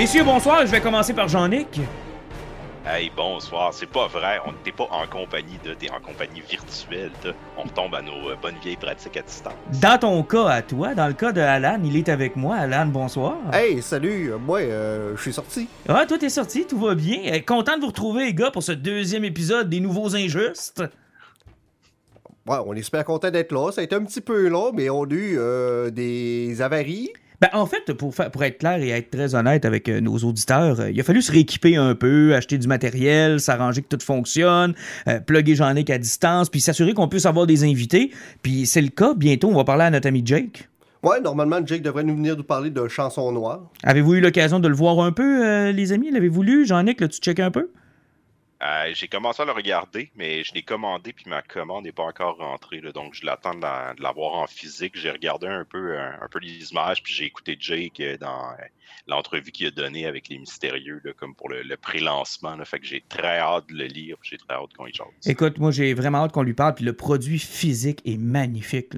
Messieurs, 0.00 0.24
bonsoir. 0.24 0.64
Je 0.64 0.70
vais 0.70 0.80
commencer 0.80 1.12
par 1.12 1.28
Jean-Nic. 1.28 1.78
Hey, 2.86 3.12
bonsoir. 3.14 3.74
C'est 3.74 3.84
pas 3.84 4.06
vrai. 4.06 4.38
On 4.46 4.52
n'était 4.52 4.72
pas 4.72 4.88
en 4.90 5.06
compagnie 5.06 5.58
de. 5.62 5.74
T'es 5.74 5.90
en 5.90 6.00
compagnie 6.00 6.40
virtuelle. 6.40 7.10
de. 7.22 7.34
On 7.58 7.64
retombe 7.64 7.94
à 7.94 8.00
nos 8.00 8.30
euh, 8.30 8.36
bonnes 8.40 8.54
vieilles 8.62 8.78
pratiques 8.78 9.18
à 9.18 9.20
distance. 9.20 9.52
Dans 9.78 9.98
ton 9.98 10.22
cas 10.22 10.46
à 10.46 10.62
toi, 10.62 10.94
dans 10.94 11.06
le 11.06 11.12
cas 11.12 11.32
de 11.32 11.42
Alan, 11.42 11.78
il 11.84 11.98
est 11.98 12.08
avec 12.08 12.34
moi. 12.34 12.56
Alan, 12.56 12.86
bonsoir. 12.86 13.36
Hey, 13.52 13.82
salut, 13.82 14.32
euh, 14.32 14.38
moi, 14.38 14.60
euh, 14.60 15.14
je 15.16 15.20
suis 15.20 15.34
sorti. 15.34 15.68
Ah, 15.86 16.06
toi, 16.08 16.16
t'es 16.16 16.30
sorti, 16.30 16.66
tout 16.66 16.78
va 16.78 16.94
bien. 16.94 17.18
Euh, 17.34 17.40
Content 17.46 17.76
de 17.76 17.82
vous 17.82 17.88
retrouver, 17.88 18.24
les 18.24 18.32
gars, 18.34 18.50
pour 18.50 18.62
ce 18.62 18.72
deuxième 18.72 19.26
épisode 19.26 19.68
des 19.68 19.80
Nouveaux 19.80 20.16
Injustes. 20.16 20.82
Ouais, 22.46 22.56
on 22.64 22.72
est 22.72 22.82
super 22.82 23.04
content 23.04 23.30
d'être 23.30 23.52
là. 23.52 23.70
Ça 23.70 23.82
a 23.82 23.84
été 23.84 23.94
un 23.94 24.04
petit 24.04 24.22
peu 24.22 24.48
long, 24.48 24.72
mais 24.72 24.88
on 24.88 25.04
a 25.04 25.12
eu 25.12 25.36
euh, 25.38 25.90
des 25.90 26.62
avaries. 26.62 27.12
Ben, 27.40 27.48
en 27.54 27.64
fait, 27.64 27.92
pour, 27.94 28.14
fa- 28.14 28.28
pour 28.28 28.44
être 28.44 28.58
clair 28.58 28.82
et 28.82 28.90
être 28.90 29.10
très 29.10 29.34
honnête 29.34 29.64
avec 29.64 29.88
euh, 29.88 30.00
nos 30.00 30.18
auditeurs, 30.18 30.78
euh, 30.80 30.90
il 30.90 31.00
a 31.00 31.02
fallu 31.02 31.22
se 31.22 31.32
rééquiper 31.32 31.76
un 31.76 31.94
peu, 31.94 32.34
acheter 32.34 32.58
du 32.58 32.68
matériel, 32.68 33.40
s'arranger 33.40 33.80
que 33.80 33.96
tout 33.96 34.04
fonctionne, 34.04 34.74
euh, 35.08 35.20
plugger 35.20 35.54
Jean-Nic 35.54 35.88
à 35.88 35.96
distance, 35.96 36.50
puis 36.50 36.60
s'assurer 36.60 36.92
qu'on 36.92 37.08
puisse 37.08 37.24
avoir 37.24 37.46
des 37.46 37.64
invités. 37.64 38.10
Puis 38.42 38.66
c'est 38.66 38.82
le 38.82 38.88
cas. 38.88 39.14
Bientôt, 39.14 39.48
on 39.48 39.54
va 39.56 39.64
parler 39.64 39.84
à 39.84 39.90
notre 39.90 40.06
ami 40.06 40.20
Jake. 40.24 40.68
Ouais, 41.02 41.18
normalement, 41.22 41.60
Jake 41.64 41.80
devrait 41.80 42.04
nous 42.04 42.14
venir 42.14 42.36
nous 42.36 42.42
parler 42.42 42.68
de 42.68 42.86
chansons 42.88 43.32
noires. 43.32 43.62
Avez-vous 43.84 44.16
eu 44.16 44.20
l'occasion 44.20 44.60
de 44.60 44.68
le 44.68 44.74
voir 44.74 45.00
un 45.00 45.12
peu, 45.12 45.46
euh, 45.46 45.72
les 45.72 45.92
amis? 45.92 46.10
L'avez-vous 46.10 46.42
lu? 46.42 46.66
Jean-Nic, 46.66 47.00
l'as-tu 47.00 47.20
checké 47.20 47.40
un 47.40 47.50
peu? 47.50 47.70
Euh, 48.62 48.92
J'ai 48.94 49.08
commencé 49.08 49.40
à 49.42 49.46
le 49.46 49.52
regarder, 49.52 50.10
mais 50.16 50.44
je 50.44 50.52
l'ai 50.52 50.62
commandé 50.62 51.12
puis 51.14 51.24
ma 51.28 51.40
commande 51.40 51.84
n'est 51.84 51.92
pas 51.92 52.02
encore 52.02 52.36
rentrée. 52.36 52.80
donc, 52.94 53.14
je 53.14 53.24
l'attends 53.24 53.54
de 53.54 53.62
la- 53.62 53.94
de 53.94 54.02
l'avoir 54.02 54.34
en 54.34 54.46
physique. 54.46 54.92
J'ai 54.98 55.10
regardé 55.10 55.46
un 55.46 55.64
peu, 55.64 55.98
un, 55.98 56.18
un 56.20 56.28
peu 56.30 56.38
les 56.40 56.70
images 56.70 57.02
puis 57.02 57.14
j'ai 57.14 57.24
écouté 57.24 57.56
Jake 57.58 58.00
euh, 58.00 58.18
dans 58.18 58.50
euh, 58.50 58.64
l'entrevue 59.06 59.50
qu'il 59.50 59.66
a 59.66 59.70
donnée 59.70 60.04
avec 60.06 60.28
les 60.28 60.38
mystérieux, 60.38 61.00
comme 61.16 61.34
pour 61.34 61.48
le, 61.48 61.76
pré-lancement. 61.76 62.56
Fait 62.64 62.78
que 62.80 62.86
j'ai 62.86 63.02
très 63.08 63.38
hâte 63.38 63.66
de 63.68 63.74
le 63.74 63.84
lire. 63.86 64.16
J'ai 64.22 64.36
très 64.36 64.54
hâte 64.54 64.72
qu'on 64.76 64.86
y 64.86 64.92
jase. 64.92 65.06
Écoute, 65.26 65.58
moi, 65.58 65.70
j'ai 65.70 65.94
vraiment 65.94 66.18
hâte 66.18 66.32
qu'on 66.32 66.42
lui 66.42 66.54
parle, 66.54 66.74
puis 66.74 66.84
le 66.84 66.92
produit 66.92 67.38
physique 67.38 68.02
est 68.04 68.18
magnifique. 68.18 68.92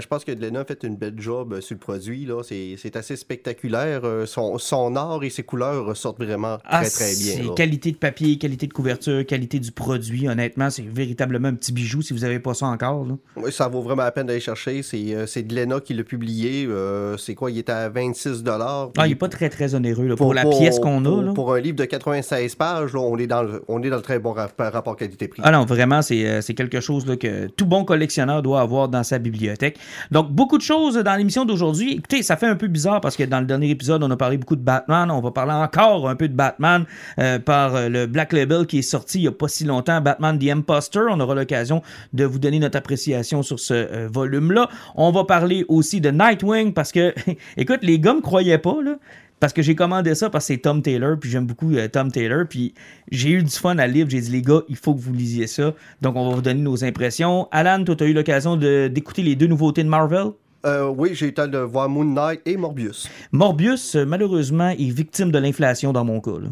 Je 0.00 0.06
pense 0.06 0.24
que 0.24 0.32
Glenna 0.32 0.60
a 0.60 0.64
fait 0.64 0.82
une 0.84 0.96
belle 0.96 1.14
job 1.18 1.52
euh, 1.54 1.60
sur 1.60 1.74
le 1.74 1.78
produit. 1.80 2.24
là. 2.26 2.42
C'est 2.42 2.74
c'est 2.78 2.96
assez 2.96 3.16
spectaculaire. 3.16 4.00
Euh, 4.04 4.26
son, 4.26 4.58
son 4.58 4.96
art 4.96 5.22
et 5.22 5.30
ses 5.30 5.42
couleurs 5.42 5.86
ressortent 5.86 6.18
vraiment 6.22 6.58
Ah, 6.64 6.80
très, 6.82 6.90
très 6.90 7.14
bien. 7.16 7.34
c'est 7.36 7.42
là. 7.42 7.52
qualité 7.56 7.92
de 7.92 7.96
papier, 7.96 8.36
qualité 8.38 8.66
de 8.66 8.72
couverture, 8.72 9.24
qualité 9.24 9.58
du 9.60 9.72
produit. 9.72 10.28
Honnêtement, 10.28 10.70
c'est 10.70 10.82
véritablement 10.86 11.48
un 11.48 11.54
petit 11.54 11.72
bijou 11.72 12.02
si 12.02 12.12
vous 12.12 12.20
n'avez 12.20 12.38
pas 12.40 12.54
ça 12.54 12.66
encore. 12.66 13.04
là. 13.06 13.14
Ouais, 13.36 13.50
ça 13.50 13.68
vaut 13.68 13.82
vraiment 13.82 14.02
la 14.02 14.12
peine 14.12 14.26
d'aller 14.26 14.40
chercher. 14.40 14.82
C'est 14.82 15.14
euh, 15.14 15.26
c'est 15.26 15.44
Glenna 15.44 15.80
qui 15.80 15.94
l'a 15.94 16.04
publié. 16.04 16.66
Euh, 16.66 17.16
c'est 17.16 17.34
quoi 17.34 17.50
Il 17.50 17.58
était 17.58 17.72
à 17.72 17.88
26 17.88 18.42
Ah, 18.46 18.88
il 19.06 19.10
n'est 19.10 19.14
pas 19.14 19.28
très, 19.28 19.48
très 19.48 19.74
onéreux 19.74 20.06
là, 20.08 20.16
pour, 20.16 20.26
Pour- 20.26 20.34
la 20.34 20.42
pour- 20.42 20.58
pièce 20.58 20.78
qu'on 20.80 21.04
a. 21.04 21.08
pour- 21.08 21.22
là. 21.22 21.32
Pour 21.32 21.54
un 21.54 21.60
livre 21.60 21.76
de 21.76 21.84
96 21.84 22.54
pages, 22.56 22.92
là, 22.92 23.00
on, 23.00 23.16
est 23.18 23.26
dans 23.26 23.42
le, 23.42 23.62
on 23.68 23.82
est 23.82 23.90
dans 23.90 23.96
le 23.96 24.02
très 24.02 24.18
bon 24.18 24.32
rap- 24.32 24.54
rapport 24.58 24.96
qualité-prix. 24.96 25.42
Ah 25.44 25.50
non, 25.52 25.64
vraiment, 25.64 26.02
c'est 26.02 26.42
c'est 26.42 26.54
quelque 26.54 26.80
chose 26.80 27.04
que 27.20 27.46
tout 27.48 27.66
bon 27.66 27.84
collectionneur 27.84 28.42
doit 28.42 28.60
avoir 28.60 28.88
dans 28.88 29.02
sa 29.02 29.18
bibliothèque. 29.18 29.75
Donc, 30.10 30.30
beaucoup 30.30 30.58
de 30.58 30.62
choses 30.62 30.96
dans 30.96 31.14
l'émission 31.14 31.44
d'aujourd'hui. 31.44 31.92
Écoutez, 31.92 32.22
ça 32.22 32.36
fait 32.36 32.46
un 32.46 32.56
peu 32.56 32.68
bizarre 32.68 33.00
parce 33.00 33.16
que 33.16 33.22
dans 33.22 33.40
le 33.40 33.46
dernier 33.46 33.70
épisode, 33.70 34.02
on 34.02 34.10
a 34.10 34.16
parlé 34.16 34.38
beaucoup 34.38 34.56
de 34.56 34.62
Batman. 34.62 35.10
On 35.10 35.20
va 35.20 35.30
parler 35.30 35.52
encore 35.52 36.08
un 36.08 36.16
peu 36.16 36.28
de 36.28 36.34
Batman 36.34 36.84
euh, 37.18 37.38
par 37.38 37.74
euh, 37.74 37.88
le 37.88 38.06
Black 38.06 38.32
Label 38.32 38.66
qui 38.66 38.78
est 38.78 38.82
sorti 38.82 39.18
il 39.18 39.22
n'y 39.22 39.28
a 39.28 39.32
pas 39.32 39.48
si 39.48 39.64
longtemps, 39.64 40.00
Batman 40.00 40.38
The 40.38 40.50
Imposter. 40.50 41.02
On 41.10 41.20
aura 41.20 41.34
l'occasion 41.34 41.82
de 42.12 42.24
vous 42.24 42.38
donner 42.38 42.58
notre 42.58 42.78
appréciation 42.78 43.42
sur 43.42 43.60
ce 43.60 43.74
euh, 43.74 44.08
volume-là. 44.12 44.68
On 44.94 45.10
va 45.10 45.24
parler 45.24 45.64
aussi 45.68 46.00
de 46.00 46.10
Nightwing 46.10 46.72
parce 46.72 46.92
que, 46.92 47.14
écoute, 47.56 47.80
les 47.82 47.98
gars 47.98 48.14
me 48.14 48.20
croyaient 48.20 48.58
pas, 48.58 48.76
là. 48.82 48.96
Parce 49.38 49.52
que 49.52 49.60
j'ai 49.60 49.74
commandé 49.74 50.14
ça 50.14 50.30
parce 50.30 50.46
que 50.46 50.54
c'est 50.54 50.58
Tom 50.60 50.80
Taylor, 50.80 51.18
puis 51.20 51.28
j'aime 51.30 51.46
beaucoup 51.46 51.70
euh, 51.74 51.88
Tom 51.88 52.10
Taylor, 52.10 52.46
puis 52.48 52.72
j'ai 53.10 53.30
eu 53.32 53.42
du 53.42 53.50
fun 53.50 53.76
à 53.78 53.86
lire, 53.86 54.06
j'ai 54.08 54.20
dit 54.20 54.30
les 54.30 54.40
gars, 54.40 54.62
il 54.68 54.76
faut 54.76 54.94
que 54.94 55.00
vous 55.00 55.12
lisiez 55.12 55.46
ça. 55.46 55.74
Donc 56.00 56.16
on 56.16 56.28
va 56.30 56.34
vous 56.36 56.40
donner 56.42 56.62
nos 56.62 56.82
impressions. 56.84 57.46
Alan, 57.52 57.84
toi, 57.84 57.94
tu 57.96 58.04
as 58.04 58.06
eu 58.06 58.14
l'occasion 58.14 58.56
de- 58.56 58.88
d'écouter 58.88 59.22
les 59.22 59.36
deux 59.36 59.46
nouveautés 59.46 59.84
de 59.84 59.88
Marvel? 59.90 60.28
Euh, 60.64 60.88
oui, 60.88 61.10
j'ai 61.12 61.26
eu 61.26 61.28
le 61.28 61.34
temps 61.34 61.46
de 61.46 61.58
voir 61.58 61.88
Moon 61.88 62.04
Knight 62.04 62.40
et 62.46 62.56
Morbius. 62.56 63.08
Morbius, 63.30 63.94
euh, 63.94 64.04
malheureusement, 64.06 64.70
est 64.70 64.90
victime 64.90 65.30
de 65.30 65.38
l'inflation 65.38 65.92
dans 65.92 66.04
mon 66.04 66.20
cas. 66.20 66.38
là. 66.40 66.48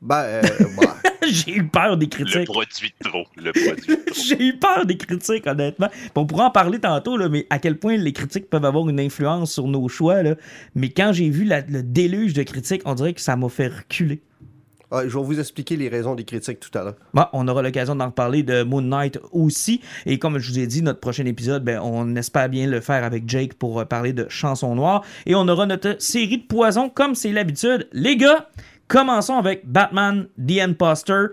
Ben, 0.00 0.22
euh, 0.24 0.42
ouais. 0.42 0.86
j'ai 1.30 1.56
eu 1.56 1.64
peur 1.68 1.96
des 1.96 2.06
Le 2.06 2.10
critiques. 2.10 2.44
produit 2.46 2.92
de 3.02 3.08
trop. 3.08 3.24
Le 3.36 3.52
produit 3.52 3.86
de 3.86 3.94
trop. 3.94 4.14
J'ai 4.26 4.42
eu 4.46 4.58
peur 4.58 4.84
des 4.86 4.96
critiques, 4.96 5.46
honnêtement. 5.46 5.88
Puis 5.88 6.10
on 6.16 6.26
pourra 6.26 6.46
en 6.46 6.50
parler 6.50 6.78
tantôt, 6.78 7.16
là, 7.16 7.28
mais 7.28 7.46
à 7.50 7.58
quel 7.58 7.78
point 7.78 7.96
les 7.96 8.12
critiques 8.12 8.48
peuvent 8.50 8.64
avoir 8.64 8.88
une 8.88 9.00
influence 9.00 9.52
sur 9.52 9.66
nos 9.68 9.88
choix. 9.88 10.22
Là. 10.22 10.34
Mais 10.74 10.88
quand 10.90 11.12
j'ai 11.12 11.30
vu 11.30 11.44
la- 11.44 11.60
le 11.62 11.82
déluge 11.82 12.34
de 12.34 12.42
critiques, 12.42 12.82
on 12.84 12.94
dirait 12.94 13.14
que 13.14 13.20
ça 13.20 13.36
m'a 13.36 13.48
fait 13.48 13.68
reculer. 13.68 14.20
Ouais, 14.90 15.08
je 15.08 15.16
vais 15.16 15.24
vous 15.24 15.40
expliquer 15.40 15.76
les 15.76 15.88
raisons 15.88 16.14
des 16.14 16.24
critiques 16.24 16.60
tout 16.60 16.76
à 16.78 16.84
l'heure. 16.84 16.96
Bon, 17.14 17.24
on 17.32 17.48
aura 17.48 17.62
l'occasion 17.62 17.94
d'en 17.96 18.06
reparler 18.08 18.42
de 18.42 18.62
Moon 18.62 18.82
Knight 18.82 19.18
aussi. 19.32 19.80
Et 20.04 20.18
comme 20.18 20.38
je 20.38 20.50
vous 20.52 20.58
ai 20.58 20.66
dit, 20.66 20.82
notre 20.82 21.00
prochain 21.00 21.24
épisode, 21.24 21.64
ben, 21.64 21.80
on 21.82 22.14
espère 22.16 22.50
bien 22.50 22.66
le 22.66 22.80
faire 22.82 23.02
avec 23.02 23.26
Jake 23.26 23.54
pour 23.54 23.80
euh, 23.80 23.84
parler 23.86 24.12
de 24.12 24.26
chansons 24.28 24.74
noires. 24.74 25.02
Et 25.24 25.34
on 25.34 25.48
aura 25.48 25.64
notre 25.64 25.96
série 26.02 26.36
de 26.36 26.44
poisons 26.44 26.90
comme 26.90 27.14
c'est 27.14 27.32
l'habitude. 27.32 27.88
Les 27.94 28.18
gars, 28.18 28.50
commençons 28.88 29.36
avec 29.36 29.66
Batman 29.66 30.26
The 30.38 30.60
Imposter. 30.60 31.26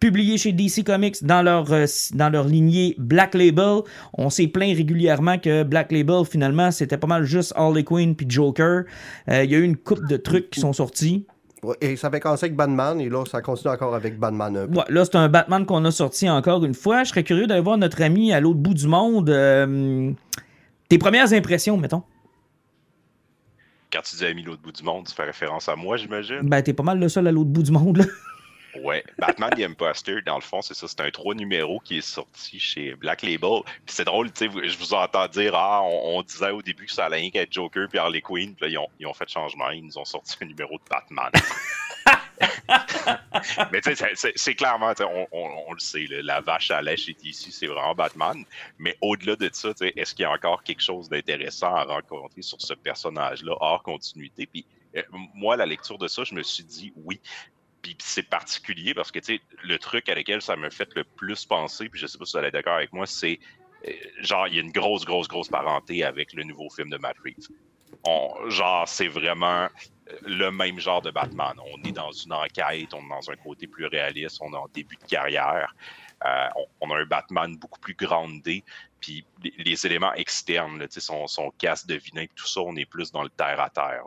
Publié 0.00 0.36
chez 0.36 0.50
DC 0.52 0.82
Comics 0.84 1.22
dans 1.22 1.42
leur, 1.42 1.72
euh, 1.72 1.86
dans 2.14 2.28
leur 2.28 2.44
lignée 2.44 2.96
Black 2.98 3.34
Label. 3.34 3.82
On 4.14 4.30
s'est 4.30 4.48
plaint 4.48 4.76
régulièrement 4.76 5.38
que 5.38 5.62
Black 5.62 5.92
Label, 5.92 6.24
finalement, 6.28 6.72
c'était 6.72 6.96
pas 6.96 7.06
mal 7.06 7.22
juste 7.22 7.52
Harley 7.54 7.84
Quinn 7.84 8.16
puis 8.16 8.26
Joker. 8.28 8.82
Euh, 9.28 9.44
Il 9.44 9.50
y 9.52 9.54
a 9.54 9.58
eu 9.58 9.62
une 9.62 9.76
coupe 9.76 10.04
de 10.08 10.16
trucs 10.16 10.50
qui 10.50 10.58
sont 10.58 10.72
sortis. 10.72 11.24
Ouais, 11.62 11.76
Et 11.80 11.94
ça 11.94 12.08
avait 12.08 12.18
commencé 12.18 12.46
avec 12.46 12.56
Batman, 12.56 13.00
et 13.00 13.08
là, 13.08 13.22
ça 13.30 13.40
continue 13.42 13.72
encore 13.72 13.94
avec 13.94 14.18
Batman. 14.18 14.56
un 14.56 14.66
peu. 14.66 14.78
Ouais, 14.78 14.84
là, 14.88 15.04
c'est 15.04 15.14
un 15.14 15.28
Batman 15.28 15.64
qu'on 15.64 15.84
a 15.84 15.92
sorti 15.92 16.28
encore 16.28 16.64
une 16.64 16.74
fois. 16.74 17.04
Je 17.04 17.10
serais 17.10 17.22
curieux 17.22 17.46
d'aller 17.46 17.60
voir 17.60 17.78
notre 17.78 18.02
ami 18.02 18.32
à 18.32 18.40
l'autre 18.40 18.58
bout 18.58 18.74
du 18.74 18.88
monde. 18.88 19.30
Euh, 19.30 20.10
tes 20.88 20.98
premières 20.98 21.32
impressions, 21.32 21.76
mettons. 21.76 22.02
Quand 23.92 24.00
tu 24.02 24.16
dis 24.16 24.24
ami 24.24 24.42
l'autre 24.42 24.62
bout 24.62 24.72
du 24.72 24.82
monde, 24.82 25.06
tu 25.06 25.14
fais 25.14 25.24
référence 25.24 25.68
à 25.68 25.76
moi, 25.76 25.98
j'imagine. 25.98 26.40
Ben, 26.42 26.62
t'es 26.62 26.72
pas 26.72 26.82
mal 26.82 26.98
le 26.98 27.08
seul 27.08 27.26
à 27.26 27.32
l'autre 27.32 27.50
bout 27.50 27.62
du 27.62 27.72
monde. 27.72 27.98
là. 27.98 28.04
Ouais, 28.80 29.04
Batman 29.18 29.50
The 29.50 29.60
Imposter, 29.60 30.22
dans 30.22 30.36
le 30.36 30.40
fond, 30.40 30.62
c'est 30.62 30.72
ça, 30.74 30.88
c'est 30.88 31.00
un 31.00 31.10
trois 31.10 31.34
numéros 31.34 31.78
qui 31.80 31.98
est 31.98 32.00
sorti 32.00 32.58
chez 32.58 32.94
Black 32.94 33.22
Label. 33.22 33.60
Puis 33.84 33.94
c'est 33.94 34.04
drôle, 34.04 34.32
tu 34.32 34.50
sais, 34.50 34.68
je 34.68 34.78
vous 34.78 34.94
entends 34.94 35.28
dire, 35.28 35.54
ah, 35.54 35.82
on, 35.82 36.18
on 36.18 36.22
disait 36.22 36.50
au 36.50 36.62
début 36.62 36.86
que 36.86 36.92
ça 36.92 37.04
allait 37.04 37.18
rien 37.18 37.30
qu'être 37.30 37.52
Joker 37.52 37.86
puis 37.88 37.98
Harley 37.98 38.22
Quinn, 38.22 38.54
puis 38.54 38.64
là, 38.64 38.68
ils 38.70 38.78
ont, 38.78 38.88
ils 38.98 39.06
ont 39.06 39.12
fait 39.12 39.28
changement, 39.28 39.68
ils 39.70 39.84
nous 39.84 39.98
ont 39.98 40.06
sorti 40.06 40.36
un 40.40 40.46
numéro 40.46 40.78
de 40.78 40.82
Batman. 40.90 41.30
Mais 43.72 43.80
tu 43.80 43.94
sais, 43.94 44.32
c'est- 44.34 44.54
clairement, 44.54 44.92
tu 44.94 45.02
sais, 45.02 45.08
on, 45.08 45.28
on- 45.32 45.64
on 45.68 45.72
le 45.72 45.78
sait, 45.80 46.06
là, 46.08 46.22
la 46.22 46.40
vache 46.40 46.70
à 46.70 46.82
lait 46.82 46.96
chez 46.96 47.14
DC, 47.14 47.50
c'est 47.52 47.66
vraiment 47.66 47.94
Batman. 47.94 48.44
Mais 48.78 48.96
au-delà 49.00 49.36
de 49.36 49.48
ça, 49.52 49.72
tu 49.74 49.86
sais, 49.86 49.92
est-ce 49.96 50.14
qu'il 50.14 50.22
y 50.22 50.26
a 50.26 50.30
encore 50.32 50.62
quelque 50.62 50.82
chose 50.82 51.08
d'intéressant 51.08 51.74
à 51.74 51.84
rencontrer 51.84 52.42
sur 52.42 52.60
ce 52.60 52.74
personnage-là, 52.74 53.54
hors 53.60 53.82
continuité? 53.82 54.46
Puis 54.46 54.64
euh, 54.96 55.02
moi, 55.34 55.56
la 55.56 55.66
lecture 55.66 55.98
de 55.98 56.08
ça, 56.08 56.24
je 56.24 56.34
me 56.34 56.42
suis 56.42 56.64
dit 56.64 56.92
oui. 56.96 57.20
Puis 57.82 57.96
c'est 58.00 58.22
particulier 58.22 58.94
parce 58.94 59.10
que, 59.10 59.18
tu 59.18 59.36
sais, 59.36 59.40
le 59.64 59.78
truc 59.78 60.08
à 60.08 60.14
lequel 60.14 60.40
ça 60.40 60.56
me 60.56 60.70
fait 60.70 60.88
le 60.94 61.04
plus 61.04 61.44
penser, 61.44 61.88
puis 61.88 62.00
je 62.00 62.06
sais 62.06 62.16
pas 62.16 62.24
si 62.24 62.32
vous 62.32 62.38
allez 62.38 62.50
d'accord 62.50 62.74
avec 62.74 62.92
moi, 62.92 63.06
c'est 63.06 63.40
euh, 63.86 63.92
genre, 64.20 64.46
il 64.46 64.54
y 64.54 64.58
a 64.58 64.62
une 64.62 64.70
grosse, 64.70 65.04
grosse, 65.04 65.28
grosse 65.28 65.48
parenté 65.48 66.04
avec 66.04 66.32
le 66.32 66.44
nouveau 66.44 66.70
film 66.70 66.90
de 66.90 66.98
Matt 66.98 67.16
Reeves. 67.24 67.48
On- 68.04 68.48
genre, 68.48 68.88
c'est 68.88 69.08
vraiment 69.08 69.68
le 70.22 70.50
même 70.50 70.78
genre 70.78 71.02
de 71.02 71.10
Batman. 71.10 71.54
On 71.72 71.82
est 71.88 71.92
dans 71.92 72.12
une 72.12 72.32
enquête, 72.32 72.94
on 72.94 73.04
est 73.04 73.08
dans 73.08 73.30
un 73.30 73.36
côté 73.36 73.66
plus 73.66 73.86
réaliste, 73.86 74.38
on 74.40 74.52
est 74.52 74.56
en 74.56 74.68
début 74.72 74.96
de 74.96 75.04
carrière. 75.04 75.74
Euh, 76.24 76.48
on, 76.80 76.90
a 76.90 76.98
un 76.98 77.06
Batman 77.06 77.56
beaucoup 77.56 77.80
plus 77.80 77.94
grandé, 77.94 78.62
puis 79.02 79.26
les, 79.58 79.86
éléments 79.86 80.14
externes, 80.14 80.78
là, 80.78 80.86
son, 80.88 81.26
son 81.26 81.50
casse 81.58 81.86
de 81.86 81.96
vinaigre, 81.96 82.32
tout 82.34 82.46
ça, 82.46 82.60
on 82.60 82.74
est 82.76 82.86
plus 82.86 83.10
dans 83.10 83.22
le 83.22 83.28
terre-à-terre, 83.28 84.04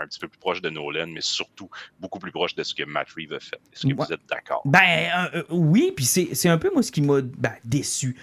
un 0.00 0.06
petit 0.06 0.20
peu 0.20 0.28
plus 0.28 0.38
proche 0.38 0.62
de 0.62 0.70
Nolan, 0.70 1.08
mais 1.08 1.20
surtout 1.20 1.68
beaucoup 1.98 2.20
plus 2.20 2.30
proche 2.30 2.54
de 2.54 2.62
ce 2.62 2.74
que 2.74 2.84
Matt 2.84 3.08
Reeves 3.10 3.34
a 3.34 3.40
fait. 3.40 3.60
Est-ce 3.72 3.86
que 3.86 3.94
vous 3.94 4.12
êtes 4.12 4.26
d'accord? 4.28 4.62
Ben 4.64 5.10
euh, 5.34 5.42
oui, 5.50 5.92
puis 5.94 6.04
c'est 6.04 6.48
un 6.48 6.58
peu 6.58 6.70
moi 6.72 6.82
ce 6.82 6.92
qui 6.92 7.02
m'a 7.02 7.20
ben, 7.20 7.54
déçu 7.64 8.16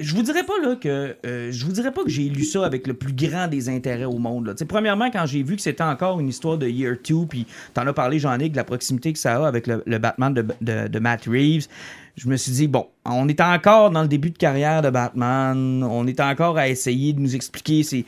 je 0.00 0.14
vous 0.14 0.22
dirais 0.22 0.44
pas 0.44 0.58
là 0.62 0.76
que 0.76 1.14
euh, 1.26 1.52
je 1.52 1.64
vous 1.64 1.72
dirais 1.72 1.92
pas 1.92 2.02
que 2.02 2.08
j'ai 2.08 2.28
lu 2.28 2.44
ça 2.44 2.64
avec 2.64 2.86
le 2.86 2.94
plus 2.94 3.12
grand 3.12 3.46
des 3.48 3.68
intérêts 3.68 4.04
au 4.04 4.18
monde. 4.18 4.46
Là. 4.46 4.54
Premièrement, 4.66 5.10
quand 5.10 5.26
j'ai 5.26 5.42
vu 5.42 5.56
que 5.56 5.62
c'était 5.62 5.84
encore 5.84 6.18
une 6.20 6.28
histoire 6.28 6.58
de 6.58 6.66
Year 6.66 6.96
2, 7.06 7.26
puis 7.28 7.46
t'en 7.74 7.86
as 7.86 7.92
parlé, 7.92 8.18
Jean-Nic, 8.18 8.52
de 8.52 8.56
la 8.56 8.64
proximité 8.64 9.12
que 9.12 9.18
ça 9.18 9.44
a 9.44 9.46
avec 9.46 9.66
le, 9.66 9.98
Batman 9.98 10.32
de, 10.32 10.44
de, 10.60 10.98
Matt 10.98 11.26
Reeves, 11.26 11.66
je 12.16 12.28
me 12.28 12.36
suis 12.36 12.52
dit, 12.52 12.68
bon, 12.68 12.86
on 13.04 13.28
est 13.28 13.40
encore 13.40 13.90
dans 13.90 14.02
le 14.02 14.08
début 14.08 14.30
de 14.30 14.38
carrière 14.38 14.82
de 14.82 14.90
Batman, 14.90 15.82
on 15.84 16.06
est 16.06 16.20
encore 16.20 16.58
à 16.58 16.68
essayer 16.68 17.12
de 17.12 17.20
nous 17.20 17.34
expliquer 17.34 17.82
ces 17.82 18.04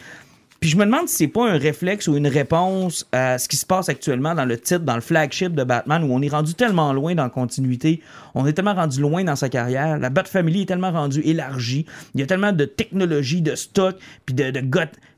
puis 0.62 0.70
je 0.70 0.76
me 0.76 0.84
demande 0.84 1.08
si 1.08 1.16
c'est 1.16 1.28
pas 1.28 1.50
un 1.50 1.58
réflexe 1.58 2.06
ou 2.06 2.16
une 2.16 2.28
réponse 2.28 3.04
à 3.10 3.36
ce 3.38 3.48
qui 3.48 3.56
se 3.56 3.66
passe 3.66 3.88
actuellement 3.88 4.32
dans 4.32 4.44
le 4.44 4.56
titre, 4.56 4.84
dans 4.84 4.94
le 4.94 5.00
flagship 5.00 5.56
de 5.56 5.64
Batman, 5.64 6.04
où 6.04 6.14
on 6.14 6.22
est 6.22 6.28
rendu 6.28 6.54
tellement 6.54 6.92
loin 6.92 7.16
dans 7.16 7.24
la 7.24 7.30
continuité, 7.30 8.00
on 8.36 8.46
est 8.46 8.52
tellement 8.52 8.74
rendu 8.74 9.00
loin 9.00 9.24
dans 9.24 9.34
sa 9.34 9.48
carrière, 9.48 9.98
la 9.98 10.08
Bat 10.08 10.22
Family 10.22 10.62
est 10.62 10.66
tellement 10.66 10.92
rendue 10.92 11.20
élargie, 11.24 11.84
il 12.14 12.20
y 12.20 12.22
a 12.22 12.26
tellement 12.26 12.52
de 12.52 12.64
technologie, 12.64 13.42
de 13.42 13.56
stock, 13.56 13.96
puis 14.24 14.36
de, 14.36 14.52
de 14.52 14.60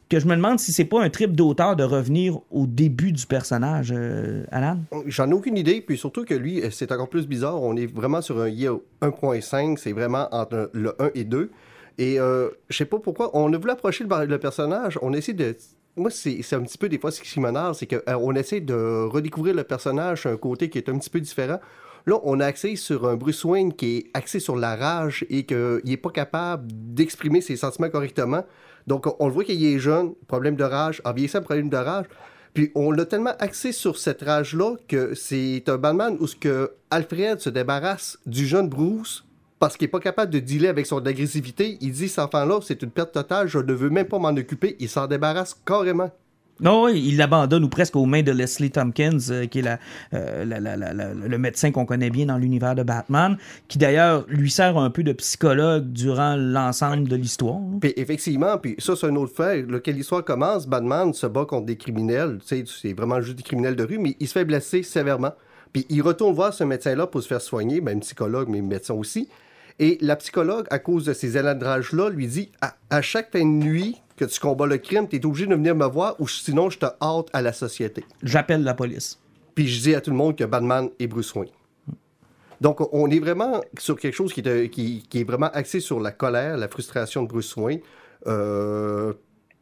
que 0.09 0.19
je 0.19 0.27
me 0.27 0.35
demande 0.35 0.59
si 0.61 0.73
c'est 0.73 0.87
pas 0.87 1.03
un 1.03 1.11
trip 1.11 1.33
d'auteur 1.33 1.77
de 1.77 1.85
revenir 1.85 2.39
au 2.51 2.67
début 2.67 3.13
du 3.13 3.27
personnage, 3.27 3.93
euh, 3.95 4.45
Alan. 4.51 4.79
J'en 5.07 5.29
ai 5.31 5.35
aucune 5.35 5.59
idée, 5.59 5.83
puis 5.83 5.99
surtout 5.99 6.25
que 6.25 6.35
lui, 6.35 6.63
c'est 6.71 6.91
encore 6.91 7.11
plus 7.11 7.27
bizarre. 7.27 7.63
On 7.63 7.77
est 7.77 7.87
vraiment 7.87 8.23
sur 8.23 8.41
un 8.41 8.49
year 8.49 8.77
1.5, 9.03 9.77
c'est 9.77 9.93
vraiment 9.93 10.27
entre 10.33 10.71
le 10.73 10.95
1 11.03 11.11
et 11.15 11.25
2. 11.25 11.51
Et 11.99 12.19
euh, 12.19 12.51
je 12.69 12.77
sais 12.77 12.85
pas 12.85 12.99
pourquoi, 12.99 13.31
on 13.35 13.53
a 13.53 13.57
voulu 13.59 13.71
approcher 13.71 14.05
le, 14.05 14.39
personnage, 14.39 14.99
on 15.03 15.13
essaie 15.13 15.33
de 15.33 15.57
moi, 15.97 16.11
c'est 16.11 16.41
un 16.53 16.63
petit 16.63 16.79
peu 16.79 16.89
des 16.89 16.99
fois 16.99 17.13
ce 17.13 17.21
qui 17.21 17.39
m'énerve, 17.39 17.75
c'est 17.75 17.87
qu'on 17.87 18.31
euh, 18.31 18.35
essaie 18.35 18.61
de 18.61 19.07
redécouvrir 19.07 19.55
le 19.55 19.63
personnage, 19.63 20.27
un 20.27 20.37
côté 20.37 20.69
qui 20.69 20.79
est 20.79 20.89
un 20.89 20.99
petit 20.99 21.11
peu 21.11 21.21
différent. 21.21 21.61
Là, 22.07 22.19
on 22.25 22.41
a 22.41 22.47
axé 22.47 22.75
sur 22.75 23.09
un 23.09 23.15
Bruce 23.15 23.45
Wayne 23.45 23.73
qui 23.73 23.99
est 23.99 24.07
axé 24.13 24.41
sur 24.41 24.57
la 24.57 24.75
rage 24.75 25.25
et 25.31 25.47
qu'il 25.47 25.81
n'est 25.85 25.97
pas 25.97 26.11
capable 26.11 26.67
d'exprimer 26.69 27.41
ses 27.41 27.57
sentiments 27.57 27.89
correctement. 27.89 28.45
Donc, 28.87 29.07
on 29.21 29.29
le 29.29 29.33
voit 29.33 29.45
qu'il 29.45 29.65
est 29.65 29.79
jeune, 29.79 30.15
problème 30.27 30.57
de 30.57 30.65
rage, 30.65 31.01
en 31.05 31.13
vieillissant, 31.13 31.41
problème 31.43 31.71
de 31.71 31.77
rage. 31.77 32.07
Puis, 32.53 32.71
on 32.75 32.91
l'a 32.91 33.07
tellement 33.07 33.35
axé 33.39 33.73
sur 33.73 33.97
cette 33.97 34.23
rage-là 34.23 34.75
que 34.87 35.15
c'est 35.15 35.63
un 35.69 35.79
Batman 35.79 36.17
où 36.21 36.27
ce 36.27 36.37
que 36.37 36.73
Alfred 36.91 37.41
se 37.41 37.51
débarrasse 37.51 38.19
du 38.27 38.47
jeune 38.47 38.69
Bruce 38.69 39.24
parce 39.65 39.79
qu'il 39.79 39.87
n'est 39.87 39.93
pas 39.93 40.01
capable 40.01 40.31
de 40.31 40.41
dealer 40.41 40.69
avec 40.69 40.85
son 40.85 40.99
agressivité. 41.07 41.79
Il 41.81 41.93
dit, 41.93 42.11
cet 42.11 42.19
enfant-là, 42.19 42.61
c'est 42.63 42.83
une 42.83 42.91
perte 42.91 43.13
totale, 43.13 43.49
je 43.49 43.59
ne 43.59 43.73
veux 43.73 43.89
même 43.89 44.05
pas 44.05 44.19
m'en 44.19 44.29
occuper. 44.29 44.77
Il 44.79 44.91
s'en 44.91 45.07
débarrasse 45.07 45.59
carrément. 45.65 46.11
Non, 46.61 46.89
il 46.89 47.17
l'abandonne 47.17 47.65
ou 47.65 47.71
presque 47.71 47.97
aux 47.97 48.05
mains 48.05 48.23
de 48.23 48.31
Leslie 48.31 48.71
Tompkins, 48.71 49.17
euh, 49.31 49.47
qui 49.47 49.61
est 49.61 49.79
euh, 50.13 50.45
le 50.45 51.39
médecin 51.39 51.71
qu'on 51.71 51.87
connaît 51.87 52.11
bien 52.11 52.27
dans 52.27 52.37
l'univers 52.37 52.75
de 52.75 52.83
Batman, 52.83 53.39
qui 53.67 53.79
d'ailleurs 53.79 54.27
lui 54.29 54.51
sert 54.51 54.77
un 54.77 54.91
peu 54.91 55.03
de 55.03 55.15
psychologue 55.15 55.91
durant 55.93 56.37
l'ensemble 56.37 57.09
de 57.09 57.17
l'histoire. 57.17 57.63
Puis 57.81 57.95
effectivement, 57.97 58.59
puis 58.59 58.75
ça 58.79 58.95
c'est 58.95 59.07
un 59.07 59.17
autre 59.17 59.35
fait. 59.35 59.63
Lequel 59.63 59.95
l'histoire 59.97 60.23
commence, 60.23 60.67
Batman 60.67 61.15
se 61.15 61.27
bat 61.27 61.47
contre 61.47 61.65
des 61.65 61.77
criminels, 61.77 62.39
c'est 62.45 62.93
vraiment 62.93 63.23
juste 63.23 63.39
des 63.39 63.43
criminels 63.43 63.77
de 63.77 63.85
rue, 63.85 63.99
mais 63.99 64.15
il 64.21 64.29
se 64.29 64.35
fait 64.35 64.45
blesser 64.45 64.83
sévèrement. 64.83 65.33
Puis 65.73 65.87
il 65.89 66.03
retourne 66.03 66.35
voir 66.35 66.53
ce 66.53 66.65
médecin-là 66.65 67.07
pour 67.07 67.23
se 67.23 67.29
faire 67.29 67.41
soigner, 67.41 67.81
même 67.81 68.01
psychologue, 68.01 68.49
mais 68.51 68.61
médecin 68.61 68.93
aussi. 68.93 69.31
Et 69.79 69.99
la 70.01 70.17
psychologue, 70.17 70.67
à 70.71 70.79
cause 70.79 71.05
de 71.05 71.13
ces 71.13 71.41
rage-là, 71.41 72.11
lui 72.11 72.27
dit 72.27 72.53
à, 72.61 73.03
chaque 73.03 73.33
fin 73.33 73.41
de 73.41 73.45
nuit 73.45 74.01
que 74.17 74.25
tu 74.25 74.39
combats 74.39 74.67
le 74.67 74.79
crime, 74.79 75.09
tu 75.09 75.17
es 75.17 75.27
obligé 75.27 75.47
de 75.47 75.55
venir 75.55 75.75
me 75.75 75.87
voir 75.87 76.15
ou 76.21 76.29
sinon 76.29 76.71
je 76.71 76.79
te 76.79 76.87
hâte 77.03 77.27
à 77.33 77.43
la 77.43 77.53
société. 77.53 78.05
J'appelle 78.23 78.63
la 78.63 78.75
police. 78.75 79.19
Puis 79.55 79.67
je 79.67 79.83
dis 79.83 79.95
à 79.95 80.01
tout 80.01 80.11
le 80.11 80.17
monde 80.17 80.37
que 80.37 80.45
Batman 80.45 80.89
est 80.99 81.07
Bruce 81.09 81.35
Wayne. 81.35 81.51
Donc, 82.61 82.81
on 82.95 83.11
est 83.11 83.19
vraiment 83.19 83.61
sur 83.79 83.99
quelque 83.99 84.15
chose 84.15 84.33
qui 84.33 84.41
est, 84.41 84.71
qui, 84.71 85.07
est 85.13 85.25
vraiment 85.25 85.51
axé 85.53 85.81
sur 85.81 86.01
la 86.01 86.13
colère, 86.13 86.57
la 86.57 86.69
frustration 86.69 87.25
de 87.25 87.29
Bruce 87.29 87.55
Wayne, 87.57 87.81
euh, 88.27 89.13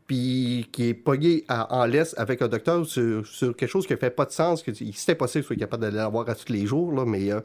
puis 0.06 0.68
qui 0.72 0.88
est 0.88 0.94
pogné 0.94 1.44
en 1.48 1.86
laisse 1.86 2.14
avec 2.18 2.42
un 2.42 2.48
docteur 2.48 2.84
sur, 2.86 3.24
quelque 3.56 3.66
chose 3.66 3.86
qui 3.86 3.94
ne 3.94 3.98
fait 3.98 4.10
pas 4.10 4.26
de 4.26 4.30
sens, 4.30 4.62
que 4.62 4.72
c'était 4.74 5.14
possible 5.14 5.44
qu'il 5.44 5.56
soit 5.56 5.60
capable 5.60 5.82
d'aller 5.82 5.96
l'avoir 5.96 6.28
à 6.28 6.34
tous 6.34 6.52
les 6.52 6.66
jours, 6.66 6.92
là, 6.92 7.04
mais 7.06 7.32
euh, 7.32 7.40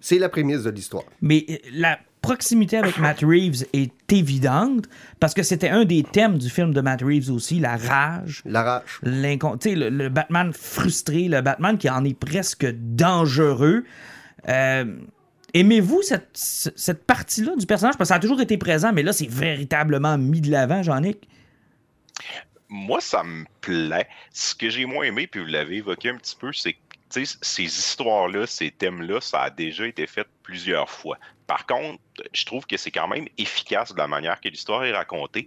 c'est 0.00 0.18
la 0.18 0.28
prémisse 0.28 0.62
de 0.62 0.70
l'histoire. 0.70 1.04
Mais 1.20 1.44
euh, 1.48 1.56
la 1.72 1.98
proximité 2.22 2.76
avec 2.76 2.98
Matt 2.98 3.20
Reeves 3.20 3.66
est 3.72 4.12
évidente 4.12 4.86
parce 5.20 5.32
que 5.32 5.42
c'était 5.44 5.68
un 5.68 5.84
des 5.84 6.02
thèmes 6.02 6.38
du 6.38 6.50
film 6.50 6.74
de 6.74 6.80
Matt 6.80 7.02
Reeves 7.02 7.30
aussi, 7.30 7.60
la 7.60 7.76
rage. 7.76 8.42
La 8.44 8.62
rage. 8.62 8.98
Le, 9.02 9.88
le 9.88 10.08
Batman 10.08 10.52
frustré, 10.52 11.28
le 11.28 11.40
Batman 11.40 11.78
qui 11.78 11.88
en 11.88 12.04
est 12.04 12.18
presque 12.18 12.66
dangereux. 12.66 13.84
Euh, 14.48 14.96
aimez-vous 15.54 16.02
cette, 16.02 16.30
cette 16.32 17.04
partie-là 17.04 17.54
du 17.56 17.66
personnage? 17.66 17.96
Parce 17.96 18.08
que 18.08 18.14
ça 18.14 18.16
a 18.16 18.20
toujours 18.20 18.40
été 18.40 18.58
présent, 18.58 18.92
mais 18.92 19.02
là, 19.02 19.12
c'est 19.12 19.30
véritablement 19.30 20.18
mis 20.18 20.40
de 20.40 20.50
l'avant, 20.50 20.82
Jean-Nic. 20.82 21.28
Moi, 22.68 23.00
ça 23.00 23.22
me 23.22 23.44
plaît. 23.60 24.08
Ce 24.32 24.52
que 24.54 24.68
j'ai 24.68 24.86
moins 24.86 25.04
aimé, 25.04 25.28
puis 25.28 25.40
vous 25.40 25.46
l'avez 25.46 25.76
évoqué 25.76 26.10
un 26.10 26.16
petit 26.16 26.34
peu, 26.34 26.52
c'est 26.52 26.72
que 26.72 26.78
ces 27.10 27.64
histoires-là, 27.64 28.46
ces 28.46 28.70
thèmes-là, 28.70 29.20
ça 29.20 29.42
a 29.42 29.50
déjà 29.50 29.86
été 29.86 30.06
fait 30.06 30.26
plusieurs 30.42 30.88
fois. 30.90 31.18
Par 31.46 31.66
contre, 31.66 32.00
je 32.32 32.44
trouve 32.44 32.66
que 32.66 32.76
c'est 32.76 32.90
quand 32.90 33.06
même 33.06 33.26
efficace 33.38 33.92
de 33.92 33.98
la 33.98 34.08
manière 34.08 34.40
que 34.40 34.48
l'histoire 34.48 34.84
est 34.84 34.92
racontée. 34.92 35.46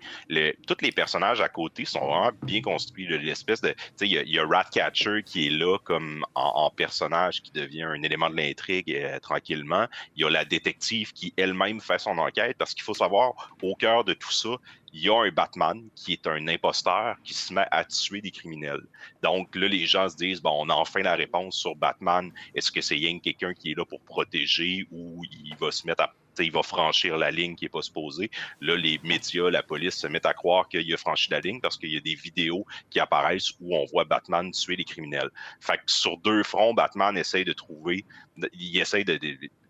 tous 0.68 0.78
les 0.82 0.92
personnages 0.92 1.42
à 1.42 1.50
côté 1.50 1.84
sont 1.84 2.00
vraiment 2.00 2.32
bien 2.44 2.62
construits. 2.62 3.08
L'espèce 3.08 3.60
de, 3.62 3.76
il 4.02 4.08
y, 4.08 4.40
a 4.40 4.46
Ratcatcher 4.46 5.24
qui 5.26 5.48
est 5.48 5.50
là 5.50 5.78
comme 5.84 6.26
en, 6.36 6.70
personnage 6.70 7.42
qui 7.42 7.52
devient 7.52 7.84
un 7.84 8.02
élément 8.04 8.30
de 8.30 8.36
l'intrigue 8.36 8.94
euh, 8.96 9.20
tranquillement. 9.20 9.88
Il 10.16 10.22
y 10.22 10.26
a 10.26 10.30
la 10.30 10.46
détective 10.46 11.12
qui 11.12 11.34
elle-même 11.36 11.82
fait 11.82 12.00
son 12.00 12.18
enquête 12.18 12.58
parce 12.58 12.74
qu'il 12.74 12.84
faut 12.84 12.94
savoir 12.94 13.52
au 13.62 13.76
cœur 13.76 14.06
de 14.06 14.14
tout 14.14 14.32
ça, 14.32 14.50
il 14.94 15.02
y 15.02 15.10
a 15.10 15.16
un 15.16 15.30
Batman 15.30 15.82
qui 15.96 16.14
est 16.14 16.28
un 16.28 16.48
imposteur 16.48 17.16
qui 17.24 17.34
se 17.34 17.54
met 17.54 17.66
à 17.72 17.86
tuer 17.86 18.22
des 18.22 18.32
criminels. 18.32 18.82
Donc 19.22 19.56
là, 19.56 19.68
les 19.68 19.86
gens 19.86 20.10
se 20.10 20.16
disent, 20.16 20.42
bon, 20.42 20.56
on 20.60 20.70
a 20.70 20.74
enfin 20.74 21.02
la 21.02 21.16
réponse 21.16 21.56
sur 21.56 21.76
Batman. 21.76 22.32
Est-ce 22.56 22.72
que 22.72 22.82
c'est 22.82 22.96
rien 22.96 23.20
quelqu'un 23.20 23.54
qui 23.54 23.72
est 23.72 23.78
là 23.78 23.86
pour 23.86 24.02
protéger 24.02 24.88
ou 24.92 25.24
il 25.32 25.56
va 25.58 25.72
se 25.72 25.86
mettre 25.86 26.04
à 26.04 26.14
il 26.44 26.52
va 26.52 26.64
franchir 26.64 27.18
la 27.18 27.32
ligne 27.32 27.56
qui 27.56 27.66
n'est 27.66 27.70
pas 27.70 27.82
supposée? 27.82 28.30
Là, 28.62 28.76
les 28.76 29.00
médias, 29.04 29.50
la 29.50 29.64
police 29.64 29.96
se 29.96 30.08
mettent 30.08 30.26
à 30.26 30.34
croire 30.34 30.68
qu'il 30.70 30.94
a 30.94 30.98
franchi 30.98 31.30
la 31.32 31.40
ligne 31.40 31.60
parce 31.60 31.78
qu'il 31.78 31.92
y 31.92 31.98
a 31.98 32.00
des 32.00 32.16
vidéos 32.16 32.66
qui 32.90 33.00
apparaissent 33.00 33.52
où 33.60 33.76
on 33.76 33.86
voit 33.86 34.06
Batman 34.06 34.52
tuer 34.52 34.76
les 34.76 34.86
criminels. 34.86 35.30
Fait 35.60 35.78
que 35.78 35.84
sur 35.88 36.18
deux 36.18 36.44
fronts, 36.44 36.74
Batman 36.74 37.18
essaye 37.18 37.46
de 37.46 37.54
trouver, 37.54 38.06
il 38.54 38.78
essaye 38.80 39.06
de 39.06 39.20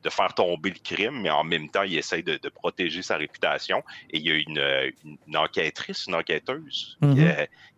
faire 0.07 0.33
tomber 0.33 0.69
le 0.69 0.79
crime, 0.81 1.21
mais 1.21 1.29
en 1.29 1.43
même 1.43 1.69
temps, 1.69 1.83
il 1.83 1.97
essaie 1.97 2.21
de, 2.21 2.37
protéger 2.49 3.01
sa 3.01 3.17
réputation. 3.17 3.83
Et 4.09 4.19
il 4.19 4.27
y 4.27 4.31
a 4.31 4.35
une, 4.35 4.93
une, 5.27 5.37
enquêtrice, 5.37 6.05
une 6.07 6.15
enquêteuse 6.15 6.97
qui, 7.01 7.21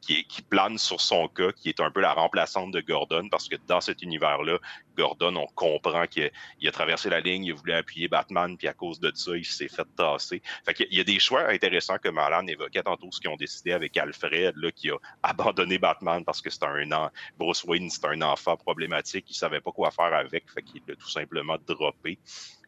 qui, 0.02 0.26
plane 0.50 0.78
sur 0.78 1.00
son 1.00 1.28
cas, 1.28 1.52
qui 1.52 1.70
est 1.70 1.80
un 1.80 1.92
peu 1.92 2.02
la 2.02 2.14
remplaçante 2.14 2.72
de 2.72 2.82
Gordon, 2.82 3.30
parce 3.30 3.48
que 3.48 3.56
dans 3.68 3.82
cet 3.82 4.02
univers-là, 4.02 4.58
Gordon, 4.98 5.36
on 5.36 5.48
comprend 5.56 6.06
qu'il 6.08 6.32
a, 6.66 6.72
traversé 6.72 7.10
la 7.10 7.22
ligne, 7.22 7.46
il 7.46 7.52
a 7.52 7.56
voulu 7.56 7.74
appuyer 7.74 8.08
Batman, 8.08 8.58
puis 8.58 8.68
à 8.68 8.74
cause 8.74 9.00
de 9.00 9.12
ça, 9.16 9.38
il 9.38 9.46
s'est 9.46 9.70
fait 9.70 9.88
tasser. 9.96 10.42
Fait 10.66 10.74
qu'il 10.74 10.94
y 10.94 11.00
a 11.00 11.04
des 11.04 11.20
choix 11.20 11.48
intéressants 11.50 11.98
que 11.98 12.10
Alan 12.10 12.46
évoquait 12.48 12.84
tantôt, 12.84 13.10
ce 13.12 13.20
qu'ils 13.20 13.30
ont 13.30 13.38
décidé 13.38 13.72
avec 13.72 13.96
Alfred, 13.96 14.54
là, 14.58 14.72
qui 14.72 14.90
a 14.90 14.98
abandonné 15.24 15.78
Batman 15.78 16.26
parce 16.26 16.42
que 16.42 16.50
c'est 16.50 16.64
un 16.64 16.92
an. 16.92 17.10
Bruce 17.38 17.64
Wayne, 17.64 17.90
c'est 17.90 18.06
un 18.06 18.22
enfant 18.22 18.58
problématique, 18.58 19.26
il 19.30 19.36
savait 19.36 19.62
pas 19.62 19.72
quoi 19.72 19.92
faire 19.92 20.14
avec, 20.14 20.50
fait 20.52 20.64
qu'il 20.64 20.82
l'a 20.88 20.96
tout 20.96 21.10
simplement 21.10 21.58
droppé. 21.66 22.18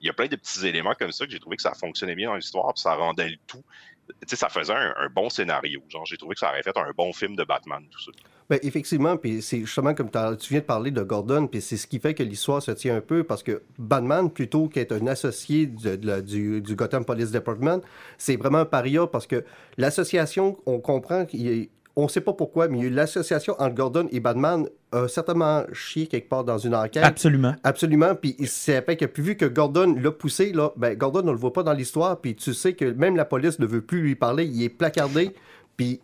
Il 0.03 0.07
y 0.07 0.09
a 0.09 0.13
plein 0.13 0.27
de 0.27 0.35
petits 0.35 0.67
éléments 0.67 0.93
comme 0.99 1.13
ça 1.13 1.25
que 1.25 1.31
j'ai 1.31 1.39
trouvé 1.39 1.55
que 1.55 1.61
ça 1.61 1.73
fonctionnait 1.73 2.15
bien 2.15 2.27
dans 2.27 2.35
l'histoire, 2.35 2.73
puis 2.73 2.81
ça 2.81 2.93
rendait 2.93 3.29
le 3.29 3.37
tout. 3.47 3.63
Tu 4.07 4.13
sais, 4.27 4.35
ça 4.35 4.49
faisait 4.49 4.73
un, 4.73 5.09
bon 5.15 5.29
scénario. 5.29 5.81
Genre, 5.87 6.05
j'ai 6.05 6.17
trouvé 6.17 6.35
que 6.35 6.41
ça 6.41 6.49
aurait 6.49 6.61
fait 6.61 6.75
un 6.75 6.91
bon 6.95 7.13
film 7.13 7.37
de 7.37 7.45
Batman, 7.45 7.81
tout 7.89 8.01
ça. 8.01 8.11
Ben, 8.49 8.59
effectivement, 8.63 9.15
puis 9.15 9.41
c'est 9.41 9.61
justement 9.61 9.93
comme 9.93 10.11
tu 10.11 10.49
viens 10.49 10.59
de 10.59 10.65
parler 10.65 10.91
de 10.91 11.01
Gordon, 11.01 11.47
puis 11.47 11.61
c'est 11.61 11.77
ce 11.77 11.87
qui 11.87 11.99
fait 11.99 12.13
que 12.13 12.21
l'histoire 12.21 12.61
se 12.61 12.71
tient 12.71 12.97
un 12.97 13.01
peu, 13.01 13.23
parce 13.23 13.43
que 13.43 13.63
Batman, 13.79 14.29
plutôt 14.29 14.67
qu'être 14.67 14.91
un 14.91 15.07
associé 15.07 15.67
du, 15.67 16.75
Gotham 16.75 17.05
Police 17.05 17.31
Department, 17.31 17.79
c'est 18.17 18.35
vraiment 18.35 18.59
un 18.59 18.65
paria, 18.65 19.07
parce 19.07 19.25
que 19.25 19.45
l'association, 19.77 20.59
on 20.65 20.81
comprend 20.81 21.25
qu'il 21.25 21.69
on 21.95 22.03
ne 22.03 22.07
sait 22.07 22.21
pas 22.21 22.33
pourquoi, 22.33 22.67
mais 22.67 22.89
l'association 22.89 23.55
entre 23.59 23.75
Gordon 23.75 24.07
et 24.11 24.19
Batman 24.19 24.65
a 24.91 25.07
certainement 25.07 25.63
chié 25.73 26.07
quelque 26.07 26.27
part 26.27 26.43
dans 26.43 26.57
une 26.57 26.73
enquête. 26.73 27.03
Absolument. 27.03 27.55
Absolument. 27.63 28.15
Puis 28.15 28.35
c'est 28.45 28.83
que, 28.97 29.05
puis 29.05 29.21
vu 29.21 29.35
que 29.35 29.45
Gordon 29.45 29.95
l'a 30.01 30.11
poussé, 30.11 30.51
là, 30.53 30.71
ben, 30.75 30.95
Gordon 30.97 31.21
ne 31.21 31.31
le 31.31 31.37
voit 31.37 31.53
pas 31.53 31.61
dans 31.63 31.73
l'histoire. 31.73 32.19
Puis 32.19 32.35
tu 32.35 32.53
sais 32.53 32.73
que 32.73 32.85
même 32.85 33.15
la 33.15 33.25
police 33.25 33.59
ne 33.59 33.67
veut 33.67 33.81
plus 33.81 34.01
lui 34.01 34.15
parler. 34.15 34.45
Il 34.45 34.63
est 34.63 34.69
placardé. 34.69 35.31
Puis 35.77 35.99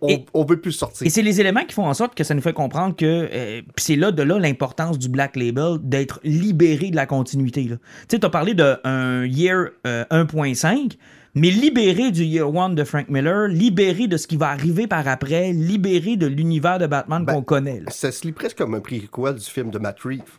on, 0.00 0.08
Et- 0.08 0.24
on 0.32 0.44
veut 0.44 0.60
plus 0.60 0.72
sortir. 0.72 1.06
Et 1.06 1.10
c'est 1.10 1.22
les 1.22 1.40
éléments 1.40 1.64
qui 1.64 1.74
font 1.74 1.86
en 1.86 1.94
sorte 1.94 2.14
que 2.14 2.24
ça 2.24 2.34
nous 2.34 2.42
fait 2.42 2.52
comprendre 2.52 2.96
que 2.96 3.04
euh, 3.04 3.62
puis 3.74 3.84
c'est 3.84 3.96
là 3.96 4.12
de 4.12 4.22
là 4.22 4.38
l'importance 4.38 4.98
du 4.98 5.08
Black 5.08 5.36
Label 5.36 5.76
d'être 5.82 6.20
libéré 6.24 6.90
de 6.90 6.96
la 6.96 7.06
continuité. 7.06 7.64
Tu 7.66 7.76
sais, 8.08 8.18
tu 8.18 8.26
as 8.26 8.30
parlé 8.30 8.54
d'un 8.54 9.24
Year 9.26 9.68
euh, 9.86 10.04
1.5, 10.10 10.96
mais 11.34 11.50
libéré 11.50 12.10
du 12.10 12.24
Year 12.24 12.48
1 12.48 12.70
de 12.70 12.84
Frank 12.84 13.08
Miller, 13.08 13.48
libéré 13.48 14.06
de 14.06 14.16
ce 14.16 14.26
qui 14.26 14.36
va 14.36 14.50
arriver 14.50 14.86
par 14.86 15.06
après, 15.08 15.52
libéré 15.52 16.16
de 16.16 16.26
l'univers 16.26 16.78
de 16.78 16.86
Batman 16.86 17.24
Ben, 17.24 17.34
qu'on 17.34 17.42
connaît. 17.42 17.80
là. 17.80 17.90
Ça 17.90 18.12
se 18.12 18.26
lit 18.26 18.32
presque 18.32 18.58
comme 18.58 18.74
un 18.74 18.80
prequel 18.80 19.34
du 19.34 19.44
film 19.44 19.70
de 19.70 19.78
Matt 19.78 20.00
Reeves. 20.00 20.38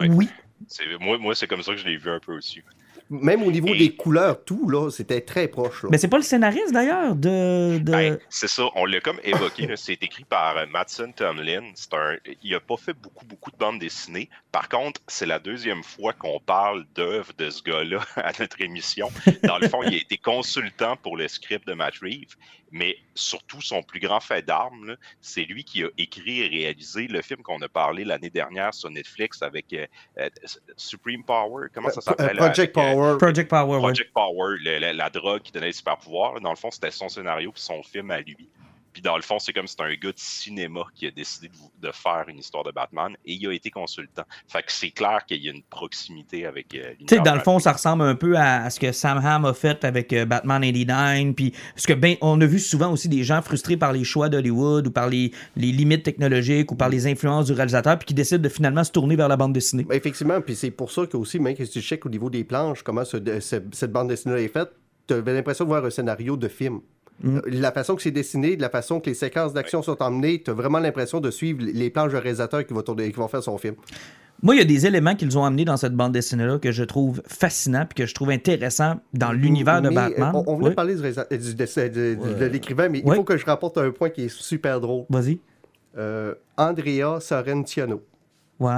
Ouais. 0.00 0.08
Oui. 0.10 0.28
Moi 1.00 1.34
c'est 1.34 1.46
comme 1.46 1.62
ça 1.62 1.72
que 1.72 1.78
je 1.78 1.86
l'ai 1.86 1.96
vu 1.96 2.10
un 2.10 2.20
peu 2.20 2.36
aussi. 2.36 2.62
Même 3.08 3.42
au 3.42 3.50
niveau 3.52 3.68
Et- 3.68 3.78
des 3.78 3.94
couleurs, 3.94 4.42
tout, 4.44 4.68
là, 4.68 4.90
c'était 4.90 5.20
très 5.20 5.46
proche. 5.48 5.84
là. 5.84 5.88
Mais 5.92 5.98
c'est 5.98 6.08
pas 6.08 6.16
le 6.16 6.22
scénariste 6.24 6.72
d'ailleurs 6.72 7.14
de. 7.14 7.78
de- 7.78 7.92
Ben, 7.92 8.18
c'est 8.28 8.48
ça, 8.48 8.64
on 8.74 8.84
l'a 8.84 9.00
comme 9.00 9.20
évoqué. 9.22 9.68
c'est 9.76 10.02
écrit 10.02 10.24
par 10.24 10.56
euh, 10.56 10.66
Mattson 10.66 11.12
Tomlin. 11.14 11.70
C'est 11.74 11.94
un, 11.94 12.16
il 12.42 12.54
a 12.54 12.60
pas 12.60 12.76
fait 12.76 12.94
beaucoup, 12.94 13.24
beaucoup 13.24 13.50
de 13.50 13.56
bandes 13.56 13.78
dessinées. 13.78 14.28
Par 14.50 14.68
contre, 14.68 15.00
c'est 15.06 15.26
la 15.26 15.38
deuxième 15.38 15.82
fois 15.84 16.12
qu'on 16.14 16.40
parle 16.40 16.84
d'œuvres 16.94 17.32
de 17.38 17.48
ce 17.50 17.62
gars-là 17.62 18.00
à 18.16 18.32
notre 18.40 18.60
émission. 18.60 19.08
Dans 19.44 19.58
le 19.58 19.68
fond, 19.68 19.82
il 19.84 19.94
a 19.94 19.98
été 19.98 20.16
consultant 20.18 20.96
pour 20.96 21.16
le 21.16 21.28
script 21.28 21.66
de 21.68 21.74
Matt 21.74 21.94
Reeves, 22.02 22.36
mais 22.70 22.96
surtout 23.14 23.60
son 23.62 23.82
plus 23.82 24.00
grand 24.00 24.20
fait 24.20 24.44
d'armes, 24.44 24.96
c'est 25.20 25.44
lui 25.44 25.64
qui 25.64 25.84
a 25.84 25.88
écrit 25.98 26.40
et 26.40 26.48
réalisé 26.48 27.06
le 27.06 27.22
film 27.22 27.42
qu'on 27.42 27.60
a 27.62 27.68
parlé 27.68 28.04
l'année 28.04 28.30
dernière 28.30 28.74
sur 28.74 28.90
Netflix 28.90 29.42
avec 29.42 29.72
euh, 29.72 29.86
euh, 30.18 30.28
Supreme 30.76 31.22
Power. 31.24 31.68
Comment 31.72 31.90
ça 31.90 31.98
Euh, 31.98 32.02
s'appelle? 32.02 32.36
Project 32.36 32.74
Power. 32.74 33.16
Project 33.18 33.48
Power. 33.50 33.76
ouais. 33.76 33.78
Project 33.80 34.12
Power, 34.12 34.56
la 34.92 35.10
drogue 35.10 35.42
qui 35.42 35.52
donnait 35.52 35.66
les 35.66 35.72
super 35.72 35.96
pouvoirs. 35.96 36.40
Dans 36.40 36.50
le 36.50 36.56
fond, 36.56 36.70
c'était 36.70 36.90
son 36.90 37.08
scénario 37.08 37.52
puis 37.52 37.62
son 37.62 37.82
film 37.82 38.10
à 38.10 38.20
lui. 38.20 38.48
Puis 38.96 39.02
dans 39.02 39.16
le 39.16 39.22
fond, 39.22 39.38
c'est 39.38 39.52
comme 39.52 39.66
c'est 39.66 39.82
un 39.82 39.90
gars 39.92 40.08
de 40.10 40.14
cinéma 40.16 40.80
qui 40.94 41.06
a 41.06 41.10
décidé 41.10 41.48
de, 41.48 41.86
de 41.86 41.92
faire 41.92 42.24
une 42.28 42.38
histoire 42.38 42.64
de 42.64 42.70
Batman 42.70 43.12
et 43.26 43.34
il 43.34 43.46
a 43.46 43.52
été 43.52 43.68
consultant. 43.70 44.22
Fait 44.48 44.62
que 44.62 44.72
c'est 44.72 44.90
clair 44.90 45.26
qu'il 45.26 45.44
y 45.44 45.50
a 45.50 45.52
une 45.52 45.62
proximité 45.64 46.46
avec 46.46 46.74
euh, 46.74 46.94
Tu 47.00 47.16
sais, 47.16 47.20
dans 47.20 47.34
le 47.34 47.40
fond, 47.42 47.58
ça 47.58 47.72
ressemble 47.72 48.04
un 48.04 48.14
peu 48.14 48.38
à, 48.38 48.62
à 48.64 48.70
ce 48.70 48.80
que 48.80 48.90
Sam 48.92 49.18
Hamm 49.22 49.44
a 49.44 49.52
fait 49.52 49.84
avec 49.84 50.14
euh, 50.14 50.24
Batman 50.24 50.62
89. 50.62 51.34
Puis, 51.34 51.52
ce 51.76 51.86
que 51.86 51.92
ben, 51.92 52.16
on 52.22 52.40
a 52.40 52.46
vu 52.46 52.58
souvent 52.58 52.90
aussi 52.90 53.10
des 53.10 53.22
gens 53.22 53.42
frustrés 53.42 53.76
par 53.76 53.92
les 53.92 54.02
choix 54.04 54.30
d'Hollywood 54.30 54.86
ou 54.86 54.90
par 54.90 55.10
les, 55.10 55.30
les 55.56 55.72
limites 55.72 56.02
technologiques 56.04 56.72
ou 56.72 56.76
par 56.76 56.88
les 56.88 57.06
influences 57.06 57.44
du 57.46 57.52
réalisateur, 57.52 57.98
puis 57.98 58.06
qui 58.06 58.14
décident 58.14 58.40
de 58.42 58.48
finalement 58.48 58.82
se 58.82 58.92
tourner 58.92 59.14
vers 59.16 59.28
la 59.28 59.36
bande 59.36 59.52
dessinée. 59.52 59.84
Ben, 59.84 59.96
effectivement, 59.96 60.40
puis 60.40 60.56
c'est 60.56 60.70
pour 60.70 60.90
ça 60.90 61.04
que 61.06 61.18
aussi, 61.18 61.38
même 61.38 61.54
que 61.54 61.66
si 61.66 61.70
tu 61.72 61.82
checkes 61.82 62.06
au 62.06 62.08
niveau 62.08 62.30
des 62.30 62.44
planches, 62.44 62.82
comment 62.82 63.04
ce- 63.04 63.18
de- 63.18 63.40
ce- 63.40 63.56
cette 63.72 63.92
bande 63.92 64.08
dessinée 64.08 64.42
est 64.42 64.48
faite, 64.48 64.70
tu 65.06 65.12
avais 65.12 65.34
l'impression 65.34 65.64
de 65.66 65.68
voir 65.68 65.84
un 65.84 65.90
scénario 65.90 66.36
de 66.38 66.48
film. 66.48 66.80
Mm. 67.22 67.36
Euh, 67.38 67.40
La 67.46 67.72
façon 67.72 67.94
que 67.96 68.02
c'est 68.02 68.10
dessiné, 68.10 68.56
de 68.56 68.62
la 68.62 68.68
façon 68.70 69.00
que 69.00 69.08
les 69.10 69.14
séquences 69.14 69.52
d'action 69.52 69.82
sont 69.82 70.00
emmenées, 70.02 70.42
tu 70.42 70.50
as 70.50 70.54
vraiment 70.54 70.78
l'impression 70.78 71.20
de 71.20 71.30
suivre 71.30 71.60
les 71.62 71.90
planches 71.90 72.12
de 72.12 72.18
réalisateur 72.18 72.66
qui 72.66 72.74
vont, 72.74 72.82
tourner, 72.82 73.10
qui 73.10 73.16
vont 73.16 73.28
faire 73.28 73.42
son 73.42 73.56
film. 73.58 73.74
Moi, 74.42 74.54
il 74.54 74.58
y 74.58 74.60
a 74.60 74.66
des 74.66 74.86
éléments 74.86 75.14
qu'ils 75.14 75.38
ont 75.38 75.44
amenés 75.46 75.64
dans 75.64 75.78
cette 75.78 75.94
bande 75.94 76.12
dessinée-là 76.12 76.58
que 76.58 76.70
je 76.70 76.84
trouve 76.84 77.22
fascinants 77.26 77.86
puis 77.86 77.94
que 78.02 78.06
je 78.06 78.14
trouve 78.14 78.28
intéressants 78.28 79.00
dans 79.14 79.32
l'univers 79.32 79.80
de 79.80 79.88
Mais, 79.88 79.94
Batman. 79.94 80.34
euh, 80.34 80.38
On, 80.46 80.52
on 80.52 80.54
venait 80.56 80.64
Oui. 80.64 80.70
de 80.70 80.74
parler 80.74 80.94
du, 80.94 81.02
euh, 81.02 81.24
du 81.38 81.54
de, 81.54 82.14
de- 82.34 82.34
de 82.38 82.44
l'écrivain, 82.44 82.90
mais 82.90 83.02
il 83.04 83.14
faut 83.14 83.24
que 83.24 83.38
je 83.38 83.46
rapporte 83.46 83.78
un 83.78 83.90
point 83.92 84.10
qui 84.10 84.24
est 84.24 84.28
super 84.28 84.78
drôle. 84.78 85.06
Vas-y. 85.08 85.38
Euh, 85.96 86.34
Andrea 86.58 87.18
Sorrentiano. 87.20 88.02
Ouais. 88.60 88.74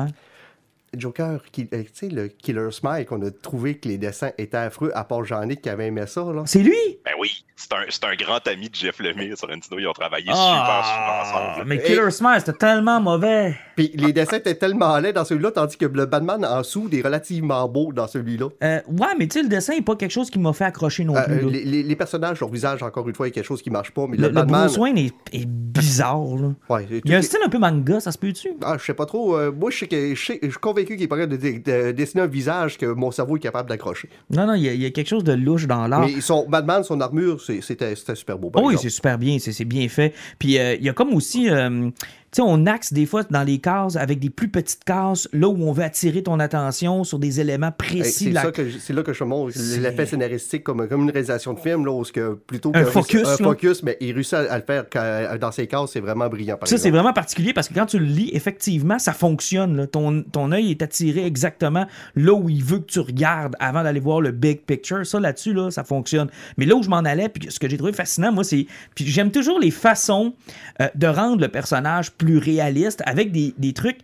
Joker, 0.97 1.41
qui, 1.53 1.69
euh, 1.73 1.83
tu 1.83 1.89
sais, 1.93 2.09
le 2.09 2.29
Killer 2.29 2.71
Smile 2.71 3.07
qu'on 3.07 3.21
a 3.23 3.31
trouvé 3.31 3.77
que 3.77 3.89
les 3.89 3.99
dessins 3.99 4.31
étaient 4.39 4.57
affreux, 4.57 4.91
à 4.95 5.05
part 5.05 5.25
Jean-Nic 5.25 5.61
qui 5.63 5.69
avait 5.69 5.87
aimé 5.87 6.05
ça, 6.07 6.23
là. 6.33 6.43
C'est 6.47 6.61
lui? 6.63 6.75
Ben 7.05 7.13
oui, 7.21 7.45
c'est 7.57 7.73
un, 7.73 7.83
c'est 7.89 8.05
un 8.05 8.15
grand 8.15 8.47
ami 8.49 8.69
de 8.71 8.75
Jeff 8.75 8.99
Lemire 9.01 9.37
sur 9.37 9.49
Nintendo. 9.49 9.77
Ils 9.79 9.87
ont 9.87 9.93
travaillé 9.93 10.27
Ah, 10.31 10.35
super, 10.35 10.87
super 11.35 11.49
ensemble. 11.53 11.69
mais 11.69 11.83
Killer 11.83 12.11
Smile, 12.11 12.37
c'était 12.39 12.53
tellement 12.59 13.01
mauvais. 13.01 13.55
Puis 13.77 13.91
les 13.95 14.13
dessins 14.13 14.37
étaient 14.39 14.55
tellement 14.55 14.99
laids 14.99 15.13
dans 15.13 15.25
celui-là, 15.25 15.51
tandis 15.53 15.77
que 15.77 15.87
le 15.87 16.07
Batman 16.07 16.45
en 16.45 16.59
dessous 16.61 16.89
est 16.93 17.03
relativement 17.03 17.69
beau 17.69 17.93
dans 17.93 18.07
celui-là. 18.09 18.49
Euh, 18.65 18.81
ouais, 18.89 19.09
mais 19.19 19.27
tu 19.29 19.35
sais, 19.39 19.43
le 19.43 19.49
dessin 19.49 19.75
n'est 19.75 19.83
pas 19.83 19.95
quelque 19.97 20.11
chose 20.11 20.31
qui 20.31 20.39
m'a 20.39 20.53
fait 20.53 20.65
accrocher 20.65 21.05
non 21.05 21.17
Euh, 21.17 21.25
plus. 21.25 21.47
euh, 21.47 21.51
les, 21.51 21.65
les- 21.65 21.83
les 21.83 21.97
personnages, 21.97 22.41
leur 22.41 22.51
visage, 22.51 22.83
encore 22.83 23.09
une 23.09 23.15
fois, 23.15 23.27
il 23.27 23.31
y 23.31 23.33
a 23.33 23.35
quelque 23.35 23.45
chose 23.47 23.63
qui 23.63 23.71
marche 23.71 23.91
pas, 23.93 24.07
mais 24.09 24.17
Le, 24.17 24.23
le, 24.23 24.29
le 24.29 24.35
Batman. 24.35 24.63
Bruce 24.67 24.79
Wayne 24.79 24.99
est, 24.99 25.15
est 25.33 25.47
bizarre. 25.47 26.25
Là. 26.37 26.55
Ouais, 26.69 26.85
tout 26.87 26.95
Il 27.05 27.11
y 27.11 27.15
a 27.15 27.19
un 27.19 27.21
est- 27.21 27.23
style 27.23 27.39
un 27.45 27.49
peu 27.49 27.59
manga, 27.59 28.01
ça 28.01 28.11
se 28.13 28.19
peut-tu? 28.19 28.51
Ah, 28.63 28.77
je 28.79 28.85
sais 28.85 28.95
pas 28.95 29.07
trop. 29.07 29.37
euh, 29.37 29.53
moi, 29.53 29.71
je 29.71 29.79
sais 29.79 29.87
que 29.87 30.15
je, 30.15 30.59
convaincu 30.87 30.97
qu'il 30.97 31.05
est 31.05 31.09
capable 31.09 31.37
de, 31.37 31.37
de- 31.37 31.87
de 31.87 31.93
dessiner 31.93 32.23
un 32.23 32.27
visage 32.27 32.79
que 32.79 32.87
mon 32.87 33.11
cerveau 33.11 33.37
est 33.37 33.41
capable 33.41 33.69
d'accrocher. 33.69 34.09
Non, 34.31 34.47
non, 34.47 34.55
il 34.55 34.63
y, 34.65 34.69
a- 34.69 34.75
il 34.75 34.83
y 34.83 34.87
a 34.87 34.91
quelque 34.91 35.09
chose 35.09 35.25
de 35.25 35.33
louche 35.33 35.67
dans 35.67 35.87
l'art. 35.87 36.07
Mais 36.07 36.21
son 36.21 36.47
Batman, 36.49 36.83
son 36.85 37.01
armure, 37.01 37.41
c'était 37.41 37.95
super 38.15 38.39
beau. 38.39 38.51
par 38.51 38.63
Ah 38.63 38.67
oui, 38.67 38.77
c'est 38.81 38.91
super 38.91 39.19
bien, 39.19 39.39
c'est 39.39 39.65
bien 39.65 39.89
fait. 39.89 40.15
Puis 40.39 40.59
euh, 40.59 40.75
il 40.75 40.85
y 40.85 40.89
a 40.89 40.93
comme 40.93 41.13
aussi, 41.15 41.49
euh, 41.51 41.91
sais, 42.33 42.43
on 42.45 42.67
axe 42.67 42.93
des 42.93 43.07
fois 43.07 43.23
dans 43.31 43.43
les 43.43 43.59
cases 43.59 43.97
avec 43.97 44.19
des 44.21 44.31
plus 44.31 44.49
petites 44.49 44.85
cases, 44.85 45.29
là 45.33 45.49
où 45.49 45.57
on 45.63 45.73
veut 45.73 45.83
attirer 45.85 46.23
ton 46.23 46.39
attention 46.41 47.05
sur 47.05 47.19
des 47.19 47.41
éléments 47.41 47.69
Hey, 47.83 48.01
précis. 48.01 48.25
C'est 48.27 48.31
la- 48.31 48.43
ça 48.43 48.53
que 48.53 48.69
je- 48.69 48.79
c'est 48.79 48.93
là 48.93 49.03
que 49.03 49.13
je 49.13 49.25
montre 49.25 49.53
l'effet 49.81 50.07
scénaristique 50.07 50.63
comme, 50.65 50.87
comme 50.89 51.03
une 51.05 51.11
réalisation 51.11 51.55
de 51.55 51.61
film, 51.61 51.85
là, 51.87 51.93
où 51.93 52.03
que 52.03 52.35
plutôt 52.47 52.71
Un 52.75 52.85
que- 52.85 52.91
focus, 52.91 53.27
un 53.27 53.37
focus, 53.37 53.83
mais 53.83 53.97
il 54.01 54.13
réussit 54.13 54.35
à, 54.35 54.53
à 54.53 54.59
le 54.59 54.65
faire 54.65 54.85
quand- 54.91 55.37
dans 55.41 55.53
ses 55.53 55.67
cases, 55.67 55.91
c'est 55.93 56.01
vraiment 56.01 56.29
brillant. 56.29 56.57
Par 56.57 56.69
Ça, 56.69 56.79
c'est 56.79 56.91
vraiment 56.91 57.13
particulier 57.13 57.53
parce 57.53 57.69
que 57.69 57.75
quand 57.75 57.87
tu 57.87 57.99
le 57.99 58.05
lis, 58.07 58.31
effectivement, 58.33 58.99
ça 58.99 59.13
fonctionne. 59.13 59.77
là. 59.77 59.87
Ton, 59.87 60.23
ton 60.23 60.53
œil 60.53 60.71
est 60.71 60.83
attiré 60.83 61.25
exactement 61.27 61.87
là 62.17 62.33
où 62.33 62.49
il 62.49 62.63
veut 62.63 62.79
que 62.79 62.87
tu 62.87 63.01
regardes 63.01 63.55
avant 63.61 63.83
d'aller 63.83 64.01
voir 64.01 64.21
le 64.21 64.31
big 64.33 64.61
picture. 64.63 65.07
Ça, 65.07 65.19
là-dessus, 65.21 65.53
là, 65.55 65.71
ça 65.71 65.85
fonctionne. 65.85 66.29
Mais 66.57 66.67
là 66.67 66.75
où 66.75 66.83
je 66.83 66.89
m'en 66.89 66.99
allais, 66.99 67.29
puis 67.29 67.51
ce 67.51 67.59
que 67.59 67.69
j'ai 67.69 67.77
trouvé 67.77 67.93
fascinant, 67.93 68.33
moi, 68.33 68.45
c'est. 68.45 68.67
Puis 68.95 69.07
j'aime 69.07 69.31
toujours 69.31 69.59
les 69.59 69.71
façons 69.71 70.35
euh, 70.81 70.89
de 70.95 71.07
rendre 71.07 71.41
le 71.41 71.49
personnage 71.49 72.13
plus 72.13 72.28
réaliste 72.37 73.03
avec 73.07 73.33
des, 73.33 73.55
des 73.57 73.73
trucs. 73.73 73.99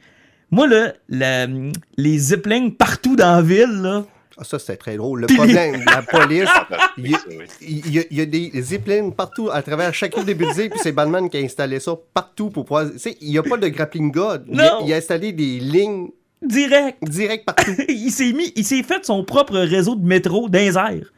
Moi, 0.51 0.67
là, 0.69 0.93
le- 1.09 1.73
les 1.97 2.17
ziplings 2.19 2.73
partout 2.75 3.17
dans 3.17 3.37
la 3.37 3.43
ville, 3.43 3.83
là. 3.83 4.05
Ah, 4.39 4.43
ça, 4.45 4.59
c'était 4.59 4.77
très 4.77 4.97
drôle. 4.97 5.21
Le 5.23 5.27
problème, 5.29 5.83
la 5.87 6.03
police, 6.11 6.49
il 6.99 7.09
y, 7.11 7.15
a, 7.15 7.19
Ça, 7.19 7.25
oui. 7.29 7.37
il 7.61 7.93
y 7.95 7.99
a- 8.01 8.05
il 8.11 8.17
y 8.17 8.21
a 8.21 8.27
des 8.27 8.51
ziplines 8.63 9.13
partout 9.13 9.49
à 9.53 9.63
travers 9.63 9.93
chacune 9.95 10.25
des 10.25 10.35
buildings, 10.35 10.71
puis 10.71 10.81
c'est 10.83 10.93
Batman 10.93 11.29
qui 11.29 11.37
a 11.37 11.41
installé 11.41 11.79
ça 11.81 11.93
partout 12.13 12.51
pour 12.51 12.65
pouvoir. 12.65 12.91
Tu 12.93 12.99
sais, 12.99 13.17
il 13.21 13.31
n'y 13.31 13.39
a 13.39 13.43
pas 13.45 13.57
de 13.57 13.69
grappling 13.69 14.11
gun. 14.11 14.41
Il 14.49 14.61
a, 14.61 14.71
Non. 14.71 14.87
il 14.87 14.93
a 14.93 14.97
installé 14.97 15.33
des 15.33 15.61
lignes 15.61 16.09
Direct. 16.43 16.99
directes 17.03 17.45
partout. 17.47 17.71
il 17.89 18.11
s'est 18.11 18.33
mis, 18.33 18.53
il 18.57 18.65
s'est 18.65 18.83
fait 18.83 19.05
son 19.05 19.25
propre 19.25 19.57
réseau 19.59 19.95
de 19.95 20.05
métro 20.05 20.49
dans 20.49 20.59
les 20.59 20.77
airs. 20.77 21.13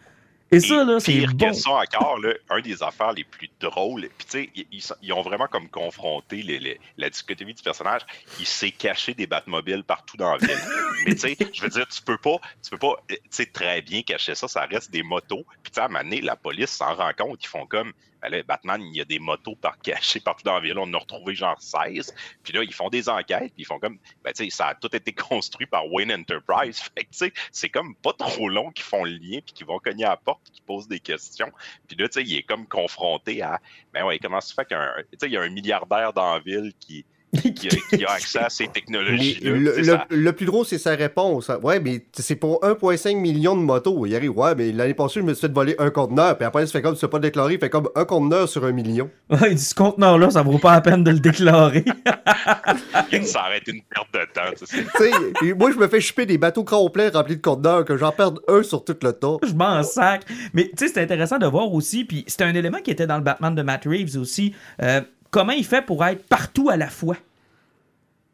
Et 0.52 0.60
ça, 0.60 0.84
là, 0.84 1.00
c'est 1.00 1.12
pire 1.12 1.34
bon. 1.34 1.48
que 1.48 1.52
ça 1.54 1.70
encore, 1.70 2.18
là, 2.20 2.32
un 2.50 2.60
des 2.60 2.80
affaires 2.82 3.12
les 3.12 3.24
plus 3.24 3.50
drôles, 3.58 4.08
puis 4.16 4.26
tu 4.26 4.30
sais, 4.30 4.50
ils, 4.54 4.66
ils 4.70 4.82
ils 5.02 5.12
ont 5.12 5.22
vraiment 5.22 5.48
comme 5.48 5.68
confronté 5.68 6.40
les- 6.42 6.60
les- 6.60 6.80
la 6.96 7.10
dichotomie 7.10 7.52
du 7.54 7.62
personnage. 7.62 8.02
Il 8.38 8.46
s'est 8.46 8.70
caché 8.70 9.12
des 9.14 9.26
Batmobiles 9.26 9.82
partout 9.82 10.16
dans 10.16 10.32
la 10.32 10.38
ville. 10.38 10.56
Mais 11.06 11.14
tu 11.14 11.20
sais, 11.20 11.36
je 11.52 11.62
veux 11.62 11.68
dire, 11.68 11.88
tu 11.88 12.00
peux 12.00 12.18
pas, 12.18 12.36
tu 12.62 12.70
peux 12.70 12.78
pas, 12.78 12.94
tu 13.08 13.16
sais, 13.30 13.46
très 13.46 13.82
bien 13.82 14.02
cacher 14.02 14.34
ça, 14.36 14.46
ça 14.46 14.62
reste 14.66 14.90
des 14.92 15.02
motos. 15.02 15.44
Puis 15.64 15.72
tu 15.72 15.74
sais, 15.74 15.80
à 15.80 15.84
un 15.86 15.88
moment 15.88 16.04
donné, 16.04 16.20
la 16.20 16.36
police 16.36 16.70
s'en 16.70 16.94
rend 16.94 17.10
compte, 17.18 17.42
ils 17.44 17.48
font 17.48 17.66
comme, 17.66 17.92
ben 18.30 18.42
Batman, 18.46 18.82
il 18.82 18.96
y 18.96 19.00
a 19.00 19.04
des 19.04 19.18
motos 19.18 19.56
cachées 19.82 20.20
partout 20.20 20.44
dans 20.44 20.54
la 20.54 20.60
ville, 20.60 20.78
on 20.78 20.82
en 20.82 20.94
a 20.94 20.98
retrouvé 20.98 21.34
genre 21.34 21.60
16. 21.60 22.14
Puis 22.42 22.52
là, 22.52 22.62
ils 22.62 22.72
font 22.74 22.88
des 22.88 23.08
enquêtes, 23.08 23.52
puis 23.54 23.62
ils 23.62 23.66
font 23.66 23.78
comme, 23.78 23.98
ben 24.24 24.32
tu 24.32 24.44
sais, 24.44 24.50
ça 24.50 24.68
a 24.68 24.74
tout 24.74 24.94
été 24.94 25.12
construit 25.14 25.66
par 25.66 25.90
Wayne 25.92 26.12
Enterprise. 26.12 26.78
Fait 26.80 27.02
tu 27.02 27.08
sais, 27.10 27.32
c'est 27.52 27.68
comme 27.68 27.94
pas 27.96 28.12
trop 28.12 28.48
long 28.48 28.70
qu'ils 28.70 28.84
font 28.84 29.04
le 29.04 29.12
lien, 29.12 29.40
puis 29.44 29.54
qu'ils 29.54 29.66
vont 29.66 29.78
cogner 29.78 30.04
à 30.04 30.10
la 30.10 30.16
porte, 30.16 30.40
puis 30.44 30.52
qu'ils 30.54 30.64
posent 30.64 30.88
des 30.88 31.00
questions. 31.00 31.50
Puis 31.88 31.96
là, 31.96 32.08
tu 32.08 32.20
sais, 32.20 32.26
il 32.26 32.36
est 32.36 32.42
comme 32.42 32.66
confronté 32.66 33.42
à, 33.42 33.60
ben 33.92 34.04
ouais, 34.04 34.18
comment 34.18 34.40
ça 34.40 34.54
fait 34.54 34.66
qu'un, 34.66 34.92
tu 35.12 35.18
sais, 35.18 35.26
il 35.26 35.32
y 35.32 35.36
a 35.36 35.42
un 35.42 35.50
milliardaire 35.50 36.12
dans 36.12 36.34
la 36.34 36.40
ville 36.40 36.72
qui, 36.78 37.04
qui, 37.36 37.68
a, 37.68 37.70
qui 37.96 38.04
a 38.04 38.10
accès 38.12 38.38
à 38.38 38.48
ces 38.48 38.64
Mais 38.64 38.70
technologies-là. 38.72 39.50
le, 39.50 39.70
Tu 39.70 39.70
sais, 39.70 39.80
le- 39.80 39.84
ça- 39.98 40.06
le 40.10 40.32
plus 40.32 40.46
drôle, 40.46 40.66
c'est 40.66 40.78
sa 40.78 40.90
réponse. 40.94 41.50
Ouais, 41.62 41.80
mais 41.80 42.04
c'est 42.12 42.36
pour 42.36 42.60
1,5 42.64 43.16
million 43.16 43.56
de 43.56 43.62
motos. 43.62 44.06
Il 44.06 44.14
arrive, 44.16 44.36
ouais, 44.36 44.54
mais 44.54 44.72
l'année 44.72 44.94
passée, 44.94 45.20
je 45.20 45.24
me 45.24 45.34
suis 45.34 45.46
fait 45.46 45.52
voler 45.52 45.74
un 45.78 45.90
conteneur. 45.90 46.36
Puis 46.36 46.44
après, 46.46 46.62
il 46.64 46.66
se 46.66 46.72
fait 46.72 46.82
comme, 46.82 46.96
c'est 46.96 47.08
pas 47.08 47.18
déclaré, 47.18 47.54
il 47.54 47.60
fait 47.60 47.70
comme 47.70 47.88
un 47.94 48.04
conteneur 48.04 48.48
sur 48.48 48.64
un 48.64 48.72
million. 48.72 49.10
Ouais, 49.30 49.50
il 49.50 49.54
dit, 49.56 49.62
ce 49.64 49.74
conteneur-là, 49.74 50.30
ça 50.30 50.42
vaut 50.42 50.58
pas 50.58 50.72
la 50.74 50.80
peine 50.80 51.02
de 51.04 51.10
le 51.10 51.18
déclarer. 51.18 51.84
ça 53.24 53.40
aurait 53.46 53.58
été 53.58 53.72
une 53.72 53.82
perte 53.82 54.08
de 54.14 54.20
temps. 54.32 54.54
tu 54.58 54.66
sais. 54.66 54.84
tu 54.84 54.98
sais, 54.98 55.10
et 55.48 55.54
moi, 55.54 55.70
je 55.72 55.76
me 55.78 55.88
fais 55.88 56.00
choper 56.00 56.26
des 56.26 56.38
bateaux 56.38 56.64
complets 56.64 57.08
remplis 57.08 57.36
de 57.36 57.42
conteneurs, 57.42 57.84
que 57.84 57.96
j'en 57.96 58.12
perde 58.12 58.40
un 58.48 58.62
sur 58.62 58.84
tout 58.84 58.96
le 59.02 59.12
tas. 59.12 59.36
je 59.46 59.52
m'en 59.54 59.82
sac. 59.82 60.22
Mais 60.54 60.70
tu 60.76 60.86
sais, 60.86 60.92
c'est 60.94 61.02
intéressant 61.02 61.38
de 61.38 61.46
voir 61.46 61.72
aussi, 61.72 62.04
puis 62.04 62.24
c'était 62.26 62.44
un 62.44 62.54
élément 62.54 62.78
qui 62.78 62.90
était 62.90 63.06
dans 63.06 63.16
le 63.16 63.22
Batman 63.22 63.54
de 63.54 63.62
Matt 63.62 63.84
Reeves 63.84 64.16
aussi, 64.16 64.54
euh, 64.82 65.00
comment 65.30 65.52
il 65.52 65.64
fait 65.64 65.82
pour 65.84 66.04
être 66.04 66.24
partout 66.26 66.68
à 66.70 66.76
la 66.76 66.88
fois. 66.88 67.16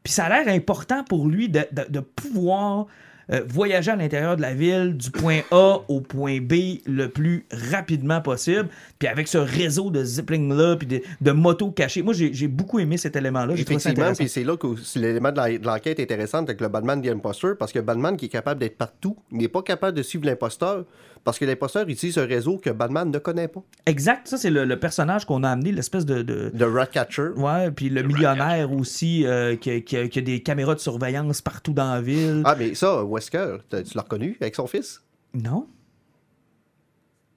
Puis 0.02 0.12
ça 0.12 0.25
a 0.25 0.42
l'air 0.42 0.54
important 0.54 1.04
pour 1.04 1.26
lui 1.28 1.49
de, 1.49 1.61
de- 1.73 1.87
de 1.90 2.00
pouvoir 2.00 2.87
euh, 3.30 3.40
voyager 3.47 3.92
à 3.92 3.97
l'intérieur 3.97 4.37
de 4.37 4.42
la 4.42 4.52
ville 4.52 4.97
du 4.97 5.12
point 5.12 5.40
A 5.52 5.78
au 5.87 6.00
point 6.00 6.40
B 6.40 6.80
le 6.87 7.06
plus 7.09 7.47
rapidement 7.71 8.21
possible. 8.21 8.68
Puis 8.99 9.06
avec 9.06 9.28
ce 9.28 9.38
réseau 9.38 9.90
de 9.90 10.02
zipling-là, 10.02 10.75
puis 10.76 10.88
de, 10.88 11.00
de 11.21 11.30
motos 11.30 11.71
cachées. 11.71 12.02
Moi, 12.02 12.14
j'ai 12.14 12.35
j'ai 12.35 12.49
beaucoup 12.49 12.80
aimé 12.80 12.97
cet 12.97 13.14
élément-là. 13.14 13.54
J'ai 13.54 13.62
Effectivement, 13.62 14.06
puis 14.18 14.28
c'est 14.28 14.42
là 14.44 14.56
que 14.56 14.75
c'est 14.82 14.99
l'élément 14.99 15.30
de 15.30 15.37
la- 15.37 15.56
de 15.56 15.64
l'enquête 15.64 16.00
est 16.00 16.02
intéressant 16.02 16.38
avec 16.42 16.61
le 16.61 16.66
Batman 16.68 17.00
The 17.00 17.06
Imposter, 17.09 17.52
parce 17.56 17.71
que 17.73 17.78
Batman 17.78 18.16
qui 18.16 18.25
est 18.25 18.28
capable 18.28 18.61
d'être 18.61 18.76
partout, 18.76 19.16
il 19.30 19.38
n'est 19.38 19.49
pas 19.49 19.62
capable 19.62 19.97
de 19.97 20.02
suivre 20.02 20.26
l'imposteur, 20.26 20.85
parce 21.25 21.38
que 21.38 21.45
l'imposteur 21.45 21.88
utilise 21.88 22.19
un 22.19 22.26
réseau 22.26 22.59
que 22.59 22.71
Batman 22.71 23.11
ne 23.11 23.19
connaît 23.19 23.49
pas. 23.49 23.62
Exact, 23.87 24.26
ça, 24.29 24.37
c'est 24.38 24.50
le, 24.50 24.64
le 24.64 24.79
personnage 24.79 25.25
qu'on 25.25 25.43
a 25.45 25.50
amené, 25.50 25.73
l'espèce 25.73 26.05
de- 26.07 26.23
de, 26.23 26.50
De 26.55 26.64
Ratcatcher. 26.64 27.29
Ouais, 27.37 27.71
puis 27.71 27.88
le 27.88 28.02
millionnaire 28.02 28.73
aussi, 28.73 29.26
euh, 29.26 29.57
qui, 29.57 29.71
a, 29.71 29.81
qui 29.81 29.97
a- 29.97 30.09
qui 30.09 30.19
a 30.19 30.23
des 30.23 30.41
caméras 30.43 30.75
de 30.75 30.81
surveillance 30.81 31.41
partout 31.41 31.73
dans 31.73 31.93
la 31.93 32.00
ville. 32.00 32.43
Ah, 32.45 32.55
mais 32.59 32.75
ça, 32.75 33.05
Wesker, 33.05 33.59
t'as- 33.69 33.83
tu 33.83 33.97
l'as 33.97 34.02
reconnu 34.02 34.37
avec 34.41 34.55
son 34.55 34.67
fils? 34.67 35.02
Non? 35.35 35.67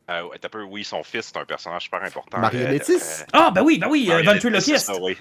Euh, 0.07 0.21
peu, 0.51 0.61
oui, 0.63 0.83
son 0.83 1.01
fils, 1.01 1.31
c'est 1.33 1.37
un 1.39 1.45
personnage 1.45 1.83
super 1.85 2.03
important. 2.03 2.37
Marionnettiste? 2.37 3.21
Euh, 3.23 3.31
Ah, 3.33 3.51
ben 3.53 3.63
oui, 3.63 3.79
ben 3.79 3.87
oui, 3.89 4.07
euh, 4.11 4.21
marionnettiste, 4.23 4.87
ventriloquiste. 4.89 4.91
oui. 5.01 5.17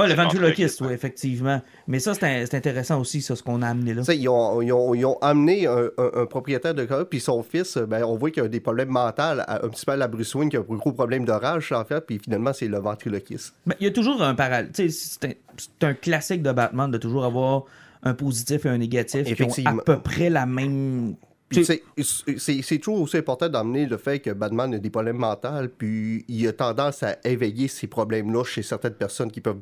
Ouais, 0.00 0.06
le 0.08 0.14
ventriloquiste, 0.14 0.80
oui, 0.82 0.92
effectivement. 0.92 1.60
Mais 1.88 1.98
ça, 1.98 2.14
c'est 2.14 2.54
intéressant 2.54 3.00
aussi, 3.00 3.20
ça, 3.20 3.34
ce 3.34 3.42
qu'on 3.42 3.62
a 3.62 3.68
amené 3.68 3.94
là. 3.94 4.02
Tu 4.02 4.06
sais, 4.06 4.16
ils 4.16 4.28
ont, 4.28 4.62
ils 4.62 4.72
ont- 4.72 4.94
ils 4.94 5.04
ont 5.04 5.18
amené 5.22 5.66
un, 5.66 5.86
un- 5.98 6.10
un 6.22 6.26
propriétaire 6.26 6.72
de 6.74 6.84
cas, 6.84 7.04
puis 7.04 7.18
son 7.18 7.42
fils, 7.42 7.78
ben, 7.78 8.04
on 8.04 8.16
voit 8.16 8.30
qu'il 8.30 8.44
a 8.44 8.48
des 8.48 8.60
problèmes 8.60 8.90
mentaux, 8.90 9.22
un 9.22 9.68
petit 9.70 9.84
peu 9.84 9.92
à 9.92 9.96
la 9.96 10.06
Bruce 10.06 10.32
Wayne, 10.36 10.50
qui 10.50 10.56
a 10.56 10.60
un 10.60 10.62
gros 10.62 10.92
problème 10.92 11.24
de 11.24 11.32
rage, 11.32 11.72
en 11.72 11.84
fait, 11.84 12.00
puis 12.06 12.20
finalement, 12.20 12.52
c'est 12.52 12.68
le 12.68 12.78
ventriloquiste. 12.78 13.54
Ben, 13.66 13.74
il 13.80 13.86
y 13.86 13.90
a 13.90 13.92
toujours 13.92 14.22
un 14.22 14.36
parallèle. 14.36 14.70
Tu 14.72 14.88
sais, 14.88 15.16
C'est 15.20 15.84
un, 15.84 15.88
un 15.88 15.94
classique 15.94 16.42
de 16.42 16.52
Batman 16.52 16.88
de 16.90 16.98
toujours 16.98 17.24
avoir 17.24 17.64
un 18.04 18.14
positif 18.14 18.64
et 18.66 18.68
un 18.68 18.78
négatif 18.78 19.34
qui 19.34 19.42
ont 19.42 19.50
à 19.66 19.74
peu 19.84 19.98
près 19.98 20.30
la 20.30 20.46
même. 20.46 21.16
C'est 21.50 22.78
toujours 22.78 23.02
aussi 23.02 23.16
important 23.16 23.48
d'amener 23.48 23.86
le 23.86 23.96
fait 23.96 24.18
que 24.18 24.30
Batman 24.30 24.74
a 24.74 24.78
des 24.78 24.90
problèmes 24.90 25.16
mentaux, 25.16 25.68
puis 25.76 26.24
il 26.28 26.46
a 26.46 26.52
tendance 26.52 27.02
à 27.02 27.16
éveiller 27.24 27.68
ces 27.68 27.86
problèmes-là 27.86 28.44
chez 28.44 28.62
certaines 28.62 28.94
personnes 28.94 29.30
qui 29.30 29.40
peuvent 29.40 29.60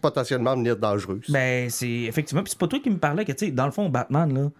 potentiellement 0.00 0.52
devenir 0.52 0.76
dangereuses. 0.76 1.26
Ben, 1.28 1.68
c'est 1.70 1.88
effectivement. 1.88 2.42
Puis 2.42 2.52
c'est 2.52 2.58
pas 2.58 2.68
toi 2.68 2.80
qui 2.80 2.90
me 2.90 2.98
parlais 2.98 3.24
que, 3.24 3.32
tu 3.32 3.46
sais, 3.46 3.50
dans 3.50 3.66
le 3.66 3.72
fond, 3.72 3.88
Batman, 3.88 4.32
là, 4.32 4.50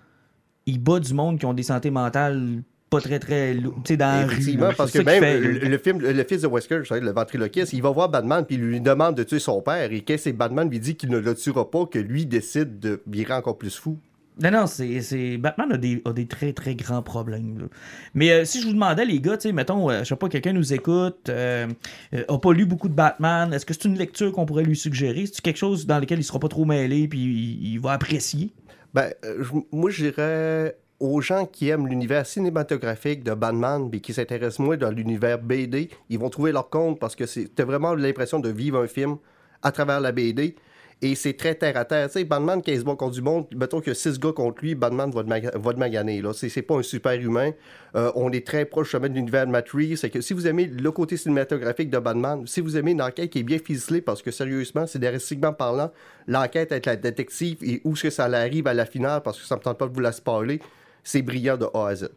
il 0.67 0.79
bat 0.83 1.01
du 1.01 1.15
monde 1.15 1.39
qui 1.39 1.47
ont 1.47 1.55
des 1.55 1.63
santé 1.63 1.91
mentales 1.91 2.63
pas 2.91 3.01
très, 3.01 3.19
très. 3.19 3.55
Tu 3.55 3.71
sais, 3.85 3.97
dans 3.97 4.27
rue. 4.27 4.33
Effectivement, 4.33 4.71
parce 4.77 4.93
que 4.93 5.01
même 5.01 5.23
fait, 5.23 5.41
le, 5.41 5.79
film, 5.79 6.01
le 6.01 6.25
fils 6.25 6.43
de 6.43 6.47
Wesker, 6.47 6.81
je 6.85 6.95
sais, 6.95 7.01
le 7.01 7.11
ventriloquiste, 7.11 7.73
il 7.73 7.83
va 7.83 7.91
voir 7.91 8.09
Batman 8.09 8.45
puis 8.47 8.57
il 8.57 8.63
lui 8.63 8.81
demande 8.81 9.15
de 9.15 9.23
tuer 9.25 9.39
son 9.39 9.61
père. 9.61 9.93
Et 9.93 10.01
qu'est-ce 10.01 10.31
que 10.31 10.35
Batman 10.35 10.69
lui 10.71 10.81
dit 10.81 10.97
qu'il 10.97 11.11
ne 11.11 11.19
le 11.19 11.35
tuera 11.35 11.71
pas, 11.71 11.87
que 11.87 11.99
lui 11.99 12.27
décide 12.27 12.79
de 12.79 13.03
virer 13.07 13.35
encore 13.35 13.59
plus 13.59 13.77
fou. 13.77 13.99
Non, 14.41 14.53
non, 14.53 14.67
c'est, 14.69 15.37
Batman 15.37 15.73
a 15.73 15.77
des, 16.13 16.27
très, 16.27 16.53
très 16.53 16.77
grands 16.77 17.03
problèmes. 17.03 17.69
Mais 18.15 18.31
euh, 18.31 18.45
si 18.45 18.61
je 18.61 18.67
vous 18.67 18.73
demandais, 18.73 19.05
les 19.05 19.21
gars, 19.21 19.37
tu 19.37 19.49
sais, 19.49 19.53
mettons, 19.53 19.91
euh, 19.91 20.01
je 20.01 20.05
sais 20.05 20.17
pas, 20.17 20.29
quelqu'un 20.29 20.53
nous 20.53 20.73
écoute, 20.73 21.29
euh, 21.29 21.67
euh, 22.15 22.25
a 22.29 22.39
pas 22.39 22.53
lu 22.53 22.65
beaucoup 22.65 22.89
de 22.89 22.95
Batman, 22.95 23.53
est-ce 23.53 23.67
que 23.67 23.75
c'est 23.75 23.87
une 23.87 23.99
lecture 23.99 24.31
qu'on 24.31 24.47
pourrait 24.47 24.63
lui 24.63 24.77
suggérer? 24.77 25.27
C'est 25.27 25.41
quelque 25.41 25.57
chose 25.57 25.87
dans 25.87 25.99
lequel 25.99 26.21
il 26.21 26.25
sera 26.25 26.39
pas 26.39 26.49
trop 26.49 26.65
mêlé 26.65 27.09
puis 27.09 27.59
il, 27.63 27.81
va 27.81 27.93
apprécier? 27.93 28.53
Ben, 28.95 29.13
euh, 29.25 29.45
moi, 29.73 29.91
je 29.91 30.05
dirais 30.05 30.77
aux 31.01 31.21
gens 31.21 31.45
qui 31.45 31.69
aiment 31.69 31.89
l'univers 31.89 32.25
cinématographique 32.25 33.25
de 33.25 33.35
Batman, 33.35 33.89
mais 33.91 34.01
qui 34.01 34.13
s'intéressent 34.13 34.61
moins 34.61 34.77
dans 34.77 34.91
l'univers 34.91 35.39
BD, 35.39 35.91
ils 36.11 36.19
vont 36.19 36.31
trouver 36.31 36.53
leur 36.53 36.71
compte 36.71 37.01
parce 37.01 37.17
que 37.17 37.27
c'est 37.27 37.55
t'as 37.55 37.65
vraiment 37.65 37.95
l'impression 37.95 38.39
de 38.39 38.49
vivre 38.49 38.81
un 38.81 38.87
film 38.87 39.17
à 39.63 39.73
travers 39.73 40.01
la 40.01 40.13
BD. 40.13 40.55
Et 41.01 41.15
c'est 41.15 41.35
très 41.35 41.55
terre 41.55 41.77
à 41.77 41.85
terre. 41.85 42.09
Tu 42.09 42.15
sais, 42.15 42.25
Batman, 42.25 42.61
15 42.61 42.83
bat 42.83 42.97
contre 42.97 43.15
du 43.15 43.23
monde, 43.23 43.47
mettons 43.55 43.81
que 43.81 43.95
6 43.95 44.19
gars 44.19 44.33
contre 44.33 44.63
lui, 44.63 44.75
Batman 44.75 45.11
va 45.13 45.23
te 45.23 45.79
maganer. 45.79 46.21
Là. 46.21 46.33
C'est, 46.33 46.63
pas 46.63 46.75
un 46.75 46.83
super 46.83 47.15
humain. 47.15 47.53
Euh, 47.95 48.11
on 48.17 48.33
est 48.33 48.45
très 48.45 48.65
proche 48.65 48.95
de 48.95 49.07
l'univers 49.07 49.47
de 49.47 49.53
Matt. 49.53 49.69
C'est 49.97 50.11
que 50.11 50.21
si 50.21 50.35
vous 50.35 50.49
aimez 50.49 50.67
le 50.67 50.91
côté 50.91 51.17
cinématographique 51.17 51.91
de 51.91 51.99
Batman, 51.99 52.45
si 52.47 52.61
vous 52.61 52.77
aimez 52.77 52.93
une 52.93 53.03
enquête 53.03 53.31
qui 53.31 53.39
est 53.39 53.45
bien 53.45 53.59
ficelée, 53.59 54.01
parce 54.01 54.23
que 54.23 54.33
sérieusement, 54.33 54.87
c'est 54.87 54.95
scénaristiquement 54.95 55.53
parlant, 55.53 55.93
l'enquête 56.27 56.73
avec 56.73 56.87
la 56.87 56.97
détective 56.97 57.59
et 57.63 57.81
où 57.85 57.93
est-ce 57.93 58.03
que 58.03 58.11
ça 58.11 58.25
arrive 58.25 58.67
à 58.67 58.75
la 58.75 58.85
finale, 58.85 59.23
parce 59.23 59.39
que 59.39 59.47
ça 59.47 59.55
me 59.55 59.61
tente 59.61 59.79
pas 59.79 59.87
de 59.87 59.95
vous 59.95 60.01
la 60.01 60.13
spoiler, 60.13 60.61
c'est 61.05 61.23
brillant 61.23 61.57
de 61.57 61.67
A 61.75 61.89
à 61.89 61.95
Z. 61.95 62.09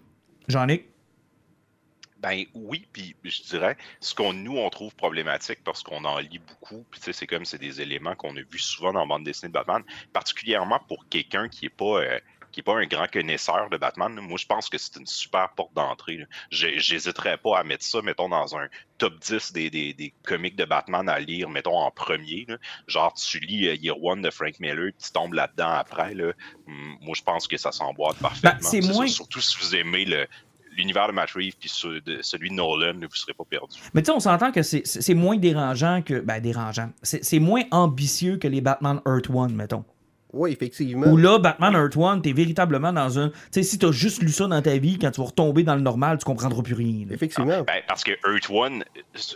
Jean-Nic? 0.48 0.86
Ben 2.22 2.44
oui, 2.54 2.88
puis 2.94 3.16
je 3.24 3.42
dirais, 3.44 3.78
ce 4.00 4.14
qu'on 4.14 4.34
nous 4.34 4.58
on 4.58 4.70
trouve 4.70 4.94
problématique 4.96 5.60
parce 5.64 5.82
qu'on 5.82 6.06
en 6.06 6.20
lit 6.20 6.40
beaucoup, 6.40 6.86
puis 6.92 7.00
tu 7.00 7.06
sais, 7.06 7.14
c'est 7.14 7.28
comme 7.28 7.46
c'est 7.46 7.58
des 7.58 7.82
éléments 7.82 8.16
qu'on 8.16 8.36
a 8.38 8.42
vus 8.42 8.60
souvent 8.60 8.94
dans 8.94 9.00
la 9.00 9.06
bande 9.08 9.24
dessinée 9.24 9.50
de 9.50 9.54
Batman, 9.54 9.84
particulièrement 10.14 10.80
pour 10.88 11.08
quelqu'un 11.10 11.50
qui 11.50 11.66
est 11.66 11.70
pas 11.70 12.02
euh, 12.02 12.20
qui 12.52 12.62
pas 12.62 12.76
un 12.76 12.86
grand 12.86 13.10
connaisseur 13.10 13.70
de 13.70 13.78
Batman. 13.78 14.14
Moi, 14.14 14.38
je 14.38 14.46
pense 14.46 14.68
que 14.68 14.78
c'est 14.78 14.98
une 15.00 15.08
super 15.08 15.52
porte 15.56 15.74
d'entrée. 15.74 16.20
J'hésiterais 16.52 17.38
pas 17.38 17.58
à 17.60 17.64
mettre 17.64 17.86
ça, 17.86 18.02
mettons, 18.02 18.28
dans 18.28 18.58
un 18.58 18.68
top 18.98 19.18
10 19.20 19.54
des, 19.54 19.70
des, 19.70 19.94
des 19.94 20.14
comics 20.24 20.58
de 20.58 20.66
Batman 20.66 21.08
à 21.08 21.18
lire, 21.20 21.50
mettons, 21.50 21.78
en 21.78 21.90
premier. 21.92 22.46
là. 22.50 22.58
Genre, 22.88 23.14
tu 23.14 23.40
lis 23.40 23.68
euh, 23.70 23.76
Year 23.76 23.96
One 24.04 24.22
de 24.22 24.30
Frank 24.30 24.60
Miller, 24.60 24.92
tu 25.02 25.12
tombes 25.12 25.34
là-dedans 25.34 25.72
après. 25.72 26.14
Là. 26.14 26.34
Hum, 26.68 26.98
moi, 27.00 27.14
je 27.16 27.24
pense 27.24 27.48
que 27.48 27.56
ça 27.58 27.72
s'emboîte 27.72 28.18
parfaitement. 28.18 28.52
Ben, 28.52 28.68
c'est 28.68 28.82
moins- 28.82 29.08
Surtout 29.08 29.40
si 29.42 29.58
vous 29.58 29.76
aimez 29.76 30.04
le, 30.04 30.28
l'univers 30.78 31.08
de 31.08 31.14
Matt 31.14 31.32
Reeves 31.32 31.56
puis 31.60 31.70
ceux 31.70 32.02
de- 32.02 32.22
celui 32.22 32.50
de 32.50 32.56
Nolan, 32.56 32.94
là, 33.00 33.08
vous 33.10 33.16
serez 33.16 33.34
pas 33.34 33.44
perdu. 33.50 33.80
Mais 33.94 34.02
tu 34.02 34.08
sais, 34.08 34.12
on 34.12 34.20
s'entend 34.20 34.52
que 34.52 34.62
c'est, 34.64 35.14
moins 35.14 35.38
dérangeant 35.38 36.02
que. 36.02 36.20
Ben, 36.22 36.40
dérangeant. 36.40 36.90
C'est, 37.04 37.40
moins 37.40 37.64
ambitieux 37.72 38.38
que 38.38 38.48
les 38.48 38.62
Batman 38.62 39.02
Earth 39.08 39.30
One, 39.30 39.54
mettons. 39.54 39.84
Oui, 40.34 40.52
effectivement. 40.54 41.08
Où 41.08 41.18
là, 41.18 41.40
Batman 41.40 41.74
Earth 41.74 41.98
One, 41.98 42.22
t'es 42.22 42.32
véritablement 42.32 42.94
dans 42.94 43.20
un. 43.20 43.30
Tu 43.32 43.36
sais, 43.52 43.64
si 43.64 43.78
t'as 43.78 43.92
juste 43.92 44.22
lu 44.22 44.30
ça 44.32 44.48
dans 44.48 44.62
ta 44.62 44.78
vie, 44.78 44.98
quand 44.98 45.12
tu 45.12 45.20
vas 45.20 45.28
retomber 45.28 45.64
dans 45.64 45.76
le 45.76 45.82
normal, 45.82 46.20
tu 46.20 46.24
comprendras 46.24 46.62
plus 46.64 46.74
rien. 46.74 47.06
là. 47.06 47.14
Effectivement. 47.14 47.64
Ben, 47.64 47.82
parce 47.86 48.06
que 48.06 48.12
Earth 48.26 48.50
One 48.50 48.86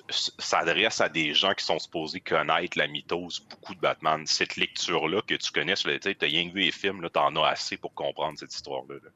s'adresse 0.10 1.02
à 1.02 1.10
des 1.10 1.34
gens 1.34 1.54
qui 1.54 1.66
sont 1.66 1.80
supposés 1.80 2.22
connaître 2.22 2.78
la 2.78 2.88
mythose 2.88 3.46
beaucoup 3.50 3.76
de 3.76 3.80
Batman. 3.82 4.24
Cette 4.26 4.56
lecture-là 4.56 5.22
que 5.28 5.36
tu 5.36 5.52
connais, 5.52 5.76
sur 5.76 5.90
le- 5.90 6.00
tu 6.00 6.10
sais, 6.10 6.16
t'as 6.16 6.28
rien 6.28 6.48
que 6.50 6.54
vu 6.54 6.62
les 6.62 6.72
films, 6.72 7.02
là, 7.02 7.10
t'en 7.10 7.36
as 7.36 7.48
assez 7.50 7.78
pour 7.78 7.94
comprendre 7.94 8.38
cette 8.40 8.54
histoire-là. 8.54 8.96
là. 8.96 9.10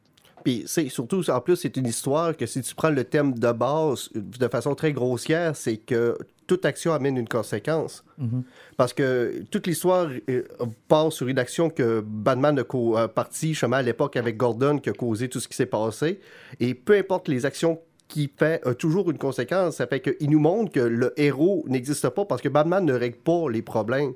Puis 0.43 0.63
c'est 0.67 0.89
surtout, 0.89 1.27
en 1.29 1.41
plus, 1.41 1.55
c'est 1.57 1.75
une 1.77 1.87
histoire 1.87 2.35
que 2.35 2.45
si 2.45 2.61
tu 2.61 2.73
prends 2.75 2.89
le 2.89 3.03
thème 3.03 3.33
de 3.37 3.51
base 3.51 4.09
de 4.13 4.47
façon 4.47 4.75
très 4.75 4.93
grossière, 4.93 5.55
c'est 5.55 5.77
que 5.77 6.17
toute 6.47 6.65
action 6.65 6.93
amène 6.93 7.17
une 7.17 7.27
conséquence. 7.27 8.03
Parce 8.75 8.93
que 8.93 9.43
toute 9.51 9.67
l'histoire 9.67 10.09
euh, 10.29 10.43
part 10.87 11.11
sur 11.13 11.27
une 11.27 11.37
action 11.37 11.69
que 11.69 12.01
Batman 12.01 12.57
a 12.59 12.63
co- 12.63 12.95
a 12.97 13.07
parti 13.07 13.53
chemin 13.53 13.77
à 13.77 13.81
l'époque 13.83 14.15
avec 14.15 14.35
Gordon 14.35 14.79
qui 14.79 14.89
a 14.89 14.93
causé 14.93 15.29
tout 15.29 15.39
ce 15.39 15.47
qui 15.47 15.55
s'est 15.55 15.67
passé. 15.67 16.19
Et 16.59 16.73
peu 16.73 16.97
importe 16.97 17.27
les 17.27 17.45
actions 17.45 17.79
qu'il 18.09 18.29
fait, 18.37 18.65
a 18.67 18.73
toujours 18.73 19.09
une 19.11 19.17
conséquence. 19.17 19.77
Ça 19.77 19.87
fait 19.87 20.01
qu'il 20.01 20.29
nous 20.29 20.39
montre 20.39 20.73
que 20.73 20.79
le 20.79 21.13
héros 21.15 21.63
n'existe 21.67 22.09
pas 22.09 22.25
parce 22.25 22.41
que 22.41 22.49
Batman 22.49 22.83
ne 22.83 22.93
règle 22.93 23.17
pas 23.17 23.49
les 23.49 23.61
problèmes. 23.61 24.13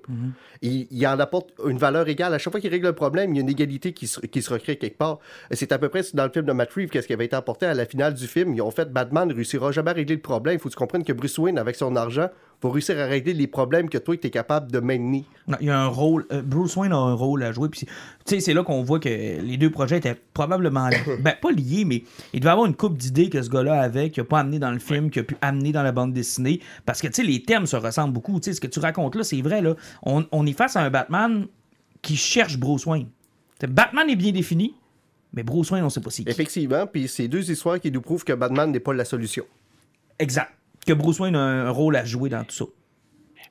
Il, 0.62 0.88
il 0.92 1.08
en 1.08 1.20
apporte 1.20 1.52
une 1.66 1.78
valeur 1.78 2.08
égale. 2.10 2.34
À 2.34 2.40
chaque 2.40 2.52
fois 2.52 2.60
qu'il 2.60 2.72
règle 2.72 2.88
un 2.88 2.94
problème, 2.94 3.32
il 3.32 3.38
y 3.38 3.40
a 3.40 3.42
une 3.42 3.50
égalité 3.50 3.94
qui 3.94 4.08
se, 4.08 4.20
qui 4.20 4.42
se 4.42 4.52
recrée 4.52 4.78
quelque 4.78 4.98
part. 4.98 5.20
C'est 5.52 5.72
à 5.72 5.78
peu 5.78 5.90
près 5.90 6.02
dans 6.16 6.26
le 6.26 6.32
film 6.32 6.46
de 6.46 6.52
Matt 6.52 6.74
Reeves 6.74 6.90
qu'est-ce 6.90 7.08
qui 7.08 7.14
avait 7.14 7.26
été 7.26 7.36
apporté 7.36 7.68
à 7.68 7.74
la 7.74 7.86
finale 7.86 8.16
du 8.16 8.28
film. 8.28 8.54
Ils 8.54 8.62
ont 8.62 8.72
fait 8.72 8.92
Batman 8.92 9.28
ne 9.28 9.34
réussira 9.34 9.72
jamais 9.72 9.92
à 9.92 9.94
régler 9.94 10.16
le 10.16 10.22
problème. 10.22 10.56
Il 10.56 10.60
faut 10.60 10.70
que 10.70 10.74
tu 10.74 10.80
comprennes 10.80 11.06
que 11.06 11.14
Bruce 11.14 11.38
Wayne, 11.38 11.60
avec 11.60 11.76
son 11.76 11.96
argent, 11.96 12.30
va 12.64 12.74
réussir 12.74 12.98
à 13.00 13.06
régler 13.06 13.34
les 13.34 13.48
problèmes 13.48 13.90
que 13.90 13.98
toi, 13.98 14.16
tu 14.18 14.28
es 14.28 14.30
capable 14.30 14.72
de 14.72 14.80
maintenir. 14.80 15.24
Non, 15.48 15.58
Il 15.62 15.68
y 15.68 15.70
a 15.70 15.80
un 15.80 15.88
rôle. 15.88 16.26
euh, 16.32 16.42
Bruce 16.42 16.76
Wayne 16.76 16.92
a 16.94 16.98
un 16.98 17.14
rôle 17.14 17.44
à 17.44 17.52
jouer. 17.52 17.70
Puis, 17.70 17.86
c'est- 18.26 18.54
là 18.54 18.64
qu'on 18.64 18.84
voit 18.84 19.00
que 19.00 19.10
les 19.10 19.58
deux 19.58 19.70
projets 19.70 19.98
étaient 19.98 20.20
probablement. 20.34 20.90
ben, 21.20 21.34
pas 21.42 21.52
liés, 21.52 21.86
mais 21.86 22.04
il 22.34 22.40
devait 22.40 22.52
avoir 22.52 22.66
une 22.68 22.76
coupe 22.76 22.98
d'idées 22.98 23.30
que 23.30 23.42
ce 23.42 23.50
gars-là 23.50 23.82
avait, 23.82 24.10
qu'il 24.10 24.24
n'a 24.24 24.28
pas 24.28 24.40
amené 24.40 24.60
dans 24.60 24.72
le 24.72 24.80
film, 24.80 25.10
qu'il 25.10 25.22
a 25.22 25.26
pu 25.26 25.36
amener 25.42 25.72
dans 25.72 25.84
la 25.84 25.92
bande 25.92 26.14
dessinée. 26.14 26.60
Parce 26.86 27.02
que, 27.02 27.08
tu 27.08 27.14
sais, 27.16 27.24
les 27.24 27.44
thèmes 27.44 27.66
se 27.66 27.76
ressemblent 27.76 28.14
beaucoup. 28.14 28.40
Tu 28.40 28.46
sais, 28.46 28.54
ce 28.54 28.62
que 28.62 28.68
tu 28.68 28.80
racontes 28.80 29.16
là, 29.16 29.24
c'est 29.24 29.42
vrai, 29.42 29.62
là. 29.62 29.76
On, 30.04 30.26
on 30.32 30.46
est 30.46 30.54
face 30.58 30.76
à 30.76 30.82
un 30.82 30.90
Batman 30.90 31.48
qui 32.02 32.16
cherche 32.16 32.58
Bruce 32.58 32.86
Wayne. 32.86 33.08
T'sais, 33.60 33.68
Batman 33.68 34.10
est 34.10 34.16
bien 34.16 34.32
défini, 34.32 34.74
mais 35.34 35.44
Bruce 35.44 35.72
Wayne, 35.72 35.84
on 35.84 35.90
sait 35.90 36.02
pas 36.02 36.10
c'est 36.10 36.24
qui. 36.24 36.30
Effectivement, 36.30 36.86
puis 36.88 37.08
c'est 37.08 37.28
deux 37.28 37.50
histoires 37.52 37.80
qui 37.80 37.92
nous 37.92 38.02
prouvent 38.02 38.24
que 38.24 38.34
Batman 38.34 38.72
n'est 38.72 38.80
pas 38.80 38.94
la 38.94 39.06
solution. 39.06 39.46
Exact. 40.20 40.52
Que 40.86 40.94
Bruce 40.94 41.20
Wayne 41.20 41.36
a 41.36 41.40
un 41.40 41.70
rôle 41.70 41.96
à 41.96 42.06
jouer 42.06 42.30
dans 42.30 42.44
tout 42.44 42.56
ça. 42.56 42.66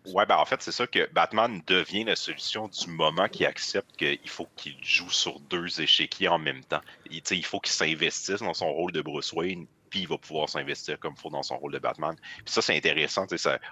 Ouais, 0.06 0.26
ben 0.26 0.36
en 0.36 0.44
fait, 0.44 0.60
c'est 0.60 0.72
ça 0.72 0.86
que 0.86 1.08
Batman 1.12 1.62
devient 1.66 2.04
la 2.04 2.16
solution 2.16 2.68
du 2.68 2.90
moment 2.90 3.28
qu'il 3.28 3.46
accepte 3.46 3.96
qu'il 3.96 4.18
faut 4.28 4.48
qu'il 4.56 4.76
joue 4.82 5.10
sur 5.10 5.38
deux 5.40 5.80
échiquiers 5.80 6.28
en 6.28 6.38
même 6.38 6.64
temps. 6.64 6.80
Il, 7.10 7.22
il 7.30 7.44
faut 7.44 7.60
qu'il 7.60 7.72
s'investisse 7.72 8.40
dans 8.40 8.54
son 8.54 8.72
rôle 8.72 8.90
de 8.92 9.00
Bruce 9.00 9.32
Wayne, 9.32 9.66
puis 9.92 10.00
il 10.00 10.08
va 10.08 10.16
pouvoir 10.16 10.48
s'investir 10.48 10.98
comme 10.98 11.12
il 11.14 11.20
faut 11.20 11.28
dans 11.28 11.42
son 11.42 11.58
rôle 11.58 11.74
de 11.74 11.78
Batman. 11.78 12.16
Puis 12.38 12.46
ça, 12.46 12.62
c'est 12.62 12.74
intéressant. 12.74 13.26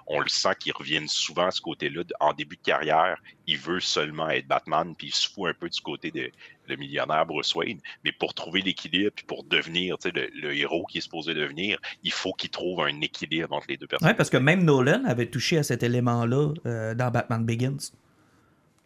on 0.07 0.21
le 0.21 0.29
sent 0.29 0.51
qu'il 0.61 0.75
revienne 0.75 1.09
souvent 1.09 1.47
à 1.47 1.51
ce 1.51 1.63
côté-là. 1.63 2.03
En 2.21 2.35
début 2.35 2.57
de 2.57 2.63
carrière, 2.63 3.17
il 3.47 3.57
veut 3.57 3.81
seulement 3.81 4.29
être 4.29 4.47
Batman, 4.47 4.95
puis 4.95 5.07
il 5.09 5.15
se 5.15 5.31
fout 5.31 5.49
un 5.49 5.55
peu 5.55 5.71
du 5.71 5.81
côté 5.81 6.11
de 6.11 6.31
le 6.69 6.77
millionnaire 6.77 7.25
Bruce 7.25 7.55
Wayne. 7.55 7.81
Mais 8.05 8.13
pour 8.13 8.35
trouver 8.35 8.61
l'équilibre, 8.61 9.13
puis 9.17 9.25
pour 9.25 9.45
devenir 9.45 9.97
le, 10.05 10.55
héros 10.55 10.85
qu'il 10.85 10.99
est 10.99 11.03
supposé 11.03 11.33
devenir, 11.33 11.79
il 12.03 12.13
faut 12.13 12.35
qu'il 12.35 12.51
trouve 12.51 12.83
un 12.83 13.01
équilibre 13.01 13.51
entre 13.55 13.67
les 13.71 13.79
deux 13.79 13.87
personnes. 13.87 14.07
Ouais, 14.07 14.15
parce 14.15 14.29
que 14.29 14.37
même 14.37 14.63
Nolan 14.63 15.03
avait 15.07 15.31
touché 15.31 15.57
à 15.57 15.63
cet 15.63 15.83
élément-là 15.83 16.53
euh, 16.67 16.95
dans 16.95 17.11
Batman 17.11 17.47
Begins. 17.47 17.79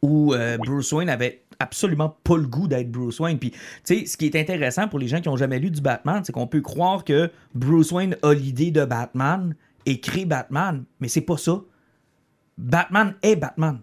Où 0.05 0.35
euh, 0.35 0.59
Bruce 0.59 0.93
Wayne 0.93 1.09
avait 1.09 1.45
absolument 1.59 2.15
pas 2.25 2.37
le 2.37 2.47
goût 2.47 2.69
d'être 2.69 2.91
Bruce 2.91 3.19
Wayne. 3.21 3.39
Puis, 3.39 3.53
tu 3.53 3.59
sais, 3.85 4.07
ce 4.07 4.19
qui 4.19 4.27
est 4.27 4.37
intéressant 4.37 4.87
pour 4.87 4.99
les 4.99 5.09
gens 5.09 5.23
qui 5.23 5.31
ont 5.31 5.37
jamais 5.37 5.59
lu 5.59 5.71
du 5.71 5.81
Batman, 5.81 6.23
c'est 6.23 6.33
qu'on 6.33 6.47
peut 6.47 6.61
croire 6.61 7.05
que 7.05 7.31
Bruce 7.55 7.91
Wayne 7.91 8.15
a 8.23 8.35
l'idée 8.35 8.71
de 8.71 8.85
Batman 8.85 9.55
et 9.87 10.01
crée 10.01 10.27
Batman, 10.27 10.85
mais 11.01 11.09
c'est 11.09 11.23
pas 11.23 11.39
ça. 11.39 11.63
Batman 12.59 13.15
est 13.23 13.37
Batman. 13.37 13.81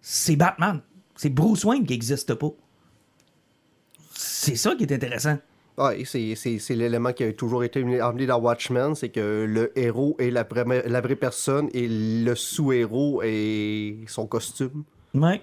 C'est 0.00 0.36
Batman. 0.36 0.80
C'est 1.16 1.30
Bruce 1.30 1.64
Wayne 1.64 1.84
qui 1.84 1.92
n'existe 1.92 2.34
pas. 2.34 2.52
C'est 4.14 4.56
ça 4.56 4.76
qui 4.76 4.84
est 4.84 4.92
intéressant. 4.92 5.38
Oui, 5.76 6.06
c'est 6.06 6.74
l'élément 6.76 7.12
qui 7.12 7.24
a 7.24 7.32
toujours 7.32 7.64
été 7.64 7.80
amené 8.00 8.26
dans 8.26 8.40
Watchmen, 8.40 8.94
c'est 8.94 9.08
que 9.08 9.44
le 9.48 9.76
héros 9.76 10.16
est 10.20 10.30
la 10.30 11.00
vraie 11.00 11.16
personne 11.16 11.68
et 11.72 11.88
le 11.88 12.34
sous-héros 12.36 13.22
est 13.24 14.08
son 14.08 14.26
costume. 14.26 14.84
Ouais. 15.18 15.40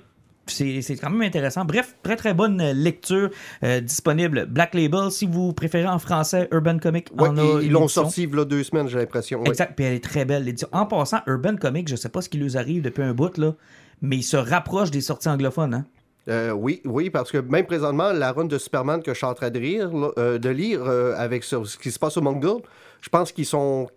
C'est 0.48 0.98
quand 1.02 1.10
même 1.10 1.24
intéressant. 1.24 1.66
Bref, 1.66 1.96
très 2.04 2.16
très 2.16 2.34
bonne 2.34 2.62
lecture 2.72 3.30
euh, 3.64 3.80
disponible. 3.82 4.46
Black 4.46 4.76
Label, 4.76 5.12
si 5.12 5.26
vous 5.26 5.54
préférez 5.54 5.88
en 5.88 6.00
français, 6.00 6.48
Urban 6.52 6.78
Comic 6.78 7.10
ouais, 7.18 7.30
Ils 7.64 7.72
l'ont 7.72 7.88
sorti 7.88 8.24
il 8.24 8.36
y 8.36 8.40
a 8.40 8.46
deux 8.46 8.64
semaines, 8.64 8.88
j'ai 8.88 9.00
l'impression. 9.00 9.44
Exact, 9.46 9.74
puis 9.76 9.86
elle 9.86 9.94
est 9.94 10.04
très 10.04 10.26
belle. 10.26 10.54
En 10.72 10.86
passant, 10.86 11.20
Urban 11.26 11.56
Comic, 11.56 11.88
je 11.88 11.96
sais 11.96 12.10
pas 12.10 12.22
ce 12.22 12.30
qui 12.30 12.38
nous 12.38 12.58
arrive 12.58 12.84
depuis 12.84 13.04
un 13.04 13.14
bout, 13.14 13.38
là, 13.38 13.54
mais 14.02 14.18
il 14.18 14.24
se 14.24 14.38
rapproche 14.38 14.92
des 14.92 15.02
sorties 15.02 15.30
anglophones. 15.30 15.74
Hein? 15.74 15.86
Euh, 16.28 16.52
oui, 16.52 16.82
oui, 16.86 17.10
parce 17.10 17.32
que 17.32 17.38
même 17.38 17.66
présentement, 17.66 18.12
la 18.12 18.32
run 18.32 18.46
de 18.46 18.58
Superman 18.58 19.02
que 19.02 19.14
je 19.14 19.18
suis 19.18 19.26
en 19.26 19.34
train 19.34 19.50
de 19.50 19.60
lire, 19.60 19.90
euh, 20.18 20.38
de 20.38 20.50
lire 20.50 20.84
avec 21.18 21.44
ce, 21.44 21.78
qui 21.78 21.92
se 21.92 21.98
passe 21.98 22.18
au 22.18 22.22
Mongol, 22.22 22.62
je 23.02 23.10
pense 23.10 23.32
qu'ils 23.32 23.46
sont 23.46 23.88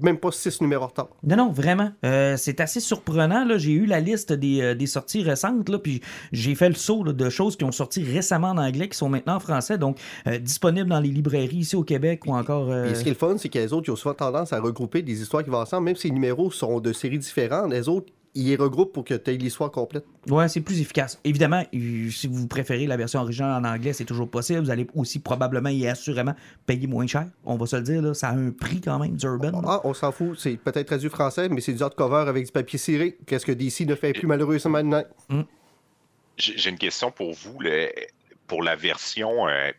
même 0.00 0.18
pas 0.18 0.30
six 0.30 0.60
numéros 0.60 0.84
en 0.84 0.88
retard. 0.88 1.08
Non, 1.22 1.36
non, 1.36 1.50
vraiment. 1.50 1.90
Euh, 2.04 2.36
c'est 2.36 2.60
assez 2.60 2.80
surprenant. 2.80 3.46
J'ai 3.56 3.72
eu 3.72 3.86
la 3.86 4.00
liste 4.00 4.32
des, 4.32 4.74
des 4.74 4.86
sorties 4.86 5.22
récentes, 5.22 5.68
là, 5.68 5.78
puis 5.78 6.00
j'ai 6.32 6.54
fait 6.54 6.68
le 6.68 6.74
saut 6.74 7.04
de 7.04 7.30
choses 7.30 7.56
qui 7.56 7.64
ont 7.64 7.72
sorti 7.72 8.02
récemment 8.04 8.50
en 8.50 8.58
anglais, 8.58 8.88
qui 8.88 8.96
sont 8.96 9.08
maintenant 9.08 9.36
en 9.36 9.40
français, 9.40 9.78
donc 9.78 9.98
disponibles 10.40 10.88
dans 10.88 11.00
les 11.00 11.08
librairies 11.08 11.58
ici 11.58 11.76
au 11.76 11.84
Québec 11.84 12.22
ou 12.26 12.34
encore. 12.34 12.74
Et 12.74 12.94
ce 12.94 13.02
qui 13.02 13.08
est 13.08 13.12
le 13.12 13.18
fun, 13.18 13.36
c'est 13.38 13.48
que 13.48 13.58
les 13.58 13.72
autres, 13.72 13.88
ils 13.88 13.92
ont 13.92 13.96
souvent 13.96 14.14
tendance 14.14 14.52
à 14.52 14.60
regrouper 14.60 15.02
des 15.02 15.20
histoires 15.20 15.42
qui 15.42 15.50
vont 15.50 15.58
ensemble, 15.58 15.84
même 15.84 15.96
si 15.96 16.08
les 16.08 16.14
numéros 16.14 16.50
sont 16.50 16.80
de 16.80 16.92
séries 16.92 17.18
différentes. 17.18 17.70
Les 17.70 17.88
autres, 17.88 18.12
il 18.34 18.46
les 18.46 18.56
regroupe 18.56 18.92
pour 18.92 19.04
que 19.04 19.14
tu 19.14 19.30
aies 19.30 19.36
l'histoire 19.36 19.70
complète. 19.70 20.04
Ouais, 20.28 20.48
c'est 20.48 20.60
plus 20.60 20.80
efficace. 20.80 21.18
Évidemment, 21.24 21.62
si 21.72 22.28
vous 22.30 22.46
préférez 22.46 22.86
la 22.86 22.96
version 22.96 23.20
originale 23.20 23.64
en 23.64 23.68
anglais, 23.68 23.92
c'est 23.92 24.04
toujours 24.04 24.30
possible. 24.30 24.60
Vous 24.60 24.70
allez 24.70 24.86
aussi 24.94 25.18
probablement 25.18 25.68
et 25.68 25.88
assurément 25.88 26.34
payer 26.66 26.86
moins 26.86 27.06
cher. 27.06 27.26
On 27.44 27.56
va 27.56 27.66
se 27.66 27.76
le 27.76 27.82
dire, 27.82 28.02
là. 28.02 28.14
ça 28.14 28.28
a 28.28 28.32
un 28.34 28.50
prix 28.50 28.80
quand 28.80 28.98
même, 28.98 29.16
Urban. 29.22 29.62
Ah, 29.66 29.80
on 29.84 29.94
s'en 29.94 30.12
fout. 30.12 30.38
C'est 30.38 30.56
peut-être 30.56 30.86
traduit 30.86 31.08
français, 31.08 31.48
mais 31.48 31.60
c'est 31.60 31.72
du 31.72 31.82
hardcover 31.82 32.28
avec 32.28 32.46
du 32.46 32.52
papier 32.52 32.78
ciré. 32.78 33.18
Qu'est-ce 33.26 33.46
que 33.46 33.52
DC 33.52 33.80
ne 33.80 33.94
fait 33.94 34.12
plus 34.12 34.26
malheureusement 34.26 34.70
maintenant? 34.70 35.04
Hmm. 35.28 35.42
J'ai 36.36 36.70
une 36.70 36.78
question 36.78 37.10
pour 37.10 37.32
vous. 37.32 37.58
Pour 38.46 38.62
la 38.62 38.76
version, 38.76 39.46
euh, 39.48 39.70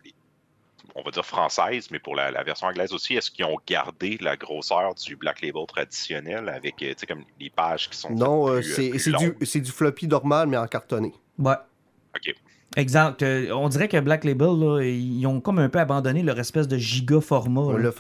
on 0.96 1.04
va 1.04 1.12
dire 1.12 1.26
française, 1.26 1.90
mais 1.92 2.00
pour 2.00 2.16
la, 2.16 2.44
version 2.44 2.68
anglaise 2.68 2.94
aussi, 2.94 3.16
est-ce 3.16 3.32
qu'ils 3.32 3.46
ont 3.46 3.58
gardé 3.68 4.18
la 4.22 4.38
grosseur 4.38 4.96
du 4.96 5.16
Black 5.16 5.42
Label 5.42 5.66
traditionnel 5.68 6.50
avec, 6.50 6.82
euh, 6.82 6.90
tu 6.90 7.00
sais, 7.00 7.06
comme 7.06 7.24
les 7.40 7.50
pages 7.50 7.90
qui 7.90 7.98
sont. 7.98 8.12
Non, 8.12 8.50
euh, 8.50 8.62
c'est 8.62 8.92
du, 8.92 9.62
du, 9.62 9.72
floppy 9.72 10.08
normal, 10.08 10.48
mais 10.48 10.58
en 10.58 10.68
cartonné. 10.68 11.14
Ouais. 11.38 11.56
OK. 12.16 12.36
Exact. 12.78 13.24
Euh, 13.24 13.52
on 13.52 13.68
dirait 13.68 13.88
que 13.88 14.00
Black 14.00 14.24
Label, 14.24 14.84
ils 14.84 15.26
ont 15.26 15.42
comme 15.42 15.58
un 15.58 15.70
peu 15.70 15.80
abandonné 15.80 16.22
leur 16.22 16.40
espèce 16.40 16.68
de 16.68 16.78
giga 16.78 17.20
format. 17.20 17.74
Le, 17.74 17.92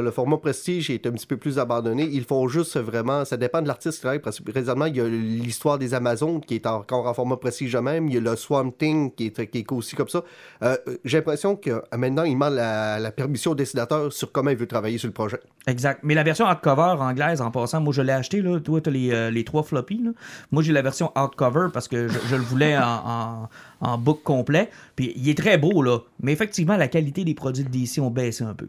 le, 0.00 0.10
format 0.10 0.36
Prestige 0.38 0.90
est 0.90 1.06
un 1.06 1.12
petit 1.12 1.28
peu 1.28 1.36
plus 1.36 1.60
abandonné. 1.60 2.08
Ils 2.10 2.24
font 2.24 2.48
juste 2.48 2.76
vraiment. 2.76 3.24
Ça 3.24 3.36
dépend 3.36 3.62
de 3.62 3.68
l'artiste 3.68 4.04
présentement, 4.52 4.86
il 4.86 4.96
y 4.96 5.00
a 5.00 5.04
l'histoire 5.06 5.78
des 5.78 5.94
Amazones 5.94 6.40
qui 6.40 6.56
est 6.56 6.66
encore 6.66 7.06
en 7.06 7.14
format 7.14 7.36
Prestige 7.36 7.76
même. 7.76 8.08
Il 8.08 8.14
y 8.14 8.16
a 8.16 8.20
le 8.20 8.34
Swamp 8.34 8.72
Thing 8.72 9.12
qui 9.14 9.26
est, 9.26 9.46
qui 9.46 9.58
est 9.58 9.72
aussi 9.72 9.94
comme 9.94 10.08
ça. 10.08 10.22
Euh, 10.62 10.76
j'ai 11.04 11.18
l'impression 11.18 11.54
que 11.54 11.70
euh, 11.70 11.80
maintenant, 11.96 12.24
il 12.24 12.32
demande 12.32 12.54
la, 12.54 13.12
permission 13.12 13.52
au 13.52 13.54
dessinateur 13.54 14.12
sur 14.12 14.32
comment 14.32 14.50
il 14.50 14.56
veut 14.56 14.66
travailler 14.66 14.98
sur 14.98 15.06
le 15.06 15.14
projet. 15.14 15.38
Exact. 15.68 16.00
Mais 16.02 16.14
la 16.14 16.24
version 16.24 16.46
hardcover 16.46 16.96
anglaise, 17.00 17.40
en 17.40 17.50
passant, 17.52 17.80
moi 17.80 17.92
je 17.92 18.02
l'ai 18.02 18.12
acheté. 18.12 18.42
Là. 18.42 18.58
Toi, 18.58 18.80
tu 18.80 18.90
as 18.90 18.92
les, 18.92 19.30
les, 19.30 19.44
trois 19.44 19.62
floppies. 19.62 20.02
Moi, 20.50 20.62
j'ai 20.62 20.72
la 20.72 20.82
version 20.82 21.12
hardcover 21.14 21.68
parce 21.72 21.86
que 21.86 22.08
je, 22.08 22.36
le 22.36 22.42
voulais 22.42 22.76
en, 22.76 23.48
en 23.75 23.75
book 23.98 24.22
complet. 24.22 24.70
Puis 24.94 25.12
il 25.16 25.28
est 25.28 25.38
très 25.38 25.58
beau, 25.58 25.82
là. 25.82 26.00
Mais 26.20 26.32
effectivement, 26.32 26.76
la 26.76 26.88
qualité 26.88 27.24
des 27.24 27.34
produits 27.34 27.64
de 27.64 27.68
DC 27.68 27.98
ont 27.98 28.10
baissé 28.10 28.44
un 28.44 28.54
peu. 28.54 28.66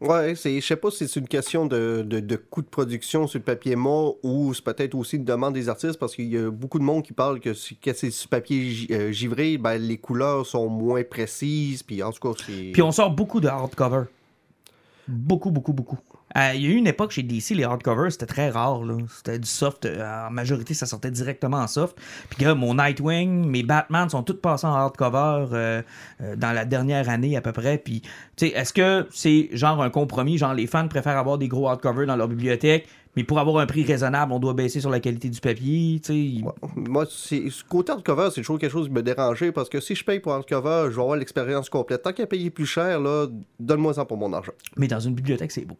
Ouais, 0.00 0.36
je 0.36 0.60
sais 0.60 0.76
pas 0.76 0.92
si 0.92 1.08
c'est 1.08 1.18
une 1.18 1.26
question 1.26 1.66
de, 1.66 2.02
de, 2.06 2.36
coût 2.36 2.62
de 2.62 2.68
production 2.68 3.26
sur 3.26 3.40
le 3.40 3.44
papier 3.44 3.74
mort 3.74 4.14
ou 4.22 4.54
c'est 4.54 4.62
peut-être 4.62 4.94
aussi 4.94 5.16
une 5.16 5.24
demande 5.24 5.54
des 5.54 5.68
artistes 5.68 5.98
parce 5.98 6.14
qu'il 6.14 6.32
y 6.32 6.38
a 6.38 6.52
beaucoup 6.52 6.78
de 6.78 6.84
monde 6.84 7.02
qui 7.02 7.12
parle 7.12 7.40
que 7.40 7.52
si 7.52 7.76
c'est 7.82 8.12
sur 8.12 8.28
papier 8.28 8.86
euh, 8.92 9.10
givré, 9.10 9.58
ben, 9.58 9.76
les 9.76 9.98
couleurs 9.98 10.46
sont 10.46 10.68
moins 10.68 11.02
précises. 11.02 11.82
Puis 11.82 12.00
en 12.04 12.12
tout 12.12 12.20
cas, 12.20 12.40
c'est. 12.46 12.70
Puis 12.72 12.82
on 12.82 12.92
sort 12.92 13.10
beaucoup 13.10 13.40
de 13.40 13.48
hardcover. 13.48 14.04
Beaucoup, 15.08 15.50
beaucoup, 15.50 15.72
beaucoup. 15.72 15.98
Euh, 16.36 16.52
il 16.54 16.62
y 16.62 16.66
a 16.66 16.70
eu 16.70 16.74
une 16.74 16.86
époque 16.86 17.10
chez 17.10 17.22
DC, 17.22 17.50
les 17.50 17.64
hardcovers, 17.64 18.12
c'était 18.12 18.26
très 18.26 18.50
rare. 18.50 18.82
C'était 19.16 19.38
du 19.38 19.48
soft. 19.48 19.86
Euh, 19.86 20.26
en 20.28 20.30
majorité, 20.30 20.74
ça 20.74 20.86
sortait 20.86 21.10
directement 21.10 21.58
en 21.58 21.66
soft. 21.66 21.96
Puis 22.30 22.44
là, 22.44 22.54
mon 22.54 22.74
Nightwing, 22.74 23.46
mes 23.46 23.62
Batman 23.62 24.08
sont 24.08 24.22
tous 24.22 24.34
passés 24.34 24.66
en 24.66 24.74
hardcover 24.74 25.46
euh, 25.52 25.82
dans 26.36 26.52
la 26.52 26.64
dernière 26.64 27.08
année 27.08 27.36
à 27.36 27.40
peu 27.40 27.52
près. 27.52 27.78
Puis, 27.78 28.02
tu 28.36 28.48
sais, 28.48 28.48
est-ce 28.48 28.72
que 28.72 29.06
c'est 29.10 29.48
genre 29.52 29.82
un 29.82 29.90
compromis? 29.90 30.38
Genre, 30.38 30.54
les 30.54 30.66
fans 30.66 30.88
préfèrent 30.88 31.18
avoir 31.18 31.38
des 31.38 31.48
gros 31.48 31.68
hardcovers 31.68 32.06
dans 32.06 32.16
leur 32.16 32.28
bibliothèque, 32.28 32.86
mais 33.16 33.24
pour 33.24 33.38
avoir 33.38 33.58
un 33.58 33.66
prix 33.66 33.84
raisonnable, 33.84 34.32
on 34.32 34.38
doit 34.38 34.54
baisser 34.54 34.80
sur 34.80 34.90
la 34.90 35.00
qualité 35.00 35.28
du 35.28 35.40
papier. 35.40 36.00
sais. 36.04 36.30
Moi, 36.76 37.04
ce 37.08 37.64
côté 37.64 37.92
hardcover, 37.92 38.28
c'est 38.30 38.42
toujours 38.42 38.58
quelque 38.58 38.70
chose 38.70 38.86
qui 38.86 38.92
me 38.92 39.02
dérangeait 39.02 39.50
parce 39.50 39.68
que 39.68 39.80
si 39.80 39.94
je 39.94 40.04
paye 40.04 40.20
pour 40.20 40.32
hardcover, 40.32 40.88
je 40.90 40.96
vais 40.96 41.02
avoir 41.02 41.16
l'expérience 41.16 41.68
complète. 41.68 42.02
Tant 42.02 42.12
qu'à 42.12 42.26
payer 42.26 42.50
plus 42.50 42.66
cher, 42.66 43.00
donne-moi 43.58 43.94
ça 43.94 44.04
pour 44.04 44.18
mon 44.18 44.32
argent. 44.32 44.52
Mais 44.76 44.88
dans 44.88 45.00
une 45.00 45.14
bibliothèque, 45.14 45.52
c'est 45.52 45.64
beau. 45.64 45.78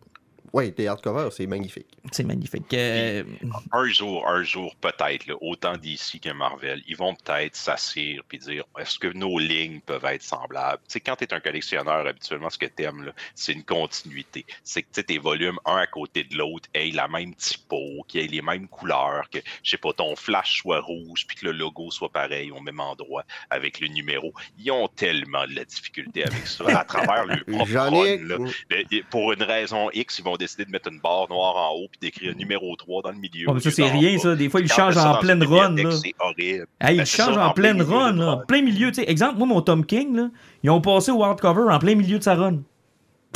Oui, 0.52 0.72
des 0.72 0.86
hardcovers, 0.86 1.32
c'est 1.32 1.46
magnifique. 1.46 1.86
C'est 2.12 2.24
magnifique. 2.24 2.72
Euh, 2.72 3.24
un 3.72 3.88
jour, 3.88 4.26
un 4.26 4.42
jour, 4.42 4.74
peut-être, 4.76 5.24
autant 5.40 5.76
d'ici 5.76 6.20
que 6.20 6.30
Marvel, 6.30 6.82
ils 6.86 6.96
vont 6.96 7.14
peut-être 7.14 7.56
s'assire 7.56 8.22
et 8.32 8.38
dire 8.38 8.64
est-ce 8.78 8.98
que 8.98 9.08
nos 9.08 9.38
lignes 9.38 9.80
peuvent 9.80 10.04
être 10.04 10.22
semblables? 10.22 10.82
Sais, 10.88 11.00
quand 11.00 11.16
tu 11.16 11.24
es 11.24 11.34
un 11.34 11.40
collectionneur, 11.40 12.06
habituellement, 12.06 12.50
ce 12.50 12.58
que 12.58 12.66
tu 12.66 12.82
aimes, 12.84 13.12
c'est 13.34 13.52
une 13.52 13.64
continuité. 13.64 14.46
C'est 14.64 14.82
que 14.82 15.00
tes 15.00 15.18
volumes, 15.18 15.58
un 15.64 15.76
à 15.76 15.86
côté 15.86 16.24
de 16.24 16.36
l'autre, 16.36 16.68
aient 16.74 16.90
la 16.90 17.08
même 17.08 17.34
typo, 17.34 18.04
qu'ils 18.06 18.22
aient 18.22 18.28
les 18.28 18.42
mêmes 18.42 18.68
couleurs, 18.68 19.28
que, 19.30 19.38
je 19.62 19.70
sais 19.70 19.76
pas, 19.76 19.92
ton 19.92 20.16
flash 20.16 20.60
soit 20.60 20.80
rouge 20.80 21.26
puis 21.26 21.36
que 21.36 21.46
le 21.46 21.52
logo 21.52 21.90
soit 21.90 22.10
pareil 22.10 22.50
au 22.50 22.60
même 22.60 22.80
endroit 22.80 23.24
avec 23.50 23.80
le 23.80 23.88
numéro. 23.88 24.32
Ils 24.58 24.70
ont 24.70 24.88
tellement 24.88 25.46
de 25.46 25.54
la 25.54 25.64
difficulté 25.64 26.24
avec 26.24 26.46
ça 26.46 26.64
à 26.78 26.84
travers 26.84 27.26
le 27.26 27.44
propre 27.44 29.04
Pour 29.10 29.32
une 29.32 29.42
raison 29.42 29.90
X, 29.92 30.18
ils 30.18 30.24
vont 30.24 30.36
décidé 30.38 30.64
de 30.64 30.70
mettre 30.70 30.90
une 30.90 31.00
barre 31.00 31.26
noire 31.28 31.56
en 31.56 31.74
haut 31.74 31.88
puis 31.90 31.98
d'écrire 32.00 32.34
numéro 32.36 32.74
3 32.76 33.02
dans 33.02 33.10
le 33.10 33.18
milieu. 33.18 33.46
ça, 33.60 33.70
c'est 33.70 33.90
rien, 33.90 34.18
ça. 34.18 34.34
Des 34.34 34.48
fois, 34.48 34.60
ils 34.60 34.72
changent 34.72 34.96
en 34.96 35.18
pleine 35.18 35.42
run. 35.42 35.74
C'est 35.90 36.14
horrible. 36.18 36.66
ils 36.88 36.96
ben, 36.96 37.04
changent 37.04 37.36
en, 37.36 37.52
pleine 37.52 37.82
run, 37.82 38.18
en 38.20 38.38
plein 38.38 38.62
milieu. 38.62 38.90
Exemple, 38.98 39.38
moi, 39.38 39.46
mon 39.46 39.60
Tom 39.60 39.84
King, 39.84 40.16
là, 40.16 40.30
ils 40.62 40.70
ont 40.70 40.80
passé 40.80 41.10
au 41.10 41.22
hardcover 41.22 41.70
en 41.70 41.78
plein 41.78 41.94
milieu 41.94 42.18
de 42.18 42.24
sa 42.24 42.34
run. 42.34 42.62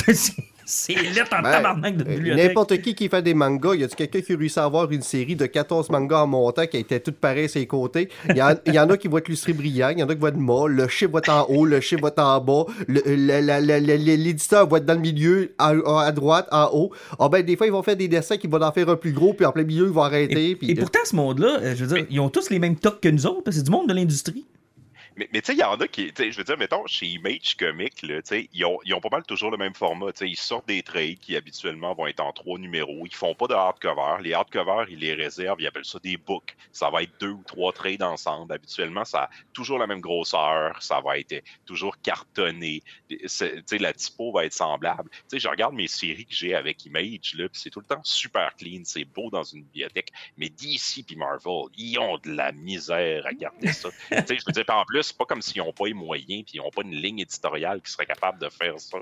C'est 0.67 0.95
là 0.95 1.25
en 1.25 1.43
tabarnak 1.43 1.97
de 1.97 2.05
bibliothèque. 2.05 2.47
N'importe 2.47 2.81
qui 2.83 2.95
qui 2.95 3.09
fait 3.09 3.23
des 3.23 3.35
mangas, 3.35 3.75
y 3.75 3.85
a 3.85 3.89
quelqu'un 3.89 4.21
qui 4.21 4.33
a 4.33 4.37
réussi 4.37 4.59
à 4.59 4.65
avoir 4.65 4.91
une 4.91 5.03
série 5.03 5.37
de 5.37 5.47
14 5.47 5.91
mangas 5.91 6.23
en 6.23 6.27
montant 6.27 6.67
qui 6.67 6.77
étaient 6.77 7.01
toutes 7.01 7.17
pareilles 7.17 7.49
sur 7.49 7.61
les 7.61 7.67
côtés? 7.67 8.09
Il 8.29 8.37
y, 8.37 8.79
en 8.79 8.91
a 8.91 8.97
qui 8.97 9.09
vont 9.09 9.19
être 9.19 9.29
lustrés 9.29 9.53
brillants, 9.53 9.91
il 9.91 9.99
y 9.99 10.03
en 10.03 10.09
a 10.09 10.15
qui 10.15 10.21
vont 10.21 10.29
être 10.29 10.37
molles, 10.37 10.75
le 10.75 10.89
chiffre 10.89 11.13
va 11.13 11.19
être 11.19 11.31
en 11.31 11.47
haut, 11.49 11.65
le 11.65 11.81
chiffre 11.81 12.03
va 12.03 12.09
être 12.09 12.23
en 12.23 12.41
bas, 12.41 12.67
l'éditeur 12.89 14.69
va 14.69 14.79
être 14.79 14.87
dans 14.87 14.95
le 14.95 15.01
milieu, 15.01 15.53
à, 15.59 16.13
droite, 16.13 16.49
en 16.53 16.71
haut. 16.73 16.93
Ah 17.19 17.29
ben, 17.29 17.43
des 17.43 17.57
fois, 17.57 17.67
ils 17.67 17.73
vont 17.73 17.83
faire 17.83 17.97
des 17.97 18.09
dessins 18.09 18.37
qui 18.37 18.47
vont 18.47 18.63
en 18.63 18.73
faire 18.73 18.89
un 18.89 18.97
plus 18.97 19.13
gros, 19.13 19.35
puis 19.35 19.47
en 19.47 19.53
plein 19.53 19.65
milieu, 19.65 19.87
ils 19.87 19.93
vont 19.93 20.03
arrêter. 20.03 20.57
Et, 20.63 20.75
pourtant, 20.75 21.01
ce 21.05 21.17
monde-là, 21.17 21.59
euh, 21.61 21.75
je 21.77 21.85
veux 21.85 21.97
dire, 21.97 22.07
ils 22.11 22.21
ont 22.21 22.29
tous 22.29 22.51
les 22.51 22.59
mêmes 22.59 22.77
tocs 22.77 23.01
que 23.01 23.09
nous 23.09 23.27
autres, 23.27 23.51
c'est 23.51 23.63
du 23.63 23.71
monde 23.71 23.89
de 23.89 23.95
l'industrie. 23.95 24.45
Mais, 25.17 25.29
mais 25.33 25.41
tu 25.43 25.47
sais, 25.47 25.53
il 25.55 25.59
y 25.59 25.65
en 25.65 25.77
a 25.77 25.89
qui, 25.89 26.13
je 26.17 26.37
veux 26.37 26.45
dire, 26.45 26.59
mettons, 26.59 26.87
chez 26.87 27.07
Image 27.07 27.57
Comics, 27.57 28.03
là, 28.03 28.21
ils, 28.53 28.65
ont, 28.65 28.79
ils 28.85 28.95
ont 28.95 29.01
pas 29.01 29.11
mal 29.11 29.23
toujours 29.25 29.51
le 29.51 29.57
même 29.57 29.75
format. 29.75 30.11
Ils 30.21 30.37
sortent 30.37 30.69
des 30.69 30.83
trades 30.83 31.19
qui 31.19 31.37
habituellement 31.37 31.95
vont 31.95 32.07
être 32.07 32.21
en 32.21 32.33
trois 32.33 32.59
numéros. 32.59 33.05
Ils 33.07 33.15
font 33.15 33.35
pas 33.35 33.47
de 33.47 33.55
hardcover. 33.55 34.23
Les 34.23 34.33
hardcovers, 34.33 34.87
ils 34.89 34.99
les 34.99 35.15
réservent, 35.15 35.61
ils 35.61 35.67
appellent 35.67 35.85
ça 35.85 35.99
des 35.99 36.17
books. 36.17 36.57
Ça 36.73 36.91
va 36.91 37.03
être 37.03 37.13
deux 37.21 37.31
ou 37.31 37.43
trois 37.47 37.73
trades 37.73 38.03
ensemble. 38.03 38.53
Habituellement, 38.53 39.05
ça 39.05 39.25
a 39.25 39.31
toujours 39.53 39.79
la 39.79 39.87
même 39.87 40.01
grosseur. 40.01 40.83
Ça 40.83 41.01
va 41.01 41.19
être 41.19 41.43
toujours 41.67 42.01
cartonné. 42.01 42.83
sais 43.27 43.63
la 43.79 43.93
typo 43.93 44.33
va 44.33 44.45
être 44.45 44.53
semblable. 44.53 45.11
sais 45.29 45.39
je 45.39 45.49
regarde 45.49 45.75
mes 45.75 45.89
séries 45.89 46.27
que 46.27 46.35
j'ai 46.35 46.55
avec 46.55 46.85
Image, 46.87 47.35
là, 47.35 47.49
c'est 47.53 47.71
tout 47.71 47.81
le 47.81 47.87
temps 47.87 48.03
super 48.05 48.55
clean. 48.57 48.83
C'est 48.85 49.05
beau 49.05 49.31
dans 49.31 49.43
une 49.43 49.63
bibliothèque. 49.65 50.13
Mais 50.37 50.49
DC 50.49 51.05
puis 51.07 51.17
Marvel, 51.17 51.65
ils 51.77 51.99
ont 51.99 52.19
de 52.19 52.31
la 52.31 52.53
misère 52.53 53.27
à 53.27 53.33
garder 53.33 53.73
ça. 53.73 53.89
je 54.11 54.45
veux 54.47 54.53
dire, 54.53 54.65
en 54.69 54.85
plus, 54.85 55.02
plus, 55.03 55.09
c'est 55.09 55.17
pas 55.17 55.25
comme 55.25 55.43
s'ils 55.43 55.63
n'ont 55.63 55.73
pas 55.73 55.87
les 55.87 55.95
moyens 55.95 56.45
puis 56.45 56.55
ils 56.55 56.59
n'ont 56.59 56.71
pas 56.71 56.83
une 56.83 56.95
ligne 56.95 57.21
éditoriale 57.21 57.81
qui 57.83 57.91
serait 57.91 58.07
capable 58.07 58.39
de 58.41 58.49
faire 58.49 58.79
ça. 58.79 58.99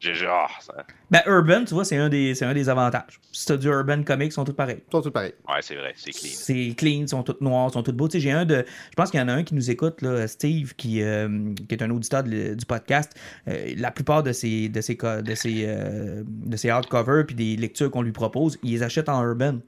J'ai 0.00 0.14
genre. 0.14 0.50
Ça... 0.60 0.84
Ben, 1.10 1.22
Urban, 1.26 1.64
tu 1.64 1.74
vois, 1.74 1.84
c'est 1.84 1.96
un, 1.96 2.08
des, 2.08 2.42
un 2.42 2.52
des 2.54 2.68
avantages. 2.68 3.20
Si 3.32 3.46
t'as 3.46 3.56
du 3.56 3.68
Urban 3.68 4.02
Comics, 4.02 4.28
ils 4.28 4.32
sont 4.32 4.44
tous 4.44 4.52
pareils. 4.52 4.82
Ils 4.86 4.90
sont 4.92 5.02
tous 5.02 5.10
pareils. 5.10 5.34
Ouais, 5.48 5.60
c'est 5.62 5.76
vrai, 5.76 5.92
c'est 5.96 6.10
clean. 6.12 6.30
C'est 6.32 6.74
clean, 6.76 7.00
ils 7.02 7.08
sont 7.08 7.22
tous 7.22 7.36
noirs, 7.40 7.68
ils 7.70 7.72
sont 7.72 7.82
tous 7.82 7.92
beaux. 7.92 8.08
Tu 8.08 8.12
sais, 8.12 8.20
j'ai 8.20 8.32
un 8.32 8.44
de. 8.44 8.64
Je 8.90 8.94
pense 8.96 9.10
qu'il 9.10 9.20
y 9.20 9.22
en 9.22 9.28
a 9.28 9.32
un 9.32 9.42
qui 9.44 9.54
nous 9.54 9.70
écoute, 9.70 10.02
là, 10.02 10.26
Steve, 10.28 10.74
qui, 10.74 11.02
euh, 11.02 11.52
qui 11.68 11.74
est 11.74 11.82
un 11.82 11.90
auditeur 11.90 12.22
de- 12.24 12.54
du 12.54 12.66
podcast. 12.66 13.12
Euh, 13.48 13.74
la 13.76 13.90
plupart 13.90 14.22
de 14.22 14.32
ses, 14.32 14.68
de 14.68 14.80
ses, 14.80 14.96
co- 14.96 15.22
de 15.22 15.34
ses, 15.34 15.64
euh, 15.66 16.22
de 16.26 16.56
ses 16.56 16.70
hardcovers 16.70 17.26
puis 17.26 17.34
des 17.34 17.56
lectures 17.56 17.90
qu'on 17.90 18.02
lui 18.02 18.12
propose, 18.12 18.58
il 18.62 18.72
les 18.72 18.82
achète 18.82 19.08
en 19.08 19.22
Urban. 19.22 19.58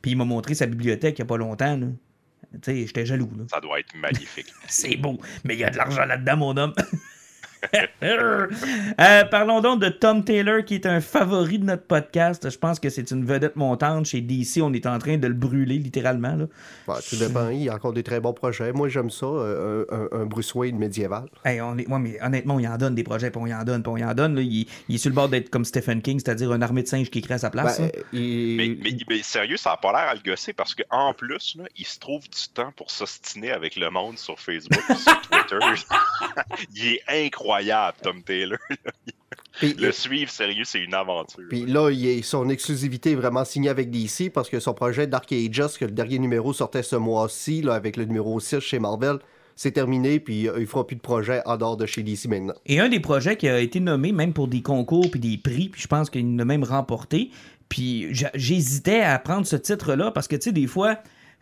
Puis 0.00 0.12
il 0.12 0.16
m'a 0.16 0.24
montré 0.24 0.54
sa 0.54 0.66
bibliothèque 0.66 1.18
il 1.18 1.22
n'y 1.22 1.26
a 1.26 1.28
pas 1.28 1.36
longtemps. 1.36 1.76
là. 1.76 1.86
Tu 2.52 2.58
sais, 2.62 2.86
j'étais 2.86 3.06
jaloux. 3.06 3.30
Là. 3.36 3.44
Ça 3.50 3.60
doit 3.60 3.80
être 3.80 3.94
magnifique. 3.94 4.52
C'est 4.68 4.96
beau, 4.96 5.18
mais 5.44 5.54
il 5.54 5.60
y 5.60 5.64
a 5.64 5.70
de 5.70 5.76
l'argent 5.76 6.04
là-dedans, 6.04 6.36
mon 6.36 6.56
homme. 6.56 6.74
Euh, 8.02 9.24
parlons 9.30 9.60
donc 9.60 9.80
de 9.80 9.88
Tom 9.88 10.24
Taylor, 10.24 10.64
qui 10.64 10.74
est 10.74 10.86
un 10.86 11.00
favori 11.00 11.58
de 11.58 11.64
notre 11.64 11.84
podcast. 11.84 12.50
Je 12.50 12.58
pense 12.58 12.80
que 12.80 12.90
c'est 12.90 13.10
une 13.10 13.24
vedette 13.24 13.56
montante. 13.56 14.06
Chez 14.06 14.20
DC, 14.20 14.58
on 14.62 14.72
est 14.72 14.86
en 14.86 14.98
train 14.98 15.16
de 15.18 15.26
le 15.26 15.34
brûler, 15.34 15.78
littéralement. 15.78 16.34
Là. 16.34 16.98
Tout 17.08 17.16
dépend. 17.16 17.48
Il 17.50 17.62
y 17.62 17.68
a 17.68 17.74
encore 17.74 17.92
des 17.92 18.02
très 18.02 18.20
bons 18.20 18.32
projets. 18.32 18.72
Moi, 18.72 18.88
j'aime 18.88 19.10
ça, 19.10 19.26
euh, 19.26 19.84
un, 19.90 20.08
un 20.20 20.24
Bruce 20.26 20.54
Wayne 20.54 20.76
médiéval. 20.78 21.26
Hey, 21.44 21.60
on 21.60 21.78
est... 21.78 21.88
ouais, 21.88 21.98
mais 21.98 22.18
honnêtement, 22.22 22.56
on 22.56 22.58
y 22.58 22.66
en 22.68 22.76
donne 22.76 22.94
des 22.94 23.04
projets, 23.04 23.30
puis 23.30 23.40
on 23.42 23.46
y 23.46 23.54
en 23.54 23.64
donne, 23.64 23.82
puis 23.82 23.92
on 23.92 23.96
y 23.96 24.04
en 24.04 24.14
donne. 24.14 24.34
là. 24.34 24.42
Il, 24.42 24.66
il 24.88 24.94
est 24.96 24.98
sur 24.98 25.10
le 25.10 25.14
bord 25.14 25.28
d'être 25.28 25.48
comme 25.50 25.64
Stephen 25.64 26.02
King, 26.02 26.20
c'est-à-dire 26.24 26.52
une 26.52 26.62
armée 26.62 26.82
de 26.82 26.88
singes 26.88 27.10
qui 27.10 27.22
crée 27.22 27.34
à 27.34 27.38
sa 27.38 27.50
place. 27.50 27.78
Ben, 27.80 27.86
là. 27.86 27.92
il- 28.12 28.56
Mais, 28.56 28.76
mais- 28.90 28.96
mais 29.08 29.22
sérieux, 29.22 29.56
ça 29.56 29.70
n'a 29.70 29.76
pas 29.76 29.92
l'air 29.92 30.10
à 30.10 30.14
le 30.14 30.20
gosser 30.24 30.52
parce 30.52 30.74
qu'en 30.74 31.14
plus, 31.14 31.56
là, 31.56 31.64
il 31.76 31.86
se 31.86 31.98
trouve 31.98 32.22
du 32.24 32.48
temps 32.52 32.72
pour 32.76 32.90
s'ostiner 32.90 33.52
avec 33.52 33.76
le 33.76 33.88
monde 33.90 34.18
sur 34.18 34.38
Facebook 34.38 34.82
et 34.90 34.94
sur 34.94 35.20
Twitter. 35.22 35.58
il 36.74 36.86
est 36.94 37.02
incroyable, 37.08 37.51
Tom 38.02 38.22
Taylor. 38.22 38.58
puis- 39.58 39.74
Le 39.74 39.92
suivre, 39.92 40.30
sérieux, 40.30 40.64
c'est 40.64 40.80
une 40.80 40.94
aventure. 40.94 41.44
Puis 41.48 41.66
là, 41.66 41.90
il 41.90 42.06
est- 42.06 42.22
son 42.22 42.48
exclusivité 42.48 43.12
est 43.12 43.16
vraiment 43.16 43.44
signée 43.44 43.68
avec 43.68 43.90
DC 43.90 44.30
parce 44.30 44.48
que 44.48 44.60
son 44.60 44.74
projet 44.74 45.06
Dark 45.06 45.30
Ages, 45.32 45.78
que 45.78 45.84
le 45.84 45.90
dernier 45.90 46.18
numéro 46.18 46.52
sortait 46.52 46.82
ce 46.82 46.96
mois-ci, 46.96 47.62
là, 47.62 47.74
avec 47.74 47.96
le 47.96 48.04
numéro 48.04 48.38
6 48.40 48.60
chez 48.60 48.78
Marvel, 48.78 49.18
c'est 49.54 49.72
terminé, 49.72 50.18
puis 50.18 50.48
euh, 50.48 50.56
il 50.58 50.66
fera 50.66 50.86
plus 50.86 50.96
de 50.96 51.00
projet 51.02 51.42
en 51.44 51.56
dehors 51.58 51.76
de 51.76 51.84
chez 51.86 52.02
DC 52.02 52.26
maintenant. 52.26 52.54
Et 52.66 52.80
un 52.80 52.88
des 52.88 53.00
projets 53.00 53.36
qui 53.36 53.48
a 53.48 53.60
été 53.60 53.80
nommé 53.80 54.10
même 54.12 54.32
pour 54.32 54.48
des 54.48 54.62
concours 54.62 55.10
puis 55.10 55.20
des 55.20 55.36
prix, 55.36 55.68
puis 55.68 55.80
je 55.82 55.86
pense 55.88 56.08
qu'il 56.10 56.36
l'a 56.36 56.44
même 56.44 56.64
remporté. 56.64 57.30
Puis 57.68 58.08
j'hésitais 58.34 59.00
à 59.00 59.18
prendre 59.18 59.46
ce 59.46 59.56
titre-là 59.56 60.10
parce 60.10 60.28
que, 60.28 60.36
tu 60.36 60.42
sais, 60.44 60.52
des 60.52 60.66
fois, 60.66 60.98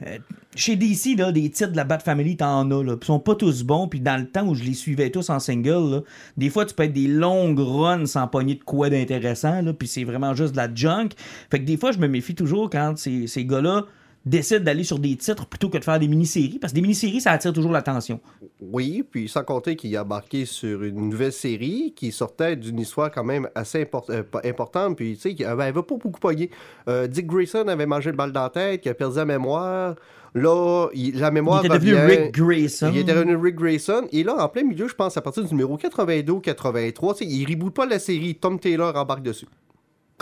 euh, 0.06 0.18
chez 0.56 0.76
DC, 0.76 1.16
là, 1.16 1.32
des 1.32 1.50
titres 1.50 1.72
de 1.72 1.76
la 1.76 1.84
Bat 1.84 2.00
Family, 2.00 2.36
t'en 2.36 2.70
as, 2.70 2.82
là. 2.82 2.96
Ils 3.00 3.04
sont 3.04 3.20
pas 3.20 3.34
tous 3.34 3.62
bons. 3.62 3.88
Puis 3.88 4.00
dans 4.00 4.16
le 4.20 4.26
temps 4.26 4.46
où 4.46 4.54
je 4.54 4.64
les 4.64 4.74
suivais 4.74 5.10
tous 5.10 5.30
en 5.30 5.38
single, 5.38 6.02
des 6.36 6.50
fois, 6.50 6.64
tu 6.64 6.74
peux 6.74 6.84
être 6.84 6.92
des 6.92 7.08
longues 7.08 7.60
runs 7.60 8.06
sans 8.06 8.26
pogner 8.26 8.54
de 8.54 8.64
quoi 8.64 8.90
d'intéressant. 8.90 9.62
Puis 9.78 9.88
c'est 9.88 10.04
vraiment 10.04 10.34
juste 10.34 10.52
de 10.52 10.56
la 10.56 10.72
junk. 10.74 11.10
Fait 11.50 11.60
que 11.60 11.64
des 11.64 11.76
fois, 11.76 11.92
je 11.92 11.98
me 11.98 12.08
méfie 12.08 12.34
toujours 12.34 12.70
quand 12.70 12.96
ces, 12.96 13.26
ces 13.26 13.44
gars-là 13.44 13.86
décident 14.26 14.64
d'aller 14.64 14.84
sur 14.84 14.98
des 14.98 15.16
titres 15.16 15.46
plutôt 15.46 15.68
que 15.70 15.78
de 15.78 15.84
faire 15.84 15.98
des 15.98 16.08
mini-séries. 16.08 16.58
Parce 16.60 16.72
que 16.72 16.76
des 16.76 16.82
mini-séries, 16.82 17.20
ça 17.20 17.32
attire 17.32 17.52
toujours 17.52 17.72
l'attention. 17.72 18.20
Oui, 18.60 19.02
puis 19.10 19.28
sans 19.28 19.42
compter 19.44 19.76
qu'il 19.76 19.96
a 19.96 20.02
embarqué 20.02 20.44
sur 20.44 20.82
une 20.82 21.08
nouvelle 21.08 21.32
série 21.32 21.92
qui 21.96 22.12
sortait 22.12 22.56
d'une 22.56 22.78
histoire 22.80 23.10
quand 23.10 23.24
même 23.24 23.48
assez 23.54 23.82
import- 23.82 24.10
euh, 24.10 24.22
importante, 24.44 24.96
puis 24.96 25.14
tu 25.14 25.20
sais, 25.20 25.34
qui 25.34 25.44
avait, 25.44 25.64
avait 25.64 25.72
pas 25.82 25.96
beaucoup 25.96 26.10
pogné. 26.20 26.50
Euh, 26.88 27.06
Dick 27.06 27.26
Grayson 27.26 27.66
avait 27.68 27.86
mangé 27.86 28.10
le 28.10 28.16
balle 28.16 28.32
dans 28.32 28.42
la 28.42 28.50
tête, 28.50 28.82
qui 28.82 28.88
a 28.88 28.94
perdu 28.94 29.16
la 29.16 29.24
mémoire. 29.24 29.94
Là, 30.34 30.88
il- 30.94 31.18
la 31.18 31.28
Il 31.28 31.32
mémoire 31.34 31.64
était 31.64 31.74
devenu. 31.78 31.94
Rick 31.94 32.32
Grayson. 32.34 32.90
Il 32.94 32.98
était 33.00 33.14
devenu 33.14 33.34
Rick 33.36 33.56
Grayson. 33.56 34.06
Et 34.12 34.22
là, 34.22 34.36
en 34.38 34.48
plein 34.48 34.62
milieu, 34.62 34.86
je 34.86 34.94
pense, 34.94 35.16
à 35.16 35.22
partir 35.22 35.42
du 35.42 35.50
numéro 35.50 35.76
82-83, 35.76 37.14
tu 37.14 37.24
sais, 37.24 37.30
il 37.30 37.44
reboot 37.48 37.74
pas 37.74 37.86
la 37.86 37.98
série. 37.98 38.34
Tom 38.36 38.58
Taylor 38.60 38.94
embarque 38.96 39.22
dessus. 39.22 39.46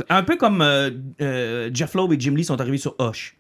Un 0.09 0.23
peu 0.23 0.37
comme 0.37 0.63
euh, 0.63 0.91
euh, 1.21 1.71
Jeff 1.75 1.95
Loeb 1.95 2.13
et 2.13 2.21
Jim 2.21 2.35
Lee 2.37 2.45
sont 2.45 2.61
arrivés 2.61 2.79
sur 2.79 2.95
Hush. 3.01 3.37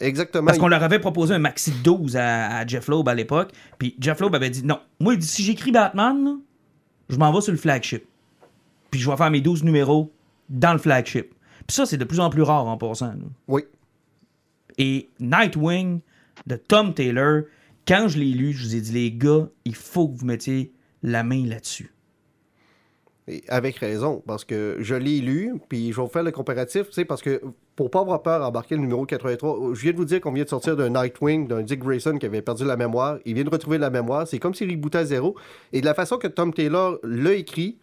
Exactement. 0.00 0.46
Parce 0.46 0.58
qu'on 0.58 0.68
leur 0.68 0.82
avait 0.82 0.98
proposé 0.98 1.34
un 1.34 1.38
maxi 1.38 1.70
de 1.72 1.82
12 1.82 2.16
à, 2.16 2.58
à 2.58 2.66
Jeff 2.66 2.88
Loeb 2.88 3.08
à 3.08 3.14
l'époque. 3.14 3.52
Puis 3.78 3.96
Jeff 3.98 4.20
Loeb 4.20 4.34
avait 4.34 4.50
dit 4.50 4.64
non. 4.64 4.78
Moi, 5.00 5.14
il 5.14 5.18
dit 5.18 5.26
si 5.26 5.42
j'écris 5.42 5.72
Batman, 5.72 6.24
là, 6.24 6.36
je 7.08 7.16
m'en 7.16 7.32
vais 7.32 7.40
sur 7.40 7.52
le 7.52 7.58
flagship. 7.58 8.04
Puis 8.90 9.00
je 9.00 9.10
vais 9.10 9.16
faire 9.16 9.30
mes 9.30 9.40
12 9.40 9.64
numéros 9.64 10.12
dans 10.48 10.72
le 10.72 10.78
flagship. 10.78 11.34
Puis 11.66 11.74
ça, 11.74 11.84
c'est 11.86 11.96
de 11.98 12.04
plus 12.04 12.20
en 12.20 12.30
plus 12.30 12.42
rare 12.42 12.66
en 12.66 12.76
passant. 12.78 13.08
là. 13.08 13.24
Oui. 13.48 13.62
Et 14.78 15.08
Nightwing 15.20 16.00
de 16.46 16.56
Tom 16.56 16.94
Taylor, 16.94 17.42
quand 17.86 18.06
je 18.08 18.18
l'ai 18.18 18.30
lu, 18.32 18.52
je 18.52 18.64
vous 18.66 18.76
ai 18.76 18.80
dit 18.80 18.92
les 18.92 19.12
gars, 19.12 19.48
il 19.64 19.74
faut 19.74 20.08
que 20.08 20.16
vous 20.18 20.24
mettiez 20.26 20.72
la 21.02 21.22
main 21.24 21.44
là-dessus. 21.46 21.92
Et 23.30 23.42
avec 23.48 23.76
raison, 23.76 24.22
parce 24.26 24.44
que 24.44 24.76
je 24.80 24.94
l'ai 24.94 25.20
lu, 25.20 25.54
puis 25.68 25.92
je 25.92 25.96
vais 25.96 26.02
vous 26.02 26.08
faire 26.08 26.22
le 26.22 26.30
comparatif, 26.30 26.86
tu 26.86 26.92
sais, 26.94 27.04
parce 27.04 27.20
que 27.20 27.42
pour 27.76 27.90
pas 27.90 28.00
avoir 28.00 28.22
peur 28.22 28.40
d'embarquer 28.40 28.74
le 28.74 28.80
numéro 28.80 29.04
83, 29.04 29.74
je 29.74 29.80
viens 29.82 29.92
de 29.92 29.96
vous 29.98 30.06
dire 30.06 30.20
qu'on 30.22 30.32
vient 30.32 30.44
de 30.44 30.48
sortir 30.48 30.76
d'un 30.76 30.88
Nightwing, 30.88 31.46
d'un 31.46 31.60
Dick 31.62 31.80
Grayson 31.80 32.16
qui 32.16 32.24
avait 32.24 32.40
perdu 32.40 32.64
la 32.64 32.76
mémoire. 32.76 33.18
Il 33.26 33.34
vient 33.34 33.44
de 33.44 33.50
retrouver 33.50 33.76
la 33.76 33.90
mémoire. 33.90 34.26
C'est 34.26 34.38
comme 34.38 34.54
s'il 34.54 34.70
rebootait 34.70 34.98
à 34.98 35.04
zéro. 35.04 35.36
Et 35.74 35.80
de 35.82 35.86
la 35.86 35.92
façon 35.94 36.16
que 36.16 36.26
Tom 36.26 36.54
Taylor 36.54 36.98
l'a 37.02 37.34
écrit, 37.34 37.78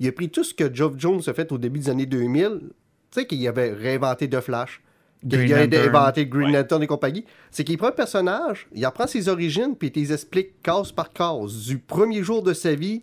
il 0.00 0.08
a 0.08 0.12
pris 0.12 0.28
tout 0.28 0.44
ce 0.44 0.52
que 0.52 0.72
Geoff 0.72 0.92
Jones 0.98 1.22
a 1.26 1.32
fait 1.32 1.50
au 1.50 1.58
début 1.58 1.78
des 1.80 1.88
années 1.88 2.06
2000, 2.06 2.60
tu 2.60 2.68
sais, 3.10 3.26
qu'il 3.26 3.46
avait 3.48 3.72
réinventé 3.72 4.28
de 4.28 4.38
Flash. 4.40 4.82
Qu'il 5.28 5.52
a 5.52 5.64
Lantern. 5.66 5.88
inventé 5.88 6.26
Green 6.26 6.46
Ouais. 6.46 6.52
Lantern 6.52 6.82
et 6.82 6.86
compagnie. 6.86 7.24
C'est 7.50 7.64
qu'il 7.64 7.76
prend 7.76 7.88
un 7.88 7.92
personnage, 7.92 8.68
il 8.74 8.84
apprend 8.84 9.06
ses 9.06 9.28
origines, 9.28 9.76
puis 9.76 9.92
il 9.94 10.00
les 10.02 10.12
explique 10.12 10.62
case 10.62 10.92
par 10.92 11.12
case. 11.12 11.66
Du 11.66 11.78
premier 11.78 12.22
jour 12.22 12.42
de 12.42 12.54
sa 12.54 12.74
vie 12.74 13.02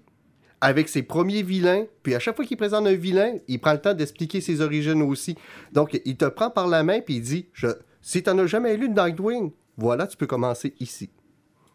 avec 0.61 0.89
ses 0.89 1.03
premiers 1.03 1.43
vilains, 1.43 1.85
puis 2.03 2.15
à 2.15 2.19
chaque 2.19 2.35
fois 2.35 2.45
qu'il 2.45 2.57
présente 2.57 2.87
un 2.87 2.95
vilain, 2.95 3.35
il 3.47 3.59
prend 3.59 3.73
le 3.73 3.81
temps 3.81 3.93
d'expliquer 3.93 4.41
ses 4.41 4.61
origines 4.61 5.01
aussi. 5.03 5.35
Donc, 5.71 5.99
il 6.05 6.17
te 6.17 6.25
prend 6.25 6.49
par 6.49 6.67
la 6.67 6.83
main, 6.83 6.99
puis 7.01 7.15
il 7.15 7.21
dit 7.21 7.47
je, 7.53 7.67
Si 8.01 8.23
tu 8.23 8.29
n'en 8.29 8.39
as 8.39 8.47
jamais 8.47 8.75
lu 8.77 8.89
de 8.89 8.99
Nightwing, 8.99 9.51
voilà, 9.77 10.07
tu 10.07 10.15
peux 10.17 10.27
commencer 10.27 10.73
ici. 10.79 11.09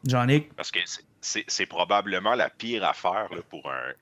Jean-Nic, 0.07 0.53
Parce 0.55 0.71
que 0.73 0.81
c'est- 1.21 1.67
probablement 1.67 2.35
la 2.35 2.51
pire 2.51 2.85
affaire 2.85 3.29
là, 3.33 3.43
pour 3.49 3.71
un. 3.71 3.93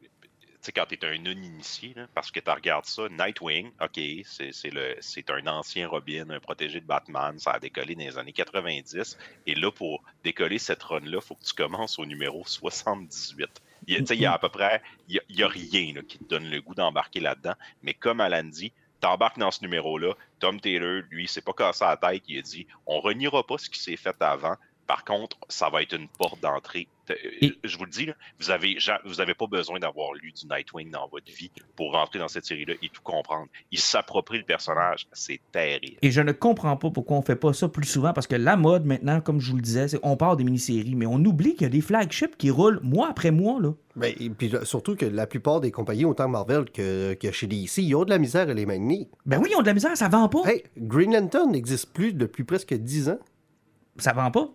Tu 0.63 0.67
sais, 0.67 0.73
quand 0.73 0.85
tu 0.87 0.95
es 0.95 1.05
un 1.07 1.19
non-initié, 1.19 1.95
parce 2.15 2.31
que 2.31 2.39
tu 2.41 2.51
regardes 2.51 2.85
ça, 2.87 3.03
Nightwing, 3.11 3.71
OK, 3.83 4.01
c'est 4.25 4.53
c'est 4.53 4.71
le- 4.71 4.95
c'est 5.01 5.29
un 5.31 5.47
ancien 5.47 5.89
Robin, 5.89 6.29
un 6.31 6.39
protégé 6.41 6.81
de 6.81 6.87
Batman, 6.87 7.39
ça 7.39 7.53
a 7.53 7.59
décollé 7.59 7.95
dans 7.95 8.03
les 8.05 8.19
années 8.19 8.33
90. 8.33 9.17
Et 9.47 9.55
là, 9.55 9.71
pour 9.71 10.03
décoller 10.23 10.59
cette 10.59 10.83
run-là, 10.83 11.19
il 11.23 11.27
faut 11.27 11.35
que 11.35 11.45
tu 11.45 11.55
commences 11.55 11.99
au 11.99 12.05
numéro 12.07 12.43
78. 12.47 13.49
Il 13.91 14.21
y 14.21 14.27
a, 14.27 14.33
à 14.33 14.39
peu 14.39 14.49
près, 14.49 14.83
il 15.09 15.21
y 15.29 15.43
a, 15.43 15.49
rien 15.49 15.95
qui 16.03 16.19
te 16.19 16.25
donne 16.25 16.49
le 16.49 16.61
goût 16.61 16.75
d'embarquer 16.75 17.19
là-dedans. 17.21 17.55
Mais 17.83 17.95
comme 17.95 18.21
Alan 18.21 18.45
dit, 18.45 18.73
t'embarques 19.01 19.39
dans 19.39 19.51
ce 19.51 19.63
numéro-là, 19.63 20.15
Tom 20.39 20.61
Taylor, 20.61 21.03
lui, 21.11 21.27
s'est 21.27 21.41
pas 21.41 21.53
cassé 21.53 21.85
la 21.85 21.97
tête, 21.97 22.23
il 22.29 22.39
a 22.39 22.43
dit, 22.43 22.67
on 22.87 23.01
reniera 23.01 23.45
pas 23.45 23.59
ce 23.59 23.69
qui 23.69 23.81
s'est 23.81 23.97
fait 23.97 24.17
avant. 24.21 24.57
Par 24.87 25.05
contre, 25.05 25.39
ça 25.49 25.71
va 25.71 25.83
être 25.83 25.95
une 25.95 26.09
porte 26.09 26.41
d'entrée. 26.41 26.87
T- 27.15 27.27
euh, 27.27 27.31
Et- 27.47 27.53
Je 27.65 27.77
vous 27.79 27.85
le 27.85 27.91
dis, 27.91 28.07
là, 28.07 28.15
vous 28.39 28.51
avez, 28.51 28.79
ja- 28.79 29.01
vous 29.05 29.21
avez 29.21 29.35
pas 29.35 29.47
besoin 29.47 29.79
d'avoir 29.79 30.13
lu 30.15 30.33
du 30.33 30.47
Nightwing 30.47 30.91
dans 30.91 31.09
votre 31.09 31.31
vie 31.33 31.51
pour 31.77 31.93
rentrer 31.93 32.19
dans 32.19 32.29
cette 32.29 32.45
série-là 32.45 32.75
et 32.83 32.89
tout 32.89 33.03
comprendre. 33.03 33.47
Il 33.71 33.79
s'approprie 33.79 34.39
le 34.39 34.45
personnage, 34.45 35.07
c'est 35.13 35.41
terrible. 35.53 35.97
Et 36.03 36.11
je 36.11 36.21
ne 36.21 36.33
comprends 36.33 36.77
pas 36.77 36.91
pourquoi 36.91 37.17
on 37.17 37.23
fait 37.23 37.37
pas 37.37 37.53
ça 37.53 37.69
plus 37.69 37.87
souvent, 37.87 38.13
parce 38.13 38.27
que 38.27 38.37
la 38.37 38.57
mode 38.57 38.85
maintenant, 38.85 39.21
comme 39.21 39.41
je 39.41 39.51
vous 39.51 39.57
le 39.57 39.63
disais, 39.63 39.89
c'est 39.89 39.99
on 40.03 40.17
part 40.17 40.37
des 40.37 40.45
mini-séries, 40.45 40.95
mais 40.95 41.07
on 41.07 41.17
oublie 41.25 41.53
qu'il 41.55 41.63
y 41.63 41.67
a 41.67 41.69
des 41.71 41.81
flagships 41.81 42.37
qui 42.37 42.51
roulent 42.51 42.81
mois 42.83 43.09
après 43.09 43.31
mois. 43.31 43.61
Là. 43.61 43.73
Mais, 43.97 44.15
et 44.21 44.31
puis 44.31 44.53
surtout 44.63 44.95
que 44.97 45.05
la 45.07 45.27
plupart 45.27 45.61
des 45.61 45.71
compagnies, 45.73 46.05
autant 46.05 46.29
Marvel 46.29 46.65
que, 46.71 47.15
que 47.15 47.33
chez 47.33 47.47
DC, 47.47 47.79
ils 47.79 47.95
ont 47.95 48.05
de 48.05 48.11
la 48.11 48.19
misère 48.19 48.49
à 48.49 48.55
les 48.55 48.67
maintenir. 48.67 49.07
Ben 49.27 49.39
oui, 49.43 49.49
ils 49.53 49.57
ont 49.57 49.63
de 49.63 49.67
la 49.67 49.75
misère, 49.75 49.97
ça 49.97 50.09
vend 50.09 50.29
pas. 50.29 50.43
Hey, 50.49 50.63
Green 50.77 51.13
Lantern 51.13 51.51
n'existe 51.51 51.93
plus 51.93 52.13
depuis 52.13 52.45
presque 52.45 52.73
10 52.75 53.09
ans. 53.11 53.19
Ça 53.97 54.13
vend 54.13 54.31
pas. 54.31 54.49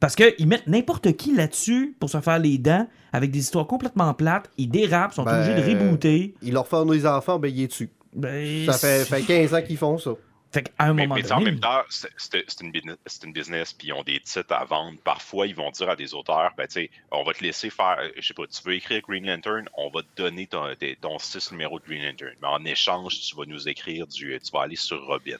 Parce 0.00 0.14
qu'ils 0.14 0.46
mettent 0.46 0.66
n'importe 0.68 1.16
qui 1.16 1.34
là-dessus 1.34 1.96
pour 1.98 2.08
se 2.10 2.20
faire 2.20 2.38
les 2.38 2.56
dents 2.58 2.86
avec 3.12 3.30
des 3.30 3.40
histoires 3.40 3.66
complètement 3.66 4.14
plates. 4.14 4.48
Ils 4.56 4.68
dérapent, 4.70 5.12
sont 5.12 5.24
Ben, 5.24 5.34
obligés 5.40 5.54
de 5.54 5.78
rebooter. 5.78 6.34
Ils 6.42 6.52
leur 6.52 6.68
font 6.68 6.84
des 6.86 7.04
enfants, 7.06 7.38
ben 7.38 7.48
il 7.52 7.62
est 7.62 7.66
dessus. 7.68 7.90
Ben, 8.14 8.66
Ça 8.66 8.72
fait, 8.78 9.04
c'est- 9.04 9.04
fait 9.04 9.22
15 9.22 9.54
ans 9.54 9.62
qu'ils 9.62 9.76
font 9.76 9.98
ça. 9.98 10.12
Fait 10.50 10.62
qu'à 10.62 10.72
un 10.78 10.94
Mais, 10.94 11.02
moment 11.02 11.16
mais 11.16 11.22
sais, 11.24 11.32
en 11.32 11.40
donné. 11.40 11.50
même 11.50 11.60
temps, 11.60 11.82
c'est 11.90 12.60
une, 12.62 12.70
business- 12.72 12.96
c'est 13.04 13.24
une 13.26 13.32
business, 13.34 13.74
puis 13.74 13.88
ils 13.88 13.92
ont 13.92 14.02
des 14.02 14.18
titres 14.20 14.54
à 14.54 14.64
vendre. 14.64 14.96
Parfois, 15.04 15.46
ils 15.46 15.54
vont 15.54 15.70
dire 15.70 15.90
à 15.90 15.96
des 15.96 16.14
auteurs, 16.14 16.52
ben, 16.56 16.66
tu 16.66 16.72
sais, 16.74 16.90
on 17.12 17.22
va 17.22 17.34
te 17.34 17.42
laisser 17.44 17.68
faire, 17.68 17.98
euh, 18.00 18.08
je 18.16 18.26
sais 18.26 18.32
pas, 18.32 18.46
tu 18.46 18.62
veux 18.64 18.74
écrire 18.74 19.02
Green 19.06 19.26
Lantern, 19.26 19.68
on 19.76 19.90
va 19.90 20.00
te 20.00 20.06
donner 20.22 20.46
ton, 20.46 20.62
ton 21.02 21.18
6 21.18 21.52
numéros 21.52 21.78
de 21.80 21.84
Green 21.84 22.02
Lantern. 22.02 22.32
Mais 22.40 22.48
en 22.48 22.64
échange, 22.64 23.20
tu 23.20 23.36
vas 23.36 23.44
nous 23.46 23.68
écrire 23.68 24.06
du, 24.06 24.38
tu 24.42 24.50
vas 24.52 24.62
aller 24.62 24.76
sur 24.76 25.04
Robin. 25.04 25.36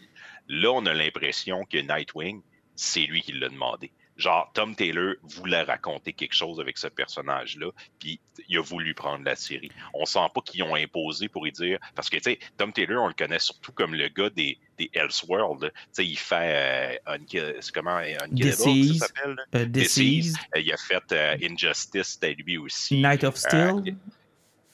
Là, 0.48 0.72
on 0.72 0.84
a 0.84 0.92
l'impression 0.92 1.64
que 1.64 1.78
Nightwing, 1.78 2.42
c'est 2.76 3.00
lui 3.00 3.22
qui 3.22 3.32
l'a 3.32 3.48
demandé. 3.48 3.90
Genre, 4.18 4.50
Tom 4.52 4.74
Taylor 4.74 5.14
voulait 5.22 5.62
raconter 5.62 6.12
quelque 6.12 6.34
chose 6.34 6.60
avec 6.60 6.76
ce 6.76 6.88
personnage-là, 6.88 7.70
puis 7.98 8.20
il 8.48 8.58
a 8.58 8.62
voulu 8.62 8.94
prendre 8.94 9.24
la 9.24 9.36
série. 9.36 9.70
On 9.94 10.04
sent 10.04 10.26
pas 10.34 10.40
qu'ils 10.42 10.62
ont 10.64 10.74
imposé 10.74 11.28
pour 11.28 11.46
y 11.46 11.52
dire, 11.52 11.78
parce 11.94 12.10
que, 12.10 12.16
tu 12.16 12.24
sais, 12.24 12.38
Tom 12.56 12.72
Taylor, 12.72 13.02
on 13.02 13.08
le 13.08 13.14
connaît 13.14 13.38
surtout 13.38 13.72
comme 13.72 13.94
le 13.94 14.08
gars 14.08 14.30
des, 14.30 14.58
des 14.76 14.90
Elseworld. 14.92 15.70
Tu 15.72 15.80
sais, 15.92 16.06
il 16.06 16.18
fait, 16.18 16.98
euh, 17.08 17.56
c'est 17.60 17.72
comment, 17.72 17.96
Unkillable, 17.96 18.94
ça 18.94 19.06
s'appelle? 19.06 19.36
Euh, 19.54 19.66
euh, 19.66 20.60
il 20.60 20.72
a 20.72 20.76
fait 20.76 21.12
euh, 21.12 21.36
Injustice, 21.42 22.08
c'était 22.08 22.34
lui 22.34 22.58
aussi. 22.58 22.96
Night 23.00 23.24
of 23.24 23.36
Steel. 23.36 23.96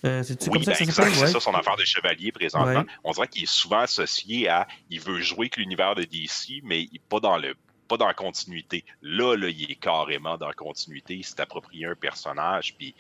Euh, 0.04 0.22
c'est 0.22 0.42
ça 0.42 0.50
ben, 0.50 0.62
C'est 0.62 1.26
ça 1.26 1.40
son 1.40 1.54
affaire 1.54 1.76
de 1.76 1.84
chevalier 1.84 2.30
présentement. 2.30 2.84
On 3.04 3.12
dirait 3.12 3.28
qu'il 3.28 3.44
est 3.44 3.52
souvent 3.52 3.80
associé 3.80 4.48
à 4.48 4.66
il 4.90 5.00
veut 5.00 5.20
jouer 5.20 5.46
avec 5.46 5.56
l'univers 5.56 5.94
de 5.94 6.02
DC, 6.04 6.60
mais 6.62 6.88
pas 7.08 7.20
dans 7.20 7.38
le 7.38 7.54
pas 7.88 7.96
dans 7.96 8.06
la 8.06 8.14
continuité. 8.14 8.84
Là, 9.02 9.36
là, 9.36 9.48
il 9.48 9.70
est 9.70 9.80
carrément 9.80 10.36
dans 10.36 10.48
la 10.48 10.54
continuité. 10.54 11.14
Il 11.14 11.24
s'est 11.24 11.40
approprié 11.40 11.86
un 11.86 11.94
personnage, 11.94 12.74
puis 12.76 12.94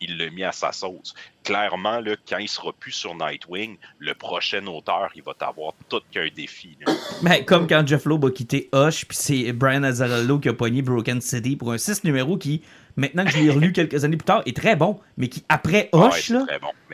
il 0.00 0.16
l'a 0.18 0.30
mis 0.30 0.44
à 0.44 0.52
sa 0.52 0.72
sauce. 0.72 1.14
Clairement, 1.44 2.00
là, 2.00 2.16
quand 2.28 2.38
il 2.38 2.48
sera 2.48 2.72
plus 2.72 2.92
sur 2.92 3.14
Nightwing, 3.14 3.76
le 3.98 4.14
prochain 4.14 4.64
auteur, 4.66 5.10
il 5.14 5.22
va 5.22 5.34
avoir 5.40 5.74
tout 5.88 6.00
qu'un 6.10 6.28
défi. 6.34 6.76
Ben, 7.22 7.44
comme 7.44 7.68
quand 7.68 7.86
Jeff 7.86 8.04
Loeb 8.04 8.24
a 8.24 8.30
quitté 8.30 8.68
Hush, 8.72 9.04
puis 9.06 9.16
c'est 9.16 9.52
Brian 9.52 9.84
Azzarello 9.84 10.40
qui 10.40 10.48
a 10.48 10.52
pogné 10.52 10.82
Broken 10.82 11.20
City 11.20 11.54
pour 11.54 11.72
un 11.72 11.78
6 11.78 12.02
numéro 12.02 12.36
qui, 12.36 12.62
maintenant 12.96 13.24
que 13.24 13.30
je 13.30 13.38
l'ai 13.38 13.50
relu 13.50 13.72
quelques 13.74 14.04
années 14.04 14.16
plus 14.16 14.24
tard, 14.24 14.42
est 14.44 14.56
très 14.56 14.74
bon, 14.74 14.98
mais 15.16 15.28
qui, 15.28 15.44
après 15.48 15.88
Hush, 15.92 16.30
là, 16.30 16.46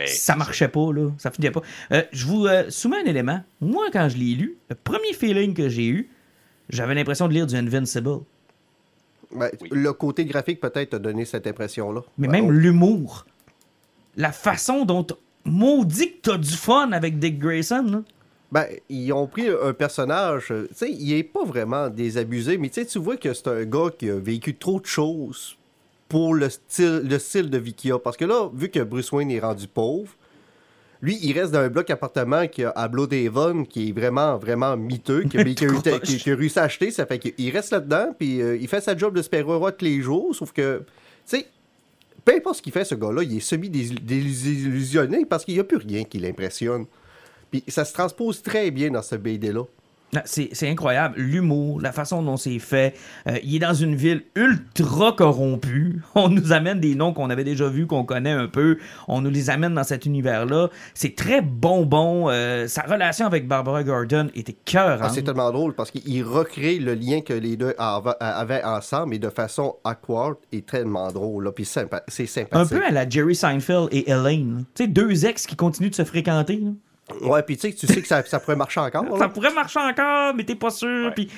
ça 0.07 0.37
marchait 0.37 0.69
pas, 0.69 0.93
là, 0.93 1.11
ça 1.17 1.31
finissait 1.31 1.53
pas. 1.53 1.63
Euh, 1.93 2.03
je 2.13 2.27
vous 2.27 2.47
euh, 2.47 2.69
soumets 2.69 2.99
un 2.99 3.07
élément. 3.07 3.43
Moi, 3.61 3.87
quand 3.93 4.09
je 4.11 4.19
l'ai 4.19 4.35
lu, 4.35 4.59
le 4.69 4.75
premier 4.75 5.15
feeling 5.15 5.55
que 5.55 5.69
j'ai 5.69 5.87
eu, 5.87 6.11
j'avais 6.69 6.95
l'impression 6.95 7.29
de 7.29 7.33
lire 7.33 7.47
du 7.47 7.57
Invincible. 7.57 8.21
Ben, 9.35 9.51
le 9.71 9.93
côté 9.93 10.25
graphique 10.25 10.61
peut-être 10.61 10.95
a 10.95 10.99
donné 10.99 11.25
cette 11.25 11.47
impression-là. 11.47 12.03
Mais 12.17 12.29
même 12.29 12.51
l'humour. 12.51 13.27
La 14.17 14.33
façon 14.33 14.85
dont 14.85 15.07
maudit 15.45 16.13
que 16.13 16.31
t'as 16.31 16.39
du 16.39 16.51
fun 16.51 16.93
avec 16.93 17.19
Dick 17.19 17.39
Grayson. 17.39 18.05
Ben, 18.51 18.67
ils 18.89 19.13
ont 19.13 19.27
pris 19.27 19.47
un 19.49 19.75
personnage, 19.75 20.47
tu 20.47 20.75
sais, 20.75 20.91
il 20.91 21.13
est 21.13 21.23
pas 21.23 21.45
vraiment 21.45 21.91
désabusé, 21.91 22.57
mais 22.57 22.71
tu 22.71 22.99
vois 22.99 23.19
que 23.19 23.35
c'est 23.35 23.49
un 23.49 23.65
gars 23.65 23.91
qui 23.97 24.09
a 24.09 24.19
vécu 24.19 24.55
trop 24.55 24.81
de 24.81 24.87
choses 24.87 25.59
pour 26.09 26.33
le 26.33 26.49
style, 26.49 27.03
le 27.05 27.19
style 27.19 27.51
de 27.51 27.59
vie 27.59 27.75
qu'il 27.75 27.93
a. 27.93 27.99
Parce 27.99 28.17
que 28.17 28.25
là, 28.25 28.49
vu 28.55 28.71
que 28.71 28.81
Bruce 28.81 29.13
Wayne 29.13 29.31
est 29.31 29.41
rendu 29.41 29.69
pauvre, 29.69 30.13
lui, 31.01 31.19
il 31.23 31.39
reste 31.39 31.53
dans 31.53 31.61
un 31.61 31.69
bloc 31.69 31.89
appartement 31.91 32.49
qui 32.49 32.65
a 32.65 32.71
à 32.71 32.89
Bloodhaven, 32.89 33.67
qui 33.67 33.91
est 33.91 33.93
vraiment, 33.93 34.37
vraiment 34.37 34.77
miteux, 34.77 35.23
qui 35.25 35.39
a, 35.39 35.43
réussi 36.35 36.59
à 36.59 36.65
acheter. 36.65 36.91
Ça 36.91 37.07
fait 37.07 37.19
qu'il 37.19 37.51
reste 37.51 37.71
là-dedans, 37.71 38.15
puis 38.19 38.43
euh, 38.43 38.57
il 38.57 38.67
fait 38.67 38.81
sa 38.81 38.97
job 38.97 39.15
de 39.15 39.23
super-héros 39.23 39.71
tous 39.71 39.85
les 39.85 40.01
jours, 40.01 40.35
sauf 40.35 40.53
que, 40.53 40.79
tu 40.79 41.39
sais, 41.39 41.47
peu 42.25 42.35
importe 42.35 42.57
ce 42.57 42.63
qu'il 42.63 42.73
fait, 42.73 42.85
ce 42.85 42.97
gars-là, 42.97 43.23
il 43.23 43.37
est 43.37 43.41
semi-désillusionné 43.41 45.25
parce 45.25 45.45
qu'il 45.45 45.55
n'y 45.55 45.61
a 45.61 45.65
plus 45.65 45.79
rien 45.79 46.05
qui 46.05 46.19
l'impressionne. 46.19 46.87
Puis 47.51 47.63
ça 47.69 47.85
se 47.85 47.93
transpose 47.93 48.43
très 48.43 48.71
bien 48.71 48.91
dans 48.91 49.03
ce 49.03 49.15
BD-là. 49.15 49.63
Ah, 50.16 50.23
c'est 50.25 50.68
incroyable. 50.68 51.16
L'humour, 51.18 51.81
la 51.83 51.92
façon 51.92 52.23
dont 52.23 52.38
c'est 52.38 52.59
fait. 52.59 52.94
Euh, 53.27 53.37
il 53.42 53.57
est 53.57 53.59
dans 53.59 53.75
une 53.75 53.94
ville 53.94 54.23
ultra 54.37 55.12
corrompue. 55.12 56.01
On 56.14 56.31
nous 56.31 56.53
amène 56.53 56.81
des 56.81 56.94
noms 56.94 57.12
qu'on 57.12 57.29
avait 57.29 57.44
déjà 57.44 57.68
vus, 57.68 57.87
qu'on 57.87 58.05
connaît 58.05 58.33
un 58.33 58.49
peu. 58.49 58.79
On 59.07 59.21
nous 59.21 59.29
les 59.29 59.51
amène 59.51 59.75
dans 59.75 59.85
cet 59.85 60.07
univers-là. 60.07 60.71
C'est 60.94 61.14
très 61.14 61.42
bonbon. 61.42 62.31
Euh, 62.31 62.66
sa 62.68 62.83
relation 62.83 63.27
avec 63.27 63.47
Barbara 63.47 63.85
Gordon 63.85 64.29
était 64.35 64.57
cœur. 64.64 64.99
Ah, 65.03 65.11
c'est 65.11 65.23
tellement 65.23 65.51
drôle 65.51 65.75
parce 65.75 65.90
qu'il 65.90 66.25
recrée 66.25 66.79
le 66.79 66.94
lien 66.94 67.21
que 67.21 67.35
les 67.35 67.57
deux 67.57 67.75
avaient 67.79 68.64
ensemble 68.64 69.14
et 69.14 69.18
de 69.18 69.29
façon 69.29 69.77
awkward 69.85 70.37
et 70.53 70.62
tellement 70.62 71.12
drôle. 71.12 71.53
Puis 71.55 71.66
c'est 71.66 72.27
sympathique. 72.27 72.49
Un 72.53 72.66
peu 72.66 72.83
à 72.83 72.90
la 72.90 73.09
Jerry 73.09 73.35
Seinfeld 73.35 73.88
et 73.92 74.11
Elaine. 74.11 74.64
Tu 74.75 74.85
sais, 74.85 74.88
deux 74.88 75.27
ex 75.27 75.47
qui 75.47 75.57
continuent 75.57 75.90
de 75.90 75.94
se 75.94 76.05
fréquenter. 76.05 76.62
Ouais, 77.21 77.42
puis 77.42 77.57
tu 77.57 77.71
sais, 77.71 77.75
tu 77.75 77.87
sais 77.87 78.03
que 78.03 78.09
ça, 78.09 78.25
ça 78.25 78.40
pourrait 78.40 78.57
marcher 78.57 78.81
encore. 78.81 79.18
ça 79.18 79.29
pourrait 79.29 79.53
marcher 79.53 79.81
encore, 79.81 80.35
mais 80.35 80.44
t'es 80.44 80.55
pas 80.55 80.71
sûr. 80.71 81.12
Puis... 81.14 81.31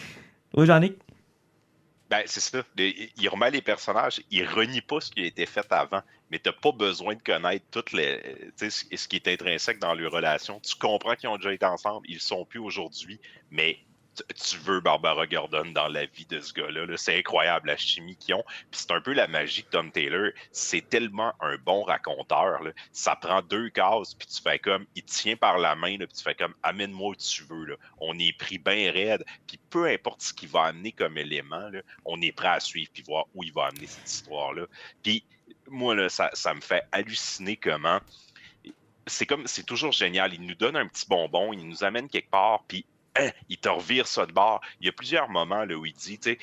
Oui, 0.55 0.67
j'en 0.67 0.83
ai. 0.83 0.97
Ben, 2.11 2.23
c'est 2.27 2.41
ça. 2.41 2.63
Il 2.77 3.29
remet 3.29 3.53
les 3.53 3.63
personnages, 3.63 4.21
il 4.33 4.45
renie 4.45 4.81
pas 4.81 5.01
ce 5.01 5.13
qui 5.13 5.23
a 5.23 5.27
été 5.27 5.47
fait 5.47 5.73
avant, 5.73 6.03
mais 6.31 6.41
t'as 6.41 6.53
pas 6.53 6.73
besoin 6.73 7.15
de 7.15 7.23
connaître 7.23 7.65
toutes 7.71 7.93
les, 7.93 8.51
ce 8.59 9.09
qui 9.09 9.17
est 9.17 9.29
intrinsèque 9.29 9.79
dans 9.79 9.95
leur 9.95 10.11
relation. 10.11 10.59
Tu 10.59 10.75
comprends 10.75 11.15
qu'ils 11.15 11.29
ont 11.29 11.37
déjà 11.37 11.53
été 11.53 11.67
ensemble, 11.67 12.05
ils 12.09 12.21
sont 12.21 12.45
plus 12.45 12.59
aujourd'hui, 12.59 13.21
mais 13.53 13.79
tu 14.15 14.57
veux 14.59 14.81
Barbara 14.81 15.27
Gordon 15.27 15.67
dans 15.73 15.89
la 15.89 16.07
vie 16.07 16.27
de 16.27 16.41
ce 16.41 16.53
gars-là. 16.53 16.87
c'est 16.97 17.19
incroyable 17.19 17.69
la 17.69 17.77
chimie 17.77 18.17
qu'ils 18.17 18.35
ont. 18.35 18.45
Puis 18.71 18.81
c'est 18.81 18.91
un 18.93 19.01
peu 19.01 19.13
la 19.13 19.27
magie 19.29 19.63
de 19.63 19.69
Tom 19.69 19.91
Taylor. 19.91 20.31
C'est 20.53 20.89
tellement 20.89 21.33
un 21.41 21.57
bon 21.57 21.83
raconteur. 21.83 22.61
Ça 22.93 23.17
prend 23.17 23.43
deux 23.43 23.71
cases, 23.71 24.15
puis 24.15 24.27
tu 24.27 24.43
fais 24.43 24.59
comme, 24.59 24.87
il 24.95 25.05
tient 25.05 25.37
par 25.37 25.59
la 25.59 25.75
main, 25.75 25.97
puis 25.97 26.09
tu 26.09 26.23
fais 26.23 26.35
comme, 26.35 26.55
amène-moi 26.63 27.11
où 27.11 27.17
tu 27.17 27.45
veux. 27.45 27.79
On 27.99 28.19
est 28.19 28.37
pris 28.37 28.59
bien 28.59 28.91
raide, 28.91 29.25
puis 29.47 29.59
peu 29.71 29.87
importe 29.87 30.23
ce 30.23 30.33
qu'il 30.33 30.49
va 30.49 30.65
amener 30.65 30.93
comme 30.93 31.17
élément, 31.17 31.71
on 32.05 32.21
est 32.21 32.33
prêt 32.33 32.49
à 32.49 32.61
suivre, 32.61 32.91
puis 32.93 33.03
voir 33.03 33.27
où 33.35 33.45
il 33.45 33.53
va 33.53 33.67
amener 33.67 33.87
cette 33.87 34.11
histoire-là. 34.11 34.67
Puis 35.03 35.25
moi, 35.69 36.09
ça, 36.09 36.31
ça 36.33 36.55
me 36.55 36.61
fait 36.61 36.83
halluciner 36.93 37.57
comment 37.57 38.01
c'est 39.07 39.27
comme 39.27 39.47
c'est 39.47 39.65
toujours 39.65 39.93
génial. 39.93 40.35
Il 40.35 40.43
nous 40.43 40.55
donne 40.55 40.77
un 40.77 40.87
petit 40.87 41.07
bonbon, 41.09 41.53
il 41.53 41.67
nous 41.67 41.85
amène 41.85 42.09
quelque 42.09 42.31
part, 42.31 42.63
puis 42.69 42.85
Hein, 43.17 43.31
il 43.49 43.59
te 43.59 43.69
revire 43.69 44.07
ça 44.07 44.25
de 44.25 44.33
bord. 44.33 44.61
Il 44.81 44.87
y 44.87 44.89
a 44.89 44.93
plusieurs 44.93 45.29
moments 45.29 45.65
là, 45.65 45.75
où 45.75 45.85
il 45.85 45.93
dit, 45.93 46.19
tu 46.19 46.39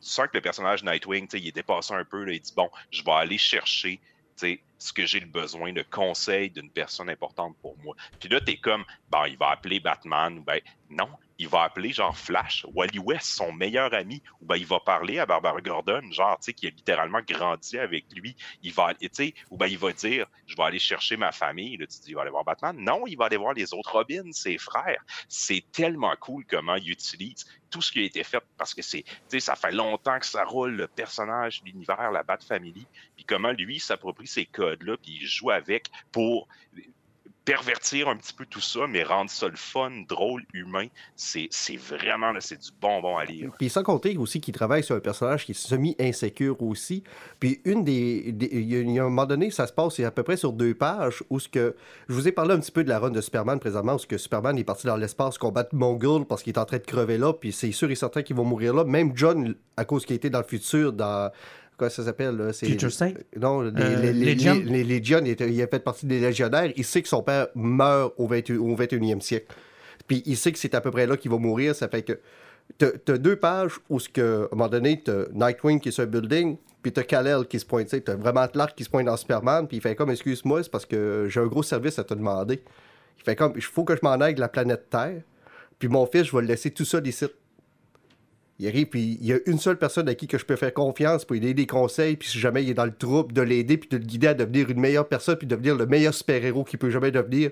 sens 0.00 0.26
que 0.28 0.36
le 0.36 0.40
personnage 0.40 0.84
Nightwing, 0.84 1.28
il 1.32 1.48
est 1.48 1.52
dépassé 1.52 1.92
un 1.92 2.04
peu, 2.04 2.32
il 2.32 2.40
dit, 2.40 2.52
bon, 2.54 2.70
je 2.90 3.02
vais 3.02 3.12
aller 3.12 3.38
chercher 3.38 4.00
ce 4.36 4.92
que 4.92 5.06
j'ai 5.06 5.18
le 5.18 5.26
besoin, 5.26 5.72
de 5.72 5.82
conseil 5.82 6.50
d'une 6.50 6.70
personne 6.70 7.10
importante 7.10 7.56
pour 7.60 7.76
moi. 7.78 7.96
Puis 8.20 8.28
là, 8.28 8.40
tu 8.40 8.52
es 8.52 8.56
comme, 8.56 8.84
ben, 9.10 9.26
il 9.26 9.36
va 9.36 9.50
appeler 9.50 9.80
Batman, 9.80 10.40
ben, 10.44 10.60
non, 10.88 11.08
il 11.38 11.48
va 11.48 11.62
appeler 11.62 11.92
genre 11.92 12.16
Flash, 12.16 12.66
Wally 12.74 12.98
West, 12.98 13.26
son 13.26 13.52
meilleur 13.52 13.94
ami, 13.94 14.22
ou 14.40 14.46
ben 14.46 14.56
il 14.56 14.66
va 14.66 14.80
parler 14.80 15.18
à 15.18 15.26
Barbara 15.26 15.60
Gordon, 15.60 16.02
genre, 16.10 16.36
tu 16.38 16.46
sais, 16.46 16.52
qui 16.52 16.66
a 16.66 16.70
littéralement 16.70 17.20
grandi 17.26 17.78
avec 17.78 18.06
lui. 18.14 18.36
Il 18.62 18.72
va, 18.72 18.92
tu 18.94 19.08
sais, 19.12 19.34
ou 19.50 19.56
ben 19.56 19.66
il 19.66 19.78
va 19.78 19.92
dire, 19.92 20.26
je 20.46 20.56
vais 20.56 20.62
aller 20.64 20.78
chercher 20.78 21.16
ma 21.16 21.32
famille. 21.32 21.76
Là, 21.76 21.86
tu 21.86 22.00
dis, 22.00 22.10
il 22.10 22.14
va 22.14 22.22
aller 22.22 22.30
voir 22.30 22.44
Batman. 22.44 22.76
Non, 22.76 23.06
il 23.06 23.16
va 23.16 23.26
aller 23.26 23.36
voir 23.36 23.54
les 23.54 23.72
autres 23.72 23.92
Robins, 23.92 24.32
ses 24.32 24.58
frères. 24.58 25.02
C'est 25.28 25.64
tellement 25.72 26.14
cool 26.20 26.44
comment 26.44 26.74
il 26.74 26.90
utilise 26.90 27.46
tout 27.70 27.82
ce 27.82 27.92
qui 27.92 28.00
a 28.00 28.02
été 28.02 28.24
fait 28.24 28.42
parce 28.56 28.74
que 28.74 28.82
c'est, 28.82 29.02
tu 29.02 29.14
sais, 29.28 29.40
ça 29.40 29.54
fait 29.54 29.72
longtemps 29.72 30.18
que 30.18 30.26
ça 30.26 30.44
roule 30.44 30.72
le 30.72 30.88
personnage, 30.88 31.62
l'univers, 31.64 32.10
la 32.10 32.22
Bat 32.22 32.38
Family, 32.46 32.86
puis 33.14 33.24
comment 33.24 33.52
lui 33.52 33.78
s'approprie 33.78 34.26
ces 34.26 34.46
codes-là, 34.46 34.96
puis 34.96 35.18
il 35.20 35.26
joue 35.26 35.50
avec 35.50 35.88
pour 36.10 36.48
pervertir 37.48 38.08
un 38.08 38.16
petit 38.16 38.34
peu 38.34 38.44
tout 38.44 38.60
ça, 38.60 38.80
mais 38.86 39.02
rendre 39.02 39.30
ça 39.30 39.48
le 39.48 39.56
fun, 39.56 39.90
drôle, 40.06 40.42
humain, 40.52 40.88
c'est 41.16 41.48
vraiment 41.76 42.32
c'est 42.40 42.60
du 42.60 42.68
bonbon 42.78 43.16
à 43.16 43.24
lire. 43.24 43.52
Puis 43.58 43.70
sans 43.70 43.82
compter 43.82 44.18
aussi 44.18 44.38
qu'il 44.42 44.52
travaille 44.52 44.84
sur 44.84 44.94
un 44.94 45.00
personnage 45.00 45.46
qui 45.46 45.52
est 45.52 45.54
semi-insécure 45.54 46.60
aussi. 46.62 47.02
Puis 47.40 47.62
une 47.64 47.84
des. 47.84 48.34
il 48.52 48.92
y 48.92 48.98
a 48.98 49.02
un 49.02 49.08
moment 49.08 49.24
donné, 49.24 49.50
ça 49.50 49.66
se 49.66 49.72
passe 49.72 49.98
à 50.00 50.10
peu 50.10 50.22
près 50.22 50.36
sur 50.36 50.52
deux 50.52 50.74
pages 50.74 51.22
où 51.30 51.40
ce 51.40 51.48
que. 51.48 51.74
Je 52.10 52.14
vous 52.14 52.28
ai 52.28 52.32
parlé 52.32 52.52
un 52.52 52.60
petit 52.60 52.72
peu 52.72 52.84
de 52.84 52.90
la 52.90 52.98
run 52.98 53.10
de 53.10 53.20
Superman 53.22 53.58
présentement, 53.58 53.94
où 53.94 53.98
ce 53.98 54.06
que 54.06 54.18
Superman 54.18 54.58
est 54.58 54.64
parti 54.64 54.86
dans 54.86 54.96
l'espace 54.96 55.38
combattre 55.38 55.74
Mongol 55.74 56.26
parce 56.26 56.42
qu'il 56.42 56.52
est 56.52 56.58
en 56.58 56.66
train 56.66 56.78
de 56.78 56.84
crever 56.84 57.16
là, 57.16 57.32
puis 57.32 57.52
c'est 57.52 57.72
sûr 57.72 57.90
et 57.90 57.94
certain 57.94 58.22
qu'il 58.22 58.36
va 58.36 58.42
mourir 58.42 58.74
là. 58.74 58.84
Même 58.84 59.12
John, 59.14 59.54
à 59.78 59.86
cause 59.86 60.04
qu'il 60.04 60.16
était 60.16 60.30
dans 60.30 60.40
le 60.40 60.46
futur, 60.46 60.92
dans 60.92 61.32
Quoi 61.78 61.90
ça 61.90 62.02
s'appelle? 62.02 62.52
Future 62.52 62.90
State? 62.90 63.24
Non, 63.40 63.60
les, 63.60 63.70
euh, 63.80 64.00
les, 64.02 64.12
les, 64.12 64.34
Légion, 64.82 65.20
il, 65.24 65.40
il, 65.40 65.62
a 65.62 65.68
fait 65.68 65.78
partie 65.78 66.06
des 66.06 66.18
légionnaires. 66.18 66.72
Il 66.76 66.84
sait 66.84 67.02
que 67.02 67.08
son 67.08 67.22
père 67.22 67.46
meurt 67.54 68.14
au, 68.18 68.26
21e 68.28 69.20
siècle. 69.20 69.54
Puis 70.08 70.24
il 70.26 70.36
sait 70.36 70.50
que 70.50 70.58
c'est 70.58 70.74
à 70.74 70.80
peu 70.80 70.90
près 70.90 71.06
là 71.06 71.16
qu'il 71.16 71.30
va 71.30 71.38
mourir. 71.38 71.76
Ça 71.76 71.88
fait 71.88 72.02
que 72.02 72.18
t'as 72.78 73.16
deux 73.16 73.36
pages 73.36 73.78
où, 73.88 74.00
ce 74.00 74.08
que, 74.08 74.42
à 74.42 74.44
un 74.46 74.56
moment 74.56 74.68
donné, 74.68 75.00
t'as 75.00 75.26
Nightwing 75.32 75.78
qui 75.78 75.90
est 75.90 75.92
sur 75.92 76.02
un 76.02 76.06
building, 76.06 76.56
puis 76.82 76.92
t'as 76.92 77.04
Kal-El 77.04 77.46
qui 77.46 77.60
se 77.60 77.64
pointe. 77.64 77.88
T'as 78.04 78.16
vraiment 78.16 78.48
Clark 78.48 78.76
qui 78.76 78.82
se 78.82 78.90
pointe 78.90 79.06
dans 79.06 79.16
Superman, 79.16 79.68
puis 79.68 79.76
il 79.76 79.80
fait 79.80 79.94
comme, 79.94 80.10
excuse-moi, 80.10 80.64
c'est 80.64 80.72
parce 80.72 80.84
que 80.84 81.26
j'ai 81.28 81.38
un 81.38 81.46
gros 81.46 81.62
service 81.62 82.00
à 82.00 82.04
te 82.04 82.12
demander. 82.12 82.60
Il 83.18 83.22
fait 83.22 83.36
comme, 83.36 83.52
il 83.54 83.62
faut 83.62 83.84
que 83.84 83.94
je 83.94 84.00
m'en 84.02 84.14
aille 84.14 84.34
de 84.34 84.40
la 84.40 84.48
planète 84.48 84.90
Terre, 84.90 85.22
puis 85.78 85.88
mon 85.88 86.06
fils, 86.06 86.24
je 86.24 86.34
vais 86.34 86.42
le 86.42 86.48
laisser 86.48 86.72
tout 86.72 86.84
seul 86.84 87.06
ici. 87.06 87.26
Il 88.60 88.66
arrive, 88.66 88.86
puis 88.86 89.18
il 89.20 89.26
y 89.26 89.32
a 89.32 89.38
une 89.46 89.58
seule 89.58 89.78
personne 89.78 90.08
à 90.08 90.14
qui 90.14 90.26
que 90.26 90.36
je 90.36 90.44
peux 90.44 90.56
faire 90.56 90.74
confiance 90.74 91.24
pour 91.24 91.34
lui 91.34 91.40
donner 91.40 91.54
des 91.54 91.66
conseils, 91.66 92.16
puis 92.16 92.28
si 92.28 92.40
jamais 92.40 92.64
il 92.64 92.70
est 92.70 92.74
dans 92.74 92.86
le 92.86 92.94
trouble, 92.94 93.32
de 93.32 93.40
l'aider, 93.40 93.76
puis 93.76 93.88
de 93.88 93.96
le 93.96 94.04
guider 94.04 94.26
à 94.26 94.34
devenir 94.34 94.68
une 94.68 94.80
meilleure 94.80 95.06
personne, 95.06 95.36
puis 95.36 95.46
devenir 95.46 95.76
le 95.76 95.86
meilleur 95.86 96.12
super-héros 96.12 96.64
qu'il 96.64 96.80
peut 96.80 96.90
jamais 96.90 97.12
devenir. 97.12 97.50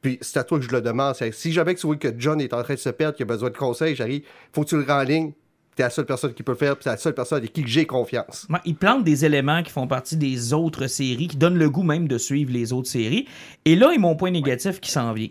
Puis 0.00 0.18
c'est 0.20 0.38
à 0.38 0.44
toi 0.44 0.58
que 0.58 0.64
je 0.64 0.70
le 0.70 0.80
demande. 0.80 1.16
Si 1.32 1.52
jamais 1.52 1.74
tu 1.74 1.86
vois 1.86 1.96
que 1.96 2.08
John 2.16 2.40
est 2.40 2.52
en 2.52 2.62
train 2.62 2.74
de 2.74 2.78
se 2.78 2.90
perdre, 2.90 3.16
qu'il 3.16 3.24
a 3.24 3.26
besoin 3.26 3.50
de 3.50 3.56
conseils, 3.56 3.96
j'arrive, 3.96 4.22
faut 4.52 4.62
que 4.62 4.68
tu 4.68 4.76
le 4.76 4.84
rends 4.84 5.00
en 5.00 5.02
ligne. 5.02 5.32
T'es 5.74 5.82
la 5.82 5.90
seule 5.90 6.06
personne 6.06 6.32
qui 6.34 6.44
peut 6.44 6.52
le 6.52 6.58
faire, 6.58 6.76
puis 6.76 6.84
c'est 6.84 6.90
la 6.90 6.96
seule 6.98 7.14
personne 7.14 7.38
avec 7.38 7.52
qui 7.52 7.64
j'ai 7.66 7.84
confiance. 7.84 8.46
il 8.64 8.76
plante 8.76 9.02
des 9.02 9.24
éléments 9.24 9.64
qui 9.64 9.72
font 9.72 9.88
partie 9.88 10.16
des 10.16 10.52
autres 10.52 10.86
séries, 10.86 11.26
qui 11.26 11.36
donnent 11.36 11.58
le 11.58 11.68
goût 11.68 11.82
même 11.82 12.06
de 12.06 12.16
suivre 12.16 12.52
les 12.52 12.72
autres 12.72 12.88
séries. 12.88 13.26
Et 13.64 13.74
là 13.74 13.90
est 13.92 13.98
mon 13.98 14.14
point 14.14 14.30
négatif 14.30 14.78
qui 14.78 14.92
s'en 14.92 15.12
vient. 15.12 15.30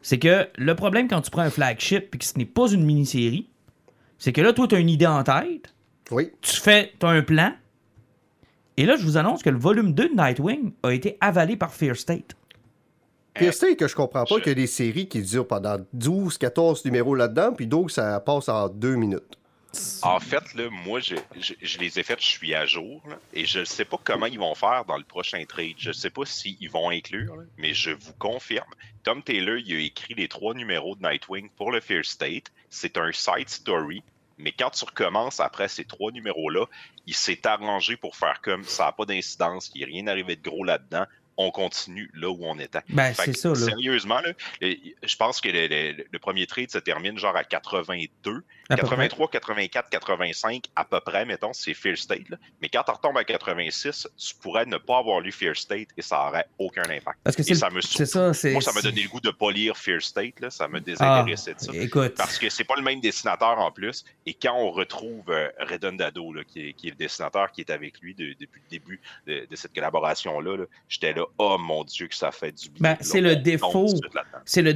C'est 0.00 0.18
que 0.18 0.48
le 0.56 0.74
problème 0.74 1.06
quand 1.06 1.20
tu 1.20 1.30
prends 1.30 1.42
un 1.42 1.50
flagship 1.50 2.14
et 2.14 2.18
que 2.18 2.24
ce 2.24 2.38
n'est 2.38 2.46
pas 2.46 2.70
une 2.70 2.84
mini-série, 2.84 3.50
c'est 4.18 4.32
que 4.32 4.40
là, 4.40 4.52
toi, 4.52 4.66
tu 4.68 4.74
as 4.74 4.78
une 4.78 4.90
idée 4.90 5.06
en 5.06 5.22
tête, 5.24 5.74
Oui. 6.10 6.30
Tu 6.40 6.56
fais, 6.56 6.92
as 7.02 7.08
un 7.08 7.22
plan. 7.22 7.52
Et 8.76 8.86
là, 8.86 8.96
je 8.96 9.02
vous 9.04 9.16
annonce 9.16 9.42
que 9.42 9.50
le 9.50 9.58
volume 9.58 9.92
2 9.92 10.10
de 10.10 10.14
Nightwing 10.14 10.72
a 10.82 10.92
été 10.92 11.16
avalé 11.20 11.56
par 11.56 11.74
Fear 11.74 11.96
State. 11.96 12.34
Puis 13.34 13.48
c'est 13.52 13.76
que 13.76 13.86
je 13.86 13.94
comprends 13.94 14.24
pas 14.24 14.36
je- 14.36 14.40
qu'il 14.40 14.48
y 14.48 14.52
a 14.52 14.54
des 14.54 14.66
séries 14.66 15.08
qui 15.08 15.22
durent 15.22 15.46
pendant 15.46 15.76
12, 15.92 16.38
14 16.38 16.84
numéros 16.84 17.14
là-dedans, 17.14 17.52
puis 17.52 17.66
d'autres, 17.66 17.90
ça 17.94 18.18
passe 18.20 18.48
en 18.48 18.68
deux 18.68 18.96
minutes. 18.96 19.38
En 20.02 20.18
fait, 20.18 20.54
là, 20.54 20.68
moi, 20.70 20.98
je, 21.00 21.14
je, 21.38 21.52
je 21.60 21.78
les 21.78 21.98
ai 22.00 22.02
faites, 22.02 22.20
je 22.20 22.26
suis 22.26 22.54
à 22.54 22.64
jour, 22.66 23.02
là, 23.08 23.16
et 23.34 23.44
je 23.44 23.60
ne 23.60 23.64
sais 23.64 23.84
pas 23.84 23.98
comment 24.02 24.26
ils 24.26 24.38
vont 24.38 24.54
faire 24.54 24.84
dans 24.88 24.96
le 24.96 25.04
prochain 25.04 25.44
trade. 25.46 25.74
Je 25.76 25.88
ne 25.88 25.92
sais 25.92 26.10
pas 26.10 26.24
s'ils 26.24 26.70
vont 26.70 26.88
inclure, 26.90 27.36
là, 27.36 27.42
mais 27.58 27.74
je 27.74 27.90
vous 27.90 28.14
confirme. 28.18 28.66
Tom 29.04 29.22
Taylor, 29.22 29.58
il 29.58 29.76
a 29.76 29.80
écrit 29.80 30.14
les 30.14 30.26
trois 30.26 30.54
numéros 30.54 30.96
de 30.96 31.02
Nightwing 31.06 31.50
pour 31.56 31.70
le 31.70 31.80
Fear 31.80 32.04
State. 32.04 32.50
C'est 32.70 32.98
un 32.98 33.12
side 33.12 33.48
story, 33.48 34.02
mais 34.36 34.52
quand 34.52 34.70
tu 34.70 34.84
recommences 34.84 35.40
après 35.40 35.68
ces 35.68 35.84
trois 35.84 36.12
numéros-là, 36.12 36.66
il 37.06 37.14
s'est 37.14 37.46
arrangé 37.46 37.96
pour 37.96 38.16
faire 38.16 38.40
comme 38.40 38.64
ça 38.64 38.84
n'a 38.84 38.92
pas 38.92 39.04
d'incidence, 39.04 39.74
n'y 39.74 39.82
ait 39.82 39.86
rien 39.86 40.06
arrivé 40.06 40.36
de 40.36 40.42
gros 40.42 40.64
là-dedans. 40.64 41.06
On 41.40 41.50
continue 41.52 42.10
là 42.14 42.28
où 42.28 42.38
on 42.42 42.58
était. 42.58 42.80
Ben, 42.88 43.14
c'est 43.14 43.32
ça, 43.36 43.50
là. 43.50 43.54
Sérieusement, 43.54 44.20
là, 44.20 44.32
je 44.60 45.16
pense 45.16 45.40
que 45.40 45.48
le, 45.48 45.68
le- 45.68 46.04
le 46.10 46.18
premier 46.18 46.46
trade 46.48 46.70
se 46.70 46.78
termine 46.78 47.16
genre 47.18 47.36
à 47.36 47.44
82. 47.44 48.42
À 48.70 48.76
peu 48.76 48.82
près. 48.86 48.96
83, 49.08 49.28
84, 49.30 49.88
85, 49.88 50.64
à 50.76 50.84
peu 50.84 51.00
près, 51.00 51.24
mettons, 51.24 51.52
c'est 51.52 51.72
Fear 51.74 51.96
State. 51.96 52.28
là. 52.28 52.36
Mais 52.60 52.68
quand 52.68 52.82
tu 52.82 52.90
retombes 52.90 53.16
à 53.16 53.24
86, 53.24 54.08
tu 54.16 54.34
pourrais 54.34 54.66
ne 54.66 54.76
pas 54.76 54.98
avoir 54.98 55.20
lu 55.20 55.32
Fear 55.32 55.56
State 55.56 55.88
et 55.96 56.02
ça 56.02 56.26
aurait 56.28 56.44
aucun 56.58 56.82
impact. 56.82 57.18
Parce 57.24 57.34
que 57.36 57.42
Et 57.42 57.44
c'est 57.44 57.54
ça 57.54 57.70
me 57.70 57.80
ça. 57.80 58.50
Moi, 58.50 58.60
ça 58.60 58.72
m'a 58.72 58.82
donné 58.82 59.02
le 59.02 59.08
goût 59.08 59.20
de 59.20 59.30
pas 59.30 59.50
lire 59.52 59.76
Fear 59.76 60.02
State. 60.02 60.40
Là. 60.40 60.50
Ça 60.50 60.66
me 60.68 60.78
Ah, 60.78 60.80
désintéressait 60.80 61.54
de 61.54 61.60
ça. 61.60 61.72
écoute. 61.74 62.14
Parce 62.16 62.38
que 62.38 62.50
c'est 62.50 62.64
pas 62.64 62.74
le 62.76 62.82
même 62.82 63.00
dessinateur 63.00 63.58
en 63.58 63.70
plus. 63.70 64.04
Et 64.26 64.34
quand 64.34 64.54
on 64.54 64.70
retrouve 64.70 65.30
euh, 65.30 65.48
Redondado, 65.60 66.32
là, 66.32 66.42
qui, 66.44 66.68
est, 66.68 66.72
qui 66.74 66.88
est 66.88 66.90
le 66.90 66.96
dessinateur 66.96 67.50
qui 67.52 67.60
est 67.62 67.70
avec 67.70 68.00
lui 68.00 68.14
de- 68.14 68.34
depuis 68.38 68.60
le 68.64 68.70
début 68.70 69.00
de, 69.26 69.46
de 69.48 69.56
cette 69.56 69.72
collaboration-là, 69.74 70.56
là, 70.56 70.64
j'étais 70.88 71.12
là, 71.14 71.24
oh 71.38 71.56
mon 71.58 71.84
Dieu, 71.84 72.06
que 72.06 72.14
ça 72.14 72.30
fait 72.30 72.52
du 72.52 72.70
bien. 72.70 72.80
Ben, 72.80 72.96
c'est 73.00 73.20
le 73.20 73.36
défaut. 73.36 73.86
C'est 74.44 74.62
le 74.62 74.74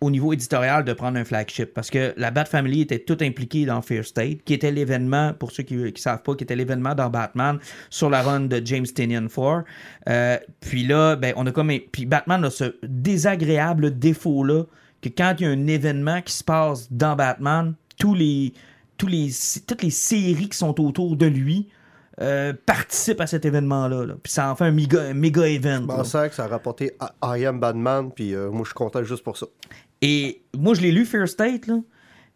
au 0.00 0.10
niveau 0.10 0.32
éditorial 0.32 0.84
de 0.84 0.92
prendre 0.92 1.18
un 1.18 1.24
flagship 1.24 1.72
parce 1.72 1.90
que 1.90 2.14
la 2.16 2.30
Bat 2.30 2.46
Family 2.46 2.82
était 2.82 2.98
tout 2.98 3.16
impliquée 3.20 3.64
dans 3.64 3.80
Fear 3.82 4.04
State, 4.04 4.42
qui 4.44 4.54
était 4.54 4.70
l'événement, 4.70 5.32
pour 5.32 5.50
ceux 5.50 5.62
qui 5.62 5.74
ne 5.74 5.90
savent 5.96 6.22
pas, 6.22 6.34
qui 6.34 6.44
était 6.44 6.56
l'événement 6.56 6.94
dans 6.94 7.10
Batman 7.10 7.58
sur 7.90 8.10
la 8.10 8.22
run 8.22 8.40
de 8.40 8.60
James 8.64 8.86
Tynion 8.86 9.28
4. 9.28 9.64
Euh, 10.08 10.38
puis 10.60 10.84
là, 10.84 11.16
ben, 11.16 11.32
on 11.36 11.46
a 11.46 11.52
comme. 11.52 11.72
Puis 11.92 12.06
Batman 12.06 12.44
a 12.44 12.50
ce 12.50 12.76
désagréable 12.82 13.98
défaut-là 13.98 14.64
que 15.00 15.08
quand 15.08 15.34
il 15.38 15.44
y 15.44 15.46
a 15.46 15.50
un 15.50 15.66
événement 15.66 16.22
qui 16.22 16.32
se 16.32 16.44
passe 16.44 16.90
dans 16.90 17.16
Batman, 17.16 17.74
tous 17.98 18.14
les, 18.14 18.52
tous 18.96 19.06
les, 19.06 19.30
toutes 19.66 19.82
les 19.82 19.90
séries 19.90 20.48
qui 20.48 20.58
sont 20.58 20.80
autour 20.80 21.16
de 21.16 21.26
lui. 21.26 21.68
Euh, 22.20 22.52
participent 22.66 23.20
à 23.20 23.26
cet 23.26 23.44
événement-là. 23.44 24.06
là. 24.06 24.14
Puis 24.22 24.32
ça 24.32 24.50
en 24.50 24.56
fait 24.56 24.64
un 24.64 24.70
méga, 24.70 25.02
un 25.02 25.14
méga 25.14 25.48
event. 25.48 25.82
Je 25.82 25.86
pensais 25.86 26.28
que 26.28 26.34
ça 26.34 26.44
a 26.44 26.48
rapporté 26.48 26.96
I 27.00 27.40
I 27.40 27.46
Am 27.46 27.58
Batman, 27.58 28.10
puis 28.14 28.34
euh, 28.34 28.50
moi, 28.50 28.60
je 28.62 28.68
suis 28.68 28.74
content 28.74 29.02
juste 29.02 29.24
pour 29.24 29.36
ça. 29.36 29.46
Et 30.00 30.42
moi, 30.56 30.74
je 30.74 30.80
l'ai 30.82 30.92
lu 30.92 31.04
Fear 31.04 31.28
State, 31.28 31.66
là. 31.66 31.78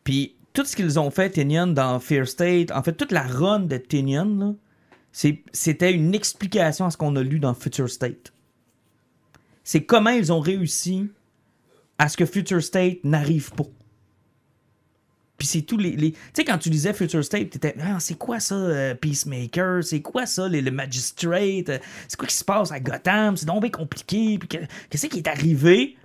Puis 0.03 0.37
tout 0.53 0.65
ce 0.65 0.75
qu'ils 0.75 0.99
ont 0.99 1.11
fait, 1.11 1.31
Tinian, 1.31 1.69
dans 1.69 2.01
Fear 2.01 2.27
State, 2.27 2.73
en 2.73 2.83
fait, 2.83 2.95
toute 2.95 3.13
la 3.13 3.23
run 3.23 3.61
de 3.61 3.77
Tinian, 3.77 4.57
c'était 5.13 5.93
une 5.93 6.15
explication 6.15 6.87
à 6.87 6.91
ce 6.91 6.97
qu'on 6.97 7.15
a 7.17 7.23
lu 7.23 7.39
dans 7.39 7.55
Future 7.55 7.89
State. 7.89 8.33
C'est 9.65 9.85
comment 9.85 10.11
ils 10.11 10.33
ont 10.33 10.41
réussi 10.41 11.11
à 11.99 12.09
ce 12.09 12.17
que 12.17 12.25
Future 12.25 12.63
State 12.63 12.99
n'arrive 13.05 13.53
pas. 13.53 13.65
Puis 15.39 15.47
c'est 15.47 15.63
tous 15.63 15.79
les. 15.79 15.95
Tu 15.97 16.15
sais, 16.35 16.45
quand 16.45 16.59
tu 16.59 16.69
lisais 16.69 16.93
Future 16.93 17.25
State, 17.25 17.51
t'étais. 17.51 17.75
Ah, 17.81 18.01
c'est 18.01 18.17
quoi 18.19 18.41
ça, 18.41 18.57
euh, 18.57 18.95
Peacemaker? 18.95 19.85
C'est 19.85 20.03
quoi 20.03 20.27
ça, 20.27 20.49
les- 20.49 20.61
le 20.61 20.73
Magistrate? 20.73 21.81
C'est 22.09 22.17
quoi 22.19 22.27
qui 22.27 22.35
se 22.35 22.45
passe 22.45 22.73
à 22.73 22.81
Gotham? 22.81 23.37
C'est 23.37 23.47
donc 23.47 23.63
bien 23.63 23.71
compliqué. 23.71 24.37
Puis 24.39 24.49
que- 24.49 24.65
qu'est-ce 24.91 25.07
qui 25.07 25.19
est 25.19 25.29
arrivé? 25.29 25.97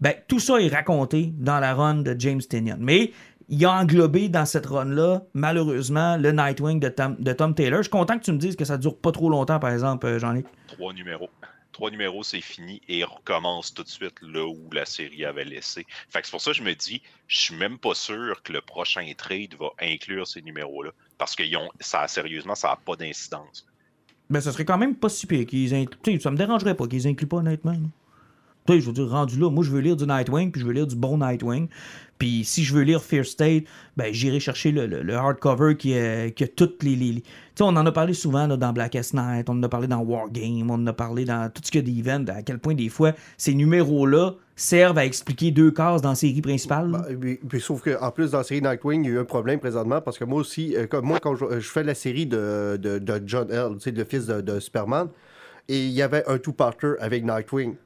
Ben, 0.00 0.14
tout 0.26 0.40
ça 0.40 0.58
est 0.60 0.68
raconté 0.68 1.32
dans 1.36 1.58
la 1.60 1.74
run 1.74 1.96
de 1.96 2.16
James 2.18 2.40
Tynion. 2.40 2.76
Mais 2.80 3.12
il 3.50 3.62
a 3.66 3.72
englobé 3.72 4.28
dans 4.28 4.46
cette 4.46 4.66
run-là, 4.66 5.22
malheureusement, 5.34 6.16
le 6.16 6.32
Nightwing 6.32 6.80
de 6.80 6.88
Tom, 6.88 7.16
de 7.18 7.32
Tom 7.32 7.54
Taylor. 7.54 7.78
Je 7.78 7.84
suis 7.84 7.90
content 7.90 8.18
que 8.18 8.24
tu 8.24 8.32
me 8.32 8.38
dises 8.38 8.56
que 8.56 8.64
ça 8.64 8.78
dure 8.78 8.96
pas 8.96 9.12
trop 9.12 9.28
longtemps, 9.28 9.58
par 9.58 9.70
exemple, 9.70 10.06
euh, 10.06 10.18
Jean-Luc. 10.18 10.46
Trois 10.68 10.92
numéros. 10.94 11.28
Trois 11.72 11.90
numéros, 11.90 12.22
c'est 12.22 12.40
fini 12.40 12.80
et 12.88 13.04
recommence 13.04 13.72
tout 13.72 13.84
de 13.84 13.88
suite 13.88 14.16
là 14.22 14.46
où 14.46 14.70
la 14.72 14.84
série 14.84 15.24
avait 15.24 15.44
laissé. 15.44 15.86
Fait 16.08 16.20
c'est 16.24 16.30
pour 16.30 16.40
ça 16.40 16.50
que 16.50 16.56
je 16.56 16.62
me 16.62 16.74
dis, 16.74 17.02
je 17.28 17.38
suis 17.38 17.54
même 17.54 17.78
pas 17.78 17.94
sûr 17.94 18.42
que 18.42 18.52
le 18.52 18.60
prochain 18.60 19.10
trade 19.16 19.54
va 19.58 19.70
inclure 19.80 20.26
ces 20.26 20.42
numéros-là. 20.42 20.90
Parce 21.18 21.36
que 21.36 21.56
ont, 21.56 21.70
ça, 21.80 22.08
sérieusement, 22.08 22.54
ça 22.54 22.68
n'a 22.68 22.76
pas 22.76 22.96
d'incidence. 22.96 23.66
Ben, 24.30 24.40
ça 24.40 24.52
serait 24.52 24.64
quand 24.64 24.78
même 24.78 24.94
pas 24.94 25.08
si 25.08 25.26
pire 25.26 25.46
qu'ils 25.46 25.74
incluent. 25.74 26.20
Ça 26.20 26.30
me 26.30 26.36
dérangerait 26.36 26.74
pas 26.74 26.86
qu'ils 26.86 27.06
incluent 27.06 27.28
pas, 27.28 27.38
honnêtement. 27.38 27.76
Tu 28.68 28.74
sais, 28.74 28.80
je 28.80 28.86
veux 28.86 28.92
dire, 28.92 29.08
rendu 29.08 29.38
là, 29.40 29.48
moi, 29.50 29.64
je 29.64 29.70
veux 29.70 29.80
lire 29.80 29.96
du 29.96 30.04
Nightwing, 30.04 30.50
puis 30.50 30.60
je 30.60 30.66
veux 30.66 30.74
lire 30.74 30.86
du 30.86 30.94
bon 30.94 31.16
Nightwing. 31.16 31.68
Puis 32.18 32.44
si 32.44 32.64
je 32.64 32.74
veux 32.74 32.82
lire 32.82 33.02
Fear 33.02 33.24
State, 33.24 33.64
ben, 33.96 34.12
j'irai 34.12 34.40
chercher 34.40 34.72
le, 34.72 35.14
hardcover 35.14 35.74
qui, 35.76 35.92
est- 35.92 36.34
qui 36.36 36.44
a 36.44 36.48
toutes 36.48 36.82
les. 36.82 36.94
les- 36.94 37.22
Tu 37.22 37.22
sais, 37.54 37.62
on 37.62 37.68
en 37.68 37.86
a 37.86 37.92
parlé 37.92 38.12
souvent 38.12 38.46
dans 38.46 38.72
Blackest 38.74 39.14
Night, 39.14 39.48
on 39.48 39.52
en 39.52 39.62
a 39.62 39.70
parlé 39.70 39.86
dans 39.86 40.00
Wargame, 40.00 40.70
on 40.70 40.74
en 40.74 40.86
a 40.86 40.92
parlé 40.92 41.24
dans 41.24 41.50
tout 41.50 41.62
ce 41.64 41.70
qu'il 41.70 41.88
y 41.88 41.98
a 42.00 42.02
d'events, 42.02 42.30
à 42.30 42.42
quel 42.42 42.58
point 42.58 42.74
des 42.74 42.90
fois 42.90 43.12
ces 43.38 43.54
numéros-là 43.54 44.34
servent 44.54 44.98
à 44.98 45.06
expliquer 45.06 45.50
deux 45.50 45.70
cases 45.70 46.02
dans 46.02 46.10
la 46.10 46.14
série 46.14 46.42
principale. 46.42 46.90
Bah, 46.90 47.06
puis, 47.18 47.36
puis 47.48 47.60
sauf 47.62 47.82
qu'en 47.82 48.10
plus, 48.10 48.32
dans 48.32 48.38
la 48.38 48.44
série 48.44 48.60
Nightwing, 48.60 49.04
il 49.04 49.08
y 49.08 49.12
a 49.12 49.14
eu 49.14 49.18
un 49.20 49.24
problème 49.24 49.60
présentement 49.60 50.02
parce 50.02 50.18
que 50.18 50.24
moi 50.24 50.40
aussi, 50.40 50.76
euh, 50.76 50.86
comme 50.86 51.06
moi, 51.06 51.20
quand 51.20 51.36
je, 51.36 51.60
fais 51.60 51.84
la 51.84 51.94
série 51.94 52.26
de, 52.26 52.76
de, 52.76 53.22
John 53.24 53.50
L., 53.50 53.78
le 53.86 54.04
fils 54.04 54.26
de, 54.26 54.42
de 54.42 54.60
Superman, 54.60 55.08
et 55.68 55.86
il 55.86 55.92
y 55.92 56.02
avait 56.02 56.24
un 56.28 56.36
two-parter 56.36 56.94
avec 56.98 57.24
Nightwing. 57.24 57.76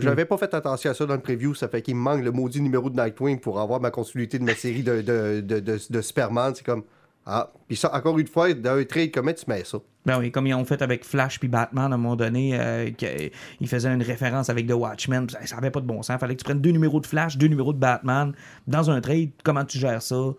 J'avais 0.00 0.24
pas 0.24 0.36
fait 0.36 0.52
attention 0.54 0.90
à 0.90 0.94
ça 0.94 1.06
dans 1.06 1.14
le 1.14 1.20
preview, 1.20 1.54
ça 1.54 1.68
fait 1.68 1.82
qu'il 1.82 1.94
me 1.94 2.00
manque 2.00 2.22
le 2.22 2.32
maudit 2.32 2.60
numéro 2.60 2.90
de 2.90 3.00
Nightwing 3.00 3.40
pour 3.40 3.60
avoir 3.60 3.80
ma 3.80 3.90
continuité 3.90 4.38
de 4.38 4.44
ma 4.44 4.54
série 4.54 4.82
de, 4.82 5.02
de, 5.02 5.40
de, 5.40 5.60
de, 5.60 5.78
de 5.90 6.00
Superman. 6.00 6.52
C'est 6.54 6.64
comme. 6.64 6.84
Ah, 7.28 7.52
puis 7.66 7.76
ça, 7.76 7.92
encore 7.92 8.16
une 8.20 8.28
fois, 8.28 8.54
dans 8.54 8.78
un 8.78 8.84
trade, 8.84 9.10
comment 9.12 9.32
tu 9.32 9.44
mets 9.48 9.64
ça? 9.64 9.78
Ben 10.04 10.20
oui, 10.20 10.30
comme 10.30 10.46
ils 10.46 10.54
ont 10.54 10.64
fait 10.64 10.80
avec 10.80 11.04
Flash 11.04 11.40
puis 11.40 11.48
Batman 11.48 11.90
à 11.90 11.96
un 11.96 11.98
moment 11.98 12.14
donné, 12.14 12.56
euh, 12.58 12.88
ils 13.60 13.66
faisaient 13.66 13.92
une 13.92 14.02
référence 14.02 14.48
avec 14.48 14.68
The 14.68 14.74
Watchmen, 14.74 15.28
ça, 15.28 15.44
ça 15.44 15.56
avait 15.56 15.72
pas 15.72 15.80
de 15.80 15.86
bon 15.86 16.02
sens. 16.02 16.20
Fallait 16.20 16.34
que 16.36 16.40
tu 16.40 16.44
prennes 16.44 16.60
deux 16.60 16.70
numéros 16.70 17.00
de 17.00 17.06
Flash, 17.06 17.36
deux 17.36 17.48
numéros 17.48 17.72
de 17.72 17.78
Batman 17.80 18.32
dans 18.68 18.90
un 18.90 19.00
trade. 19.00 19.30
Comment 19.42 19.64
tu 19.64 19.78
gères 19.78 20.02
ça? 20.02 20.34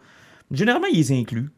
Généralement, 0.50 0.88
ils 0.88 0.98
les 0.98 1.12
incluent. 1.12 1.50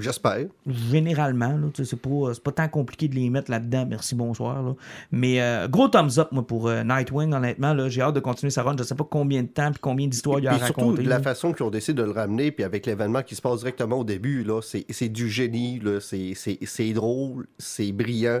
J'espère. 0.00 0.46
Généralement, 0.66 1.48
là, 1.56 1.68
tu 1.74 1.84
sais, 1.84 1.90
c'est 1.90 2.00
pas, 2.00 2.32
c'est 2.34 2.42
pas 2.42 2.52
tant 2.52 2.68
compliqué 2.68 3.08
de 3.08 3.14
les 3.14 3.30
mettre 3.30 3.50
là-dedans. 3.50 3.86
Merci, 3.88 4.14
bonsoir. 4.14 4.62
là. 4.62 4.74
Mais 5.12 5.40
euh, 5.40 5.68
gros 5.68 5.88
thumbs 5.88 6.18
up, 6.18 6.28
moi, 6.32 6.46
pour 6.46 6.68
euh, 6.68 6.82
Nightwing, 6.84 7.32
honnêtement. 7.34 7.74
là, 7.74 7.88
J'ai 7.88 8.02
hâte 8.02 8.14
de 8.14 8.20
continuer 8.20 8.50
sa 8.50 8.62
run. 8.62 8.76
Je 8.78 8.82
sais 8.84 8.94
pas 8.94 9.06
combien 9.08 9.42
de 9.42 9.48
temps 9.48 9.70
puis 9.70 9.80
combien 9.80 10.06
d'histoires 10.06 10.38
il 10.38 10.44
y 10.44 10.48
a 10.48 10.52
à 10.52 10.58
surtout, 10.58 10.80
raconter. 10.80 11.02
de 11.04 11.08
la 11.08 11.16
là. 11.18 11.22
façon 11.22 11.52
qu'ils 11.52 11.64
ont 11.66 11.70
décidé 11.70 12.00
de 12.00 12.06
le 12.06 12.12
ramener, 12.12 12.50
puis 12.52 12.64
avec 12.64 12.86
l'événement 12.86 13.22
qui 13.22 13.34
se 13.34 13.42
passe 13.42 13.58
directement 13.60 13.96
au 14.00 14.04
début, 14.04 14.44
là, 14.44 14.60
c'est 14.62 14.84
c'est 14.90 15.08
du 15.08 15.28
génie, 15.28 15.78
là, 15.80 16.00
c'est- 16.00 16.32
c'est 16.34 16.58
c'est 16.62 16.92
drôle, 16.92 17.46
c'est 17.58 17.92
brillant. 17.92 18.40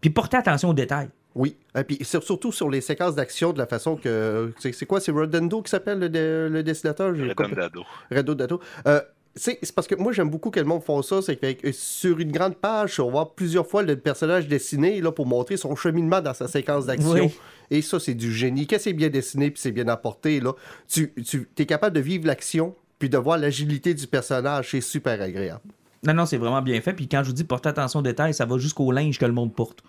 Puis 0.00 0.10
portez 0.10 0.36
attention 0.36 0.70
aux 0.70 0.74
détails. 0.74 1.08
Oui, 1.36 1.56
et 1.78 1.84
puis 1.84 1.98
sur- 2.02 2.24
surtout 2.24 2.50
sur 2.50 2.68
les 2.68 2.80
séquences 2.80 3.14
d'action, 3.14 3.52
de 3.52 3.58
la 3.58 3.66
façon 3.66 3.94
que... 3.94 4.52
C'est 4.58 4.84
quoi, 4.84 4.98
c'est 5.00 5.12
Rodendo 5.12 5.62
qui 5.62 5.70
s'appelle 5.70 6.00
le, 6.00 6.48
le 6.48 6.62
dessinateur? 6.64 7.12
Redondado. 7.14 7.84
Redondado. 8.10 8.60
Euh, 8.88 9.00
c'est 9.36 9.72
parce 9.74 9.86
que 9.86 9.94
moi, 9.94 10.12
j'aime 10.12 10.28
beaucoup 10.28 10.50
que 10.50 10.58
le 10.58 10.66
monde 10.66 10.82
font 10.82 11.02
ça, 11.02 11.22
c'est 11.22 11.36
que 11.36 11.68
euh, 11.68 11.72
sur 11.72 12.18
une 12.18 12.32
grande 12.32 12.56
page, 12.56 12.98
on 12.98 13.06
va 13.06 13.10
voir 13.10 13.34
plusieurs 13.34 13.66
fois 13.66 13.82
le 13.82 13.96
personnage 13.96 14.48
dessiné 14.48 15.00
là, 15.00 15.12
pour 15.12 15.26
montrer 15.26 15.56
son 15.56 15.76
cheminement 15.76 16.20
dans 16.20 16.34
sa 16.34 16.48
séquence 16.48 16.86
d'action. 16.86 17.12
Oui. 17.12 17.38
Et 17.70 17.82
ça, 17.82 18.00
c'est 18.00 18.14
du 18.14 18.32
génie. 18.32 18.66
Quand 18.66 18.78
c'est 18.80 18.92
bien 18.92 19.08
dessiné 19.08 19.50
puis 19.50 19.60
c'est 19.60 19.70
bien 19.70 19.88
apporté, 19.88 20.40
là, 20.40 20.54
tu, 20.88 21.12
tu 21.24 21.48
es 21.56 21.66
capable 21.66 21.94
de 21.94 22.00
vivre 22.00 22.26
l'action 22.26 22.74
puis 22.98 23.08
de 23.08 23.18
voir 23.18 23.38
l'agilité 23.38 23.94
du 23.94 24.06
personnage. 24.06 24.70
C'est 24.70 24.80
super 24.80 25.20
agréable. 25.20 25.62
Non, 26.02 26.14
non, 26.14 26.26
c'est 26.26 26.38
vraiment 26.38 26.62
bien 26.62 26.80
fait. 26.80 26.92
Puis 26.92 27.08
quand 27.08 27.22
je 27.22 27.28
vous 27.28 27.34
dis 27.34 27.44
portez 27.44 27.68
attention 27.68 28.00
aux 28.00 28.02
détails, 28.02 28.34
ça 28.34 28.46
va 28.46 28.58
jusqu'au 28.58 28.90
linge 28.90 29.18
que 29.18 29.26
le 29.26 29.32
monde 29.32 29.54
porte. 29.54 29.82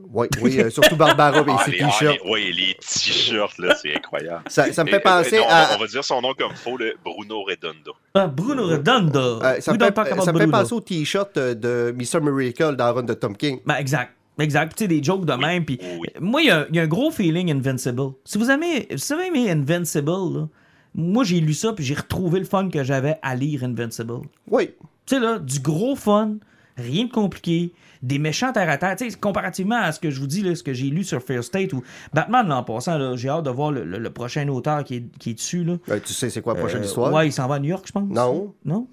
Oui, 0.00 0.26
oui 0.42 0.60
euh, 0.60 0.70
surtout 0.70 0.96
Barbara 0.96 1.38
et 1.40 1.44
Ah, 1.48 1.62
ses 1.64 1.70
les, 1.70 1.82
ah, 1.82 1.86
t-shirts. 1.86 2.18
les- 2.24 2.30
ouais, 2.30 2.50
les 2.52 2.74
t-shirts, 2.74 3.58
là, 3.58 3.76
c'est 3.80 3.94
incroyable. 3.96 4.42
Ça, 4.48 4.72
ça 4.72 4.82
me 4.82 4.88
Et, 4.88 4.92
fait 4.92 4.96
euh, 4.98 5.00
penser 5.00 5.38
non, 5.38 5.44
à... 5.48 5.64
va- 5.66 5.68
On 5.76 5.78
va 5.80 5.86
dire 5.86 6.04
son 6.04 6.20
nom 6.20 6.34
comme 6.34 6.52
faux, 6.54 6.76
le 6.76 6.94
Bruno 7.04 7.42
Redondo. 7.44 7.92
Ah, 8.14 8.26
Bruno 8.26 8.66
Redondo. 8.66 9.42
euh, 9.42 9.60
ça 9.60 9.72
me 9.72 9.78
fait, 9.78 9.94
ça 10.24 10.32
me 10.32 10.50
penser 10.50 10.72
au 10.74 10.80
t-shirt 10.80 11.38
de 11.38 11.94
Mr. 11.96 12.20
Miracle 12.20 12.74
dans 12.76 12.86
la 12.86 12.92
run 12.92 13.02
de 13.04 13.14
Tom 13.14 13.36
King. 13.36 13.60
Ben, 13.64 13.76
exact. 13.76 14.12
Exact. 14.38 14.66
Puis, 14.70 14.74
Tu 14.78 14.84
sais, 14.84 14.88
des 14.88 15.04
jokes 15.04 15.24
de 15.26 15.32
même. 15.34 15.64
Puis, 15.64 15.78
oui. 16.00 16.08
moi, 16.20 16.42
il 16.42 16.48
y, 16.48 16.50
a- 16.50 16.66
il 16.70 16.74
y 16.74 16.80
a 16.80 16.82
un 16.82 16.86
gros 16.88 17.12
feeling 17.12 17.52
Invincible. 17.52 18.14
Si 18.24 18.36
vous 18.36 18.50
aimez, 18.50 18.88
si 18.96 19.12
vous 19.12 19.20
avez 19.20 19.28
aimé 19.28 19.48
Invincible, 19.48 20.10
là, 20.10 20.48
moi, 20.96 21.22
j'ai 21.22 21.38
lu 21.38 21.54
ça, 21.54 21.72
puis 21.72 21.84
j'ai 21.84 21.94
retrouvé 21.94 22.40
le 22.40 22.44
fun 22.46 22.68
que 22.68 22.82
j'avais 22.82 23.16
à 23.22 23.36
lire 23.36 23.62
Invincible. 23.62 24.22
Oui, 24.50 24.70
Tu 25.06 25.14
sais, 25.14 25.20
là, 25.20 25.38
du 25.38 25.60
gros 25.60 25.94
fun, 25.94 26.34
rien 26.76 27.04
de 27.06 27.10
compliqué, 27.12 27.72
des 28.02 28.18
méchants 28.18 28.52
terre 28.52 28.68
à 28.68 28.76
terre. 28.78 28.96
Comparativement 29.20 29.76
à 29.80 29.92
ce 29.92 30.00
que 30.00 30.10
je 30.10 30.20
vous 30.20 30.26
dis, 30.26 30.42
là, 30.42 30.54
ce 30.54 30.62
que 30.62 30.72
j'ai 30.74 30.86
lu 30.90 31.04
sur 31.04 31.22
Fair 31.22 31.42
State 31.44 31.72
ou 31.72 31.82
Batman, 32.12 32.46
là, 32.48 32.58
en 32.58 32.62
passant, 32.64 33.16
j'ai 33.16 33.28
hâte 33.28 33.44
de 33.44 33.50
voir 33.50 33.70
le, 33.72 33.84
le- 33.84 33.98
le 33.98 34.10
prochain 34.10 34.46
auteur 34.48 34.84
qui 34.84 34.96
est, 34.96 35.18
qui 35.18 35.30
est 35.30 35.34
dessus. 35.34 35.64
Là. 35.64 35.76
Euh, 35.88 36.00
tu 36.04 36.12
sais 36.12 36.30
c'est 36.30 36.42
quoi 36.42 36.54
la 36.54 36.60
prochaine 36.60 36.82
Euh, 36.82 36.86
histoire? 36.86 37.12
Ouais, 37.12 37.28
il 37.28 37.32
s'en 37.32 37.46
va 37.46 37.54
à 37.56 37.58
New 37.58 37.68
York, 37.70 37.84
je 37.86 37.92
pense. 37.92 38.08
Non. 38.10 38.54
Non? 38.64 38.86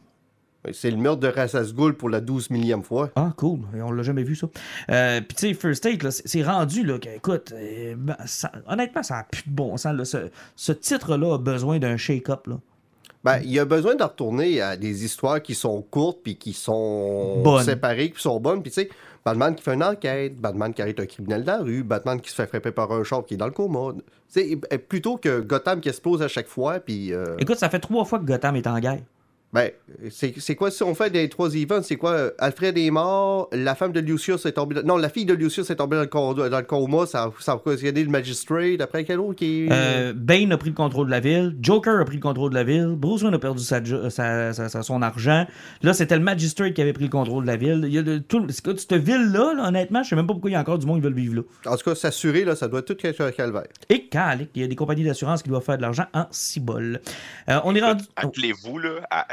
C'est 0.74 0.92
le 0.92 0.98
meurtre 0.98 1.22
de 1.22 1.28
Rassasgoul 1.28 1.96
pour 1.98 2.08
la 2.08 2.22
12 2.22 2.52
millième 2.52 2.84
fois. 2.84 3.10
Ah, 3.16 3.34
cool. 3.36 3.62
Et 3.76 3.82
on 3.82 3.92
l'a 3.92 4.04
jamais 4.04 4.22
vu, 4.22 4.36
ça. 4.36 4.48
Euh, 4.92 5.20
Puis, 5.20 5.36
tu 5.36 5.48
sais, 5.48 5.54
First 5.56 5.82
Take, 5.82 6.08
c'est 6.12 6.44
rendu, 6.44 6.84
là, 6.86 7.00
que, 7.00 7.10
écoute, 7.10 7.52
euh, 7.56 7.96
ben, 7.98 8.16
honnêtement, 8.68 9.02
ça 9.02 9.18
a 9.18 9.24
plus 9.24 9.42
de 9.48 9.50
bon 9.56 9.76
sens. 9.78 9.96
là. 9.96 10.06
Ce, 10.06 10.30
ce 10.56 10.72
titre-là 10.72 11.34
a 11.34 11.38
besoin 11.40 11.80
d'un 11.80 11.98
shake-up. 11.98 12.46
là. 12.46 12.60
Ben, 13.24 13.40
il 13.44 13.52
y 13.52 13.60
a 13.60 13.66
besoin 13.66 13.96
de 13.96 14.04
retourner 14.04 14.62
à 14.62 14.76
des 14.76 15.06
histoires 15.06 15.42
qui 15.42 15.54
sont 15.54 15.82
courtes, 15.84 16.20
puis 16.24 16.36
qui 16.38 16.54
sont 16.54 17.42
Bonnes. 17.44 17.64
séparées, 17.64 18.10
qui 18.12 18.20
sont 18.22 18.40
bonnes. 18.40 18.62
Puis, 18.64 18.72
tu 18.72 18.82
sais, 18.82 18.90
Batman 19.24 19.54
qui 19.54 19.62
fait 19.62 19.76
une 19.76 19.84
enquête, 19.84 20.36
Batman 20.38 20.74
qui 20.74 20.82
arrête 20.82 21.00
un 21.00 21.06
criminel 21.06 21.44
dans 21.44 21.58
la 21.58 21.64
rue, 21.64 21.84
Batman 21.84 22.20
qui 22.20 22.30
se 22.32 22.36
fait 22.36 22.48
frapper 22.48 22.72
par 22.72 22.92
un 22.92 23.04
char 23.04 23.24
qui 23.24 23.36
est 23.36 23.38
dans 23.38 23.46
le 23.46 23.52
coma. 23.52 23.94
Tu 24.34 24.42
sais, 24.42 24.78
plutôt 24.78 25.18
que 25.18 25.40
Gotham 25.42 25.80
qui 25.82 25.90
explose 25.90 26.24
à 26.24 26.28
chaque 26.28 26.48
fois, 26.48 26.80
puis... 26.80 27.14
euh, 27.14 27.36
Écoute, 27.38 27.58
ça 27.58 27.70
fait 27.70 27.80
trois 27.80 28.06
fois 28.06 28.18
que 28.18 28.26
Gotham 28.26 28.56
est 28.56 28.66
en 28.66 28.80
guerre. 28.80 29.02
Ben, 29.54 29.70
c'est 30.10 30.56
quoi 30.56 30.72
si 30.72 30.82
on 30.82 30.96
fait 30.96 31.10
des 31.10 31.28
trois 31.28 31.54
events? 31.56 31.82
C'est 31.84 31.98
quoi? 31.98 32.12
euh, 32.12 32.32
Alfred 32.40 32.78
est 32.78 32.90
mort, 32.90 33.50
la 33.52 33.76
femme 33.76 33.92
de 33.92 34.00
Lucius 34.00 34.46
est 34.46 34.54
tombée. 34.54 34.76
dans- 34.76 34.84
Non, 34.84 34.96
la 34.98 35.10
fille 35.10 35.26
de 35.26 35.34
Lucius 35.34 35.70
est 35.70 35.76
tombée 35.76 35.98
dans 35.98 36.04
le, 36.34 36.50
dans 36.50 36.58
le 36.60 36.64
coma, 36.64 37.06
ça, 37.06 37.30
ça 37.40 37.52
a 37.52 37.56
occasionné 37.56 38.02
le 38.04 38.10
magistrate. 38.10 38.80
Après, 38.80 39.04
quel 39.04 39.20
autre 39.20 39.36
qui. 39.36 39.68
Euh, 39.70 40.14
Bane 40.16 40.54
a 40.54 40.58
pris 40.58 40.70
le 40.70 40.76
contrôle 40.76 41.08
de 41.08 41.12
la 41.12 41.20
ville. 41.20 41.58
Joker 41.62 42.00
a 42.00 42.06
pris 42.06 42.16
le 42.16 42.22
contrôle 42.22 42.52
de 42.52 42.56
la 42.56 42.64
ville. 42.64 42.94
Bruce 42.98 43.24
Wayne 43.24 43.34
a 43.34 43.40
perdu 43.40 43.62
sa, 43.62 43.84
jo- 43.84 44.10
sa- 44.10 44.54
sa- 44.54 44.70
sa- 44.70 44.84
son 44.84 45.02
argent. 45.02 45.46
Là, 45.82 45.94
c'était 45.94 46.16
le 46.18 46.24
Magistrate 46.24 46.74
qui 46.74 46.82
avait 46.82 46.94
pris 46.94 47.04
le 47.06 47.10
contrôle 47.10 47.44
de 47.44 47.48
la 47.48 47.58
ville. 47.58 47.82
Il 47.86 47.94
y 47.94 47.98
a 47.98 48.04
de, 48.04 48.20
tout, 48.20 48.46
cette 48.50 48.94
ville-là, 48.94 49.54
là, 49.58 49.68
honnêtement, 49.68 50.02
je 50.04 50.10
sais 50.10 50.16
même 50.16 50.28
pas 50.28 50.34
pourquoi 50.34 50.50
il 50.50 50.54
y 50.54 50.56
a 50.56 50.62
encore 50.62 50.80
du 50.80 50.86
monde 50.86 51.02
qui 51.02 51.08
veut 51.10 51.14
vivre 51.14 51.36
là. 51.36 51.42
En 51.66 51.76
tout 51.76 51.90
cas, 51.90 51.96
s'assurer, 51.96 52.46
là, 52.46 52.56
ça 52.56 52.70
doit 52.70 52.84
tout 52.84 52.96
être 53.04 53.20
un 53.20 53.32
calvaire. 53.32 53.68
Et 53.90 54.06
calique, 54.08 54.52
il 54.56 54.62
y 54.62 54.66
a 54.66 54.68
des 54.68 54.78
compagnies 54.78 55.04
d'assurance 55.04 55.44
qui 55.44 55.50
doivent 55.50 55.64
faire 55.66 55.76
de 55.78 55.82
l'argent 55.82 56.06
en 56.14 56.26
cibole. 56.32 57.02
Euh, 57.50 57.60
on 57.66 57.76
est 57.76 57.82
rendu. 57.82 58.06
oh, 58.08 58.28
Appelez-vous, 58.28 58.78
là, 58.80 58.92
à- 59.12 59.28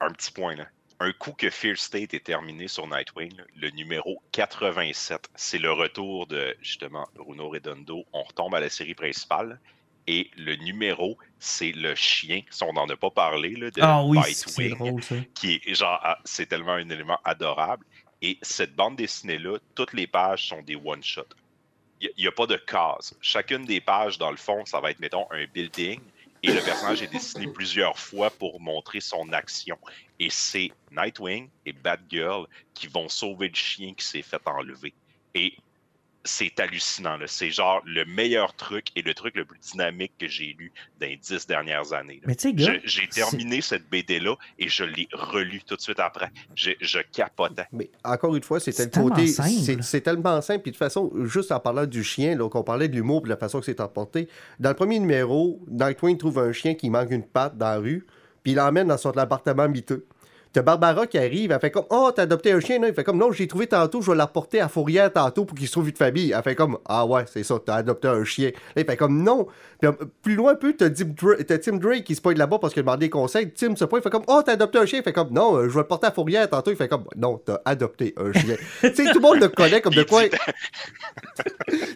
un 0.00 0.10
petit 0.10 0.30
point, 0.30 0.56
là. 0.56 0.66
Un 1.00 1.12
coup 1.12 1.32
que 1.32 1.50
Fear 1.50 1.76
State 1.76 2.14
est 2.14 2.24
terminé 2.24 2.68
sur 2.68 2.86
Nightwing, 2.86 3.36
là, 3.36 3.44
le 3.56 3.70
numéro 3.70 4.22
87, 4.32 5.28
c'est 5.34 5.58
le 5.58 5.72
retour 5.72 6.26
de, 6.26 6.56
justement, 6.62 7.06
Bruno 7.14 7.48
Redondo. 7.48 8.04
On 8.12 8.22
retombe 8.22 8.54
à 8.54 8.60
la 8.60 8.70
série 8.70 8.94
principale. 8.94 9.58
Et 10.06 10.30
le 10.36 10.54
numéro, 10.56 11.18
c'est 11.38 11.72
le 11.72 11.94
chien, 11.94 12.42
si 12.50 12.62
on 12.62 12.74
n'en 12.74 12.88
a 12.88 12.96
pas 12.96 13.10
parlé, 13.10 13.50
là, 13.56 13.70
de 13.70 13.80
Ah 13.82 14.04
oui, 14.04 14.18
drôle 14.70 15.02
ça. 15.02 15.16
qui 15.34 15.60
est 15.64 15.74
genre, 15.74 15.98
ah, 16.02 16.18
c'est 16.24 16.46
tellement 16.46 16.72
un 16.72 16.88
élément 16.88 17.18
adorable. 17.24 17.86
Et 18.20 18.38
cette 18.42 18.74
bande 18.74 18.96
dessinée-là, 18.96 19.58
toutes 19.74 19.94
les 19.94 20.06
pages 20.06 20.48
sont 20.48 20.62
des 20.62 20.76
one-shots. 20.76 21.34
Il 22.00 22.10
n'y 22.18 22.26
a, 22.26 22.32
pas 22.32 22.46
de 22.46 22.56
cases. 22.56 23.14
Chacune 23.20 23.64
des 23.64 23.80
pages, 23.80 24.18
dans 24.18 24.30
le 24.30 24.36
fond, 24.36 24.64
ça 24.66 24.80
va 24.80 24.90
être, 24.90 25.00
mettons, 25.00 25.26
un 25.30 25.46
building. 25.46 26.00
Et 26.46 26.52
le 26.52 26.60
personnage 26.60 27.00
est 27.00 27.10
dessiné 27.10 27.46
plusieurs 27.46 27.98
fois 27.98 28.28
pour 28.28 28.60
montrer 28.60 29.00
son 29.00 29.32
action. 29.32 29.78
Et 30.18 30.28
c'est 30.28 30.70
Nightwing 30.92 31.48
et 31.64 31.72
Batgirl 31.72 32.46
qui 32.74 32.86
vont 32.86 33.08
sauver 33.08 33.48
le 33.48 33.54
chien 33.54 33.94
qui 33.94 34.04
s'est 34.04 34.20
fait 34.20 34.42
enlever. 34.44 34.92
C'est 36.24 36.58
hallucinant. 36.58 37.18
C'est 37.26 37.50
genre 37.50 37.82
le 37.84 38.04
meilleur 38.06 38.54
truc 38.54 38.86
et 38.96 39.02
le 39.02 39.12
truc 39.14 39.36
le 39.36 39.44
plus 39.44 39.58
dynamique 39.60 40.12
que 40.18 40.26
j'ai 40.26 40.56
lu 40.58 40.72
dans 41.00 41.06
les 41.06 41.16
dix 41.16 41.46
dernières 41.46 41.92
années. 41.92 42.14
là. 42.14 42.22
Mais 42.26 42.34
tu 42.36 42.56
sais, 42.58 42.80
J'ai 42.84 43.06
terminé 43.08 43.60
cette 43.60 43.88
BD-là 43.90 44.34
et 44.58 44.68
je 44.68 44.84
l'ai 44.84 45.06
relue 45.12 45.60
tout 45.66 45.76
de 45.76 45.80
suite 45.80 46.00
après. 46.00 46.30
Je, 46.54 46.70
je 46.80 46.98
capotais. 47.12 47.66
Mais 47.72 47.90
encore 48.02 48.34
une 48.36 48.42
fois, 48.42 48.58
c'était 48.60 48.76
C'est 48.78 48.84
le 48.86 48.90
tellement 48.90 49.08
côté. 49.10 49.26
simple. 49.26 49.50
C'est 49.64 49.82
c'est 49.82 50.00
tellement 50.00 50.40
simple. 50.40 50.62
Puis 50.62 50.70
de 50.72 50.76
toute 50.76 50.84
façon, 50.84 51.12
juste 51.24 51.52
en 51.52 51.60
parlant 51.60 51.86
du 51.86 52.02
chien, 52.02 52.36
donc 52.36 52.54
on 52.54 52.62
parlait 52.62 52.88
de 52.88 52.94
l'humour 52.94 53.20
et 53.20 53.24
de 53.24 53.28
la 53.28 53.36
façon 53.36 53.60
que 53.60 53.66
c'est 53.66 53.80
emporté. 53.80 54.28
Dans 54.58 54.70
le 54.70 54.76
premier 54.76 54.98
numéro, 54.98 55.60
Nightwing 55.70 56.16
trouve 56.16 56.38
un 56.38 56.52
chien 56.52 56.74
qui 56.74 56.88
manque 56.90 57.10
une 57.10 57.22
patte 57.24 57.56
dans 57.58 57.66
la 57.66 57.76
rue, 57.78 58.06
puis 58.42 58.52
il 58.52 58.54
l'emmène 58.56 58.88
dans 58.88 58.98
son 58.98 59.10
appartement 59.12 59.68
miteux. 59.68 60.06
T'as 60.54 60.62
Barbara 60.62 61.06
qui 61.08 61.18
arrive, 61.18 61.50
elle 61.50 61.58
fait 61.60 61.70
comme 61.72 61.84
Oh, 61.90 62.10
t'as 62.14 62.22
adopté 62.22 62.52
un 62.52 62.60
chien, 62.60 62.78
là? 62.80 62.88
Il 62.88 62.94
fait 62.94 63.04
comme 63.04 63.18
Non, 63.18 63.30
j'ai 63.32 63.46
trouvé 63.48 63.66
tantôt, 63.66 64.00
je 64.00 64.10
vais 64.10 64.16
l'apporter 64.16 64.60
à 64.60 64.68
Fourrière 64.68 65.12
tantôt 65.12 65.44
pour 65.44 65.58
qu'il 65.58 65.66
se 65.66 65.72
trouve 65.72 65.88
une 65.88 65.96
famille. 65.96 66.32
Elle 66.34 66.42
fait 66.44 66.54
comme 66.54 66.78
Ah 66.86 67.04
ouais, 67.04 67.24
c'est 67.30 67.42
ça, 67.42 67.56
t'as 67.64 67.74
adopté 67.74 68.06
un 68.08 68.24
chien. 68.24 68.50
Là, 68.76 68.82
il 68.82 68.84
fait 68.84 68.96
comme 68.96 69.22
Non. 69.22 69.48
Puis 69.80 69.88
euh, 69.88 69.92
plus 70.22 70.34
loin 70.36 70.52
un 70.52 70.54
peu, 70.54 70.72
t'as 70.72 70.88
Tim, 70.90 71.06
Dra- 71.06 71.42
t'as 71.44 71.58
Tim 71.58 71.76
Drake 71.78 72.04
qui 72.04 72.14
se 72.14 72.20
pointe 72.20 72.38
là-bas 72.38 72.58
parce 72.60 72.72
qu'il 72.72 72.80
a 72.80 72.84
demandé 72.84 73.10
conseil. 73.10 73.50
Tim 73.52 73.74
se 73.76 73.84
pointe, 73.84 74.02
il 74.02 74.04
fait 74.04 74.10
comme 74.10 74.22
Oh, 74.28 74.40
t'as 74.46 74.52
adopté 74.52 74.78
un 74.78 74.86
chien. 74.86 75.00
Il 75.00 75.02
fait 75.04 75.12
comme 75.12 75.30
Non, 75.32 75.56
euh, 75.56 75.68
je 75.68 75.74
vais 75.74 75.80
le 75.80 75.86
porter 75.88 76.06
à 76.06 76.12
Fourrière 76.12 76.48
tantôt. 76.48 76.70
Il 76.70 76.76
fait 76.76 76.88
comme 76.88 77.04
Non, 77.16 77.40
t'as 77.44 77.58
adopté 77.64 78.14
un 78.16 78.32
chien. 78.32 78.54
tu 78.80 78.94
sais, 78.94 79.04
tout 79.12 79.18
le 79.18 79.20
monde 79.20 79.40
le 79.40 79.48
connaît 79.48 79.80
comme 79.80 79.94
de 79.94 80.04
quoi. 80.04 80.22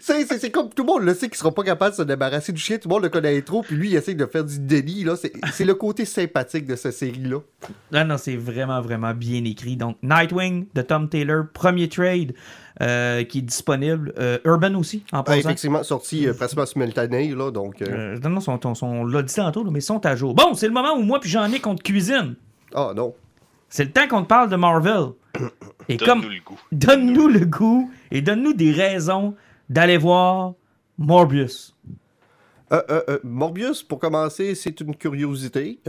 C'est- 0.01 0.25
c'est 0.27 0.39
c'est 0.39 0.51
comme 0.51 0.71
tout 0.71 0.83
le 0.83 0.87
monde 0.87 1.03
le 1.05 1.15
sait 1.15 1.29
qu'il 1.29 1.37
sera 1.37 1.53
pas 1.53 1.63
capable 1.63 1.93
de 1.93 1.97
se 1.97 2.03
débarrasser 2.03 2.53
du 2.53 2.61
chien, 2.61 2.79
tout 2.79 2.89
le 2.89 2.95
monde 2.95 3.03
le 3.05 3.09
connaît 3.09 3.41
trop, 3.43 3.63
puis 3.63 3.77
lui 3.77 3.91
il 3.91 3.97
essaie 3.97 4.15
de 4.15 4.27
faire 4.27 4.43
du 4.45 4.59
délit. 4.59 5.05
là. 5.05 5.17
C'est 5.17 5.33
c'est 5.53 5.65
le 5.65 5.75
côté 5.75 6.05
sympathique 6.05 6.67
de 6.67 6.75
cette 6.77 6.95
série-là. 6.95 7.39
Non, 7.93 8.05
non, 8.05 8.17
c'est 8.19 8.35
vraiment, 8.51 8.81
vraiment 8.81 9.15
bien 9.15 9.45
écrit. 9.45 9.77
Donc, 9.77 9.97
Nightwing 10.03 10.67
de 10.75 10.83
Tom 10.83 11.09
Taylor, 11.09 11.45
premier 11.53 11.89
trade 11.89 12.35
euh, 12.83 13.25
qui 13.25 13.39
est 13.39 13.43
disponible. 13.43 14.13
Euh, 14.19 14.39
Urban 14.45 14.75
aussi, 14.75 15.03
en 15.13 15.19
Ah, 15.19 15.23
passant. 15.23 15.39
effectivement, 15.41 15.83
sorti 15.83 16.27
euh, 16.29 16.35
pratiquement 16.35 16.67
simultané, 16.67 17.29
là, 17.35 17.51
donc... 17.51 17.83
euh, 17.83 18.15
Euh, 18.17 18.19
non, 18.23 18.31
non, 18.31 18.41
sont, 18.41 18.75
sont, 18.75 18.87
on 18.87 19.05
l'a 19.05 19.23
dit 19.23 19.35
tantôt, 19.35 19.65
là, 19.65 19.71
mais 19.73 19.81
ils 19.81 19.83
sont 19.83 20.05
à 20.07 20.15
jour. 20.17 20.35
Bon, 20.35 20.55
c'est 20.55 20.67
le 20.69 20.73
moment 20.73 20.95
où 20.97 21.03
moi 21.03 21.21
puis 21.21 21.31
Jean-Nic, 21.31 21.67
on 21.67 21.75
te 21.75 21.83
cuisine. 21.83 22.35
Ah 22.75 22.93
non. 22.95 23.15
C'est 23.69 23.85
le 23.85 23.91
temps 23.91 24.07
qu'on 24.09 24.23
te 24.23 24.29
parle 24.29 24.49
de 24.49 24.57
Marvel. 24.57 25.09
Et 25.89 25.97
comme 25.99 26.21
Donne-nous 26.23 26.29
le 26.35 26.41
goût. 26.45 26.61
donne-nous 26.73 27.29
le 27.29 27.41
goût 27.47 27.91
et 28.11 28.23
donne-nous 28.23 28.53
des 28.55 28.73
raisons 28.73 29.35
d'aller 29.69 29.97
voir 29.99 30.55
Morbius. 30.99 31.75
Euh, 32.73 32.83
euh, 32.91 33.01
euh, 33.09 33.19
Morbius, 33.25 33.83
pour 33.83 33.99
commencer, 33.99 34.55
c'est 34.55 34.81
une 34.81 34.95
curiosité. 34.95 35.81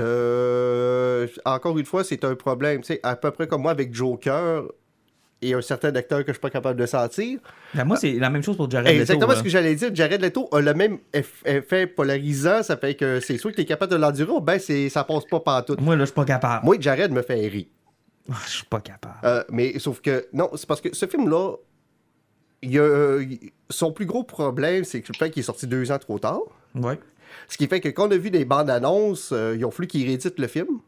Encore 1.46 1.78
une 1.78 1.86
fois, 1.86 2.04
c'est 2.04 2.24
un 2.24 2.36
problème. 2.36 2.84
Sais, 2.84 3.00
à 3.04 3.16
peu 3.16 3.32
près 3.32 3.48
comme 3.48 3.62
moi 3.64 3.72
avec 3.72 3.94
Joker 3.94 4.64
et 5.42 5.54
un 5.54 5.62
certain 5.62 5.96
acteur 5.96 6.20
que 6.20 6.28
je 6.28 6.34
suis 6.34 6.42
pas 6.42 6.50
capable 6.50 6.80
de 6.80 6.86
sentir. 6.86 7.40
Ben, 7.74 7.86
moi, 7.86 7.96
c'est 7.98 8.12
la 8.14 8.30
même 8.30 8.44
chose 8.44 8.58
pour 8.58 8.70
Jared 8.70 8.88
Leto. 8.92 9.02
Exactement 9.02 9.36
ce 9.36 9.44
que 9.44 9.50
j'allais 9.50 9.76
dire. 9.76 9.90
Jared 9.94 10.22
Leto 10.22 10.50
a 10.52 10.60
le 10.60 10.74
même 10.74 10.98
eff- 11.14 11.46
effet 11.46 11.88
polarisant. 11.88 12.62
Ça 12.64 12.76
fait 12.76 12.96
que 12.96 13.20
c'est 13.22 13.38
soit 13.38 13.52
que 13.52 13.56
tu 13.56 13.62
es 13.62 13.66
capable 13.66 13.92
de 13.94 13.98
l'endurer 13.98 14.32
ou 14.32 14.42
ben 14.42 14.60
c'est- 14.60 14.90
ça 14.90 15.04
passe 15.06 15.26
pas 15.26 15.40
pantoute. 15.40 15.80
Moi, 15.82 15.96
là, 15.96 16.02
je 16.02 16.08
suis 16.08 16.16
pas 16.16 16.26
capable. 16.26 16.66
Moi, 16.66 16.76
Jared 16.80 17.12
me 17.12 17.22
fait 17.22 17.48
rire. 17.48 17.66
Je 18.46 18.50
suis 18.50 18.66
pas 18.66 18.82
capable. 18.82 19.46
Mais 19.50 19.80
sauf 19.80 20.02
que, 20.02 20.28
non, 20.34 20.50
c'est 20.56 20.68
parce 20.68 20.82
que 20.82 20.94
ce 20.94 21.06
film-là, 21.08 21.56
il 22.62 22.72
y 22.72 22.80
a, 22.80 22.82
euh, 22.82 23.26
son 23.70 23.92
plus 23.92 24.06
gros 24.06 24.24
problème, 24.24 24.84
c'est 24.84 25.02
que 25.02 25.12
le 25.12 25.18
fait 25.18 25.30
qu'il 25.32 25.42
est 25.42 25.44
sorti 25.46 25.68
deux 25.68 25.92
ans 25.92 26.00
trop 26.00 26.20
tard. 26.20 26.42
Ouais. 26.76 27.00
Ce 27.48 27.58
qui 27.58 27.68
fait 27.68 27.80
que 27.80 27.90
quand 27.90 28.08
on 28.08 28.12
a 28.12 28.18
vu 28.18 28.32
des 28.32 28.46
bandes 28.46 28.70
annonces, 28.70 29.32
euh, 29.32 29.56
ils 29.58 29.66
ont 29.66 29.72
fallu 29.72 29.88
qu'ils 29.88 30.06
rééditent 30.06 30.40
le 30.40 30.48
film. 30.48 30.80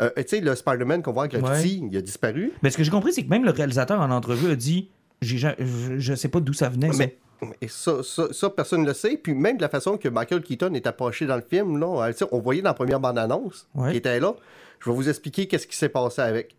Euh, 0.00 0.10
tu 0.18 0.24
sais, 0.28 0.40
le 0.40 0.54
Spider-Man 0.54 1.02
qu'on 1.02 1.12
voit 1.12 1.24
en 1.24 1.26
graffiti, 1.26 1.82
il 1.90 1.96
a 1.96 2.00
disparu. 2.00 2.52
Mais 2.62 2.70
ce 2.70 2.76
que 2.76 2.84
j'ai 2.84 2.90
compris, 2.90 3.12
c'est 3.12 3.24
que 3.24 3.30
même 3.30 3.44
le 3.44 3.50
réalisateur 3.50 4.00
en 4.00 4.10
entrevue 4.10 4.50
a 4.50 4.54
dit 4.56 4.90
je, 5.22 5.48
je 5.98 6.14
sais 6.14 6.28
pas 6.28 6.38
d'où 6.40 6.52
ça 6.52 6.68
venait. 6.68 6.92
ça. 6.92 6.98
Mais 6.98 7.18
et 7.60 7.68
ça, 7.68 8.02
ça, 8.02 8.28
ça, 8.32 8.50
personne 8.50 8.82
ne 8.82 8.86
le 8.86 8.94
sait. 8.94 9.16
Puis 9.16 9.34
même 9.34 9.56
de 9.56 9.62
la 9.62 9.68
façon 9.68 9.96
que 9.96 10.08
Michael 10.08 10.42
Keaton 10.42 10.74
est 10.74 10.86
approché 10.86 11.26
dans 11.26 11.36
le 11.36 11.42
film, 11.42 11.78
là, 11.78 12.10
on 12.32 12.38
voyait 12.40 12.62
dans 12.62 12.70
la 12.70 12.74
première 12.74 13.00
bande-annonce 13.00 13.66
Ouais. 13.74 13.92
qui 13.92 13.96
était 13.98 14.20
là. 14.20 14.34
Je 14.80 14.90
vais 14.90 14.94
vous 14.96 15.08
expliquer 15.08 15.46
qu'est-ce 15.46 15.66
qui 15.66 15.76
s'est 15.76 15.88
passé 15.88 16.20
avec. 16.20 16.56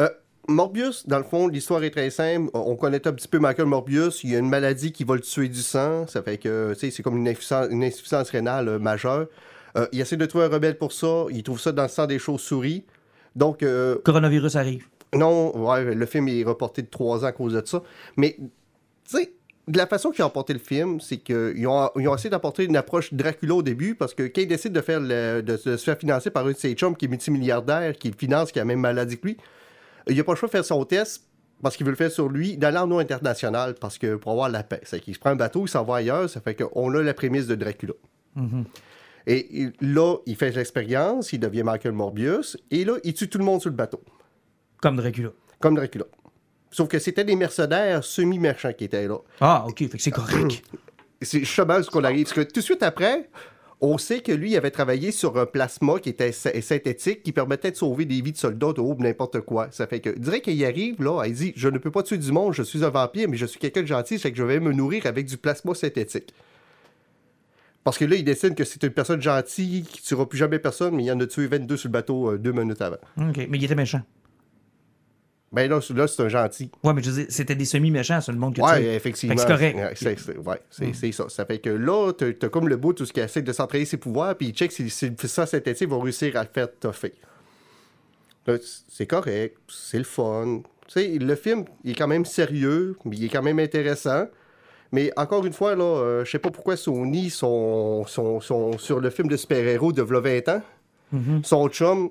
Euh, 0.00 0.08
Morbius, 0.48 1.06
dans 1.06 1.18
le 1.18 1.24
fond, 1.24 1.46
l'histoire 1.48 1.84
est 1.84 1.90
très 1.90 2.10
simple. 2.10 2.50
On 2.54 2.72
on 2.72 2.76
connaît 2.76 3.06
un 3.06 3.12
petit 3.12 3.28
peu 3.28 3.38
Michael 3.38 3.66
Morbius. 3.66 4.24
Il 4.24 4.30
y 4.30 4.36
a 4.36 4.38
une 4.38 4.48
maladie 4.48 4.90
qui 4.92 5.04
va 5.04 5.14
le 5.14 5.20
tuer 5.20 5.48
du 5.48 5.60
sang. 5.62 6.06
Ça 6.08 6.22
fait 6.22 6.38
que, 6.38 6.72
tu 6.74 6.80
sais, 6.80 6.90
c'est 6.90 7.02
comme 7.02 7.16
une 7.16 7.28
insuffisance, 7.28 7.68
une 7.70 7.84
insuffisance 7.84 8.30
rénale 8.30 8.68
euh, 8.68 8.78
majeure. 8.78 9.26
Euh, 9.76 9.86
il 9.92 10.00
essaie 10.00 10.16
de 10.16 10.26
trouver 10.26 10.44
un 10.46 10.48
remède 10.48 10.78
pour 10.78 10.92
ça. 10.92 11.26
Il 11.30 11.42
trouve 11.42 11.60
ça 11.60 11.70
dans 11.72 11.84
le 11.84 11.88
sang 11.88 12.06
des 12.06 12.18
chauves-souris. 12.18 12.84
Donc, 13.36 13.62
euh, 13.62 13.96
Coronavirus 14.04 14.56
arrive. 14.56 14.86
non, 15.14 15.56
ouais, 15.56 15.94
le 15.94 16.06
film 16.06 16.28
est 16.28 16.42
reporté 16.44 16.82
de 16.82 16.88
trois 16.88 17.24
ans 17.24 17.28
à 17.28 17.32
cause 17.32 17.54
de 17.54 17.62
ça. 17.64 17.82
Mais, 18.16 18.36
tu 18.38 19.16
sais, 19.16 19.32
de 19.68 19.78
la 19.78 19.86
façon 19.86 20.10
qu'ils 20.10 20.24
ont 20.24 20.26
apporté 20.26 20.52
le 20.52 20.58
film, 20.58 21.00
c'est 21.00 21.18
qu'ils 21.18 21.66
ont, 21.68 21.88
ils 21.96 22.08
ont 22.08 22.14
essayé 22.16 22.30
d'apporter 22.30 22.64
une 22.64 22.76
approche 22.76 23.14
Dracula 23.14 23.54
au 23.54 23.62
début, 23.62 23.94
parce 23.94 24.12
que 24.12 24.24
quand 24.24 24.40
ils 24.42 24.48
décident 24.48 24.74
de, 24.74 24.80
faire 24.84 24.98
le- 25.00 25.40
de, 25.40 25.56
se- 25.56 25.68
de 25.70 25.76
se 25.76 25.84
faire 25.84 25.96
financer 25.98 26.30
par 26.30 26.44
un 26.46 26.50
de 26.50 26.56
ses 26.56 26.74
chums 26.74 26.96
qui 26.96 27.04
est 27.04 27.08
multimilliardaire, 27.08 27.94
qui 27.96 28.08
le 28.10 28.16
finance, 28.18 28.50
qui 28.52 28.58
a 28.58 28.62
la 28.62 28.66
même 28.66 28.80
maladie 28.80 29.16
que 29.18 29.28
lui, 29.28 29.36
il 30.08 30.16
n'a 30.16 30.24
pas 30.24 30.32
le 30.32 30.36
choix 30.36 30.48
de 30.48 30.52
faire 30.52 30.64
son 30.64 30.84
test, 30.84 31.24
parce 31.62 31.76
qu'il 31.76 31.86
veut 31.86 31.92
le 31.92 31.96
faire 31.96 32.10
sur 32.10 32.28
lui, 32.28 32.56
d'aller 32.56 32.78
en 32.78 32.90
eau 32.90 32.98
internationale, 32.98 33.74
parce 33.80 33.96
que 33.98 34.16
pour 34.16 34.32
avoir 34.32 34.48
la 34.48 34.62
paix. 34.64 34.80
C'est 34.84 35.00
qu'il 35.00 35.14
se 35.14 35.18
prend 35.20 35.30
un 35.30 35.36
bateau, 35.36 35.64
il 35.64 35.68
s'en 35.68 35.84
va 35.84 35.96
ailleurs, 35.96 36.28
ça 36.28 36.40
fait 36.40 36.54
qu'on 36.56 36.92
a 36.94 37.02
la 37.02 37.14
prémisse 37.14 37.46
de 37.46 37.54
Dracula. 37.54 37.94
Et 39.26 39.46
il- 39.62 39.72
là, 39.80 40.16
il 40.26 40.34
fait 40.36 40.50
l'expérience, 40.50 41.32
il 41.32 41.38
devient 41.38 41.62
Michael 41.62 41.92
Morbius, 41.92 42.56
et 42.70 42.84
là, 42.84 42.94
il 43.04 43.14
tue 43.14 43.28
tout 43.28 43.38
le 43.38 43.44
monde 43.44 43.60
sur 43.60 43.70
le 43.70 43.76
bateau 43.76 44.02
Comme 44.80 44.96
Dracula. 44.96 45.30
comme 45.60 45.76
Dracula. 45.76 46.04
Sauf 46.72 46.88
que 46.88 46.98
c'était 46.98 47.22
des 47.24 47.36
mercenaires 47.36 48.02
semi-merchants 48.02 48.72
qui 48.72 48.84
étaient 48.84 49.06
là. 49.06 49.18
Ah, 49.40 49.64
ok, 49.68 49.78
fait 49.78 49.88
que 49.98 50.02
c'est 50.02 50.10
correct. 50.10 50.62
C'est 51.24 51.38
justement 51.38 51.80
ce 51.80 51.88
qu'on 51.88 52.02
arrive. 52.02 52.24
Parce 52.24 52.34
que 52.34 52.40
tout 52.40 52.58
de 52.58 52.64
suite 52.64 52.82
après, 52.82 53.30
on 53.84 53.98
sait 53.98 54.20
que 54.20 54.30
lui 54.32 54.56
avait 54.56 54.70
travaillé 54.70 55.10
sur 55.10 55.36
un 55.38 55.44
plasma 55.44 55.98
qui 55.98 56.08
était 56.08 56.30
sy- 56.32 56.62
synthétique 56.62 57.22
qui 57.24 57.32
permettait 57.32 57.72
de 57.72 57.76
sauver 57.76 58.04
des 58.04 58.20
vies 58.22 58.30
de 58.32 58.36
soldats, 58.36 58.72
de 58.72 58.80
ou 58.80 58.94
n'importe 58.98 59.40
quoi. 59.40 59.68
Ça 59.72 59.86
fait 59.88 59.98
que, 60.00 60.10
dirais 60.10 60.40
qu'il 60.40 60.64
arrive, 60.64 61.02
là, 61.02 61.24
il 61.26 61.34
dit 61.34 61.52
Je 61.56 61.68
ne 61.68 61.78
peux 61.78 61.90
pas 61.90 62.02
tuer 62.04 62.16
du 62.18 62.30
monde, 62.32 62.54
je 62.54 62.62
suis 62.62 62.84
un 62.84 62.90
vampire, 62.90 63.28
mais 63.28 63.36
je 63.36 63.44
suis 63.46 63.58
quelqu'un 63.58 63.82
de 63.82 63.86
gentil, 63.88 64.18
c'est 64.20 64.30
que 64.30 64.38
je 64.38 64.44
vais 64.44 64.60
me 64.60 64.72
nourrir 64.72 65.04
avec 65.06 65.26
du 65.26 65.36
plasma 65.36 65.74
synthétique. 65.74 66.32
Parce 67.84 67.98
que 67.98 68.04
là, 68.04 68.14
il 68.14 68.22
décide 68.22 68.54
que 68.54 68.62
c'est 68.62 68.82
une 68.84 68.90
personne 68.90 69.20
gentille 69.20 69.82
qui 69.82 70.00
tuera 70.02 70.28
plus 70.28 70.38
jamais 70.38 70.60
personne, 70.60 70.94
mais 70.94 71.02
il 71.04 71.10
en 71.10 71.18
a 71.18 71.26
tué 71.26 71.48
22 71.48 71.76
sur 71.76 71.88
le 71.88 71.92
bateau 71.92 72.30
euh, 72.30 72.38
deux 72.38 72.52
minutes 72.52 72.80
avant. 72.80 72.98
OK. 73.18 73.36
Mais 73.48 73.58
il 73.58 73.64
était 73.64 73.74
méchant. 73.74 74.02
Ben 75.52 75.68
là, 75.68 75.80
là 75.94 76.06
c'est 76.08 76.22
un 76.22 76.28
gentil. 76.28 76.70
Ouais, 76.82 76.94
mais 76.94 77.02
je 77.02 77.10
veux 77.10 77.16
dire, 77.22 77.26
c'était 77.28 77.54
des 77.54 77.64
semi-méchants, 77.66 78.20
c'est 78.20 78.32
le 78.32 78.38
monde 78.38 78.54
que 78.54 78.60
tu 78.60 78.66
Ouais, 78.66 78.76
sais. 78.76 78.94
effectivement. 78.94 79.32
Fait 79.36 79.36
que 79.36 79.42
c'est 79.42 79.48
correct. 79.54 79.76
Ouais, 79.76 79.94
c'est 80.70 80.86
ouais, 81.06 81.12
ça. 81.12 81.28
Ça 81.28 81.44
fait 81.44 81.58
que 81.58 81.68
là, 81.70 82.12
t'as 82.12 82.48
comme 82.48 82.68
le 82.68 82.76
bout, 82.76 82.94
tout 82.94 83.04
ce 83.04 83.12
qui 83.12 83.20
essaie 83.20 83.42
de 83.42 83.52
s'entraîner 83.52 83.84
ses 83.84 83.98
pouvoirs, 83.98 84.34
puis 84.34 84.48
il 84.48 84.54
check 84.54 84.72
si, 84.72 84.88
si 84.88 85.12
ça 85.24 85.44
synthétique 85.46 85.88
va 85.88 85.98
réussir 86.02 86.36
à 86.36 86.42
le 86.42 86.48
faire 86.52 86.68
toffer. 86.80 87.12
Là, 88.46 88.56
C'est 88.88 89.06
correct, 89.06 89.56
c'est 89.68 89.98
le 89.98 90.04
fun. 90.04 90.62
Tu 90.88 90.94
sais, 91.00 91.08
le 91.18 91.34
film, 91.36 91.64
il 91.84 91.92
est 91.92 91.94
quand 91.94 92.08
même 92.08 92.24
sérieux, 92.24 92.96
mais 93.04 93.16
il 93.16 93.24
est 93.24 93.28
quand 93.28 93.42
même 93.42 93.58
intéressant. 93.58 94.26
Mais 94.90 95.10
encore 95.16 95.46
une 95.46 95.52
fois, 95.52 95.74
là, 95.74 95.84
euh, 95.84 96.24
je 96.24 96.30
sais 96.30 96.38
pas 96.38 96.50
pourquoi 96.50 96.76
Sony 96.76 97.30
sont, 97.30 98.04
sont, 98.06 98.40
sont 98.40 98.76
sur 98.78 99.00
le 99.00 99.08
film 99.10 99.28
de 99.28 99.36
super-héros 99.36 99.92
de 99.92 100.02
v'là 100.02 100.20
20 100.20 100.48
ans. 100.48 100.62
Mhm. 101.12 101.44
Son 101.44 101.68
chum, 101.68 102.10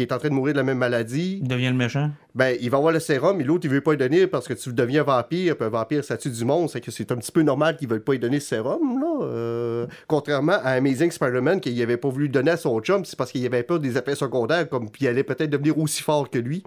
qui 0.00 0.10
est 0.10 0.14
en 0.14 0.18
train 0.18 0.30
de 0.30 0.34
mourir 0.34 0.54
de 0.54 0.58
la 0.58 0.64
même 0.64 0.78
maladie, 0.78 1.40
Il 1.42 1.48
devient 1.48 1.68
le 1.68 1.74
méchant. 1.74 2.10
ben, 2.34 2.56
il 2.60 2.70
va 2.70 2.78
avoir 2.78 2.92
le 2.92 3.00
sérum, 3.00 3.36
mais 3.36 3.44
l'autre, 3.44 3.66
il 3.66 3.70
veut 3.70 3.82
pas 3.82 3.90
lui 3.90 3.98
donner 3.98 4.26
parce 4.26 4.48
que 4.48 4.54
tu 4.54 4.72
deviens 4.72 5.02
vampire, 5.02 5.56
puis 5.56 5.66
un 5.66 5.68
vampire, 5.68 6.02
ça 6.04 6.16
tue 6.16 6.30
du 6.30 6.44
monde. 6.44 6.70
C'est 6.70 6.80
que 6.80 6.90
c'est 6.90 7.12
un 7.12 7.16
petit 7.16 7.32
peu 7.32 7.42
normal 7.42 7.76
qu'il 7.76 7.86
ne 7.86 7.92
veuille 7.92 8.02
pas 8.02 8.12
lui 8.12 8.18
donner 8.18 8.36
le 8.36 8.40
sérum, 8.40 8.98
là. 8.98 9.24
Euh, 9.24 9.86
contrairement 10.06 10.52
à 10.52 10.70
Amazing 10.70 11.10
Spider-Man, 11.10 11.60
qu'il 11.60 11.76
n'avait 11.76 11.98
pas 11.98 12.08
voulu 12.08 12.30
donner 12.30 12.52
à 12.52 12.56
son 12.56 12.80
chum, 12.80 13.04
c'est 13.04 13.16
parce 13.16 13.30
qu'il 13.30 13.44
avait 13.44 13.62
peur 13.62 13.78
des 13.78 13.98
effets 13.98 14.14
secondaires, 14.14 14.68
comme 14.68 14.88
puis 14.90 15.04
il 15.04 15.08
allait 15.08 15.22
peut-être 15.22 15.50
devenir 15.50 15.76
aussi 15.78 16.02
fort 16.02 16.30
que 16.30 16.38
lui. 16.38 16.62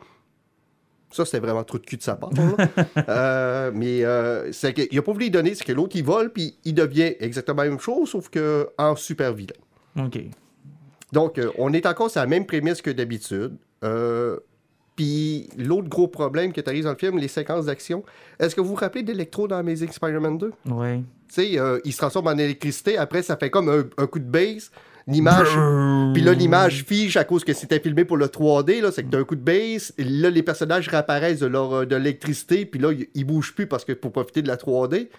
Ça, 1.12 1.26
c'était 1.26 1.40
vraiment 1.40 1.64
trop 1.64 1.80
de 1.80 1.86
cul 1.86 1.98
de 1.98 2.04
sa 2.04 2.16
part. 2.16 2.30
Euh, 3.10 3.72
mais 3.74 4.04
euh, 4.06 4.52
c'est 4.52 4.74
qu'il 4.74 4.96
n'a 4.96 5.02
pas 5.02 5.12
voulu 5.12 5.26
lui 5.26 5.32
donner, 5.32 5.56
c'est 5.56 5.64
que 5.66 5.72
l'autre, 5.74 5.96
il 5.96 6.04
vole, 6.04 6.32
puis 6.32 6.56
il 6.66 6.74
devient 6.76 7.16
exactement 7.20 7.64
la 7.64 7.70
même 7.70 7.80
chose, 7.80 8.10
sauf 8.10 8.30
que 8.30 8.70
en 8.78 8.96
super 8.96 9.34
vilain. 9.34 9.54
OK. 10.00 10.20
Donc, 11.14 11.38
euh, 11.38 11.50
on 11.58 11.72
est 11.74 11.86
encore 11.86 12.10
sur 12.10 12.20
la 12.22 12.28
même 12.28 12.46
prémisse 12.46 12.82
que 12.82 12.90
d'habitude. 12.92 13.54
Euh, 13.84 14.38
Puis 14.96 15.50
l'autre 15.58 15.90
gros 15.90 16.08
problème 16.08 16.54
que 16.54 16.62
tu 16.62 16.70
arrives 16.70 16.84
dans 16.84 16.92
le 16.92 16.98
film, 16.98 17.18
les 17.18 17.28
séquences 17.28 17.66
d'action. 17.66 18.04
Est-ce 18.40 18.56
que 18.56 18.62
vous 18.62 18.70
vous 18.70 18.76
rappelez 18.76 19.02
d'Electro 19.02 19.48
dans 19.48 19.56
Amazing 19.58 19.92
Spider-Man 19.92 20.38
2? 20.38 20.52
Tu 20.68 20.72
Ouais. 20.72 21.02
sais, 21.30 21.58
euh, 21.60 21.80
il 21.84 21.92
se 21.94 21.98
transforme 21.98 22.28
en 22.28 22.38
électricité, 22.38 22.98
après 23.00 23.24
ça 23.24 23.36
fait 23.36 23.50
comme 23.50 23.70
un, 23.70 23.84
un 23.98 24.06
coup 24.06 24.20
de 24.20 24.30
base. 24.30 24.70
L'image. 25.08 25.48
Puis 26.14 26.22
là, 26.22 26.34
l'image 26.34 26.86
fige 26.88 27.18
à 27.18 27.24
cause 27.24 27.44
que 27.44 27.54
c'était 27.54 27.80
filmé 27.80 28.06
pour 28.06 28.18
le 28.18 28.28
3D, 28.28 28.82
là, 28.82 28.92
c'est 28.92 29.04
que 29.04 29.10
t'as 29.10 29.18
un 29.20 29.24
coup 29.24 29.36
de 29.36 29.42
base. 29.42 29.94
et 29.98 30.04
Là, 30.04 30.30
les 30.30 30.44
personnages 30.44 30.88
réapparaissent 30.88 31.40
de 31.40 31.48
leur 31.48 31.86
de 31.88 31.96
l'électricité, 31.96 32.66
puis 32.68 32.80
là, 32.80 32.92
ils- 32.94 33.08
ils 33.16 33.26
bougent 33.26 33.54
plus 33.56 33.66
parce 33.68 33.84
que 33.86 33.94
pour 33.94 34.12
profiter 34.12 34.42
de 34.44 34.48
la 34.48 34.58
3D. 34.58 35.10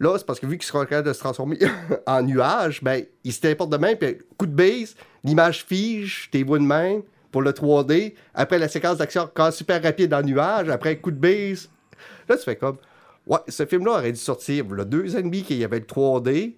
Là, 0.00 0.16
c'est 0.18 0.26
parce 0.26 0.40
que 0.40 0.46
vu 0.46 0.58
qu'ils 0.58 0.66
sont 0.66 0.80
capables 0.80 1.06
de 1.06 1.12
se 1.12 1.20
transformer 1.20 1.58
en 2.06 2.22
nuage, 2.22 2.82
ben, 2.82 3.04
ils 3.22 3.32
se 3.32 3.40
téléportent 3.40 3.70
de 3.70 3.76
même, 3.76 3.96
puis 3.96 4.18
coup 4.36 4.46
de 4.46 4.54
base, 4.54 4.96
l'image 5.22 5.64
fige, 5.64 6.28
t'es 6.30 6.42
vois 6.42 6.58
de 6.58 6.64
même 6.64 7.02
pour 7.30 7.42
le 7.42 7.50
3D. 7.50 8.14
Après, 8.32 8.58
la 8.58 8.68
séquence 8.68 8.98
d'action 8.98 9.22
encore 9.22 9.52
super 9.52 9.82
rapide 9.82 10.14
en 10.14 10.22
nuage. 10.22 10.68
Après, 10.68 10.96
coup 10.98 11.10
de 11.10 11.18
base. 11.18 11.68
Là, 12.28 12.36
tu 12.36 12.44
fais 12.44 12.54
comme. 12.54 12.76
Ouais, 13.26 13.38
ce 13.48 13.66
film-là 13.66 13.92
aurait 13.92 14.12
dû 14.12 14.20
sortir 14.20 14.66
le 14.68 14.84
deux 14.84 15.16
ans 15.16 15.18
et 15.18 15.22
demi 15.22 15.42
qu'il 15.42 15.56
y 15.56 15.64
avait 15.64 15.80
le 15.80 15.86
3D 15.86 16.54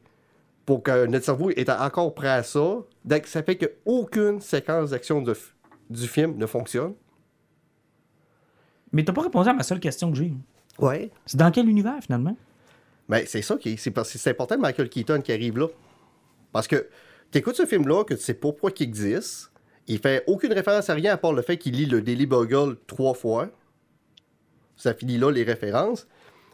pour 0.66 0.82
que 0.82 1.06
notre 1.06 1.24
cerveau 1.24 1.50
était 1.50 1.70
encore 1.70 2.12
prêt 2.14 2.28
à 2.28 2.42
ça. 2.42 2.78
Donc, 3.04 3.26
ça 3.26 3.42
fait 3.42 3.56
qu'aucune 3.56 4.40
séquence 4.40 4.90
d'action 4.90 5.24
du 5.88 6.08
film 6.08 6.36
ne 6.36 6.44
fonctionne. 6.44 6.92
Mais 8.92 9.04
t'as 9.04 9.12
pas 9.12 9.22
répondu 9.22 9.48
à 9.48 9.54
ma 9.54 9.62
seule 9.62 9.80
question 9.80 10.10
que 10.10 10.18
j'ai. 10.18 10.34
Ouais. 10.78 11.10
C'est 11.24 11.38
dans 11.38 11.50
quel 11.50 11.68
univers, 11.68 12.02
finalement? 12.02 12.36
Ben, 13.08 13.24
c'est 13.26 13.42
ça 13.42 13.56
qui 13.56 13.70
est. 13.70 14.28
Important 14.28 14.58
Michael 14.58 14.88
Keaton 14.88 15.20
qui 15.20 15.32
arrive 15.32 15.58
là. 15.58 15.68
Parce 16.52 16.66
que 16.66 16.88
t'écoutes 17.30 17.56
ce 17.56 17.66
film-là, 17.66 18.04
que 18.04 18.14
tu 18.14 18.20
sais 18.20 18.34
pourquoi 18.34 18.70
il 18.76 18.82
existe. 18.82 19.52
Il 19.86 19.98
fait 19.98 20.24
aucune 20.26 20.52
référence 20.52 20.90
à 20.90 20.94
rien 20.94 21.12
à 21.12 21.16
part 21.16 21.32
le 21.32 21.42
fait 21.42 21.56
qu'il 21.56 21.74
lit 21.74 21.86
le 21.86 22.02
Daily 22.02 22.26
Bugle 22.26 22.76
trois 22.86 23.14
fois. 23.14 23.50
Ça 24.76 24.94
finit 24.94 25.18
là 25.18 25.30
les 25.30 25.44
références. 25.44 26.08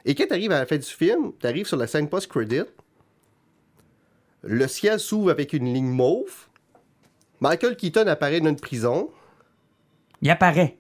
Et 0.05 0.15
quand 0.15 0.27
t'arrives 0.27 0.53
à 0.53 0.59
la 0.59 0.67
fin 0.67 0.77
du 0.77 0.83
film, 0.83 1.33
t'arrives 1.39 1.67
sur 1.67 1.77
la 1.77 1.87
scène 1.87 2.09
post-credit. 2.09 2.65
Le 4.43 4.67
ciel 4.67 4.99
s'ouvre 4.99 5.31
avec 5.31 5.53
une 5.53 5.73
ligne 5.73 5.89
mauve. 5.89 6.49
Michael 7.41 7.77
Keaton 7.77 8.07
apparaît 8.07 8.41
dans 8.41 8.51
une 8.51 8.61
prison. 8.61 9.11
Il 10.21 10.31
apparaît. 10.31 10.79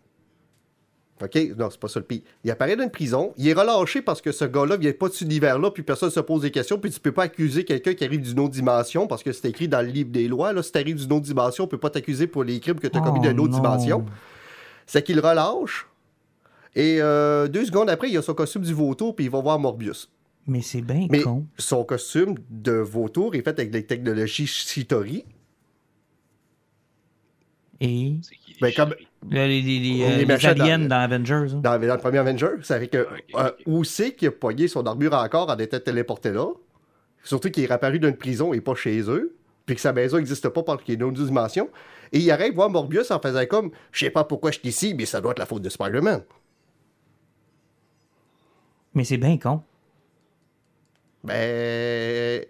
OK? 1.22 1.38
Non, 1.56 1.68
c'est 1.70 1.78
pas 1.80 1.88
ça 1.88 2.00
le 2.00 2.06
pire. 2.06 2.22
Il 2.44 2.50
apparaît 2.50 2.74
dans 2.76 2.84
une 2.84 2.90
prison. 2.90 3.32
Il 3.36 3.46
est 3.48 3.52
relâché 3.52 4.02
parce 4.02 4.20
que 4.20 4.32
ce 4.32 4.44
gars-là 4.44 4.76
vient 4.76 4.92
pas 4.92 5.08
de 5.08 5.12
cet 5.12 5.22
univers-là, 5.22 5.70
puis 5.70 5.82
personne 5.82 6.10
se 6.10 6.20
pose 6.20 6.42
des 6.42 6.50
questions, 6.50 6.78
puis 6.78 6.90
tu 6.90 6.98
peux 7.00 7.12
pas 7.12 7.24
accuser 7.24 7.64
quelqu'un 7.64 7.94
qui 7.94 8.04
arrive 8.04 8.22
d'une 8.22 8.40
autre 8.40 8.54
dimension, 8.54 9.06
parce 9.06 9.22
que 9.22 9.30
c'est 9.32 9.48
écrit 9.48 9.68
dans 9.68 9.80
le 9.82 9.88
livre 9.88 10.10
des 10.10 10.26
lois. 10.28 10.52
Là, 10.52 10.62
si 10.62 10.72
t'arrives 10.72 10.96
d'une 10.96 11.12
autre 11.12 11.24
dimension, 11.26 11.64
on 11.64 11.68
peut 11.68 11.78
pas 11.78 11.90
t'accuser 11.90 12.26
pour 12.26 12.44
les 12.44 12.58
crimes 12.60 12.80
que 12.80 12.88
tu 12.88 12.98
as 12.98 13.00
commis 13.00 13.20
Oh, 13.22 13.28
d'une 13.28 13.38
autre 13.40 13.52
non. 13.52 13.58
dimension. 13.60 14.06
C'est 14.86 15.02
qu'il 15.04 15.20
relâche. 15.20 15.86
Et 16.74 16.98
euh, 17.00 17.48
deux 17.48 17.66
secondes 17.66 17.90
après, 17.90 18.10
il 18.10 18.16
a 18.16 18.22
son 18.22 18.34
costume 18.34 18.62
du 18.62 18.72
vautour, 18.74 19.14
puis 19.14 19.26
il 19.26 19.30
va 19.30 19.40
voir 19.40 19.58
Morbius. 19.58 20.10
Mais 20.48 20.62
c'est 20.62 20.80
bien 20.82 21.06
con. 21.22 21.46
son 21.56 21.84
costume 21.84 22.34
de 22.50 22.72
vautour 22.72 23.36
est 23.36 23.42
fait 23.42 23.50
avec 23.50 23.70
des 23.70 23.86
technologies 23.86 24.46
Shitori. 24.48 25.24
Et 27.85 28.14
Ben, 28.61 28.68
les 28.68 28.72
comme- 28.74 28.95
les, 29.28 29.49
les, 29.49 29.61
les, 29.62 29.78
Les 29.80 30.05
euh, 30.05 30.55
dans- 30.78 30.91
Avengers. 30.97 31.35
hein. 31.53 31.61
dans, 31.62 31.78
dans 31.80 31.95
le 31.95 31.99
premier 31.99 32.18
Avenger. 32.18 32.51
Ça 32.62 32.78
fait 32.78 32.87
que 32.89 32.99
euh, 32.99 33.07
ok. 33.35 33.55
où 33.66 33.83
c'est 33.85 34.14
qu'il 34.14 34.28
a 34.28 34.30
pogné 34.30 34.68
son 34.68 34.87
armure 34.87 35.14
encore 35.14 35.51
en 35.51 35.57
étant 35.59 35.80
téléporté 35.80 36.30
là? 36.30 36.47
Surtout 37.24 37.51
qu'il 37.51 37.64
est 37.64 37.66
réapparu 37.66 37.99
d'une 37.99 38.16
prison 38.16 38.53
et 38.53 38.61
pas 38.61 38.74
chez 38.76 39.01
eux. 39.11 39.35
Puis 39.66 39.74
que 39.76 39.80
sa 39.80 39.93
maison 39.93 40.16
n'existe 40.16 40.49
pas 40.49 40.62
parce 40.62 40.83
qu'il 40.83 40.95
est 40.95 40.97
dans 40.97 41.07
une 41.09 41.12
autre 41.16 41.24
dimension. 41.26 41.70
Et 42.12 42.18
il 42.18 42.30
arrive 42.30 42.55
voir 42.55 42.68
Morbius 42.70 43.11
en 43.11 43.20
faisant 43.20 43.47
comme 43.47 43.70
Je 43.91 44.05
sais 44.05 44.11
pas 44.11 44.24
pourquoi 44.24 44.51
je 44.53 44.59
suis 44.59 44.68
ici, 44.68 44.95
mais 44.95 45.07
ça 45.07 45.20
doit 45.20 45.33
être 45.33 45.39
la 45.39 45.47
faute 45.47 45.62
de 45.62 45.68
Spider-Man. 45.68 46.22
Mais 48.95 49.05
c'est 49.05 49.16
bien 49.18 49.39
con. 49.39 49.62
Ben. 51.24 52.45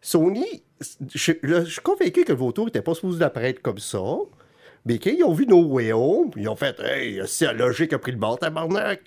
Sony, 0.00 0.62
je, 1.14 1.32
je 1.42 1.64
suis 1.64 1.80
convaincu 1.82 2.24
que 2.24 2.32
le 2.32 2.38
vautour 2.38 2.68
était 2.68 2.82
pas 2.82 2.94
supposé 2.94 3.22
apparaître 3.24 3.60
comme 3.62 3.78
ça. 3.78 3.98
Mais 4.86 4.98
quand 4.98 5.10
ils 5.10 5.24
ont 5.24 5.32
vu 5.32 5.46
No 5.46 5.62
Way 5.62 5.92
Home, 5.92 6.30
ils 6.36 6.48
ont 6.48 6.56
fait 6.56 6.78
Hey, 6.80 7.20
c'est 7.26 7.46
la 7.46 7.52
logique 7.52 7.92
a 7.92 7.98
pris 7.98 8.12
le 8.12 8.18
bord, 8.18 8.38
tabarnak. 8.38 9.00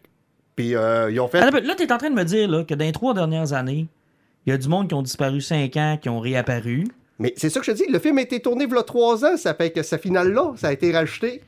Puis 0.55 0.75
euh, 0.75 1.09
ils 1.11 1.19
ont 1.19 1.27
fait. 1.27 1.39
Là, 1.49 1.75
t'es 1.75 1.91
en 1.91 1.97
train 1.97 2.09
de 2.09 2.15
me 2.15 2.23
dire 2.23 2.47
là, 2.49 2.63
que 2.63 2.75
dans 2.75 2.85
les 2.85 2.91
trois 2.91 3.13
dernières 3.13 3.53
années, 3.53 3.87
il 4.45 4.51
y 4.51 4.53
a 4.53 4.57
du 4.57 4.67
monde 4.67 4.87
qui 4.87 4.93
ont 4.93 5.01
disparu 5.01 5.41
5 5.41 5.75
ans, 5.77 5.97
qui 5.99 6.09
ont 6.09 6.19
réapparu. 6.19 6.85
Mais 7.19 7.33
c'est 7.37 7.49
ça 7.49 7.59
que 7.59 7.65
je 7.65 7.71
te 7.71 7.77
dis, 7.77 7.85
le 7.89 7.99
film 7.99 8.17
a 8.17 8.21
été 8.21 8.39
tourné 8.39 8.65
il 8.65 8.71
y 8.71 8.77
a 8.77 8.83
trois 8.83 9.23
ans, 9.25 9.37
ça 9.37 9.53
fait 9.53 9.71
que 9.71 9.81
ce 9.83 9.97
final-là, 9.97 10.53
ça 10.57 10.67
a 10.67 10.73
été 10.73 10.91
rajouté. 10.91 11.41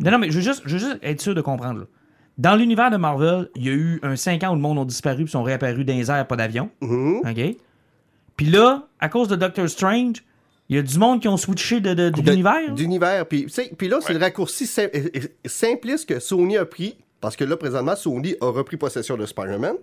Non, 0.00 0.12
non, 0.12 0.18
mais 0.18 0.30
je 0.30 0.36
veux 0.36 0.42
juste, 0.42 0.62
je 0.66 0.74
veux 0.74 0.78
juste 0.78 0.98
être 1.02 1.20
sûr 1.20 1.34
de 1.34 1.40
comprendre. 1.40 1.80
là. 1.80 1.86
Dans 2.36 2.56
l'univers 2.56 2.90
de 2.90 2.96
Marvel, 2.96 3.48
il 3.56 3.64
y 3.64 3.68
a 3.68 3.72
eu 3.72 4.00
un 4.02 4.16
5 4.16 4.42
ans 4.44 4.52
où 4.52 4.54
le 4.54 4.60
monde 4.60 4.78
ont 4.78 4.84
disparu 4.84 5.24
puis 5.24 5.30
sont 5.30 5.42
réapparus 5.42 5.84
dans 5.86 5.94
les 5.94 6.10
airs, 6.10 6.26
pas 6.26 6.36
d'avion. 6.36 6.70
Mhm. 6.80 7.18
OK? 7.24 7.56
Puis 8.36 8.46
là, 8.46 8.86
à 9.00 9.08
cause 9.08 9.28
de 9.28 9.36
Doctor 9.36 9.68
Strange, 9.68 10.24
il 10.68 10.76
y 10.76 10.78
a 10.78 10.82
du 10.82 10.98
monde 10.98 11.20
qui 11.20 11.28
ont 11.28 11.36
switché 11.36 11.80
de, 11.80 11.90
de- 11.94 12.08
De- 12.10 12.20
d'univers. 12.22 12.72
D'univers. 12.74 13.26
Puis, 13.26 13.46
là, 13.88 13.98
c'est 14.00 14.12
le 14.14 14.18
raccourci 14.18 14.66
sim- 14.66 14.88
euh, 14.94 15.08
euh, 15.16 15.20
simpliste 15.44 16.08
que 16.08 16.18
Sony 16.20 16.56
a 16.56 16.64
pris, 16.64 16.96
parce 17.20 17.36
que 17.36 17.44
là, 17.44 17.56
présentement, 17.56 17.96
Sony 17.96 18.34
a 18.40 18.46
repris 18.50 18.76
possession 18.76 19.16
de 19.16 19.26
Spider-Man. 19.26 19.76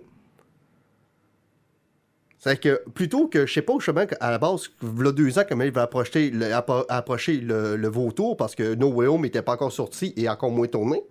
C'est 2.38 2.58
que 2.60 2.82
plutôt 2.92 3.28
que, 3.28 3.46
je 3.46 3.52
sais 3.52 3.62
pas, 3.62 3.74
justement, 3.78 4.04
à 4.18 4.30
la 4.32 4.38
base, 4.38 4.70
il 4.82 5.04
y 5.04 5.06
a 5.08 5.12
deux 5.12 5.38
ans, 5.38 5.42
comment 5.48 5.62
il 5.62 5.70
va 5.70 5.82
approcher 5.82 6.30
le, 6.30 6.46
appro- 6.46 6.84
approcher 6.88 7.36
le, 7.36 7.76
le 7.76 7.88
vautour, 7.88 8.36
parce 8.36 8.56
que 8.56 8.74
No 8.74 8.88
Way 8.88 9.06
Home 9.06 9.22
n'était 9.22 9.42
pas 9.42 9.52
encore 9.52 9.70
sorti 9.72 10.12
et 10.16 10.28
encore 10.28 10.50
moins 10.50 10.66
tourné. 10.66 11.02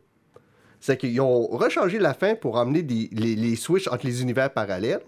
C'est 0.82 0.98
qu'ils 0.98 1.22
ont 1.22 1.48
rechangé 1.48 2.00
la 2.00 2.14
fin 2.14 2.36
pour 2.36 2.58
amener 2.58 2.82
des- 2.84 3.08
les, 3.14 3.36
les 3.36 3.56
switches 3.56 3.88
entre 3.88 4.06
les 4.06 4.22
univers 4.22 4.52
parallèles. 4.52 5.00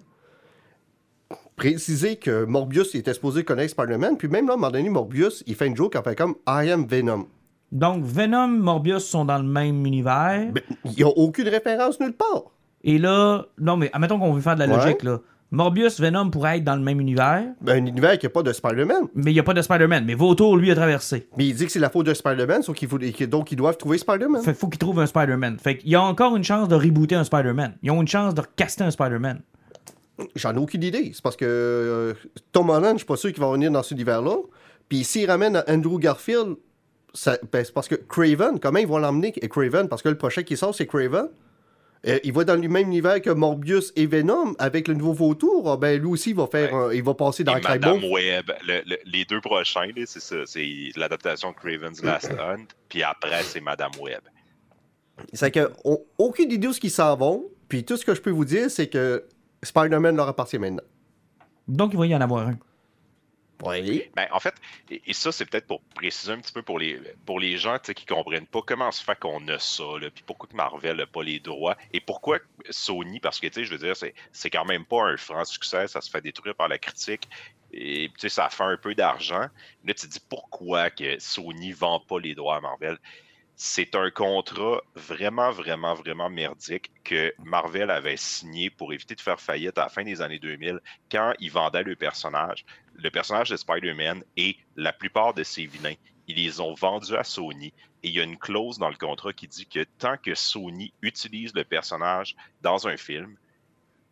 Préciser 1.55 2.15
que 2.15 2.45
Morbius 2.45 2.95
était 2.95 3.13
supposé 3.13 3.43
connaître 3.43 3.71
Spider-Man, 3.71 4.17
puis 4.17 4.27
même 4.27 4.47
là, 4.47 4.53
à 4.53 4.55
un 4.55 4.57
moment 4.59 4.71
donné, 4.71 4.89
Morbius, 4.89 5.43
il 5.45 5.55
fait 5.55 5.67
une 5.67 5.75
joke 5.75 5.95
en 5.95 6.01
fait 6.01 6.15
comme 6.15 6.35
I 6.47 6.71
am 6.71 6.85
Venom. 6.87 7.27
Donc, 7.71 8.03
Venom, 8.03 8.47
Morbius 8.47 9.05
sont 9.05 9.25
dans 9.25 9.37
le 9.37 9.43
même 9.47 9.85
univers. 9.85 10.47
Ben, 10.51 10.61
il 10.85 10.91
n'y 10.91 11.03
a 11.03 11.07
aucune 11.07 11.47
référence 11.47 11.99
nulle 11.99 12.13
part. 12.13 12.43
Et 12.83 12.97
là, 12.97 13.45
non, 13.59 13.77
mais 13.77 13.89
admettons 13.93 14.19
qu'on 14.19 14.33
veut 14.33 14.41
faire 14.41 14.55
de 14.55 14.59
la 14.63 14.67
Ouais. 14.67 14.77
logique, 14.77 15.03
là. 15.03 15.19
Morbius, 15.51 15.99
Venom 16.01 16.31
pourraient 16.31 16.57
être 16.57 16.63
dans 16.63 16.75
le 16.75 16.81
même 16.81 16.99
univers, 16.99 17.43
Ben, 17.61 17.83
un 17.83 17.85
univers 17.85 18.17
qui 18.17 18.25
n'a 18.25 18.31
pas 18.31 18.41
de 18.41 18.51
Spider-Man. 18.51 19.03
mais 19.13 19.29
il 19.29 19.35
n'y 19.35 19.39
a 19.39 19.43
pas 19.43 19.53
de 19.53 19.61
Spider-Man. 19.61 20.03
Mais 20.05 20.15
Vautour, 20.15 20.57
lui, 20.57 20.71
a 20.71 20.75
traversé. 20.75 21.27
Mais 21.37 21.45
il 21.47 21.53
dit 21.55 21.65
que 21.67 21.71
c'est 21.71 21.79
la 21.79 21.91
faute 21.91 22.07
de 22.07 22.13
Spider-Man, 22.15 22.63
sauf 22.63 22.75
qu'il 22.75 22.87
faut, 22.89 22.97
et 22.99 23.11
que- 23.11 23.25
donc 23.25 23.51
ils 23.51 23.55
doivent 23.55 23.77
trouver 23.77 23.99
Spider-Man. 23.99 24.41
Fait 24.41 24.51
qu'il 24.51 24.59
faut 24.59 24.67
qu'ils 24.67 24.79
trouvent 24.79 24.99
un 24.99 25.05
Spider-Man. 25.05 25.57
Fait 25.59 25.77
qu'il 25.77 25.91
y 25.91 25.95
a 25.95 26.01
encore 26.01 26.35
une 26.35 26.43
chance 26.43 26.67
de 26.67 26.73
rebooter 26.75 27.13
un 27.15 27.23
Spider-Man. 27.23 27.75
Ils 27.83 27.91
ont 27.91 28.01
une 28.01 28.07
chance 28.07 28.33
de 28.33 28.41
recaster 28.41 28.83
un 28.83 28.89
Spider-Man. 28.91 29.41
J'en 30.35 30.53
ai 30.55 30.59
aucune 30.59 30.83
idée. 30.83 31.11
C'est 31.13 31.23
parce 31.23 31.35
que 31.35 31.45
euh, 31.45 32.13
Tom 32.51 32.69
Holland, 32.69 32.93
je 32.93 32.99
suis 32.99 33.05
pas 33.07 33.17
sûr 33.17 33.31
qu'il 33.31 33.41
va 33.41 33.51
venir 33.51 33.71
dans 33.71 33.81
cet 33.83 33.91
univers-là. 33.93 34.37
Puis 34.89 35.03
s'il 35.03 35.29
ramène 35.29 35.63
Andrew 35.67 35.97
Garfield, 35.99 36.55
ben, 37.51 37.63
c'est 37.63 37.73
parce 37.73 37.87
que 37.87 37.95
Craven, 37.95 38.59
comment 38.59 38.79
ils 38.79 38.87
vont 38.87 38.97
l'emmener, 38.99 39.31
Craven? 39.31 39.87
Parce 39.89 40.01
que 40.01 40.09
le 40.09 40.17
prochain 40.17 40.43
qui 40.43 40.55
sort, 40.57 40.75
c'est 40.75 40.85
Craven. 40.87 41.29
Euh, 42.05 42.19
il 42.25 42.33
va 42.33 42.43
dans 42.43 42.61
le 42.61 42.67
même 42.67 42.87
univers 42.87 43.21
que 43.21 43.29
Morbius 43.29 43.93
et 43.95 44.05
Venom 44.07 44.55
avec 44.59 44.89
le 44.89 44.93
nouveau 44.93 45.13
vautour. 45.13 45.71
Ah, 45.71 45.77
ben, 45.77 45.97
lui 45.99 46.07
aussi, 46.09 46.31
il 46.31 46.35
va, 46.35 46.47
faire, 46.47 46.73
Ouais. 46.73 46.83
un- 46.83 46.91
il 46.93 47.01
va 47.01 47.13
passer 47.13 47.43
dans 47.45 47.55
Et 47.55 47.61
Madame 47.61 48.03
Web, 48.03 48.51
le- 48.67 48.81
le- 48.85 48.97
les 49.05 49.23
deux 49.23 49.39
prochains, 49.39 49.87
c'est 50.05 50.19
ça. 50.19 50.35
C'est 50.45 50.67
l'adaptation 50.97 51.51
de 51.51 51.55
Craven's 51.55 52.03
Last 52.03 52.29
Hunt, 52.39 52.65
puis 52.89 53.03
après, 53.03 53.41
c'est 53.43 53.61
Madame 53.61 53.91
Web. 54.01 54.19
C'est 55.31 55.51
que 55.51 55.71
on- 55.85 56.01
aucune 56.17 56.51
idée 56.51 56.67
où 56.67 56.73
ce 56.73 56.79
qu'ils 56.81 56.91
s'en 56.91 57.15
vont. 57.15 57.45
Puis 57.69 57.85
tout 57.85 57.95
ce 57.97 58.03
que 58.05 58.13
je 58.13 58.21
peux 58.21 58.31
vous 58.31 58.45
dire, 58.45 58.69
c'est 58.69 58.87
que 58.87 59.23
Spider-Man 59.63 60.15
leur 60.15 60.27
appartient 60.27 60.59
maintenant. 60.59 60.83
Donc, 61.67 61.93
il 61.93 61.99
va 61.99 62.05
y 62.05 62.15
en 62.15 62.21
avoir 62.21 62.47
un. 62.47 62.57
Oui. 63.63 64.09
Ben, 64.15 64.27
en 64.31 64.39
fait, 64.39 64.55
et, 64.89 65.01
et 65.05 65.13
ça, 65.13 65.31
c'est 65.31 65.45
peut-être 65.45 65.67
pour 65.67 65.81
préciser 65.95 66.33
un 66.33 66.39
petit 66.39 66.51
peu 66.51 66.61
pour 66.61 66.79
les, 66.79 66.99
pour 67.25 67.39
les 67.39 67.57
gens 67.57 67.77
tu 67.77 67.87
sais, 67.87 67.93
qui 67.93 68.05
comprennent 68.05 68.47
pas 68.47 68.61
comment 68.61 68.91
se 68.91 69.01
fait 69.01 69.17
qu'on 69.17 69.47
a 69.47 69.57
ça, 69.59 69.83
là, 70.01 70.09
puis 70.09 70.23
pourquoi 70.25 70.49
que 70.49 70.55
Marvel 70.55 70.97
n'a 70.97 71.05
pas 71.05 71.23
les 71.23 71.39
droits, 71.39 71.77
et 71.93 72.01
pourquoi 72.01 72.39
Sony, 72.69 73.19
parce 73.19 73.39
que, 73.39 73.47
tu 73.47 73.53
sais, 73.53 73.63
je 73.63 73.71
veux 73.71 73.77
dire, 73.77 73.95
c'est 73.95 74.13
c'est 74.31 74.49
quand 74.49 74.65
même 74.65 74.85
pas 74.85 75.03
un 75.03 75.17
franc 75.17 75.45
succès, 75.45 75.87
ça 75.87 76.01
se 76.01 76.09
fait 76.09 76.21
détruire 76.21 76.55
par 76.55 76.67
la 76.67 76.77
critique, 76.77 77.29
et 77.71 78.09
tu 78.15 78.21
sais, 78.21 78.29
ça 78.29 78.49
fait 78.49 78.63
un 78.63 78.77
peu 78.77 78.95
d'argent. 78.95 79.47
Là, 79.85 79.93
tu 79.93 79.93
te 79.93 80.07
dis 80.07 80.19
pourquoi 80.27 80.89
que 80.89 81.17
Sony 81.19 81.71
vend 81.71 82.01
pas 82.01 82.19
les 82.19 82.35
droits 82.35 82.57
à 82.57 82.61
Marvel? 82.61 82.97
C'est 83.55 83.95
un 83.95 84.09
contrat 84.09 84.81
vraiment, 84.95 85.51
vraiment, 85.51 85.93
vraiment 85.93 86.29
merdique 86.29 86.91
que 87.03 87.33
Marvel 87.43 87.91
avait 87.91 88.17
signé 88.17 88.69
pour 88.69 88.93
éviter 88.93 89.15
de 89.15 89.21
faire 89.21 89.39
faillite 89.39 89.77
à 89.77 89.83
la 89.83 89.89
fin 89.89 90.03
des 90.03 90.21
années 90.21 90.39
2000 90.39 90.79
quand 91.11 91.33
ils 91.39 91.51
vendaient 91.51 91.83
le 91.83 91.95
personnage 91.95 92.65
le 92.95 93.09
personnage 93.09 93.49
de 93.49 93.57
Spider-Man 93.57 94.23
et 94.37 94.57
la 94.75 94.93
plupart 94.93 95.33
de 95.33 95.43
ses 95.43 95.65
vilains, 95.65 95.95
ils 96.27 96.35
les 96.35 96.59
ont 96.59 96.73
vendus 96.73 97.15
à 97.15 97.23
Sony. 97.23 97.73
Et 98.03 98.09
il 98.09 98.15
y 98.15 98.19
a 98.19 98.23
une 98.23 98.37
clause 98.37 98.77
dans 98.77 98.89
le 98.89 98.95
contrat 98.95 99.33
qui 99.33 99.47
dit 99.47 99.65
que 99.65 99.83
tant 99.97 100.17
que 100.17 100.35
Sony 100.35 100.93
utilise 101.01 101.53
le 101.53 101.63
personnage 101.63 102.35
dans 102.61 102.87
un 102.87 102.97
film, 102.97 103.37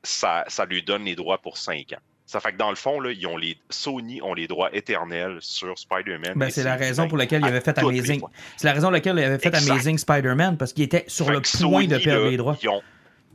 ça, 0.04 0.46
ça 0.48 0.66
lui 0.66 0.82
donne 0.82 1.04
les 1.04 1.16
droits 1.16 1.42
pour 1.42 1.58
5 1.58 1.94
ans. 1.94 2.02
Ça 2.32 2.40
fait 2.40 2.54
que 2.54 2.58
dans 2.58 2.70
le 2.70 2.78
fond, 2.78 3.02
là, 3.02 3.12
ils 3.12 3.28
ont 3.28 3.36
les, 3.36 3.58
Sony 3.70 4.22
ont 4.22 4.34
les 4.34 4.48
droits 4.48 4.74
éternels 4.74 5.40
sur 5.42 5.78
Spider-Man. 5.78 6.32
Ben, 6.38 6.50
c'est 6.50 6.64
la 6.64 6.78
raison 6.78 7.10
pour 7.10 7.18
laquelle 7.18 7.42
il 7.42 7.48
avait 7.50 7.60
fait 7.60 7.78
Amazing. 7.78 8.22
C'est 8.56 8.68
la 8.68 8.74
raison 8.74 8.88
pour 8.88 8.94
laquelle 8.94 9.18
il 9.18 9.24
avait 9.26 9.38
fait. 9.38 9.54
Amazing 9.54 9.98
Spider-Man, 9.98 10.56
parce 10.56 10.72
qu'il 10.72 10.86
était 10.86 11.04
sur 11.08 11.26
Fait 11.26 11.34
le 11.34 11.42
point 11.70 11.88
de 11.88 11.98
perdre 11.98 12.24
là, 12.24 12.30
les 12.30 12.38
droits. 12.38 12.58
Ils 12.64 12.70
ont 12.70 12.82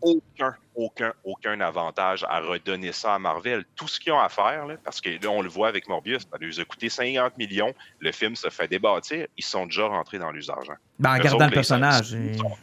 aucun, 0.01 0.55
aucun, 0.74 1.12
aucun 1.24 1.61
avantage 1.61 2.24
à 2.26 2.40
redonner 2.40 2.92
ça 2.92 3.16
à 3.16 3.18
Marvel. 3.18 3.66
Tout 3.74 3.86
ce 3.86 4.01
qu'ils 4.01 4.14
ont 4.14 4.18
à 4.18 4.30
faire, 4.30 4.64
là, 4.64 4.76
parce 4.82 5.03
que 5.03 5.11
là, 5.11 5.28
on 5.28 5.42
le 5.42 5.51
voit 5.51 5.68
avec 5.68 5.90
Morbius, 5.90 6.22
ça 6.22 6.38
leur 6.40 6.59
a 6.59 6.64
coûté 6.64 6.88
50 6.88 7.36
millions, 7.36 7.74
le 8.01 8.12
film 8.12 8.34
se 8.34 8.49
fait 8.49 8.66
débâtir, 8.66 9.26
ils 9.36 9.44
sont 9.44 9.66
déjà 9.66 9.88
rentrés 9.88 10.18
dans 10.18 10.30
l'usage. 10.30 10.68
Ben, 10.99 11.16
en 11.16 11.18
gardant 11.18 11.44
le 11.44 11.51
les 11.51 11.55
personnage. 11.55 12.12
Sony 12.12 12.30
et- 12.30 12.38
sont- 12.38 12.57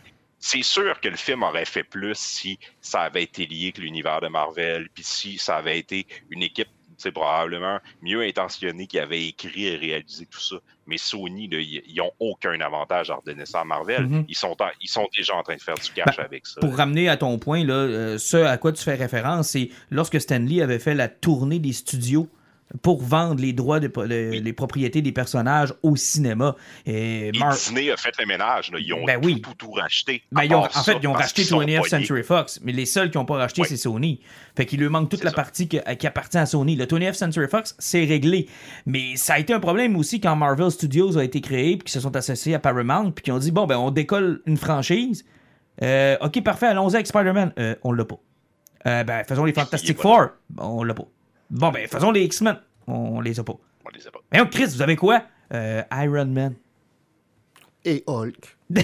C'est 0.45 0.61
sûr 0.61 0.99
que 0.99 1.07
le 1.07 1.15
film 1.15 1.41
aurait 1.43 1.63
fait 1.63 1.85
plus 1.85 2.15
si 2.17 2.59
ça 2.81 2.99
avait 3.03 3.23
été 3.23 3.45
lié 3.45 3.67
avec 3.67 3.77
l'univers 3.77 4.19
de 4.19 4.27
Marvel, 4.27 4.89
puis 4.93 5.01
si 5.05 5.37
ça 5.37 5.55
avait 5.55 5.79
été 5.79 6.05
une 6.31 6.43
équipe, 6.43 6.67
c'est 6.97 7.13
probablement 7.13 7.79
mieux 8.01 8.21
intentionnée 8.23 8.85
qui 8.87 8.99
avait 8.99 9.25
écrit 9.25 9.67
et 9.67 9.77
réalisé 9.77 10.25
tout 10.25 10.41
ça. 10.41 10.57
Mais 10.85 10.97
Sony, 10.97 11.47
là, 11.47 11.59
ils 11.59 11.81
ils 11.87 12.01
ont 12.01 12.11
aucun 12.19 12.59
avantage 12.59 13.09
à 13.09 13.15
redonner 13.15 13.45
ça 13.45 13.61
à 13.61 13.63
Marvel. 13.63 14.05
Mhm. 14.05 14.25
ils, 14.27 14.35
sont 14.35 14.55
en- 14.61 14.69
ils 14.81 14.89
sont 14.89 15.07
déjà 15.15 15.33
en 15.35 15.43
train 15.43 15.55
de 15.55 15.61
faire 15.61 15.75
du 15.75 15.89
cash 15.91 16.17
Ben, 16.17 16.25
avec 16.25 16.45
ça. 16.45 16.59
Pour 16.59 16.75
ramener 16.75 17.07
à 17.07 17.15
ton 17.15 17.39
point, 17.39 17.63
là, 17.63 17.73
euh, 17.75 18.17
ce 18.17 18.35
à 18.35 18.57
quoi 18.57 18.73
tu 18.73 18.83
fais 18.83 18.95
référence, 18.95 19.49
c'est 19.51 19.69
lorsque 19.91 20.19
Stanley 20.19 20.61
avait 20.61 20.79
fait 20.79 20.93
la 20.93 21.07
tournée 21.07 21.59
des 21.59 21.71
studios 21.73 22.27
pour 22.81 23.01
vendre 23.03 23.39
les 23.41 23.53
droits, 23.53 23.79
de, 23.79 23.91
Oui. 23.95 24.41
les 24.41 24.53
propriétés 24.53 25.01
des 25.01 25.11
personnages 25.11 25.73
au 25.83 25.95
cinéma. 25.95 26.55
Et 26.85 27.27
Et 27.27 27.31
Mar- 27.39 27.53
Disney 27.53 27.91
a 27.91 27.97
fait 27.97 28.13
le 28.19 28.25
ménage. 28.25 28.71
là. 28.71 28.79
Ils 28.81 28.93
ont 28.93 29.05
Ben 29.05 29.21
tout, 29.21 29.27
oui. 29.27 29.41
tout, 29.41 29.53
tout 29.57 29.71
racheté. 29.71 30.23
Ben, 30.31 30.43
ils 30.43 30.55
ont- 30.55 30.63
en 30.63 30.69
fait, 30.69 30.97
ils 31.01 31.07
ont 31.07 31.13
racheté 31.13 31.43
qu'ils 31.43 31.49
sont 31.49 31.59
20th 31.59 31.77
pognés. 31.81 31.89
Century 31.89 32.23
Fox, 32.23 32.59
mais 32.63 32.71
les 32.71 32.85
seuls 32.85 33.11
qui 33.11 33.17
n'ont 33.17 33.25
pas 33.25 33.35
racheté, 33.37 33.63
c'est 33.65 33.77
Sony. 33.77 34.21
Fait 34.55 34.65
qu'il 34.65 34.79
lui 34.79 34.89
manque 34.89 35.09
toute 35.09 35.23
la 35.23 35.29
ça. 35.29 35.35
partie 35.35 35.67
qui 35.67 35.77
appartient 36.07 36.37
à 36.37 36.45
Sony. 36.45 36.75
Le 36.75 36.85
20th 36.85 37.13
Century 37.15 37.47
Fox, 37.47 37.75
c'est 37.79 38.05
réglé. 38.05 38.47
Mais 38.85 39.15
ça 39.17 39.35
a 39.35 39.39
été 39.39 39.53
un 39.53 39.59
problème 39.59 39.95
aussi 39.95 40.19
quand 40.19 40.35
Marvel 40.35 40.71
Studios 40.71 41.17
a 41.17 41.23
été 41.23 41.41
créé, 41.41 41.77
puis 41.77 41.83
qu'ils 41.85 41.91
se 41.91 41.99
sont 41.99 42.15
associés 42.15 42.55
à 42.55 42.59
Paramount, 42.59 43.11
puis 43.11 43.23
qu'ils 43.23 43.33
ont 43.33 43.39
dit 43.39 43.51
bon, 43.51 43.67
ben, 43.67 43.77
on 43.77 43.91
décolle 43.91 44.41
une 44.45 44.57
franchise. 44.57 45.25
Euh, 45.81 46.17
ok, 46.21 46.43
parfait, 46.43 46.67
allons-y 46.67 46.95
avec 46.95 47.07
Spider-Man. 47.07 47.53
Euh, 47.59 47.75
on 47.83 47.91
l'a 47.91 48.05
pas. 48.05 48.17
Euh, 48.85 49.03
ben, 49.03 49.23
faisons 49.23 49.45
les 49.45 49.53
Fantastic 49.53 49.97
Four. 49.99 50.27
Bon, 50.49 50.79
on 50.79 50.83
l'a 50.83 50.93
pas. 50.93 51.05
Bon, 51.53 51.69
ben, 51.69 51.87
faisons 51.87 52.11
les 52.11 52.23
X-Men. 52.23 52.59
On 52.87 53.21
les 53.21 53.39
a 53.39 53.43
pas. 53.43 53.53
On 53.85 53.89
les 53.89 54.07
a 54.07 54.11
pas. 54.11 54.19
Mais 54.31 54.41
oh, 54.41 54.47
Chris, 54.47 54.65
vous 54.65 54.81
avez 54.81 54.95
quoi? 54.95 55.23
Euh, 55.53 55.83
Iron 55.91 56.25
Man. 56.25 56.55
Et 57.85 58.03
Hulk. 58.07 58.57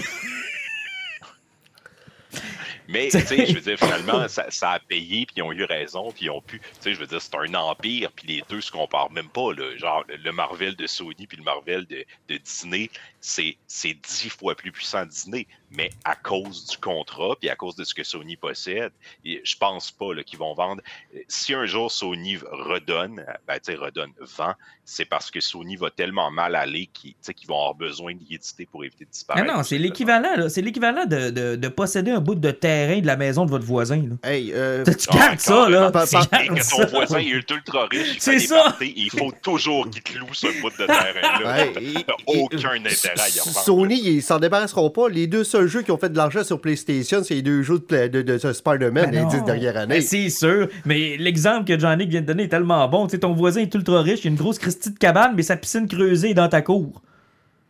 Mais, 2.88 3.08
tu 3.08 3.20
sais, 3.20 3.46
je 3.46 3.54
veux 3.54 3.60
dire, 3.60 3.78
finalement, 3.78 4.26
ça, 4.26 4.50
ça 4.50 4.72
a 4.72 4.78
payé, 4.80 5.24
puis 5.24 5.36
ils 5.36 5.42
ont 5.42 5.52
eu 5.52 5.62
raison, 5.62 6.10
puis 6.10 6.24
ils 6.24 6.30
ont 6.30 6.40
pu. 6.40 6.58
Tu 6.58 6.66
sais, 6.80 6.94
je 6.94 6.98
veux 6.98 7.06
dire, 7.06 7.22
c'est 7.22 7.36
un 7.36 7.54
empire, 7.54 8.10
puis 8.12 8.26
les 8.26 8.42
deux 8.48 8.60
se 8.60 8.72
comparent 8.72 9.12
même 9.12 9.28
pas. 9.28 9.52
Là. 9.52 9.76
Genre, 9.76 10.04
le 10.08 10.32
Marvel 10.32 10.74
de 10.74 10.88
Sony, 10.88 11.26
puis 11.28 11.36
le 11.38 11.44
Marvel 11.44 11.86
de, 11.86 12.04
de 12.28 12.36
Disney, 12.36 12.90
c'est 13.20 13.56
c'est 13.68 13.94
dix 13.94 14.28
fois 14.28 14.56
plus 14.56 14.72
puissant 14.72 15.06
Disney. 15.06 15.46
Mais 15.72 15.90
à 16.04 16.16
cause 16.16 16.66
du 16.66 16.76
contrat, 16.78 17.36
puis 17.40 17.48
à 17.48 17.54
cause 17.56 17.76
de 17.76 17.84
ce 17.84 17.94
que 17.94 18.02
Sony 18.02 18.36
possède, 18.36 18.90
et 19.24 19.40
je 19.44 19.56
pense 19.56 19.90
pas 19.92 20.06
qu'ils 20.26 20.38
vont 20.38 20.52
vendre. 20.54 20.82
Si 21.28 21.54
un 21.54 21.64
jour 21.66 21.90
Sony 21.92 22.38
redonne, 22.50 23.24
ben, 23.46 23.58
redonne, 23.78 24.10
vend, 24.36 24.54
c'est 24.84 25.04
parce 25.04 25.30
que 25.30 25.40
Sony 25.40 25.76
va 25.76 25.90
tellement 25.90 26.30
mal 26.32 26.56
aller 26.56 26.88
qu'ils 26.92 27.12
tu 27.12 27.16
sais, 27.20 27.34
qu'ils 27.34 27.46
vont 27.48 27.54
avoir 27.58 27.74
besoin 27.74 28.14
d'y 28.14 28.34
éditer 28.34 28.66
pour 28.66 28.84
éviter 28.84 29.04
de 29.04 29.10
Ah 29.10 29.12
disparaître. 29.12 29.46
non, 29.46 29.58
tout 29.58 29.64
c'est 29.68 29.78
l'équivalent, 29.78 30.34
là. 30.36 30.48
C'est 30.48 30.62
l'équivalent 30.62 31.04
de, 31.06 31.30
de- 31.30 31.54
de 31.56 31.68
posséder 31.68 32.10
un 32.10 32.20
bout 32.20 32.34
de 32.34 32.50
terrain 32.50 32.98
de 33.00 33.06
la 33.06 33.16
maison 33.16 33.44
de 33.44 33.50
votre 33.50 33.64
voisin, 33.64 34.02
là. 34.22 34.28
Hey, 34.28 34.52
euh, 34.52 34.84
Tu 34.98 35.06
Ah, 35.10 35.16
gardes 35.18 35.38
ça, 35.40 35.68
là. 35.68 35.90
par- 35.92 36.04
Tu 36.08 36.12
par- 36.16 36.28
gardes 36.28 36.44
Et 36.44 36.48
que 36.48 36.64
ça. 36.64 36.84
ton 36.84 36.90
voisin 36.90 37.18
est 37.18 37.50
ultra 37.50 37.86
riche, 37.86 38.14
il 38.14 38.20
C'est 38.20 38.32
fait 38.32 38.38
des 38.40 38.46
ça. 38.46 38.62
parties, 38.64 38.92
il 38.96 39.10
faut 39.10 39.32
toujours 39.42 39.88
qu'il 39.88 40.02
te 40.02 40.18
loue 40.18 40.34
ce 40.34 40.60
bout 40.60 40.70
de 40.70 40.86
terrain-là. 40.86 41.64
Ouais, 41.64 42.04
aucun 42.26 42.72
intérêt 42.84 43.20
à 43.20 43.28
y. 43.28 43.32
Sony, 43.32 44.00
ils 44.02 44.22
s'en 44.22 44.38
débarrasseront 44.40 44.90
pas. 44.90 45.08
Les 45.08 45.28
deux 45.28 45.44
seuls 45.44 45.59
jeux 45.66 45.82
qui 45.82 45.90
ont 45.90 45.98
fait 45.98 46.08
de 46.10 46.16
l'argent 46.16 46.44
sur 46.44 46.60
PlayStation, 46.60 47.22
c'est 47.24 47.34
les 47.34 47.42
deux 47.42 47.62
jeux 47.62 47.78
de, 47.78 48.06
de, 48.08 48.22
de- 48.22 48.38
de 48.38 48.52
Spider-Man 48.52 49.10
Ben 49.10 49.24
les 49.24 49.24
dix 49.26 49.42
dernières 49.44 49.74
Ben, 49.74 49.80
années. 49.82 50.00
c'est 50.00 50.28
sûr. 50.30 50.68
Mais 50.84 51.16
l'exemple 51.18 51.64
que 51.66 51.78
Johnny 51.78 52.06
vient 52.06 52.20
de 52.20 52.26
donner 52.26 52.44
est 52.44 52.48
tellement 52.48 52.86
bon. 52.88 53.06
Tu 53.06 53.12
sais, 53.12 53.18
ton 53.20 53.32
voisin 53.32 53.60
est 53.62 53.74
ultra 53.74 54.02
riche, 54.02 54.20
il 54.24 54.28
a 54.28 54.30
une 54.30 54.36
grosse 54.36 54.58
Christie 54.58 54.90
de 54.92 54.98
cabane, 54.98 55.32
mais 55.36 55.42
sa 55.42 55.56
piscine 55.56 55.86
creusée 55.88 56.30
est 56.30 56.34
dans 56.34 56.48
ta 56.48 56.62
cour. 56.62 57.02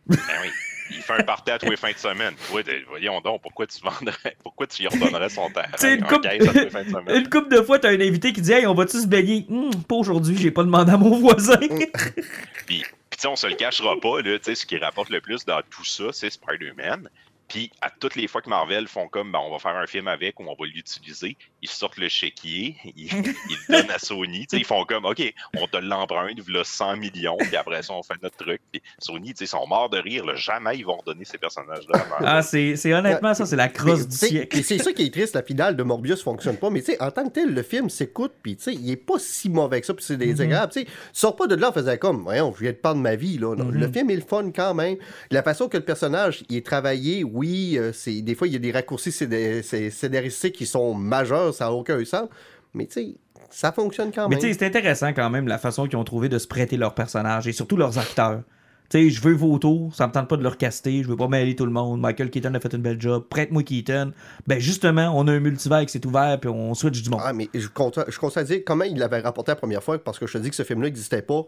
Ben 0.07 0.17
oui. 0.41 0.49
Il 0.93 1.01
fait 1.03 1.13
un 1.13 1.23
party 1.23 1.51
à 1.51 1.57
tous 1.57 1.69
les 1.69 1.77
fins 1.77 1.91
de 1.93 1.97
semaine. 1.97 2.33
T'es- 2.65 2.83
voyons 2.89 3.21
donc, 3.21 3.41
pourquoi 3.41 3.65
tu 3.65 3.79
vendrais, 3.81 4.35
pourquoi 4.43 4.67
tu 4.67 4.81
lui 4.81 4.89
redonnerais 4.89 5.29
son 5.29 5.49
terrain 5.49 5.69
sais, 5.77 5.95
une 5.95 6.03
coupe-? 6.03 6.25
Une 7.15 7.29
couple 7.29 7.55
de 7.55 7.61
fois, 7.61 7.79
t'as 7.79 7.91
un 7.91 8.01
invité 8.01 8.33
qui 8.33 8.41
dit 8.41 8.51
Hey, 8.51 8.67
on 8.67 8.73
va-tu 8.73 8.99
se 9.01 9.07
baigner? 9.07 9.45
Hum, 9.49 9.71
Pas 9.87 9.95
aujourd'hui, 9.95 10.35
j'ai 10.37 10.51
pas 10.51 10.63
demandé 10.63 10.91
à 10.91 10.97
mon 10.97 11.17
voisin. 11.17 11.57
Puis, 12.67 12.83
puis 13.09 13.17
tu 13.17 13.21
sais, 13.21 13.27
on 13.27 13.35
se 13.37 13.47
le 13.47 13.55
cachera 13.55 13.95
pas, 14.01 14.21
là, 14.21 14.37
tu 14.37 14.43
sais, 14.45 14.55
ce 14.55 14.65
qui 14.65 14.77
rapporte 14.77 15.09
le 15.09 15.21
plus 15.21 15.45
dans 15.45 15.59
tout 15.69 15.85
ça, 15.85 16.05
c'est 16.11 16.29
Spider-Man. 16.29 17.07
Puis, 17.51 17.69
à 17.81 17.89
toutes 17.89 18.15
les 18.15 18.27
fois 18.29 18.41
que 18.41 18.49
Marvel 18.49 18.87
font 18.87 19.09
comme, 19.09 19.31
ben, 19.33 19.39
on 19.45 19.51
va 19.51 19.59
faire 19.59 19.75
un 19.75 19.85
film 19.85 20.07
avec 20.07 20.39
ou 20.39 20.43
on 20.43 20.55
va 20.57 20.65
l'utiliser, 20.73 21.35
ils 21.61 21.69
sortent 21.69 21.97
le 21.97 22.07
chéquier, 22.07 22.77
ils, 22.95 23.11
ils 23.11 23.57
le 23.69 23.71
donnent 23.77 23.91
à 23.91 23.99
Sony, 23.99 24.47
tu 24.47 24.55
sais, 24.55 24.57
ils 24.57 24.65
font 24.65 24.85
comme, 24.85 25.03
OK, 25.03 25.21
on 25.57 25.67
te 25.67 25.75
l'emprunte, 25.77 26.39
voilà 26.47 26.63
100 26.63 26.95
millions, 26.97 27.35
puis 27.37 27.57
après 27.57 27.83
ça, 27.83 27.93
on 27.93 28.03
fait 28.03 28.13
notre 28.23 28.37
truc. 28.37 28.61
Puis 28.71 28.81
Sony, 28.99 29.33
tu 29.33 29.39
sais, 29.39 29.43
ils 29.45 29.47
sont 29.49 29.67
morts 29.67 29.89
de 29.89 29.97
rire, 29.97 30.25
là, 30.25 30.33
jamais 30.35 30.77
ils 30.77 30.85
vont 30.85 30.95
redonner 30.97 31.25
ces 31.25 31.37
personnages-là 31.37 31.95
à 32.01 32.05
Marvel. 32.09 32.27
ah, 32.29 32.41
c'est 32.41 32.77
c'est 32.77 32.93
honnêtement, 32.93 33.33
ça, 33.33 33.45
c'est 33.45 33.57
la 33.57 33.67
crosse 33.67 34.07
du 34.07 34.15
siècle. 34.15 34.57
et 34.57 34.63
c'est 34.63 34.77
ça 34.77 34.93
qui 34.93 35.03
est 35.03 35.13
triste, 35.13 35.35
la 35.35 35.43
finale 35.43 35.75
de 35.75 35.83
Morbius 35.83 36.23
fonctionne 36.23 36.55
pas. 36.57 36.69
Mais 36.69 36.79
tu 36.79 36.93
sais, 36.93 37.01
en 37.01 37.11
tant 37.11 37.25
que 37.27 37.33
tel, 37.33 37.53
le 37.53 37.63
film 37.63 37.89
s'écoute, 37.89 38.31
puis 38.41 38.55
tu 38.55 38.63
sais, 38.63 38.73
il 38.73 38.89
est 38.89 38.95
pas 38.95 39.19
si 39.19 39.49
mauvais 39.49 39.81
que 39.81 39.87
ça, 39.87 39.93
puis 39.93 40.05
c'est 40.05 40.13
Mhm. 40.13 40.19
désagréable. 40.19 40.71
Tu 40.71 40.79
sais, 40.79 40.85
tu 40.85 40.91
sors 41.11 41.35
pas 41.35 41.47
de 41.47 41.55
là 41.55 41.69
en 41.69 41.73
faisant 41.73 41.97
comme, 41.97 42.21
voyons, 42.23 42.53
je 42.55 42.61
viens 42.61 42.71
de 42.71 42.77
perdre 42.77 43.01
ma 43.01 43.15
vie. 43.15 43.37
Là. 43.37 43.55
Non, 43.57 43.65
Mhm. 43.65 43.71
Le 43.81 43.91
film 43.91 44.09
est 44.09 44.15
le 44.15 44.21
fun 44.21 44.51
quand 44.55 44.73
même. 44.73 44.95
La 45.31 45.43
façon 45.43 45.67
que 45.67 45.75
le 45.77 45.83
personnage 45.83 46.43
il 46.49 46.55
est 46.57 46.65
travaillé, 46.65 47.23
oui, 47.23 47.40
euh, 47.43 47.91
c'est 47.93 48.21
des 48.21 48.35
fois, 48.35 48.47
il 48.47 48.53
y 48.53 48.55
a 48.55 48.59
des 48.59 48.71
raccourcis 48.71 49.11
scénar- 49.11 49.61
scé- 49.63 49.89
scénaristiques 49.89 50.55
qui 50.55 50.65
sont 50.65 50.93
majeurs, 50.93 51.53
ça 51.53 51.65
n'a 51.65 51.71
aucun 51.73 52.03
sens. 52.05 52.27
Mais 52.73 52.85
tu 52.87 52.93
sais, 52.93 53.15
ça 53.49 53.71
fonctionne 53.71 54.11
quand 54.13 54.29
Mais 54.29 54.35
même. 54.35 54.43
tu 54.43 54.51
sais, 54.53 54.59
c'est 54.59 54.65
intéressant 54.65 55.13
quand 55.13 55.29
même 55.29 55.47
la 55.47 55.57
façon 55.57 55.87
qu'ils 55.87 55.97
ont 55.97 56.03
trouvé 56.03 56.29
de 56.29 56.37
se 56.37 56.47
prêter 56.47 56.77
leurs 56.77 56.93
personnages 56.95 57.47
et 57.47 57.51
surtout 57.51 57.77
leurs 57.77 57.97
acteurs. 57.97 58.41
Tu 58.89 58.97
sais, 58.97 59.09
je 59.09 59.21
veux 59.21 59.33
vos 59.33 59.57
tours, 59.57 59.95
ça 59.95 60.05
me 60.07 60.11
tente 60.11 60.27
pas 60.27 60.35
de 60.35 60.43
leur 60.43 60.57
caster, 60.57 61.01
je 61.01 61.07
veux 61.07 61.15
pas 61.15 61.29
mêler 61.29 61.55
tout 61.55 61.65
le 61.65 61.71
monde. 61.71 62.01
Michael 62.01 62.29
Keaton 62.29 62.53
a 62.55 62.59
fait 62.59 62.73
une 62.73 62.81
belle 62.81 62.99
job, 62.99 63.25
prête-moi 63.29 63.63
Keaton. 63.63 64.11
Ben 64.47 64.59
justement, 64.59 65.13
on 65.15 65.27
a 65.27 65.31
un 65.31 65.39
multivers 65.39 65.85
qui 65.85 65.91
s'est 65.93 66.05
ouvert 66.05 66.37
puis 66.41 66.49
on 66.49 66.73
switch 66.73 67.01
du 67.01 67.09
monde. 67.09 67.21
Ah, 67.23 67.31
mais 67.31 67.47
je, 67.53 67.67
compte, 67.69 67.99
je 68.07 68.17
constate 68.19 68.47
dire 68.47 68.59
comment 68.65 68.83
il 68.83 68.97
l'avait 68.97 69.19
rapporté 69.21 69.51
la 69.51 69.55
première 69.55 69.81
fois, 69.81 69.97
parce 70.03 70.19
que 70.19 70.27
je 70.27 70.33
te 70.33 70.37
dis 70.39 70.49
que 70.49 70.55
ce 70.57 70.63
film-là 70.63 70.87
n'existait 70.87 71.21
pas 71.21 71.45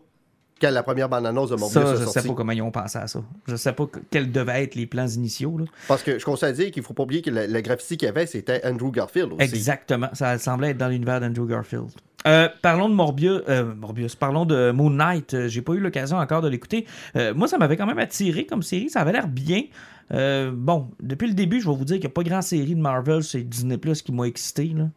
quand 0.61 0.71
la 0.71 0.83
première 0.83 1.09
bande-annonce 1.09 1.49
de 1.49 1.55
Morbius 1.55 1.73
ça, 1.83 1.95
je 1.95 2.03
sortie. 2.03 2.19
sais 2.21 2.27
pas 2.27 2.33
comment 2.33 2.51
ils 2.53 2.61
ont 2.61 2.71
pensé 2.71 2.97
à 2.97 3.07
ça. 3.07 3.21
Je 3.47 3.55
sais 3.55 3.73
pas 3.73 3.85
que- 3.85 3.99
quels 4.09 4.31
devaient 4.31 4.63
être 4.63 4.75
les 4.75 4.85
plans 4.87 5.07
initiaux. 5.07 5.57
Là. 5.57 5.65
Parce 5.87 6.03
que 6.03 6.17
je 6.19 6.23
constate 6.25 6.55
dire 6.55 6.71
qu'il 6.71 6.83
faut 6.83 6.93
pas 6.93 7.03
oublier 7.03 7.21
que 7.21 7.29
le, 7.29 7.47
le 7.47 7.61
graffiti 7.61 7.97
qu'il 7.97 8.05
y 8.05 8.09
avait, 8.09 8.25
c'était 8.25 8.61
Andrew 8.65 8.91
Garfield 8.91 9.33
aussi. 9.33 9.41
Exactement, 9.43 10.07
ça 10.13 10.37
semblait 10.37 10.69
être 10.71 10.77
dans 10.77 10.87
l'univers 10.89 11.19
d'Andrew 11.19 11.47
Garfield. 11.47 11.89
Euh, 12.25 12.47
parlons 12.61 12.87
de 12.87 12.93
Morbius, 12.93 13.41
euh, 13.49 13.75
Morbius, 13.75 14.15
parlons 14.15 14.45
de 14.45 14.71
Moon 14.71 14.89
Knight. 14.89 15.33
Euh, 15.33 15.47
J'ai 15.49 15.61
pas 15.61 15.73
eu 15.73 15.79
l'occasion 15.79 16.15
encore 16.17 16.41
de 16.41 16.47
l'écouter. 16.47 16.85
Euh, 17.17 17.33
moi, 17.33 17.49
ça 17.49 17.57
m'avait 17.57 17.75
quand 17.75 17.85
même 17.85 17.99
attiré 17.99 18.45
comme 18.45 18.63
série. 18.63 18.89
Ça 18.89 19.01
avait 19.01 19.11
l'air 19.11 19.27
bien. 19.27 19.63
Bon, 20.09 20.89
depuis 21.01 21.27
le 21.27 21.33
début, 21.33 21.59
je 21.59 21.67
vais 21.69 21.75
vous 21.75 21.83
dire 21.85 21.95
qu'il 21.95 22.05
n'y 22.05 22.11
a 22.11 22.13
pas 22.13 22.23
grand 22.23 22.41
série 22.41 22.75
de 22.75 22.79
Marvel 22.79 23.23
c'est 23.23 23.41
Disney 23.41 23.77
Plus 23.77 24.01
qui 24.01 24.11
m'a 24.13 24.25
excité. 24.25 24.73
Là. 24.73 24.87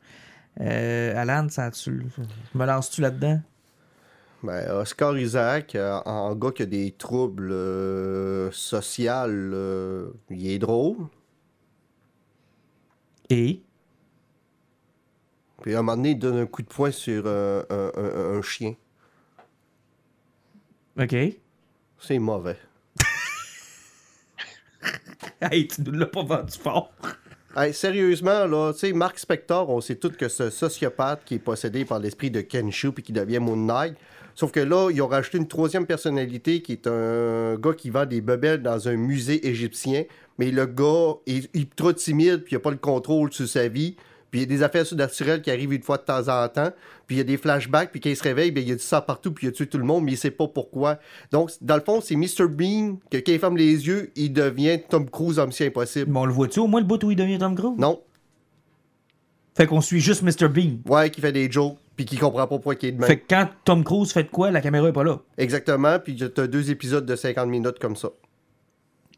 Alan, 1.20 1.48
ça 1.48 1.70
tu 1.70 1.90
me 2.54 2.64
lances-tu 2.66 3.00
là-dedans? 3.00 3.40
Ben, 4.46 4.70
Oscar 4.70 5.18
Isaac, 5.18 5.74
euh, 5.74 5.98
en 6.04 6.34
gars 6.36 6.52
qui 6.52 6.62
a 6.62 6.66
des 6.66 6.92
troubles 6.92 7.50
euh, 7.50 8.50
sociaux, 8.52 9.10
euh, 9.28 10.10
il 10.30 10.48
est 10.48 10.58
drôle. 10.60 11.08
Et? 13.28 13.60
Puis 15.62 15.74
à 15.74 15.80
un 15.80 15.82
moment 15.82 15.96
donné, 15.96 16.10
il 16.10 16.18
donne 16.18 16.36
un 16.36 16.46
coup 16.46 16.62
de 16.62 16.68
poing 16.68 16.92
sur 16.92 17.26
un, 17.26 17.64
un- 17.68 18.36
un 18.38 18.42
chien. 18.42 18.74
OK. 20.98 21.16
C'est 21.98 22.18
mauvais. 22.18 22.56
Hey, 25.40 25.66
tu 25.68 25.82
nous 25.82 25.92
l'as 25.92 26.06
pas 26.06 26.22
vendu 26.22 26.56
fort. 26.56 26.92
Sérieusement, 27.72 28.46
là, 28.46 28.72
tu 28.74 28.80
sais, 28.80 28.92
Mark 28.92 29.18
Spector, 29.18 29.70
on 29.70 29.80
sait 29.80 29.94
tous 29.94 30.10
que 30.10 30.26
un 30.26 30.50
sociopathe 30.50 31.22
qui 31.24 31.36
est 31.36 31.38
possédé 31.38 31.86
par 31.86 31.98
l'esprit 31.98 32.30
de 32.30 32.42
Kenshu 32.42 32.92
puis 32.92 33.02
qui 33.02 33.12
devient 33.12 33.38
Moon 33.38 33.56
Knight. 33.56 33.94
Sauf 34.34 34.52
que 34.52 34.60
là, 34.60 34.90
ils 34.90 35.00
ont 35.00 35.06
rajouté 35.06 35.38
une 35.38 35.48
troisième 35.48 35.86
personnalité 35.86 36.60
qui 36.60 36.72
est 36.72 36.86
un 36.86 37.54
gars 37.54 37.72
qui 37.72 37.88
vend 37.88 38.04
des 38.04 38.20
bebelles 38.20 38.60
dans 38.60 38.88
un 38.88 38.96
musée 38.96 39.48
égyptien. 39.48 40.04
Mais 40.38 40.50
le 40.50 40.66
gars 40.66 41.14
est, 41.26 41.48
est 41.56 41.74
trop 41.74 41.94
timide 41.94 42.42
puis 42.42 42.52
il 42.52 42.56
n'a 42.56 42.60
pas 42.60 42.70
le 42.70 42.76
contrôle 42.76 43.32
sur 43.32 43.48
sa 43.48 43.68
vie. 43.68 43.96
Puis 44.36 44.42
il 44.42 44.50
y 44.50 44.54
a 44.54 44.58
des 44.58 44.62
affaires 44.62 44.84
surnaturelles 44.84 45.40
qui 45.40 45.50
arrivent 45.50 45.72
une 45.72 45.82
fois 45.82 45.96
de 45.96 46.02
temps 46.02 46.28
en 46.28 46.46
temps. 46.50 46.70
Puis 47.06 47.16
il 47.16 47.18
y 47.18 47.20
a 47.22 47.24
des 47.24 47.38
flashbacks, 47.38 47.90
puis 47.90 48.00
quand 48.00 48.10
il 48.10 48.16
se 48.16 48.22
réveille, 48.22 48.50
ben, 48.50 48.60
il 48.60 48.68
y 48.68 48.72
a 48.72 48.74
du 48.74 48.82
sang 48.82 49.00
partout, 49.00 49.32
puis 49.32 49.46
il 49.46 49.48
a 49.48 49.52
tué 49.52 49.66
tout 49.66 49.78
le 49.78 49.84
monde, 49.84 50.04
mais 50.04 50.12
il 50.12 50.18
sait 50.18 50.30
pas 50.30 50.46
pourquoi. 50.46 50.98
Donc, 51.32 51.52
dans 51.62 51.76
le 51.76 51.80
fond, 51.80 52.02
c'est 52.02 52.16
Mr. 52.16 52.46
Bean 52.50 52.98
que 53.10 53.16
quand 53.16 53.32
il 53.32 53.38
ferme 53.38 53.56
les 53.56 53.86
yeux, 53.86 54.12
il 54.14 54.34
devient 54.34 54.78
Tom 54.90 55.08
Cruise, 55.08 55.38
homme 55.38 55.52
si 55.52 55.64
impossible. 55.64 56.10
Bon, 56.12 56.20
on 56.20 56.26
le 56.26 56.34
voit-tu 56.34 56.58
au 56.60 56.66
moins 56.66 56.80
le 56.80 56.86
bout 56.86 57.02
où 57.02 57.10
il 57.10 57.16
devient 57.16 57.38
Tom 57.38 57.54
Cruise? 57.54 57.78
Non, 57.78 58.02
Fait 59.56 59.66
qu'on 59.66 59.80
suit 59.80 60.00
juste 60.00 60.20
Mr. 60.22 60.48
Bean. 60.48 60.80
Ouais, 60.86 61.08
qui 61.08 61.22
fait 61.22 61.32
des 61.32 61.50
jokes, 61.50 61.78
puis 61.96 62.04
qui 62.04 62.18
comprend 62.18 62.42
pas 62.46 62.56
pourquoi 62.56 62.74
il 62.82 62.88
est 62.88 62.92
de 62.92 62.98
même. 62.98 63.06
Fait 63.08 63.16
que 63.18 63.24
quand 63.30 63.48
Tom 63.64 63.84
Cruise 63.84 64.12
fait 64.12 64.24
de 64.24 64.28
quoi, 64.28 64.50
la 64.50 64.60
caméra 64.60 64.86
est 64.86 64.92
pas 64.92 65.04
là. 65.04 65.18
Exactement, 65.38 65.98
puis 65.98 66.14
t'as 66.14 66.46
deux 66.46 66.70
épisodes 66.70 67.06
de 67.06 67.16
50 67.16 67.48
minutes 67.48 67.78
comme 67.78 67.96
ça. 67.96 68.10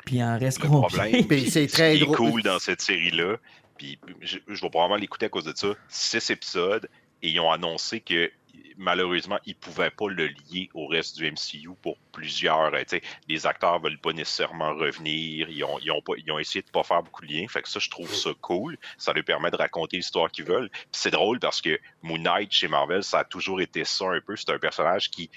Puis 0.07 0.17
il 0.17 0.23
en 0.23 0.39
reste 0.39 0.63
Le 0.63 0.69
combien? 0.69 0.89
problème, 0.89 1.27
Puis 1.27 1.51
c'est 1.51 1.67
ce 1.67 1.73
très 1.75 1.97
qui 1.97 2.03
est 2.03 2.07
drôle. 2.07 2.17
cool 2.17 2.43
dans 2.43 2.59
cette 2.61 2.81
série-là, 2.81 3.37
puis 3.79 3.99
je, 4.21 4.39
vais 4.47 4.71
probablement 4.71 4.97
l'écouter 4.97 5.27
à 5.27 5.29
cause 5.29 5.45
de 5.45 5.57
ça, 5.57 5.69
six 5.89 6.31
épisodes, 6.31 6.89
et 7.23 7.31
ils 7.31 7.41
ont 7.41 7.51
annoncé 7.51 8.01
que 8.01 8.31
malheureusement, 8.77 9.39
ils 9.45 9.57
pouvaient 9.57 9.91
pas 9.91 10.09
le 10.09 10.29
lier 10.29 10.71
au 10.73 10.87
reste 10.87 11.17
du 11.17 11.31
MCU 11.31 11.71
pour 11.83 11.99
plusieurs. 12.13 12.73
euh, 12.75 12.99
les 13.29 13.47
acteurs 13.47 13.81
veulent 13.81 13.99
pas 13.99 14.13
nécessairement 14.13 14.75
revenir, 14.75 15.49
ils 15.51 15.65
ont, 15.65 16.01
pas, 16.01 16.13
ils 16.17 16.31
ont 16.31 16.39
essayé 16.39 16.63
de 16.63 16.71
pas 16.71 16.85
faire 16.85 17.03
beaucoup 17.03 17.27
de 17.27 17.33
liens. 17.33 17.47
Fait 17.49 17.63
que 17.63 17.69
ça, 17.69 17.81
je 17.81 17.91
trouve 17.91 18.13
ça 18.15 18.31
cool. 18.41 18.79
Ça 18.97 19.13
leur 19.13 19.25
permet 19.25 19.51
de 19.51 19.57
raconter 19.57 19.97
l'histoire 19.97 20.31
qu'ils 20.31 20.45
veulent. 20.45 20.71
C'est 20.93 21.11
drôle 21.11 21.41
parce 21.41 21.61
que 21.61 21.79
Moon 22.03 22.19
Knight 22.19 22.53
chez 22.53 22.69
Marvel, 22.69 23.03
ça 23.03 23.21
a 23.21 23.25
toujours 23.25 23.61
été 23.61 23.85
ça 23.85 24.07
un 24.07 24.21
peu. 24.21 24.37
C'est 24.37 24.51
un 24.51 24.59
personnage 24.59 25.11
qui 25.11 25.29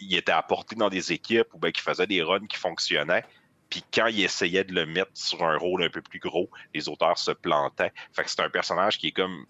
il 0.00 0.16
était 0.16 0.32
apporté 0.32 0.74
dans 0.74 0.88
des 0.88 1.12
équipes 1.12 1.54
ou 1.54 1.58
bien 1.58 1.70
qui 1.70 1.80
faisait 1.80 2.06
des 2.06 2.22
runs 2.22 2.46
qui 2.46 2.56
fonctionnaient. 2.56 3.24
Puis 3.70 3.84
quand 3.92 4.06
il 4.06 4.22
essayait 4.22 4.64
de 4.64 4.72
le 4.72 4.86
mettre 4.86 5.10
sur 5.14 5.42
un 5.44 5.56
rôle 5.56 5.82
un 5.84 5.90
peu 5.90 6.02
plus 6.02 6.18
gros, 6.18 6.50
les 6.74 6.88
auteurs 6.88 7.18
se 7.18 7.30
plantaient. 7.30 7.92
Fait 8.12 8.24
que 8.24 8.30
c'est 8.30 8.40
un 8.40 8.50
personnage 8.50 8.98
qui 8.98 9.08
est 9.08 9.12
comme. 9.12 9.46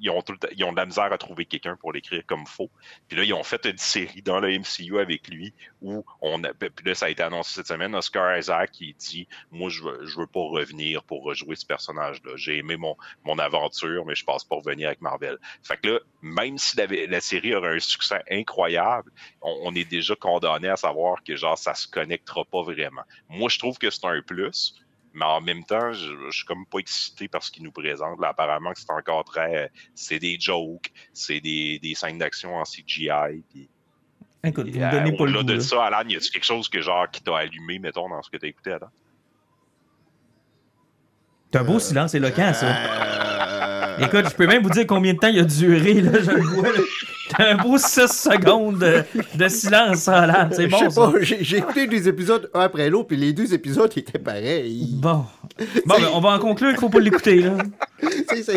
Ils 0.00 0.10
ont, 0.10 0.22
tout 0.22 0.36
ils 0.56 0.64
ont 0.64 0.72
de 0.72 0.76
la 0.76 0.86
misère 0.86 1.12
à 1.12 1.18
trouver 1.18 1.44
quelqu'un 1.44 1.76
pour 1.76 1.92
l'écrire 1.92 2.22
comme 2.26 2.46
faux. 2.46 2.70
Puis 3.08 3.16
là, 3.16 3.24
ils 3.24 3.34
ont 3.34 3.42
fait 3.42 3.64
une 3.64 3.78
série 3.78 4.22
dans 4.22 4.40
le 4.40 4.58
MCU 4.58 4.98
avec 4.98 5.28
lui 5.28 5.54
où 5.82 6.04
on 6.20 6.42
a. 6.44 6.52
Puis 6.54 6.70
là, 6.84 6.94
ça 6.94 7.06
a 7.06 7.08
été 7.08 7.22
annoncé 7.22 7.54
cette 7.54 7.68
semaine. 7.68 7.94
Oscar 7.94 8.36
Isaac 8.38 8.72
qui 8.72 8.94
dit 8.94 9.28
Moi, 9.50 9.70
je 9.70 9.82
veux, 9.82 10.06
je 10.06 10.18
veux 10.18 10.26
pas 10.26 10.40
revenir 10.40 11.02
pour 11.04 11.24
rejouer 11.24 11.56
ce 11.56 11.66
personnage-là. 11.66 12.32
J'ai 12.36 12.58
aimé 12.58 12.76
mon, 12.76 12.96
mon 13.24 13.38
aventure, 13.38 14.04
mais 14.06 14.14
je 14.14 14.24
pense 14.24 14.44
pas 14.44 14.56
revenir 14.56 14.88
avec 14.88 15.00
Marvel. 15.00 15.38
Fait 15.62 15.76
que 15.76 15.88
là, 15.88 16.00
même 16.22 16.58
si 16.58 16.76
la, 16.76 16.86
la 16.86 17.20
série 17.20 17.54
aurait 17.54 17.76
un 17.76 17.80
succès 17.80 18.22
incroyable, 18.30 19.10
on, 19.40 19.56
on 19.64 19.74
est 19.74 19.88
déjà 19.88 20.14
condamné 20.14 20.68
à 20.68 20.76
savoir 20.76 21.22
que 21.22 21.36
genre 21.36 21.58
ça 21.58 21.74
se 21.74 21.88
connectera 21.88 22.44
pas 22.44 22.62
vraiment. 22.62 23.02
Moi, 23.28 23.48
je 23.48 23.58
trouve 23.58 23.78
que 23.78 23.90
c'est 23.90 24.06
un 24.06 24.22
plus, 24.22 24.74
mais 25.16 25.24
en 25.24 25.40
même 25.40 25.64
temps, 25.64 25.92
je, 25.92 26.12
je 26.30 26.36
suis 26.36 26.44
comme 26.44 26.66
pas 26.66 26.78
excité 26.78 27.26
par 27.26 27.42
ce 27.42 27.50
qu'ils 27.50 27.62
nous 27.64 27.72
présentent. 27.72 28.20
Là, 28.20 28.28
apparemment 28.28 28.72
que 28.72 28.78
c'est 28.80 28.90
encore 28.92 29.24
très, 29.24 29.72
c'est 29.94 30.18
des 30.18 30.36
jokes, 30.38 30.92
c'est 31.14 31.40
des, 31.40 31.78
des 31.82 31.94
scènes 31.94 32.18
d'action 32.18 32.54
en 32.56 32.62
CGI. 32.64 33.42
Puis, 33.50 33.68
Écoute, 34.44 34.68
vous 34.68 34.78
euh, 34.78 34.86
me 34.86 34.90
donnez 34.92 35.16
pas 35.16 35.24
le 35.24 35.30
au-delà 35.30 35.38
goût. 35.40 35.52
de 35.54 35.58
ça, 35.58 35.84
Alan, 35.86 36.08
y 36.08 36.16
a-tu 36.16 36.30
quelque 36.30 36.44
chose 36.44 36.68
que 36.68 36.80
genre 36.80 37.10
qui 37.10 37.22
t'a 37.22 37.36
allumé, 37.38 37.78
mettons, 37.78 38.08
dans 38.08 38.22
ce 38.22 38.30
que 38.30 38.36
t'as 38.36 38.46
écouté, 38.46 38.72
Alan? 38.72 38.88
C'est 41.52 41.58
un 41.58 41.64
beau 41.64 41.78
silence 41.78 42.14
éloquent, 42.14 42.52
ça. 42.52 42.66
Euh, 42.66 44.04
Écoute, 44.04 44.28
je 44.30 44.34
peux 44.36 44.46
même 44.46 44.62
vous 44.62 44.70
dire 44.70 44.86
combien 44.86 45.14
de 45.14 45.18
temps 45.18 45.28
il 45.28 45.38
a 45.38 45.44
duré, 45.44 45.94
là, 45.94 46.12
je 46.22 46.30
le 46.30 46.42
vois. 46.42 46.68
là. 46.70 46.78
T'as 47.28 47.50
un 47.52 47.56
beau 47.56 47.76
6 47.78 48.06
secondes 48.08 48.78
de, 48.78 49.02
de 49.34 49.48
silence, 49.48 49.98
ça, 49.98 50.26
là. 50.26 50.48
C'est 50.52 50.68
bon, 50.68 50.88
pas, 50.90 51.12
j'ai 51.20 51.58
écouté 51.58 51.86
des 51.86 52.08
épisodes 52.08 52.50
un 52.54 52.60
après 52.60 52.88
l'autre, 52.90 53.08
puis 53.08 53.16
les 53.16 53.32
deux 53.32 53.52
épisodes 53.54 53.90
étaient 53.96 54.18
pareils. 54.18 54.88
Bon. 54.94 55.24
Bon, 55.86 55.94
ben, 55.98 56.08
on 56.12 56.20
va 56.20 56.30
en 56.30 56.38
conclure 56.38 56.70
qu'il 56.70 56.80
faut 56.80 56.90
pas 56.90 57.00
l'écouter, 57.00 57.36
là. 57.36 57.56
C'est- 58.34 58.50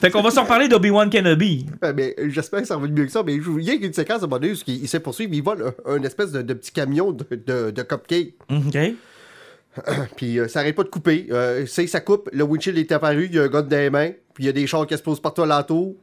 Fait 0.00 0.10
qu'on 0.10 0.20
va 0.20 0.30
se 0.30 0.38
reparler 0.40 0.68
d'Obi-Wan 0.68 1.08
Kenobi. 1.08 1.66
Mais 1.96 2.14
J'espère 2.28 2.60
que 2.60 2.66
ça 2.68 2.76
va 2.76 2.84
être 2.86 2.92
mieux 2.92 3.06
que 3.06 3.10
ça, 3.12 3.22
mais 3.24 3.40
je 3.40 3.50
il 3.58 3.64
y 3.64 3.70
a 3.70 3.74
une 3.74 3.92
séquence 3.94 4.20
à 4.20 4.24
un 4.24 4.28
moment 4.28 4.38
donné 4.38 4.52
où 4.52 4.56
il, 4.66 4.82
il 4.82 4.88
se 4.88 4.98
poursuit, 4.98 5.26
il 5.32 5.42
vole 5.42 5.72
un, 5.86 5.92
un 5.94 6.02
espèce 6.02 6.30
de, 6.32 6.42
de 6.42 6.52
petit 6.54 6.70
camion 6.72 7.12
de, 7.12 7.24
de, 7.30 7.70
de 7.70 7.82
cupcake. 7.82 8.34
OK. 8.50 8.78
Puis 10.16 10.38
euh, 10.38 10.48
ça 10.48 10.60
arrête 10.60 10.74
pas 10.76 10.82
de 10.84 10.88
couper. 10.88 11.28
Euh, 11.30 11.64
c'est 11.66 11.86
ça 11.86 12.00
coupe, 12.00 12.28
le 12.32 12.44
windshield 12.44 12.76
est 12.76 12.92
apparu, 12.92 13.26
il 13.30 13.34
y 13.34 13.38
a 13.38 13.44
un 13.44 13.48
gars 13.48 13.62
dans 13.62 13.76
les 13.76 13.88
mains, 13.90 14.10
puis 14.34 14.44
il 14.44 14.46
y 14.46 14.48
a 14.50 14.52
des 14.52 14.66
chars 14.66 14.86
qui 14.86 14.96
se 14.96 15.02
posent 15.02 15.20
partout 15.20 15.42
alentour. 15.42 15.94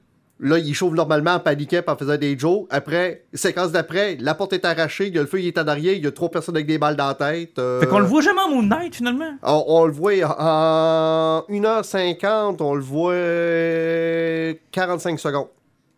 Là, 0.42 0.58
il 0.58 0.74
chauffe 0.74 0.94
normalement 0.94 1.32
en 1.32 1.40
paniquant 1.42 1.82
en 1.86 1.96
faisant 1.98 2.16
des 2.16 2.40
jokes. 2.40 2.68
Après, 2.70 3.26
séquence 3.34 3.74
d'après, 3.74 4.16
la 4.22 4.34
porte 4.36 4.54
est 4.54 4.64
arrachée, 4.64 5.08
il 5.08 5.16
y 5.16 5.18
a 5.18 5.22
le 5.22 5.28
feu, 5.28 5.42
il 5.42 5.48
est 5.48 5.58
en 5.58 5.68
arrière, 5.68 5.94
il 5.94 6.02
y 6.04 6.08
a 6.08 6.12
trois 6.12 6.30
personnes 6.30 6.56
avec 6.56 6.66
des 6.66 6.78
balles 6.78 6.96
dans 6.96 7.08
la 7.08 7.14
tête. 7.14 7.60
euh, 7.60 7.82
Fait 7.82 7.88
qu'on 7.88 8.00
le 8.00 8.06
voit 8.06 8.22
jamais 8.22 8.40
en 8.40 8.50
Moon 8.50 8.64
Knight, 8.64 8.96
finalement. 8.96 9.34
On, 9.44 9.64
on 9.68 9.86
le 9.86 9.92
voit 9.92 10.14
en 10.40 11.44
1h50, 11.50 12.58
on 12.62 12.74
le 12.74 12.82
voit 12.82 14.60
45 14.72 15.20
secondes. 15.20 15.48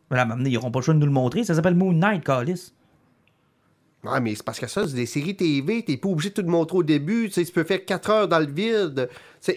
Voilà, 0.09 0.25
maintenant, 0.25 0.45
ils 0.45 0.53
n'auront 0.53 0.71
pas 0.71 0.79
le 0.79 0.85
choix 0.85 0.93
de 0.95 0.99
nous 0.99 1.05
le 1.05 1.11
montrer. 1.11 1.43
Ça 1.43 1.53
s'appelle 1.55 1.75
Moon 1.75 1.93
Knight, 1.93 2.23
Calis. 2.23 2.73
Ouais, 4.03 4.19
mais 4.19 4.33
c'est 4.33 4.41
parce 4.43 4.59
que 4.59 4.65
ça, 4.65 4.87
c'est 4.87 4.95
des 4.95 5.05
séries 5.05 5.35
TV, 5.35 5.83
t'es 5.83 5.95
pas 5.95 6.09
obligé 6.09 6.29
de 6.29 6.41
tout 6.41 6.47
montrer 6.47 6.77
au 6.77 6.81
début, 6.83 7.27
tu 7.27 7.33
sais, 7.33 7.45
tu 7.45 7.51
peux 7.51 7.63
faire 7.63 7.85
4 7.85 8.09
heures 8.09 8.27
dans 8.27 8.39
le 8.39 8.47
vide. 8.47 9.07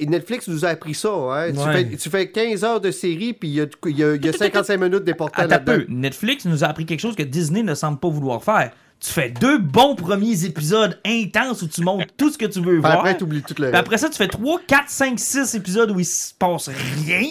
Netflix 0.07 0.49
nous 0.49 0.67
a 0.67 0.69
appris 0.69 0.93
ça, 0.95 1.09
hein. 1.13 1.51
Tu, 1.53 1.59
fais, 1.73 1.97
tu 1.97 2.11
fais 2.11 2.31
15 2.31 2.63
heures 2.63 2.81
de 2.81 2.91
série, 2.91 3.33
puis 3.33 3.49
il 3.49 3.55
y 3.55 3.61
a, 3.63 3.67
il 3.87 3.99
y 3.99 4.05
a- 4.05 4.15
il 4.17 4.25
y 4.25 4.29
a 4.29 4.33
55 4.37 4.77
minutes 4.79 5.05
déportées 5.05 5.47
là-dedans. 5.47 5.73
peu. 5.79 5.87
Netflix 5.89 6.45
nous 6.45 6.63
a 6.63 6.67
appris 6.69 6.85
quelque 6.85 7.01
chose 7.01 7.17
que 7.17 7.23
Disney 7.23 7.63
ne 7.63 7.75
semble 7.75 7.99
pas 7.99 8.09
vouloir 8.11 8.45
faire. 8.45 8.71
Tu 9.01 9.11
fais 9.11 9.31
deux 9.31 9.59
bons 9.59 9.95
premiers 9.97 10.45
épisodes 10.45 10.99
intenses 11.07 11.63
où 11.63 11.67
tu 11.69 11.81
montres 11.83 12.07
tout 12.17 12.31
ce 12.31 12.37
que 12.39 12.47
tu 12.47 12.61
veux 12.61 12.79
voir. 12.79 12.93
après, 12.99 13.17
t'oublies 13.17 13.41
tout 13.43 13.49
le 13.51 13.55
Puis 13.55 13.65
reste. 13.65 13.75
après 13.77 13.99
ça, 13.99 14.09
tu 14.11 14.17
fais 14.17 14.29
3, 14.29 14.61
4, 14.67 14.85
5, 14.89 15.19
6 15.19 15.55
épisodes 15.55 15.91
où 15.91 16.01
il 16.01 16.05
se 16.07 16.33
passe 16.35 16.69
rien. 16.69 17.31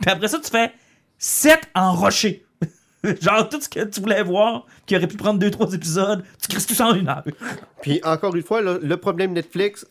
Puis 0.00 0.10
après 0.10 0.28
ça, 0.28 0.38
tu 0.38 0.50
fais 0.50 0.72
7 1.18 1.60
en 1.74 1.92
rocher. 1.94 2.44
Genre 3.20 3.48
tout 3.48 3.60
ce 3.60 3.68
que 3.68 3.84
tu 3.84 4.00
voulais 4.00 4.22
voir, 4.22 4.66
qui 4.86 4.96
aurait 4.96 5.06
pu 5.06 5.16
prendre 5.16 5.38
2-3 5.44 5.74
épisodes, 5.74 6.24
tu 6.42 6.48
crisses 6.48 6.66
tout 6.66 6.74
ça 6.74 6.88
en 6.88 6.94
une 6.94 7.08
heure. 7.08 7.24
Puis 7.82 8.00
encore 8.04 8.34
une 8.34 8.42
fois, 8.42 8.60
le 8.60 8.96
problème 8.96 9.32
Netflix, 9.32 9.86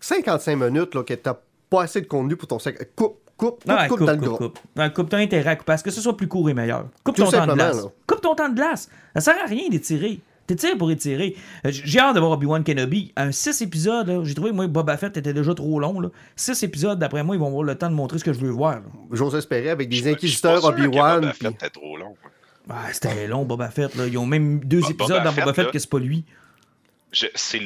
55 0.00 0.56
minutes, 0.56 0.94
là, 0.94 1.02
que 1.02 1.14
t'as 1.14 1.36
pas 1.70 1.82
assez 1.84 2.00
de 2.00 2.06
contenu 2.06 2.36
pour 2.36 2.46
ton 2.48 2.58
sac. 2.58 2.76
Coupe, 2.94 3.18
coupe, 3.36 3.64
coupe, 3.64 3.68
Ouais, 3.68 3.88
coupe, 3.88 3.98
coupe, 3.98 4.06
dans 4.06 4.12
le 4.12 4.18
coupe, 4.18 4.38
coupe. 4.38 4.58
Ouais, 4.76 4.92
coupe 4.92 5.08
ton 5.08 5.16
intérêt 5.16 5.50
à 5.50 5.56
couper, 5.56 5.66
parce 5.66 5.82
que 5.82 5.90
ce 5.90 6.00
soit 6.00 6.16
plus 6.16 6.28
court 6.28 6.48
et 6.50 6.54
meilleur. 6.54 6.86
Coupe 7.02 7.16
Tout 7.16 7.24
ton 7.24 7.30
temps 7.30 7.46
de 7.46 7.54
glace. 7.54 7.76
là. 7.82 7.88
Coupe 8.06 8.20
ton 8.20 8.34
temps 8.34 8.48
de 8.48 8.54
glace. 8.54 8.88
Ça 9.14 9.20
sert 9.20 9.42
à 9.42 9.46
rien 9.46 9.68
d'étirer. 9.68 10.20
T'étires 10.46 10.76
pour 10.76 10.90
étirer. 10.90 11.34
Euh, 11.64 11.70
J'ai 11.72 11.98
hâte 12.00 12.14
de 12.16 12.20
voir 12.20 12.32
Obi-Wan 12.32 12.62
Kenobi. 12.62 13.12
Un 13.16 13.32
6 13.32 13.62
épisodes, 13.62 14.20
j'ai 14.24 14.34
trouvé, 14.34 14.52
moi, 14.52 14.66
Boba 14.66 14.98
Fett 14.98 15.16
était 15.16 15.32
déjà 15.32 15.54
trop 15.54 15.80
long. 15.80 16.10
6 16.36 16.62
épisodes, 16.64 16.98
d'après 16.98 17.24
moi, 17.24 17.34
ils 17.34 17.38
vont 17.38 17.46
avoir 17.46 17.62
le 17.62 17.74
temps 17.76 17.88
de 17.88 17.94
montrer 17.94 18.18
ce 18.18 18.24
que 18.24 18.32
je 18.34 18.40
veux 18.40 18.50
voir. 18.50 18.80
J'ose 19.10 19.34
espérer 19.36 19.70
avec 19.70 19.88
des 19.88 20.06
inquisiteurs 20.12 20.62
Obi-Wan. 20.66 21.20
Boba 21.22 21.32
puis- 21.32 21.46
Fett 21.46 21.54
était 21.54 21.70
trop 21.70 21.96
long. 21.96 22.14
Ah, 22.70 22.92
c'était 22.92 23.26
long, 23.26 23.44
Boba 23.44 23.70
Fett. 23.70 23.94
Là. 23.94 24.06
Ils 24.06 24.16
ont 24.18 24.26
même 24.26 24.60
deux 24.64 24.78
épisodes 24.90 24.96
Boba 24.96 25.20
dans 25.20 25.32
Boba 25.32 25.54
Fett, 25.54 25.64
Fett 25.66 25.72
que 25.72 25.78
c'est 25.78 25.90
pas 25.90 25.98
lui. 25.98 26.24
C'est 27.12 27.60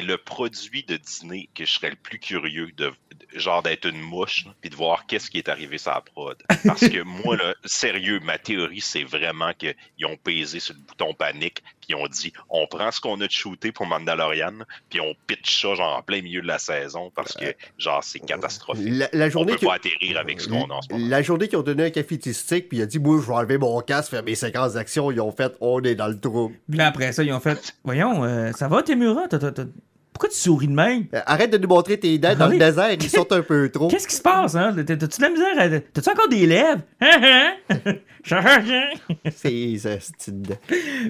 le 0.00 0.16
produit 0.16 0.82
de 0.84 0.96
Disney 0.96 1.48
que 1.54 1.66
je 1.66 1.72
serais 1.72 1.90
le 1.90 1.96
plus 1.96 2.18
curieux 2.18 2.68
de, 2.76 2.86
de- 2.86 3.38
genre 3.38 3.62
d'être 3.62 3.84
une 3.86 4.00
mouche 4.00 4.46
puis 4.62 4.70
de 4.70 4.76
voir 4.76 5.04
qu'est-ce 5.06 5.30
qui 5.30 5.36
est 5.36 5.50
arrivé 5.50 5.76
sur 5.76 5.90
la 5.90 6.00
prod 6.00 6.42
parce 6.64 6.88
que 6.88 7.02
moi 7.02 7.36
là 7.36 7.54
sérieux 7.66 8.18
ma 8.20 8.38
théorie 8.38 8.80
c'est 8.80 9.04
vraiment 9.04 9.52
qu'ils 9.52 9.74
ont 10.06 10.16
pesé 10.16 10.58
sur 10.60 10.72
le 10.74 10.80
bouton 10.80 11.12
panique 11.12 11.62
puis 11.88 11.96
ils 11.98 12.02
ont 12.02 12.06
dit, 12.06 12.32
on 12.50 12.66
prend 12.66 12.90
ce 12.90 13.00
qu'on 13.00 13.20
a 13.20 13.26
de 13.26 13.30
shooté 13.32 13.72
pour 13.72 13.86
Mandalorian, 13.86 14.52
puis 14.90 15.00
on 15.00 15.14
pitch 15.26 15.62
ça 15.62 15.74
genre 15.74 15.96
en 15.98 16.02
plein 16.02 16.20
milieu 16.22 16.42
de 16.42 16.46
la 16.46 16.58
saison 16.58 17.10
parce 17.14 17.34
que 17.34 17.46
genre 17.78 18.04
c'est 18.04 18.20
catastrophique. 18.20 18.86
La, 18.88 19.08
la 19.12 19.28
journée 19.30 19.54
on 19.54 19.56
peut 19.58 19.66
pas 19.66 19.74
atterrir 19.74 20.18
avec 20.18 20.40
ce 20.40 20.48
qu'on 20.48 20.64
a 20.70 20.74
en 20.74 20.82
ce 20.82 20.92
moment. 20.92 21.06
La 21.08 21.22
journée 21.22 21.48
qu'ils 21.48 21.58
ont 21.58 21.62
donné 21.62 21.84
un 21.86 21.90
café 21.90 22.18
stick, 22.32 22.68
puis 22.68 22.78
il 22.78 22.82
a 22.82 22.86
dit 22.86 22.98
Moi, 22.98 23.18
je 23.22 23.26
vais 23.26 23.32
enlever 23.34 23.58
mon 23.58 23.80
casque, 23.80 24.10
faire 24.10 24.22
mes 24.22 24.34
séquences 24.34 24.74
d'action. 24.74 25.10
Ils 25.10 25.20
ont 25.20 25.32
fait 25.32 25.54
On 25.60 25.80
est 25.82 25.94
dans 25.94 26.08
le 26.08 26.18
trou. 26.20 26.52
Puis 26.68 26.78
là, 26.78 26.88
après 26.88 27.12
ça, 27.12 27.22
ils 27.22 27.32
ont 27.32 27.40
fait 27.40 27.74
Voyons, 27.84 28.24
euh, 28.24 28.52
ça 28.52 28.68
va, 28.68 28.82
Temura 28.82 29.26
T'as- 29.28 29.38
t'as- 29.38 29.52
t'as- 29.52 29.64
Pourquoi 30.18 30.30
tu 30.30 30.36
souris 30.40 30.66
de 30.66 30.72
même? 30.72 31.04
Euh, 31.14 31.20
Arrête 31.26 31.52
de 31.52 31.58
nous 31.58 31.68
montrer 31.68 31.96
tes 31.96 32.18
dents 32.18 32.34
dans 32.34 32.48
oui. 32.48 32.58
le 32.58 32.66
désert, 32.66 32.90
ils 32.92 33.08
sortent 33.08 33.30
un 33.30 33.42
peu 33.42 33.68
trop. 33.68 33.86
Qu'est-ce 33.86 34.08
qui 34.08 34.16
se 34.16 34.20
passe, 34.20 34.56
hein? 34.56 34.74
T'as- 34.84 34.96
T'as-tu 34.96 35.18
de 35.18 35.22
la 35.22 35.30
misère 35.30 35.46
à- 35.60 35.80
T'as-tu 35.92 36.10
encore 36.10 36.28
des 36.28 36.44
lèvres? 36.44 36.80
C'est 39.30 39.78
ça, 39.78 39.90
c'est 40.18 40.30
une- 40.32 40.42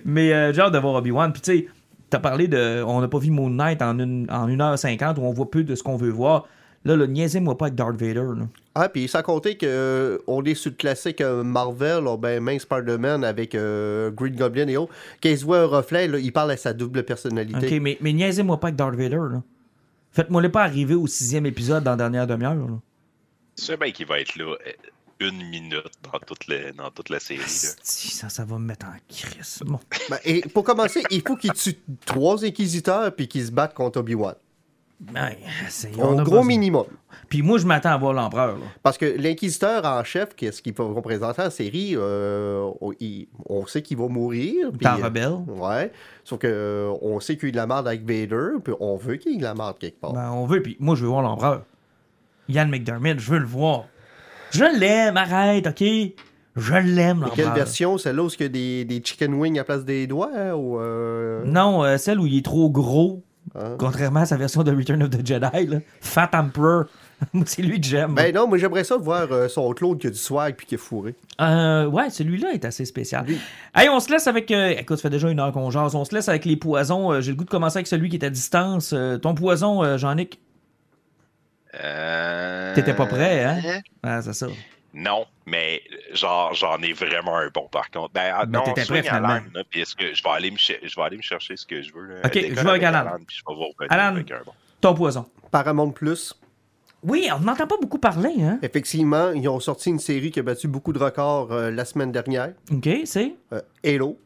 Mais 0.05 0.33
euh, 0.33 0.53
j'ai 0.53 0.61
hâte 0.61 0.73
de 0.75 0.79
voir 0.79 0.95
Obi-Wan. 0.97 1.33
Puis 1.33 1.41
tu 1.41 1.53
sais, 1.59 1.67
t'as 2.11 2.19
parlé 2.19 2.49
de. 2.49 2.83
On 2.87 3.01
n'a 3.01 3.09
pas 3.09 3.19
vu 3.19 3.31
Moon 3.31 3.49
Knight 3.51 3.81
en, 3.83 3.99
une, 3.99 4.27
en 4.31 4.47
1h50 4.47 5.19
où 5.19 5.23
on 5.23 5.33
voit 5.33 5.51
peu 5.51 5.65
de 5.65 5.75
ce 5.75 5.83
qu'on 5.83 5.97
veut 5.97 6.11
voir. 6.11 6.47
Là, 6.85 6.97
le 6.97 7.07
niaisez-moi 7.07 7.59
pas 7.59 7.67
avec 7.67 7.75
Darth 7.75 7.97
Vader. 7.97 8.15
Là. 8.37 8.49
Ah, 8.75 8.89
puis 8.89 9.09
sans 9.09 9.23
compter 9.23 9.57
que 9.57 9.67
euh, 9.67 10.19
on 10.27 10.45
est 10.45 10.55
sur 10.55 10.71
le 10.71 10.77
classique 10.77 11.21
euh, 11.21 11.43
Marvel, 11.43 12.07
oh, 12.07 12.17
ben, 12.17 12.43
même 12.43 12.59
Spider-Man 12.59 13.25
avec 13.25 13.55
euh, 13.55 14.11
Green 14.11 14.37
Goblin 14.37 14.69
et 14.69 14.77
autres. 14.77 14.93
Quand 15.23 15.29
il 15.29 15.39
se 15.39 15.45
voit 15.45 15.61
un 15.61 15.67
reflet, 15.67 16.07
là, 16.07 16.19
il 16.19 16.33
parle 16.33 16.53
à 16.53 16.57
sa 16.57 16.73
double 16.73 17.03
personnalité. 17.03 17.75
Ok, 17.77 17.83
mais, 17.83 17.99
mais 18.01 18.13
niaisez-moi 18.13 18.59
pas 18.61 18.69
avec 18.69 18.77
Darth 18.77 18.95
Vader. 18.95 19.17
Là. 19.17 19.43
Faites-moi 20.13 20.43
les 20.43 20.49
pas 20.49 20.63
arriver 20.63 20.95
au 20.95 21.07
sixième 21.07 21.47
épisode 21.47 21.85
dans 21.85 21.93
la 21.93 21.97
dernière 21.97 22.27
demi-heure. 22.27 22.57
sais 23.57 23.77
bien 23.77 23.91
qu'il 23.91 24.07
va 24.07 24.21
être 24.21 24.37
là 24.37 24.55
une 25.21 25.49
minute 25.49 25.93
dans 26.13 26.19
toute, 26.21 26.47
les, 26.47 26.73
dans 26.73 26.91
toute 26.91 27.09
la 27.09 27.21
série. 27.21 27.43
Asti, 27.43 28.09
Ça, 28.11 28.29
ça 28.29 28.45
va 28.45 28.59
me 28.59 28.67
mettre 28.67 28.87
en 28.87 28.95
crise. 29.09 29.61
Bon. 29.67 29.81
Ben, 30.09 30.19
et 30.25 30.41
pour 30.43 30.65
commencer, 30.65 31.03
il 31.11 31.23
faut 31.23 31.37
qu'il 31.37 31.53
tue 31.53 31.77
trois 32.07 32.45
inquisiteurs 32.45 33.15
puis 33.15 33.27
qu'ils 33.27 33.47
se 33.47 33.51
battent 33.51 33.75
contre 33.75 34.01
Obi-Wan. 34.01 34.35
Ben, 35.01 35.31
c'est- 35.69 35.91
on 35.99 36.19
Au 36.19 36.23
gros 36.25 36.43
minimum. 36.43 36.85
Puis 37.29 37.43
moi, 37.43 37.59
je 37.59 37.67
m'attends 37.67 37.91
à 37.91 37.97
voir 37.97 38.13
l'empereur. 38.15 38.57
Parce 38.83 38.99
que 38.99 39.05
l'inquisiteur 39.07 39.85
en 39.85 40.03
chef, 40.03 40.35
qu'est-ce 40.35 40.61
qu'il 40.61 40.75
va 40.75 40.85
représenter 40.85 41.43
en 41.43 41.51
série, 41.51 41.93
euh, 41.95 42.69
on, 42.81 42.93
il- 42.99 43.29
on 43.49 43.65
sait 43.67 43.83
qu'il 43.83 43.97
va 43.97 44.09
mourir. 44.09 44.71
puis- 44.73 44.81
Tant 44.81 44.97
rebelle. 44.97 45.37
Ouais. 45.47 45.93
Sauf 46.25 46.41
que 46.41 46.47
euh, 46.49 47.21
sait 47.21 47.37
qu'il 47.37 47.49
y 47.49 47.51
a 47.51 47.53
de 47.53 47.57
la 47.59 47.67
merde 47.69 47.87
avec 47.87 48.01
Vader, 48.03 48.59
puis 48.65 48.75
on 48.81 48.97
veut 48.97 49.17
qu'il 49.17 49.33
y 49.33 49.35
ait 49.37 49.39
de 49.39 49.45
la 49.45 49.55
merde 49.55 49.77
quelque 49.79 50.01
part. 50.01 50.13
Ben, 50.15 50.31
on 50.33 50.47
veut, 50.47 50.63
puis 50.63 50.77
moi, 50.81 50.97
je 50.97 51.03
veux 51.03 51.09
voir 51.09 51.23
l'empereur. 51.23 51.63
Yann 52.49 52.69
McDermott, 52.69 53.19
je 53.21 53.31
veux 53.31 53.39
le 53.39 53.47
voir. 53.47 53.85
Je 54.51 54.65
l'aime, 54.79 55.17
arrête, 55.17 55.67
ok? 55.67 55.85
Je 56.57 56.73
l'aime, 56.75 57.25
Et 57.27 57.31
quelle 57.37 57.45
l'empereur. 57.45 57.55
version? 57.55 57.99
Celle-là 57.99 58.25
où 58.25 58.29
il 58.29 58.41
y 58.43 58.45
a 58.45 58.49
des, 58.49 58.85
des 58.85 59.01
chicken 59.05 59.35
wings 59.35 59.59
à 59.61 59.65
place 59.65 59.85
des 59.85 60.07
doigts 60.09 60.31
hein, 60.35 60.55
ou, 60.55 60.81
euh, 60.81 61.45
Non, 61.45 61.85
euh, 61.85 61.99
celle 61.99 62.19
où 62.19 62.27
il 62.27 62.37
est 62.39 62.45
trop 62.45 62.69
gros, 62.71 63.23
hein? 63.55 63.77
contrairement 63.79 64.21
à 64.21 64.27
sa 64.27 64.37
version 64.37 64.63
de 64.63 64.75
Return 64.75 65.03
of 65.03 65.11
the 65.11 65.27
Jedi, 65.27 65.67
là. 65.67 65.79
Fat 66.01 66.31
Emperor. 66.35 66.85
Moi, 67.33 67.45
c'est 67.47 67.63
lui 67.63 67.81
que 67.81 67.87
j'aime. 67.87 68.15
Ben 68.15 68.33
non, 68.33 68.47
mais 68.47 68.59
j'aimerais 68.61 68.85
ça 68.85 68.97
voir 68.97 69.27
euh, 69.33 69.49
son 69.49 69.73
Claude 69.73 69.99
qui 69.99 70.07
a 70.07 70.11
du 70.11 70.17
swag 70.17 70.55
puis 70.55 70.67
qui 70.67 70.75
est 70.77 70.79
fourré. 70.79 71.15
Euh, 71.41 71.87
ouais, 71.87 72.11
celui-là 72.11 72.53
est 72.53 72.65
assez 72.65 72.85
spécial. 72.85 73.27
Hey, 73.75 73.89
on 73.89 73.99
se 73.99 74.11
laisse 74.11 74.29
avec. 74.29 74.51
euh, 74.53 74.69
écoute, 74.79 74.99
ça 74.99 75.03
fait 75.03 75.11
déjà 75.11 75.29
une 75.29 75.41
heure 75.41 75.51
qu'on 75.53 75.71
jase. 75.71 75.97
On 75.97 76.05
se 76.05 76.15
laisse 76.15 76.29
avec 76.29 76.45
les 76.45 76.57
poisons. 76.57 77.13
Euh, 77.13 77.21
J'ai 77.21 77.33
le 77.33 77.37
goût 77.37 77.45
de 77.45 77.51
commencer 77.51 77.79
avec 77.79 77.89
celui 77.89 78.09
qui 78.09 78.17
est 78.17 78.25
à 78.25 78.31
distance. 78.31 78.93
Euh, 78.93 79.19
ton 79.19 79.35
poison, 79.35 79.83
euh, 79.83 79.99
Jean-Nic? 79.99 80.39
Euh... 81.83 82.75
T'étais 82.75 82.95
pas 82.95 83.07
prêt, 83.07 83.45
hein? 83.45 83.81
Ah, 84.03 84.23
c'est 84.23 84.33
ça. 84.33 84.47
Non, 84.95 85.27
mais 85.49 85.83
genre 86.13 86.55
j'en 86.55 86.79
ai 86.83 86.93
vraiment 86.93 87.37
un 87.37 87.49
bon 87.53 87.69
par 87.71 87.91
contre. 87.91 88.13
Ben, 88.13 88.33
ah, 88.35 88.47
Ben, 88.47 88.59
non, 88.59 88.65
t'étais 88.65 88.85
prêt, 88.87 89.03
finalement. 89.03 89.29
Alan, 89.29 89.43
là, 89.55 89.63
puis 89.69 89.81
est-ce 89.81 89.95
que 89.97 90.15
je 90.15 90.23
vais 90.23 90.31
aller 90.31 90.51
me 90.51 90.57
je 90.59 90.73
vais 90.97 91.03
aller 91.03 91.17
me 91.17 91.23
chercher 91.23 91.57
ce 91.57 91.67
que 91.67 91.83
je 91.83 91.93
veux. 91.93 92.07
Là, 92.07 92.15
Ok, 92.25 92.35
je 92.35 92.55
vais 92.55 92.71
avec 92.71 92.83
Alan. 92.83 93.17
puis 93.27 93.37
je 93.37 93.43
vais 93.49 93.55
vous 93.55 93.61
revenir 93.69 93.91
Alan. 93.91 94.15
avec 94.15 94.31
un 94.31 94.41
bon. 94.45 94.53
Ton 94.81 94.95
poison. 94.95 95.27
Paramount 95.51 95.91
Plus, 95.91 96.35
Oui, 97.03 97.29
on 97.35 97.41
n'entend 97.41 97.67
pas 97.67 97.77
beaucoup 97.81 97.99
parler, 97.99 98.35
hein? 98.43 98.59
effectivement, 98.63 99.31
ils 99.33 99.49
ont 99.49 99.61
sorti 99.61 99.89
une 99.91 99.99
série 99.99 100.31
qui 100.31 100.41
a 100.41 100.43
battu 100.43 100.69
beaucoup 100.69 100.93
de 100.93 100.99
records 100.99 101.53
euh, 101.53 101.71
la 101.71 101.85
semaine 101.85 102.13
dernière, 102.13 102.53
OK, 102.73 102.89
c'est? 103.05 103.35
euh, 103.53 103.61
Halo, 103.85 104.19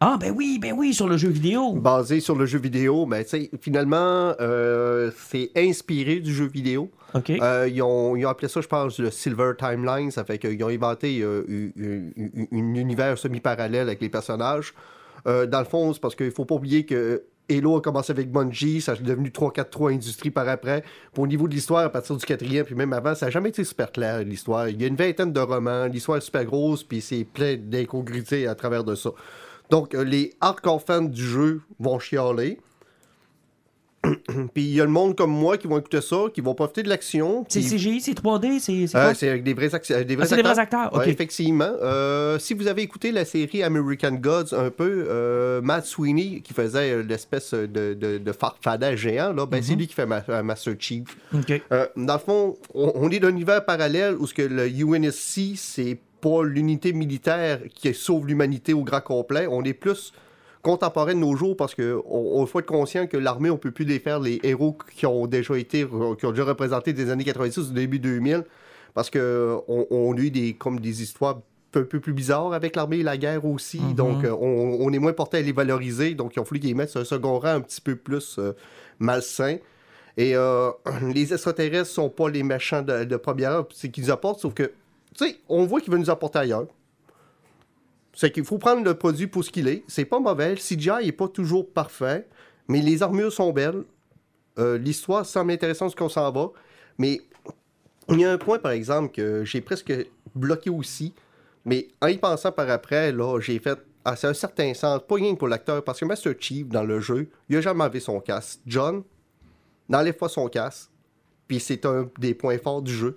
Ah, 0.00 0.16
ben 0.20 0.32
oui, 0.36 0.58
ben 0.60 0.72
oui, 0.76 0.92
sur 0.92 1.08
le 1.08 1.16
jeu 1.16 1.28
vidéo. 1.30 1.72
basé 1.72 2.20
sur 2.20 2.34
le 2.36 2.44
jeu 2.46 2.58
vidéo. 2.58 3.06
Mais 3.06 3.24
tu 3.24 3.30
sais, 3.30 3.50
finalement, 3.62 4.34
euh, 4.40 5.10
c'est 5.16 5.50
inspiré 5.56 6.16
du 6.20 6.34
jeu 6.34 6.46
vidéo. 6.46 6.90
Euh, 7.40 7.68
ils, 7.72 7.82
ont, 7.82 8.14
appelé 8.28 8.48
ça, 8.48 8.60
je 8.60 8.66
pense, 8.68 8.98
le 8.98 9.10
Silver 9.10 9.52
Timeline. 9.58 10.10
Ça 10.10 10.24
fait 10.24 10.38
qu'ils 10.38 10.62
ont 10.62 10.68
inventé 10.68 11.20
euh, 11.22 11.44
un- 11.78 11.82
un 11.82 12.46
un 12.52 12.74
univers 12.74 13.16
semi-parallèle 13.16 13.88
avec 13.88 14.00
les 14.00 14.08
personnages. 14.08 14.74
Euh, 15.26 15.46
dans 15.46 15.60
le 15.60 15.64
fond, 15.64 15.92
c'est 15.92 16.00
parce 16.00 16.14
qu'il 16.14 16.30
faut 16.30 16.44
pas 16.44 16.56
oublier 16.56 16.84
que 16.84 17.22
Halo 17.48 17.76
a 17.76 17.80
commencé 17.80 18.10
avec 18.10 18.30
Bungie, 18.30 18.80
ça 18.80 18.94
est 18.94 19.02
devenu 19.02 19.30
3-4-3 19.30 19.92
Industrie 19.92 20.30
par 20.30 20.48
après. 20.48 20.82
Puis 21.12 21.22
au 21.22 21.26
niveau 21.28 21.46
de 21.46 21.54
l'histoire, 21.54 21.84
à 21.84 21.88
partir 21.90 22.16
du 22.16 22.24
quatrième, 22.26 22.64
puis 22.64 22.74
même 22.74 22.92
avant, 22.92 23.14
ça 23.14 23.26
n'a 23.26 23.30
jamais 23.30 23.50
été 23.50 23.62
super 23.62 23.92
clair, 23.92 24.18
l'histoire. 24.24 24.68
Il 24.68 24.80
y 24.80 24.84
a 24.84 24.88
une 24.88 24.96
vingtaine 24.96 25.32
de 25.32 25.40
romans, 25.40 25.86
l'histoire 25.86 26.18
est 26.18 26.22
super 26.22 26.44
grosse, 26.44 26.82
puis 26.82 27.00
c'est 27.00 27.24
plein 27.24 27.56
d'incongruités 27.56 28.48
à 28.48 28.54
travers 28.56 28.82
de 28.82 28.96
ça. 28.96 29.10
Donc, 29.70 29.94
euh, 29.94 30.02
les 30.04 30.34
hardcore 30.40 30.82
fans 30.82 31.02
du 31.02 31.22
jeu 31.22 31.60
vont 31.78 31.98
chialer. 32.00 32.58
puis 34.54 34.62
il 34.64 34.74
y 34.74 34.80
a 34.80 34.84
le 34.84 34.90
monde 34.90 35.16
comme 35.16 35.30
moi 35.30 35.56
qui 35.58 35.66
vont 35.66 35.78
écouter 35.78 36.00
ça, 36.00 36.16
qui 36.34 36.40
vont 36.40 36.54
profiter 36.54 36.82
de 36.82 36.88
l'action. 36.88 37.44
C'est 37.48 37.60
CGI, 37.60 38.00
c'est 38.00 38.12
3D, 38.20 38.58
c'est 38.60 38.86
c'est 38.86 38.96
euh, 38.96 39.04
quoi? 39.04 39.14
c'est 39.14 39.28
avec 39.28 39.42
des 39.44 39.54
vrais, 39.54 39.74
euh, 39.74 39.78
des 39.78 39.96
Ah, 39.98 40.04
des 40.04 40.22
acteurs. 40.32 40.38
vrais 40.44 40.58
acteurs. 40.58 40.94
Ouais, 40.94 41.08
effectivement. 41.10 41.70
Euh, 41.82 42.38
si 42.38 42.54
vous 42.54 42.66
avez 42.66 42.82
écouté 42.82 43.12
la 43.12 43.24
série 43.24 43.62
American 43.62 44.12
Gods 44.12 44.52
un 44.54 44.70
peu, 44.70 45.06
euh, 45.08 45.60
Matt 45.62 45.86
Sweeney, 45.86 46.40
qui 46.42 46.52
faisait 46.54 46.90
euh, 46.92 47.02
l'espèce 47.02 47.52
de, 47.54 47.66
de, 47.94 48.18
de 48.18 48.32
farfadet 48.32 48.96
géant, 48.96 49.32
là, 49.32 49.46
ben, 49.46 49.62
c'est 49.62 49.74
lui 49.74 49.86
qui 49.86 49.94
fait 49.94 50.06
ma- 50.06 50.24
Master 50.42 50.74
Chief. 50.78 51.04
Dans 51.96 52.14
le 52.14 52.18
fond, 52.18 52.56
on, 52.74 52.92
on 52.94 53.10
est 53.10 53.18
dans 53.20 53.28
un 53.28 53.30
univers 53.30 53.64
parallèle 53.64 54.14
où 54.18 54.26
ce 54.26 54.34
que 54.34 54.42
le 54.42 54.68
UNSC, 54.68 55.56
c'est 55.56 55.98
pas 56.20 56.42
l'unité 56.42 56.92
militaire 56.92 57.60
qui 57.74 57.92
sauve 57.94 58.26
l'humanité 58.26 58.72
au 58.72 58.82
grand 58.82 59.00
complet. 59.00 59.46
On 59.50 59.62
est 59.64 59.74
plus 59.74 60.12
contemporain 60.66 61.14
de 61.14 61.20
nos 61.20 61.36
jours 61.36 61.56
parce 61.56 61.76
que 61.76 62.02
on, 62.06 62.44
faut 62.46 62.58
être 62.58 62.66
conscient 62.66 63.06
que 63.06 63.16
l'armée, 63.16 63.50
on 63.50 63.56
peut 63.56 63.70
plus 63.70 63.84
défaire 63.84 64.18
les 64.18 64.40
héros 64.42 64.76
qui 64.96 65.06
ont 65.06 65.28
déjà 65.28 65.56
été, 65.56 65.86
qui 66.18 66.26
ont 66.26 66.30
déjà 66.32 66.44
représenté 66.44 66.92
des 66.92 67.08
années 67.08 67.22
90 67.22 67.58
au 67.58 67.72
début 67.72 68.00
2000 68.00 68.42
parce 68.92 69.08
que 69.08 69.58
on, 69.68 70.12
a 70.16 70.20
eu 70.20 70.30
des, 70.32 70.54
comme 70.54 70.80
des 70.80 71.02
histoires 71.02 71.38
un 71.74 71.82
peu 71.82 72.00
plus 72.00 72.12
bizarres 72.12 72.52
avec 72.52 72.74
l'armée 72.74 72.98
et 72.98 73.02
la 73.04 73.16
guerre 73.16 73.44
aussi. 73.44 73.78
Donc, 73.78 74.24
euh, 74.24 74.32
on, 74.32 74.78
on 74.80 74.92
est 74.92 74.98
moins 74.98 75.12
porté 75.12 75.36
à 75.36 75.42
les 75.42 75.52
valoriser. 75.52 76.14
Donc, 76.14 76.34
il 76.34 76.40
a 76.40 76.44
fallu 76.44 76.60
qu'ils 76.60 76.74
mettent 76.74 76.88
sur 76.88 77.00
un 77.00 77.04
second 77.04 77.38
rang 77.38 77.48
un 77.48 77.60
petit 77.60 77.80
peu 77.80 77.94
plus 77.94 78.36
euh, 78.38 78.52
malsain. 78.98 79.58
Et 80.16 80.34
euh, 80.34 80.70
les 81.14 81.32
extraterrestres 81.32 81.90
sont 81.90 82.08
pas 82.08 82.28
les 82.28 82.42
méchants 82.42 82.82
de, 82.82 83.04
de 83.04 83.16
première 83.16 83.50
heure, 83.52 83.68
c'est 83.72 83.90
qu'ils 83.90 84.04
nous 84.04 84.10
apportent, 84.10 84.40
sauf 84.40 84.54
que, 84.54 84.72
tu 85.14 85.26
sais, 85.26 85.36
on 85.48 85.66
voit 85.66 85.80
qu'ils 85.80 85.92
veulent 85.92 86.00
nous 86.00 86.10
apporter 86.10 86.38
ailleurs. 86.38 86.66
C'est 88.16 88.32
qu'il 88.32 88.44
faut 88.44 88.56
prendre 88.56 88.82
le 88.82 88.94
produit 88.94 89.26
pour 89.26 89.44
ce 89.44 89.50
qu'il 89.50 89.68
est. 89.68 89.84
C'est 89.86 90.06
pas 90.06 90.18
mauvais. 90.18 90.50
Le 90.50 90.56
CGI 90.56 91.06
est 91.06 91.12
pas 91.12 91.28
toujours 91.28 91.70
parfait, 91.70 92.26
mais 92.66 92.80
les 92.80 93.02
armures 93.02 93.30
sont 93.30 93.52
belles. 93.52 93.84
Euh, 94.58 94.78
L'histoire 94.78 95.26
semble 95.26 95.52
intéressante 95.52 95.90
ce 95.90 95.96
qu'on 95.96 96.08
s'en 96.08 96.32
va. 96.32 96.50
Mais 96.96 97.20
il 98.08 98.18
y 98.18 98.24
a 98.24 98.32
un 98.32 98.38
point, 98.38 98.58
par 98.58 98.72
exemple, 98.72 99.12
que 99.12 99.44
j'ai 99.44 99.60
presque 99.60 99.92
bloqué 100.34 100.70
aussi. 100.70 101.14
Mais 101.66 101.88
en 102.00 102.06
y 102.06 102.16
pensant 102.16 102.52
par 102.52 102.70
après, 102.70 103.12
là, 103.12 103.38
j'ai 103.38 103.58
fait. 103.58 103.78
Ah, 104.08 104.14
un 104.22 104.34
certain 104.34 104.72
sens, 104.72 105.00
pas 105.06 105.16
rien 105.16 105.34
pour 105.34 105.48
l'acteur, 105.48 105.82
parce 105.82 105.98
que 105.98 106.04
Master 106.04 106.32
Chief, 106.38 106.68
dans 106.68 106.84
le 106.84 107.00
jeu, 107.00 107.28
il 107.48 107.56
a 107.56 107.60
jamais 107.60 107.82
enlevé 107.82 107.98
son 107.98 108.20
casque. 108.20 108.60
John, 108.64 109.02
n'enlève 109.88 110.16
pas 110.16 110.28
son 110.28 110.48
casque, 110.48 110.90
puis 111.48 111.58
c'est 111.58 111.84
un 111.84 112.08
des 112.16 112.32
points 112.32 112.56
forts 112.56 112.82
du 112.82 112.92
jeu. 112.92 113.16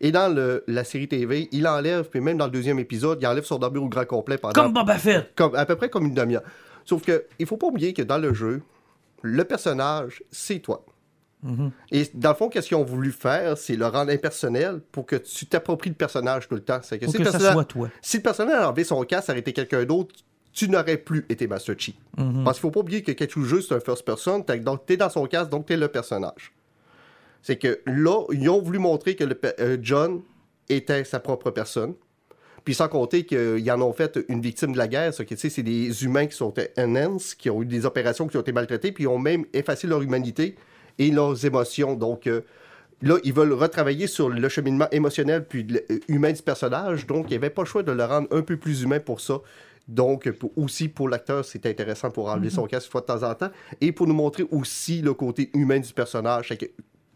Et 0.00 0.12
dans 0.12 0.34
le- 0.34 0.64
la 0.66 0.84
série 0.84 1.08
TV, 1.08 1.48
il 1.52 1.66
enlève, 1.68 2.08
puis 2.08 2.20
même 2.20 2.38
dans 2.38 2.46
le 2.46 2.50
deuxième 2.50 2.78
épisode, 2.78 3.18
il 3.20 3.26
enlève 3.26 3.44
son 3.44 3.62
armure 3.62 3.82
au 3.84 3.88
grand 3.88 4.06
complet 4.06 4.38
pendant 4.38 4.52
Comme 4.54 4.72
Boba 4.72 4.96
Fett. 4.98 5.34
comme- 5.36 5.54
à 5.54 5.66
peu 5.66 5.76
près 5.76 5.90
comme 5.90 6.06
une 6.06 6.14
demi-heure. 6.14 6.42
Sauf 6.84 7.02
que 7.04 7.24
il 7.38 7.46
faut 7.46 7.56
pas 7.58 7.66
oublier 7.66 7.92
que 7.92 8.02
dans 8.02 8.16
le 8.18 8.32
jeu, 8.32 8.62
le 9.22 9.44
personnage, 9.44 10.22
c'est 10.30 10.60
toi. 10.60 10.84
Et 11.90 12.04
dans 12.14 12.30
le 12.30 12.34
fond, 12.34 12.48
qu'est-ce 12.50 12.68
qu'ils 12.68 12.76
ont 12.76 12.84
voulu 12.84 13.12
faire, 13.12 13.56
c'est 13.56 13.74
le 13.76 13.86
rendre 13.86 14.12
impersonnel 14.12 14.80
pour 14.92 15.06
que 15.06 15.16
tu 15.16 15.46
t'appropries 15.46 15.88
le 15.88 15.96
personnage 15.96 16.48
tout 16.48 16.54
le 16.54 16.60
temps. 16.60 16.80
C'est 16.82 16.98
que, 16.98 17.06
Pour 17.06 17.12
si, 17.12 17.18
que 17.18 17.24
le 17.24 17.30
ça 17.30 17.52
soit 17.52 17.64
toi. 17.64 17.88
si 18.02 18.18
le 18.18 18.22
personnage 18.22 18.62
a 18.62 18.68
enlevé 18.68 18.84
son 18.84 19.02
casque, 19.04 19.30
été 19.30 19.52
quelqu'un 19.54 19.84
d'autre, 19.84 20.14
tu 20.52 20.68
n'aurais 20.68 20.98
plus 20.98 21.24
été 21.30 21.46
Master 21.46 21.74
Chief. 21.78 21.94
Mhm. 22.18 22.44
Parce 22.44 22.58
qu'il 22.58 22.62
faut 22.62 22.70
pas 22.70 22.80
oublier 22.80 23.02
que 23.02 23.12
Ketchu 23.12 23.44
jeu, 23.44 23.62
c'est 23.62 23.74
un 23.74 23.80
first 23.80 24.04
person, 24.04 24.44
donc 24.60 24.84
t'es 24.84 24.96
dans 24.98 25.08
son 25.08 25.24
casque, 25.26 25.50
donc 25.50 25.64
t'es 25.66 25.76
le 25.78 25.88
personnage. 25.88 26.52
C'est 27.42 27.56
que 27.56 27.80
là, 27.86 28.24
ils 28.32 28.48
ont 28.48 28.60
voulu 28.60 28.78
montrer 28.78 29.16
que 29.16 29.24
le 29.24 29.38
euh, 29.60 29.76
John 29.80 30.22
était 30.68 31.04
sa 31.04 31.20
propre 31.20 31.50
personne. 31.50 31.94
Puis 32.64 32.74
sans 32.74 32.88
compter 32.88 33.24
qu'ils 33.24 33.70
en 33.72 33.80
ont 33.80 33.92
fait 33.94 34.18
une 34.28 34.42
victime 34.42 34.72
de 34.72 34.78
la 34.78 34.86
guerre, 34.86 35.14
ça 35.14 35.24
que 35.24 35.34
tu 35.34 35.40
sais, 35.40 35.48
c'est 35.48 35.62
des 35.62 36.04
humains 36.04 36.26
qui 36.26 36.36
sont 36.36 36.52
enhanced, 36.76 37.36
qui 37.38 37.48
ont 37.48 37.62
eu 37.62 37.66
des 37.66 37.86
opérations 37.86 38.28
qui 38.28 38.36
ont 38.36 38.42
été 38.42 38.52
maltraités, 38.52 38.92
puis 38.92 39.04
ils 39.04 39.08
ont 39.08 39.18
même 39.18 39.46
effacé 39.54 39.86
leur 39.86 40.02
humanité 40.02 40.56
et 40.98 41.10
leurs 41.10 41.46
émotions. 41.46 41.94
Donc 41.94 42.26
euh, 42.26 42.42
là, 43.00 43.16
ils 43.24 43.32
veulent 43.32 43.54
retravailler 43.54 44.06
sur 44.06 44.28
le 44.28 44.48
cheminement 44.50 44.88
émotionnel 44.92 45.46
puis 45.48 45.66
euh, 45.90 45.98
humain 46.08 46.32
du 46.32 46.42
personnage. 46.42 47.06
Donc, 47.06 47.26
il 47.28 47.30
n'y 47.30 47.36
avait 47.36 47.48
pas 47.48 47.62
le 47.62 47.66
choix 47.66 47.82
de 47.82 47.92
le 47.92 48.04
rendre 48.04 48.28
un 48.30 48.42
peu 48.42 48.58
plus 48.58 48.82
humain 48.82 49.00
pour 49.00 49.22
ça. 49.22 49.40
Donc, 49.88 50.30
pour- 50.32 50.52
aussi 50.56 50.88
pour 50.88 51.08
l'acteur, 51.08 51.44
c'est 51.44 51.64
intéressant 51.64 52.10
pour 52.10 52.28
enlever 52.28 52.50
son 52.50 52.66
casque 52.66 52.86
une 52.88 52.92
fois 52.92 53.00
de 53.00 53.06
temps 53.06 53.22
en 53.28 53.34
temps 53.34 53.50
et 53.80 53.90
pour 53.90 54.06
nous 54.06 54.14
montrer 54.14 54.44
aussi 54.50 55.00
le 55.00 55.14
côté 55.14 55.50
humain 55.54 55.80
du 55.80 55.92
personnage. 55.94 56.50
Que 56.50 56.66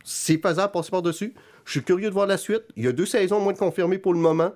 C'est 0.05 0.41
faisable 0.41 0.71
passer 0.73 0.91
par-dessus. 0.91 1.35
Je 1.65 1.73
suis 1.73 1.83
curieux 1.83 2.09
de 2.09 2.15
voir 2.15 2.27
la 2.27 2.37
suite. 2.37 2.63
Il 2.77 2.85
y 2.85 2.89
a 2.89 2.93
deux 2.93 3.07
saisons 3.07 3.41
moins 3.41 3.55
de 3.55 3.59
confirmées 3.59 3.99
pour 3.99 4.13
le 4.13 4.21
moment. 4.21 4.51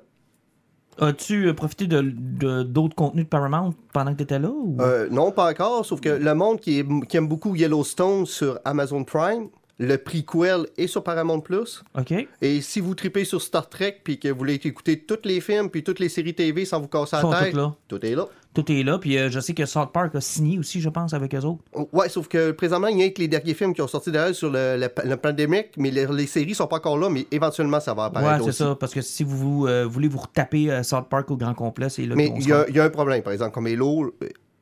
As-tu 1.01 1.47
euh, 1.47 1.55
profité 1.55 1.87
de 1.87 2.01
de- 2.03 2.65
d'autres 2.65 2.95
contenus 2.97 3.25
de 3.25 3.29
Paramount 3.29 3.73
pendant 3.93 4.13
que 4.13 4.19
tu 4.19 4.23
étais 4.25 4.39
là? 4.41 4.51
Ou... 4.51 4.77
Euh, 4.81 5.09
non, 5.11 5.31
pas 5.31 5.51
encore, 5.51 5.85
sauf 5.87 6.01
que 6.01 6.09
le 6.09 6.35
monde 6.35 6.59
qui, 6.61 6.81
est- 6.81 7.07
qui 7.07 7.17
aime 7.17 7.29
beaucoup 7.29 7.55
Yellowstone 7.55 8.27
sur 8.27 8.59
Amazon 8.65 9.05
Prime, 9.05 9.49
le 9.81 9.97
prequel 9.97 10.67
est 10.77 10.89
sur 10.89 11.05
Paramount 11.05 11.41
Plus. 11.41 11.83
OK. 11.97 12.13
Et 12.43 12.61
si 12.61 12.81
vous 12.81 12.95
tripez 12.95 13.25
sur 13.25 13.41
Star 13.41 13.69
Trek 13.69 14.01
puis 14.03 14.19
que 14.19 14.29
vous 14.29 14.39
voulez 14.39 14.55
écouter 14.55 14.99
tous 14.99 15.19
les 15.25 15.41
films 15.41 15.71
puis 15.71 15.85
toutes 15.85 16.01
les 16.01 16.09
séries 16.09 16.35
TV 16.35 16.65
sans 16.65 16.81
vous 16.81 16.89
casser 16.89 17.17
la 17.17 17.23
tête, 17.45 17.55
tout 17.87 18.05
est 18.05 18.15
là. 18.17 18.27
Tout 18.55 18.73
est 18.73 18.83
là. 18.83 18.99
Puis 18.99 19.17
euh, 19.17 19.31
je 19.31 19.39
sais 19.39 19.55
que 19.55 19.65
South 19.67 19.93
Park 19.93 20.17
a 20.17 20.21
signé 20.21 20.59
aussi, 20.59 20.81
je 20.81 20.89
pense, 20.89 21.15
avec 21.15 21.33
eux 21.35 21.43
autres. 21.43 21.63
Ouais, 21.93 22.09
sauf 22.09 22.27
que 22.27 22.51
présentement, 22.51 22.89
il 22.89 22.97
n'y 22.97 23.05
a 23.05 23.11
que 23.11 23.21
les 23.21 23.29
derniers 23.29 23.55
films 23.55 23.73
qui 23.73 23.81
ont 23.83 23.87
sorti 23.87 24.11
derrière 24.11 24.35
sur 24.35 24.51
le, 24.51 24.77
le, 24.77 25.09
le 25.09 25.17
pandémique, 25.17 25.69
mais 25.77 25.93
les, 25.93 26.07
les 26.07 26.27
séries 26.27 26.57
sont 26.57 26.67
pas 26.67 26.77
encore 26.79 26.99
là, 26.99 27.09
mais 27.09 27.27
éventuellement, 27.31 27.79
ça 27.79 27.95
va 27.95 28.07
apparaître 28.07 28.45
Ouais, 28.45 28.51
c'est 28.53 28.59
ça. 28.65 28.75
Parce 28.75 28.93
que 28.93 29.01
si 29.03 29.23
vous 29.23 29.67
euh, 29.69 29.85
voulez 29.85 30.09
vous 30.09 30.19
retaper 30.19 30.73
euh, 30.73 30.83
South 30.83 31.09
Park 31.09 31.31
au 31.31 31.37
grand 31.37 31.55
complet, 31.55 31.89
c'est 31.89 32.05
là 32.05 32.17
Mais 32.17 32.33
il 32.37 32.49
y, 32.49 32.53
a- 32.53 32.69
il 32.69 32.75
y 32.75 32.81
a 32.81 32.85
un 32.85 32.91
problème, 32.91 33.23
par 33.23 33.33
exemple, 33.33 33.53
comme 33.53 33.69
Hello, 33.69 34.13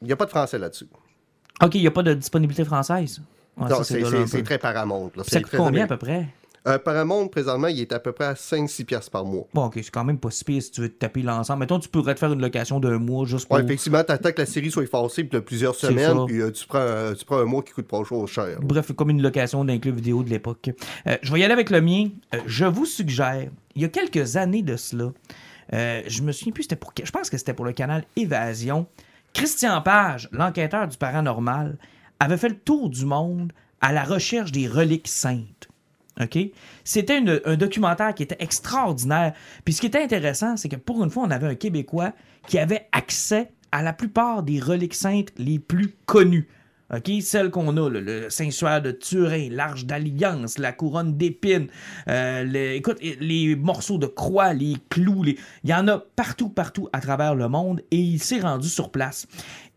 il 0.02 0.06
n'y 0.08 0.12
a 0.12 0.16
pas 0.16 0.26
de 0.26 0.30
français 0.30 0.58
là-dessus. 0.58 0.88
OK, 1.62 1.74
il 1.76 1.80
n'y 1.80 1.86
a 1.86 1.90
pas 1.90 2.02
de 2.02 2.12
disponibilité 2.12 2.64
française? 2.66 3.22
Ouais, 3.56 3.68
Non, 3.68 3.82
ça, 3.82 3.84
c'est 4.26 4.42
très 4.42 4.58
Paramount. 4.58 5.10
là. 5.16 5.24
Ça 5.24 5.30
C'est 5.30 5.42
coûte 5.42 5.52
très 5.52 5.58
combien 5.58 5.84
à 5.84 5.86
peu 5.86 5.96
près? 5.96 6.26
Euh, 6.66 6.78
Paramount, 6.78 7.28
présentement, 7.28 7.68
il 7.68 7.80
est 7.80 7.92
à 7.92 8.00
peu 8.00 8.10
près 8.10 8.24
à 8.24 8.32
5-6 8.34 8.84
piastres 8.84 9.12
par 9.12 9.24
mois. 9.24 9.44
Bon, 9.54 9.66
OK, 9.66 9.74
c'est 9.76 9.90
quand 9.90 10.02
même 10.02 10.18
pas 10.18 10.32
si 10.32 10.42
pire 10.42 10.60
si 10.60 10.72
tu 10.72 10.80
veux 10.80 10.88
te 10.88 10.98
taper 10.98 11.22
l'ensemble. 11.22 11.60
Mettons, 11.60 11.78
tu 11.78 11.88
pourrais 11.88 12.14
te 12.14 12.18
faire 12.18 12.32
une 12.32 12.42
location 12.42 12.80
d'un 12.80 12.98
mois 12.98 13.24
juste 13.24 13.46
pour... 13.46 13.56
Ouais, 13.56 13.62
effectivement, 13.62 14.02
t'attends 14.02 14.32
que 14.32 14.40
la 14.40 14.46
série 14.46 14.68
soit 14.72 14.82
effacée 14.82 15.22
de 15.22 15.38
plusieurs 15.38 15.76
semaines, 15.76 16.26
puis 16.26 16.40
euh, 16.40 16.50
tu, 16.50 16.66
prends, 16.66 16.80
euh, 16.80 17.14
tu 17.14 17.24
prends 17.24 17.38
un 17.38 17.44
mois 17.44 17.62
qui 17.62 17.72
coûte 17.72 17.86
pas 17.86 18.02
trop 18.02 18.26
cher. 18.26 18.58
Bref, 18.60 18.90
comme 18.96 19.10
une 19.10 19.22
location 19.22 19.64
d'un 19.64 19.78
club 19.78 19.94
vidéo 19.94 20.24
de 20.24 20.28
l'époque. 20.30 20.70
Euh, 21.06 21.16
je 21.22 21.32
vais 21.32 21.38
y 21.38 21.44
aller 21.44 21.52
avec 21.54 21.70
le 21.70 21.80
mien. 21.80 22.08
Je 22.46 22.64
vous 22.64 22.84
suggère, 22.84 23.48
il 23.76 23.82
y 23.82 23.84
a 23.84 23.88
quelques 23.88 24.34
années 24.34 24.62
de 24.62 24.74
cela, 24.76 25.12
je 25.70 26.22
me 26.22 26.32
souviens 26.32 26.52
plus, 26.52 26.64
c'était 26.64 26.74
pour. 26.74 26.92
Je 27.00 27.10
pense 27.12 27.30
que 27.30 27.38
c'était 27.38 27.54
pour 27.54 27.64
le 27.64 27.72
canal 27.74 28.02
Évasion. 28.16 28.86
Christian 29.32 29.82
Page, 29.82 30.28
l'enquêteur 30.32 30.88
du 30.88 30.96
paranormal, 30.96 31.76
avait 32.20 32.36
fait 32.36 32.48
le 32.48 32.58
tour 32.58 32.88
du 32.90 33.04
monde 33.04 33.52
à 33.80 33.92
la 33.92 34.04
recherche 34.04 34.52
des 34.52 34.66
reliques 34.68 35.08
saintes. 35.08 35.68
C'était 36.82 37.20
un 37.44 37.56
documentaire 37.56 38.14
qui 38.14 38.22
était 38.22 38.36
extraordinaire. 38.38 39.34
Puis 39.64 39.74
ce 39.74 39.80
qui 39.80 39.86
était 39.86 40.02
intéressant, 40.02 40.56
c'est 40.56 40.68
que 40.70 40.76
pour 40.76 41.04
une 41.04 41.10
fois, 41.10 41.24
on 41.26 41.30
avait 41.30 41.46
un 41.48 41.54
Québécois 41.54 42.12
qui 42.46 42.58
avait 42.58 42.88
accès 42.92 43.50
à 43.70 43.82
la 43.82 43.92
plupart 43.92 44.42
des 44.42 44.58
reliques 44.58 44.94
saintes 44.94 45.28
les 45.36 45.58
plus 45.58 45.94
connues. 46.06 46.48
Celles 47.20 47.50
qu'on 47.50 47.76
a, 47.76 47.90
le 47.90 48.30
Saint-Suaire 48.30 48.80
de 48.80 48.92
Turin, 48.92 49.48
l'Arche 49.50 49.86
d'Alliance, 49.86 50.56
la 50.56 50.70
couronne 50.72 51.16
d'épines, 51.16 51.66
euh, 52.06 52.44
le- 52.44 52.74
écoute, 52.76 52.98
les 53.02 53.56
morceaux 53.56 53.98
de 53.98 54.06
croix, 54.06 54.52
les 54.52 54.76
clous, 54.88 55.24
les- 55.24 55.36
il 55.64 55.70
y 55.70 55.74
en 55.74 55.88
a 55.88 55.98
partout, 55.98 56.48
partout 56.48 56.88
à 56.92 57.00
travers 57.00 57.34
le 57.34 57.48
monde 57.48 57.82
et 57.90 57.96
il 57.98 58.22
s'est 58.22 58.38
rendu 58.38 58.68
sur 58.68 58.90
place. 58.92 59.26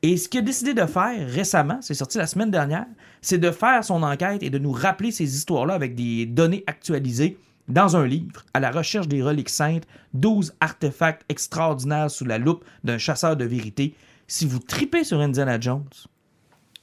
Et 0.01 0.15
ce 0.15 0.29
qu'il 0.29 0.39
a 0.39 0.43
décidé 0.43 0.73
de 0.73 0.85
faire 0.85 1.29
récemment, 1.29 1.79
c'est 1.81 1.93
sorti 1.93 2.17
la 2.17 2.27
semaine 2.27 2.51
dernière, 2.51 2.85
c'est 3.21 3.37
de 3.37 3.51
faire 3.51 3.83
son 3.83 4.01
enquête 4.01 4.43
et 4.43 4.49
de 4.49 4.57
nous 4.57 4.71
rappeler 4.71 5.11
ces 5.11 5.35
histoires-là 5.35 5.73
avec 5.73 5.95
des 5.95 6.25
données 6.25 6.63
actualisées 6.67 7.37
dans 7.67 7.97
un 7.97 8.07
livre, 8.07 8.45
à 8.53 8.59
la 8.59 8.71
recherche 8.71 9.07
des 9.07 9.21
reliques 9.21 9.49
saintes, 9.49 9.85
12 10.13 10.55
artefacts 10.59 11.23
extraordinaires 11.29 12.09
sous 12.09 12.25
la 12.25 12.37
loupe 12.37 12.65
d'un 12.83 12.97
chasseur 12.97 13.35
de 13.35 13.45
vérité. 13.45 13.93
Si 14.27 14.45
vous 14.45 14.59
tripez 14.59 15.03
sur 15.03 15.19
Indiana 15.19 15.59
Jones, 15.59 15.83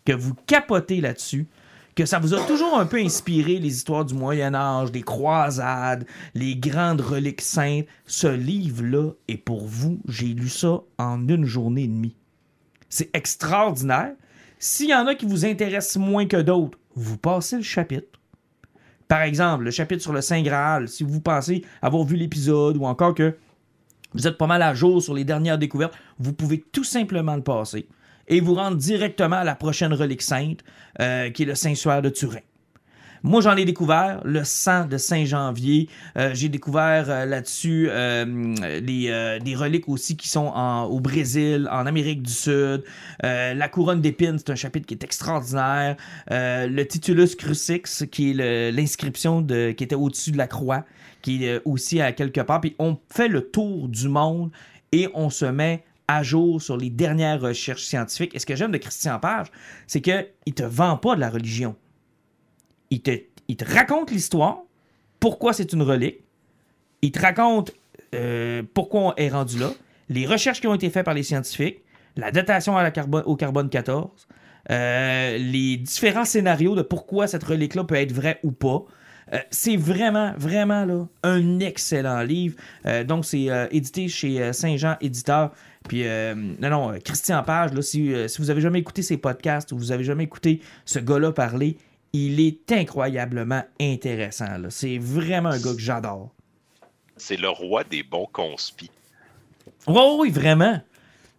que 0.05 0.13
vous 0.13 0.35
capotez 0.47 1.01
là-dessus, 1.01 1.49
que 1.97 2.05
ça 2.05 2.19
vous 2.19 2.35
a 2.35 2.41
toujours 2.45 2.79
un 2.79 2.87
peu 2.87 2.99
inspiré 2.99 3.59
les 3.59 3.75
histoires 3.75 4.05
du 4.05 4.15
Moyen 4.15 4.55
Âge, 4.55 4.93
des 4.93 5.03
croisades, 5.03 6.07
les 6.35 6.55
grandes 6.55 7.01
reliques 7.01 7.41
saintes, 7.41 7.87
ce 8.05 8.29
livre-là 8.29 9.13
est 9.27 9.39
pour 9.39 9.67
vous. 9.67 9.99
J'ai 10.07 10.27
lu 10.27 10.51
ça 10.51 10.83
en 10.99 11.27
une 11.27 11.47
journée 11.47 11.85
et 11.85 11.89
demie. 11.89 12.15
C'est 12.89 13.15
extraordinaire. 13.15 14.13
S'il 14.59 14.89
y 14.89 14.95
en 14.95 15.07
a 15.07 15.15
qui 15.15 15.27
vous 15.27 15.45
intéressent 15.45 15.97
moins 15.97 16.27
que 16.27 16.37
d'autres, 16.39 16.79
vous 16.95 17.19
passez 17.19 17.57
le 17.57 17.63
chapitre. 17.63 18.19
Par 19.09 19.23
exemple, 19.23 19.65
le 19.65 19.71
chapitre 19.71 20.03
sur 20.03 20.13
le 20.13 20.21
Saint 20.21 20.43
Graal, 20.43 20.89
si 20.89 21.05
vous 21.05 21.21
pensez 21.21 21.65
avoir 21.83 22.05
vu 22.05 22.17
l'épisode 22.17 22.77
ou 22.77 22.85
encore 22.85 23.15
que 23.15 23.37
vous 24.15 24.27
êtes 24.27 24.39
pas 24.39 24.47
mal 24.47 24.63
à 24.63 24.75
jour 24.75 25.03
sur 25.03 25.15
les 25.15 25.25
dernières 25.25 25.59
découvertes, 25.59 25.95
vous 26.19 26.33
pouvez 26.33 26.65
tout 26.73 26.85
simplement 26.85 27.37
le 27.37 27.43
passer 27.43 27.87
et 28.29 28.41
vous 28.41 28.55
rendre 28.55 28.77
directement 28.77 29.37
à 29.37 29.45
la 29.45 29.55
prochaine 29.55 29.93
relique 29.93 30.23
sainte, 30.23 30.65
euh, 31.01 31.31
qui 31.31 31.43
est 31.43 31.47
le 31.47 31.55
Saint-Suaire 31.55 32.03
de 32.03 32.09
Turin. 32.09 32.41
Moi, 33.27 33.41
j'en 33.41 33.57
ai 33.57 33.65
découvert 33.65 34.21
le 34.25 34.45
sang 34.45 34.85
de 34.85 34.97
Saint-Janvier. 34.99 35.89
Euh, 36.17 36.31
J'ai 36.33 36.49
découvert 36.49 37.07
euh, 37.11 37.25
là-dessus 37.25 37.89
euh, 37.91 38.25
des 38.79 39.55
reliques 39.57 39.89
aussi 39.89 40.17
qui 40.17 40.29
sont 40.29 40.47
au 40.89 41.01
Brésil, 41.01 41.69
en 41.73 41.87
Amérique 41.87 42.23
du 42.23 42.31
Sud. 42.31 42.85
La 43.25 43.69
couronne 43.69 44.01
d'épines, 44.01 44.39
c'est 44.39 44.51
un 44.51 44.55
chapitre 44.55 44.87
qui 44.87 44.95
est 44.95 45.03
extraordinaire. 45.03 45.97
Le 46.31 46.83
Titulus 46.85 47.35
Crucix, 47.35 48.07
qui 48.13 48.31
est 48.31 48.71
l'inscription 48.71 49.45
qui 49.45 49.83
était 49.83 49.97
au-dessus 49.97 50.31
de 50.31 50.39
la 50.39 50.47
croix, 50.47 50.85
qui 51.21 51.47
est 51.47 51.61
aussi 51.65 52.01
à 52.01 52.13
quelque 52.13 52.43
part. 52.43 52.61
Puis 52.61 52.77
on 52.79 52.97
fait 53.11 53.27
le 53.27 53.41
tour 53.51 53.89
du 53.89 54.09
monde 54.09 54.53
et 54.93 55.09
on 55.15 55.31
se 55.31 55.47
met 55.47 55.83
à 56.07 56.23
jour 56.23 56.63
sur 56.63 56.77
les 56.77 56.91
dernières 56.91 57.41
recherches 57.41 57.83
scientifiques. 57.83 58.37
Et 58.37 58.39
ce 58.39 58.47
que 58.47 58.55
j'aime 58.55 58.71
de 58.71 58.79
Christian 58.79 59.19
Page, 59.19 59.49
c'est 59.89 60.01
qu'il 60.01 60.29
ne 60.47 60.53
te 60.53 60.63
vend 60.63 60.97
pas 60.97 61.17
de 61.17 61.21
la 61.21 61.31
religion 61.31 61.75
il 63.49 63.57
te, 63.57 63.65
raconte 63.65 64.11
l'histoire, 64.11 64.59
pourquoi 65.21 65.53
c'est 65.53 65.73
une 65.73 65.83
relique, 65.83 66.21
il 67.03 67.13
te 67.13 67.21
raconte 67.21 67.73
euh, 68.15 68.63
pourquoi 68.75 69.01
on 69.01 69.15
est 69.17 69.29
rendu 69.29 69.59
là, 69.59 69.71
les 70.09 70.27
recherches 70.27 70.61
qui 70.61 70.67
ont 70.67 70.75
été 70.75 70.89
faites 70.91 71.05
par 71.05 71.15
les 71.15 71.23
scientifiques, 71.23 71.83
la 72.17 72.31
datation 72.31 72.77
au 73.27 73.37
carbone 73.37 73.69
14, 73.69 74.11
euh, 74.71 75.39
les 75.39 75.77
différents 75.77 76.25
scénarios 76.25 76.75
de 76.75 76.83
pourquoi 76.83 77.27
cette 77.27 77.45
relique-là 77.45 77.85
peut 77.85 77.97
être 77.97 78.13
vraie 78.13 78.39
ou 78.43 78.53
pas. 78.53 78.85
Euh, 79.33 79.39
c'est 79.51 79.77
vraiment, 79.77 80.33
vraiment 80.39 80.85
là, 80.85 81.07
un 81.25 81.59
excellent 81.61 82.23
livre. 82.23 82.57
Donc, 83.05 83.25
c'est 83.25 83.49
édité 83.73 84.09
chez 84.09 84.53
Saint-Jean 84.53 84.97
Éditeur. 85.01 85.53
Puis, 85.89 86.05
non, 86.05 86.71
non, 86.71 86.95
Christian 87.05 87.43
Page, 87.43 87.73
là, 87.73 87.83
si, 87.83 88.13
si 88.29 88.39
vous 88.39 88.51
avez 88.51 88.61
jamais 88.61 88.79
écouté 88.79 89.03
ses 89.03 89.17
podcasts 89.17 89.73
ou 89.73 89.79
vous 89.79 89.93
avez 89.93 90.05
jamais 90.05 90.25
écouté 90.25 90.61
ce 90.85 91.01
gars-là 91.01 91.33
parler, 91.33 91.77
il 92.17 92.41
est 92.41 92.73
incroyablement 92.73 93.63
intéressant. 93.81 94.47
C'est 94.71 94.99
vraiment 94.99 95.51
un 95.51 95.61
gars 95.61 95.75
que 95.75 95.81
j'adore. 95.81 96.31
C'est 97.17 97.37
le 97.37 97.49
roi 97.49 97.85
des 97.85 98.03
bons 98.03 98.29
conspis. 98.33 98.91
Oui, 99.87 100.03
oui, 100.19 100.31
vraiment. 100.31 100.81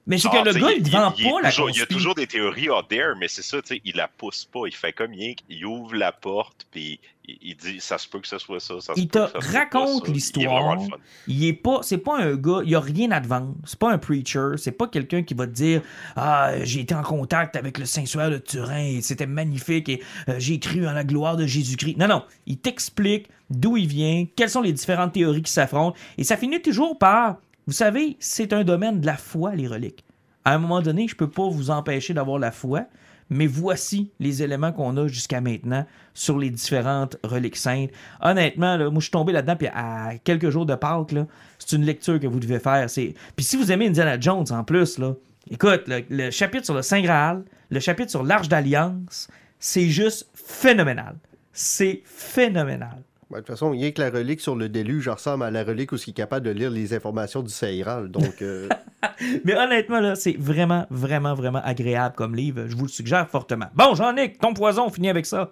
Mais 0.08 0.18
c'est 0.18 0.30
Ah, 0.32 0.40
que 0.42 0.46
le 0.46 0.52
t'sais, 0.52 0.60
gars, 0.62 0.72
il 0.72 0.84
ne 0.84 0.90
vend 0.90 1.12
pas 1.12 1.42
la 1.44 1.50
toujours- 1.50 1.70
Il 1.70 1.78
y 1.78 1.82
a 1.82 1.86
toujours 1.86 2.16
des 2.16 2.28
théories 2.28 2.70
out 2.70 2.88
there, 2.88 3.14
mais 3.20 3.28
c'est 3.28 3.42
ça, 3.42 3.62
tu 3.62 3.76
sais, 3.76 3.82
il 3.84 3.96
la 3.98 4.08
pousse 4.08 4.46
pas. 4.46 4.62
Il 4.66 4.74
fait 4.74 4.94
comme 4.94 5.12
rien, 5.12 5.34
il 5.50 5.66
ouvre 5.66 5.96
la 5.96 6.12
porte, 6.14 6.66
puis 6.72 7.00
il, 7.28 7.38
il 7.42 7.56
dit 7.58 7.82
ça 7.82 7.98
se 7.98 8.08
peut 8.08 8.20
que 8.22 8.28
ce 8.28 8.38
soit 8.38 8.62
ça. 8.62 8.80
ça 8.80 8.94
Il 8.96 9.10
te 9.10 9.20
raconte. 9.54 10.04
Il 10.08 10.14
l'histoire. 10.14 10.76
le. 10.78 10.82
Il 11.28 11.44
est 11.46 11.52
pas, 11.54 11.80
c'est 11.82 11.98
pas 11.98 12.20
un 12.20 12.36
gars, 12.36 12.62
il 12.66 12.74
a 12.74 12.80
rien 12.80 13.12
à 13.12 13.20
te 13.20 13.28
vendre. 13.28 13.54
C'est 13.66 13.78
pas 13.78 13.92
un 13.92 13.98
preacher, 13.98 14.52
c'est 14.56 14.72
pas 14.72 14.88
quelqu'un 14.88 15.24
qui 15.24 15.34
va 15.34 15.46
te 15.46 15.52
dire 15.52 15.82
ah 16.16 16.52
j'ai 16.64 16.80
été 16.80 16.96
en 16.96 17.04
contact 17.04 17.58
avec 17.58 17.78
le 17.78 17.86
Saint-Suaire 17.86 18.32
de 18.32 18.38
Turin, 18.38 18.86
et 18.86 19.02
c'était 19.02 19.26
magnifique 19.28 19.90
et 19.90 20.02
euh, 20.30 20.36
j'ai 20.40 20.58
cru 20.60 20.88
en 20.88 20.94
la 20.94 21.04
gloire 21.04 21.36
de 21.36 21.46
Jésus-Christ. 21.46 21.98
Non 21.98 22.08
non, 22.08 22.24
il 22.46 22.58
t'explique 22.60 23.28
d'où 23.50 23.76
il 23.76 23.88
vient, 23.88 24.26
quelles 24.38 24.50
sont 24.50 24.62
les 24.62 24.74
différentes 24.74 25.12
théories 25.14 25.42
qui 25.42 25.52
s'affrontent 25.52 25.98
et 26.18 26.24
ça 26.24 26.38
finit 26.38 26.62
toujours 26.62 26.98
par, 26.98 27.38
vous 27.68 27.74
savez, 27.74 28.16
c'est 28.20 28.54
un 28.54 28.64
domaine 28.64 29.02
de 29.02 29.06
la 29.06 29.18
foi 29.18 29.54
les 29.54 29.68
reliques. 29.68 30.06
À 30.46 30.56
un 30.56 30.58
moment 30.58 30.82
donné, 30.82 31.08
je 31.08 31.16
peux 31.16 31.30
pas 31.30 31.50
vous 31.50 31.70
empêcher 31.70 32.14
d'avoir 32.14 32.40
la 32.40 32.52
foi. 32.52 32.86
Mais 33.30 33.48
voici 33.48 34.12
les 34.20 34.42
éléments 34.42 34.72
qu'on 34.72 34.96
a 34.96 35.08
jusqu'à 35.08 35.42
maintenant 35.42 35.86
sur 36.14 36.38
les 36.40 36.50
différentes 36.50 37.18
reliques 37.24 37.58
saintes. 37.58 37.90
Honnêtement, 38.22 38.78
là, 38.78 38.90
moi, 38.90 39.00
je 39.00 39.06
suis 39.06 39.12
tombé 39.12 39.34
là-dedans, 39.34 39.58
puis 39.58 39.68
à 39.68 40.14
quelques 40.24 40.50
jours 40.50 40.66
de 40.66 40.76
Pâques, 40.76 41.14
c'est 41.60 41.76
une 41.76 41.84
lecture 41.84 42.20
que 42.22 42.28
vous 42.28 42.40
devez 42.40 42.60
faire. 42.60 42.88
Puis 42.88 43.46
si 43.46 43.58
vous 43.58 43.70
aimez 43.70 43.88
Indiana 43.88 44.18
Jones 44.18 44.46
en 44.50 44.64
plus, 44.64 44.98
là, 44.98 45.14
écoute, 45.52 45.84
le, 45.88 46.04
le 46.10 46.32
chapitre 46.32 46.64
sur 46.64 46.74
le 46.74 46.82
Saint 46.82 47.02
Graal, 47.02 47.44
le 47.70 47.82
chapitre 47.82 48.10
sur 48.10 48.24
l'Arche 48.24 48.48
d'Alliance, 48.48 49.28
c'est 49.60 49.90
juste 49.90 50.30
phénoménal. 50.34 51.18
C'est 51.52 52.02
phénoménal. 52.06 53.04
Ben, 53.30 53.38
de 53.38 53.42
toute 53.42 53.48
façon, 53.48 53.74
a 53.74 53.92
que 53.92 54.02
la 54.02 54.10
relique 54.10 54.40
sur 54.40 54.56
le 54.56 54.70
déluge 54.70 55.10
ressemble 55.10 55.44
à 55.44 55.52
la 55.52 55.64
relique 55.64 55.92
où 55.92 55.96
il 55.96 56.10
est 56.10 56.14
capable 56.14 56.46
de 56.46 56.52
lire 56.52 56.72
les 56.72 56.94
informations 56.94 57.42
du 57.42 57.50
Saïral. 57.50 58.10
Donc, 58.10 58.42
euh, 58.42 58.70
Mais 59.44 59.54
honnêtement, 59.56 60.00
là, 60.00 60.16
c'est 60.16 60.38
vraiment, 60.38 60.86
vraiment, 60.90 61.34
vraiment 61.34 61.62
agréable 61.64 62.16
comme 62.16 62.36
livre. 62.36 62.68
Je 62.68 62.76
vous 62.76 62.86
le 62.86 62.90
suggère 62.90 63.28
fortement. 63.30 63.68
Bon, 63.76 63.96
Jean-Nic, 63.96 64.40
ton 64.40 64.54
poison, 64.54 64.86
on 64.86 64.90
finit 64.90 65.10
avec 65.10 65.26
ça. 65.26 65.52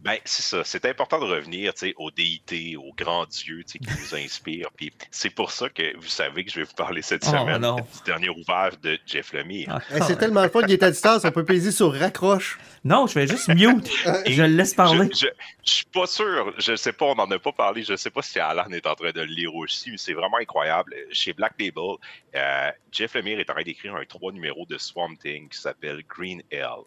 Ben, 0.00 0.16
c'est 0.24 0.42
ça. 0.44 0.62
C'est 0.64 0.84
important 0.84 1.18
de 1.18 1.24
revenir 1.24 1.72
aux 1.96 2.10
déités, 2.12 2.76
aux 2.76 2.92
grands 2.96 3.26
dieux 3.26 3.64
qui 3.64 3.80
nous 3.82 4.14
inspirent. 4.14 4.70
Puis 4.76 4.92
c'est 5.10 5.30
pour 5.30 5.50
ça 5.50 5.68
que 5.68 5.96
vous 5.96 6.06
savez 6.06 6.44
que 6.44 6.52
je 6.52 6.60
vais 6.60 6.64
vous 6.66 6.74
parler 6.74 7.02
cette 7.02 7.24
Oh, 7.26 7.30
semaine 7.32 7.60
non. 7.62 7.76
du 7.76 7.82
dernier 8.06 8.28
ouvert 8.28 8.70
de 8.80 8.96
Jeff 9.06 9.32
Lemire. 9.32 9.66
Ah, 9.68 9.80
Hey, 9.96 10.02
c'est 10.06 10.16
tellement 10.16 10.42
le 10.44 10.50
fun 10.50 10.60
qu'il 10.62 10.72
est 10.72 10.82
à 10.84 10.90
distance, 10.92 11.24
on 11.24 11.32
peut 11.32 11.44
peser 11.44 11.72
sur 11.72 11.92
raccroche. 11.92 12.58
Non, 12.84 13.08
je 13.08 13.12
fais 13.14 13.26
juste 13.26 13.48
mute. 13.48 13.90
Et 14.24 14.32
je 14.32 14.42
le 14.42 14.48
laisse 14.56 14.72
parler. 14.74 15.08
Je, 15.12 15.18
je, 15.18 15.26
je 15.66 15.70
suis 15.72 15.84
pas 15.86 16.06
sûr, 16.06 16.54
je 16.58 16.76
sais 16.76 16.92
pas, 16.92 17.06
on 17.06 17.16
n'en 17.16 17.28
a 17.32 17.38
pas 17.40 17.52
parlé, 17.52 17.82
je 17.82 17.96
sais 17.96 18.10
pas 18.10 18.22
si 18.22 18.38
Alan 18.38 18.70
est 18.70 18.86
en 18.86 18.94
train 18.94 19.10
de 19.10 19.20
le 19.20 19.26
lire 19.26 19.52
aussi, 19.56 19.90
mais 19.90 19.96
c'est 19.98 20.12
vraiment 20.14 20.36
incroyable. 20.38 20.94
Chez 21.10 21.32
Black 21.32 21.54
Label, 21.58 21.96
euh, 22.36 22.70
Jeff 22.92 23.14
Lemire 23.14 23.40
est 23.40 23.50
en 23.50 23.54
train 23.54 23.62
d'écrire 23.64 23.96
un 23.96 24.04
trois 24.04 24.30
numéros 24.30 24.64
de 24.66 24.78
Swamp 24.78 25.16
Thing 25.16 25.48
qui 25.48 25.58
s'appelle 25.58 26.02
Green 26.08 26.40
Hell. 26.52 26.84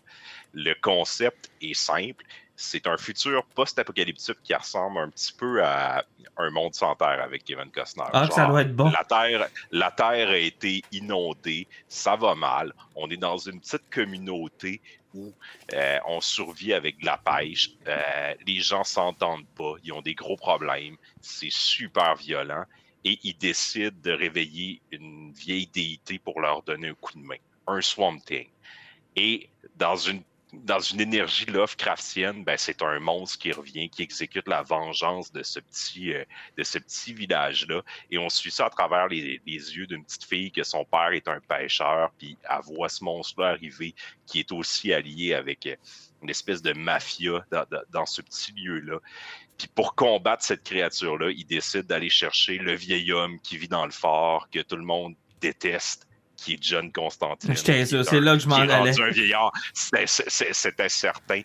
Le 0.54 0.74
concept 0.82 1.52
est 1.62 1.74
simple. 1.74 2.24
C'est 2.62 2.86
un 2.86 2.98
futur 2.98 3.44
post-apocalyptique 3.56 4.38
qui 4.44 4.54
ressemble 4.54 5.00
un 5.00 5.10
petit 5.10 5.34
peu 5.34 5.64
à 5.64 6.06
un 6.38 6.50
monde 6.52 6.76
sans 6.76 6.96
terre 6.96 7.20
avec 7.22 7.44
Kevin 7.44 7.72
Costner. 7.72 8.04
Ah, 8.14 8.28
ça 8.30 8.46
doit 8.46 8.62
être 8.62 8.76
bon. 8.76 8.92
La 8.92 9.04
terre, 9.04 9.48
la 9.72 9.90
terre 9.90 10.30
a 10.30 10.38
été 10.38 10.84
inondée, 10.92 11.68
ça 11.88 12.16
va 12.16 12.36
mal. 12.36 12.72
On 12.96 13.10
est 13.10 13.18
dans 13.18 13.38
une 13.38 13.60
petite 13.60 13.90
communauté 13.90 14.80
où 15.16 15.34
euh, 15.74 16.00
on 16.08 16.22
survit 16.22 16.74
avec 16.74 17.00
de 17.02 17.06
la 17.08 17.18
pêche. 17.18 17.72
Euh, 17.88 18.34
les 18.46 18.60
gens 18.60 18.84
s'entendent 18.84 19.48
pas, 19.56 19.74
ils 19.84 19.92
ont 19.92 20.02
des 20.02 20.14
gros 20.14 20.38
problèmes, 20.38 20.98
c'est 21.20 21.52
super 21.52 22.16
violent 22.16 22.66
et 23.04 23.20
ils 23.24 23.38
décident 23.38 23.98
de 24.04 24.12
réveiller 24.12 24.82
une 24.92 25.32
vieille 25.32 25.68
déité 25.68 26.20
pour 26.20 26.40
leur 26.40 26.62
donner 26.62 26.90
un 26.90 26.94
coup 26.94 27.14
de 27.18 27.26
main, 27.26 27.38
un 27.66 27.82
Swamp 27.82 28.20
Thing. 28.20 28.48
Et 29.16 29.50
dans 29.76 29.96
une 29.96 30.22
dans 30.54 30.80
une 30.80 31.00
énergie 31.00 31.46
Lovecraftienne, 31.46 32.44
ben, 32.44 32.58
c'est 32.58 32.82
un 32.82 33.00
monstre 33.00 33.40
qui 33.40 33.52
revient, 33.52 33.90
qui 33.90 34.04
exécute 34.04 34.48
la 34.48 34.62
vengeance 34.62 35.32
de 35.32 35.44
ce 35.44 35.60
petit, 35.60 36.14
euh, 36.14 36.26
de 36.58 36.64
ce 36.64 36.78
petit 36.78 37.14
village-là. 37.14 37.82
Et 38.10 38.18
on 38.18 38.30
suit 38.30 38.52
ça 38.52 38.66
à 38.66 38.70
travers 38.70 39.08
les, 39.08 39.42
les 39.46 39.76
yeux 39.76 39.88
d'une 39.88 40.04
petite 40.04 40.26
fille 40.26 40.52
que 40.52 40.64
son 40.64 40.84
père 40.84 41.14
est 41.14 41.28
un 41.28 41.40
pêcheur, 41.40 42.12
puis 42.18 42.38
elle 42.50 42.62
voit 42.64 42.90
ce 42.90 43.04
monstre-là 43.04 43.50
arriver, 43.50 43.96
qui 44.26 44.40
est 44.40 44.52
aussi 44.52 44.94
allié 44.94 45.34
avec 45.34 45.66
euh, 45.68 45.76
une 46.22 46.30
espèce 46.30 46.62
de 46.62 46.74
mafia 46.74 47.46
dans, 47.50 47.66
dans, 47.90 48.06
ce 48.06 48.22
petit 48.22 48.52
lieu-là. 48.52 49.00
Puis 49.58 49.70
pour 49.70 49.96
combattre 49.96 50.44
cette 50.44 50.64
créature-là, 50.64 51.32
il 51.32 51.46
décide 51.46 51.84
d'aller 51.84 52.10
chercher 52.10 52.58
le 52.58 52.76
vieil 52.76 53.12
homme 53.14 53.40
qui 53.40 53.58
vit 53.58 53.68
dans 53.70 53.86
le 53.86 53.92
fort, 53.92 54.50
que 54.50 54.60
tout 54.60 54.76
le 54.76 54.84
monde 54.84 55.16
déteste, 55.40 56.08
qui 56.42 56.54
est 56.54 56.58
John 56.64 56.92
Constantine. 56.92 57.56
C'est 57.56 58.20
là 58.20 58.34
que 58.36 58.40
je 58.42 58.48
m'en 58.48 58.56
allais. 58.56 59.00
un 59.00 59.10
vieillard. 59.10 59.52
C'était- 59.74 60.90
certain. 60.90 61.42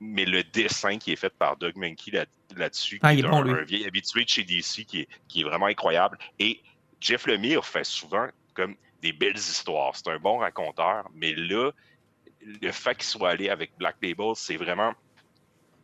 Mais 0.00 0.24
le 0.24 0.44
dessin 0.44 0.98
qui 0.98 1.12
est 1.12 1.16
fait 1.16 1.32
par 1.32 1.56
Doug 1.56 1.76
Mankey 1.76 2.10
là- 2.10 2.26
là-dessus, 2.56 3.00
Ah, 3.02 3.14
qui 3.14 3.20
est 3.20 3.22
bon, 3.22 3.38
un, 3.42 3.62
vieil 3.64 3.86
habitué 3.86 4.24
de 4.24 4.28
chez 4.28 4.44
DC, 4.44 4.84
qui 4.84 5.00
est, 5.00 5.08
qui 5.28 5.40
est 5.40 5.44
vraiment 5.44 5.66
incroyable. 5.66 6.18
Et 6.38 6.60
Jeff 7.00 7.26
Lemire 7.26 7.64
fait 7.64 7.84
souvent 7.84 8.28
comme 8.54 8.76
des 9.00 9.12
belles 9.12 9.36
histoires. 9.36 9.96
C'est 9.96 10.08
un 10.08 10.18
bon 10.18 10.38
raconteur, 10.38 11.08
mais 11.14 11.34
là, 11.34 11.70
le 12.60 12.70
fait 12.70 12.94
qu'il 12.96 13.04
soit 13.06 13.30
allé 13.30 13.48
avec 13.48 13.72
Black 13.78 13.96
Label, 14.02 14.32
c'est 14.34 14.56
vraiment 14.56 14.92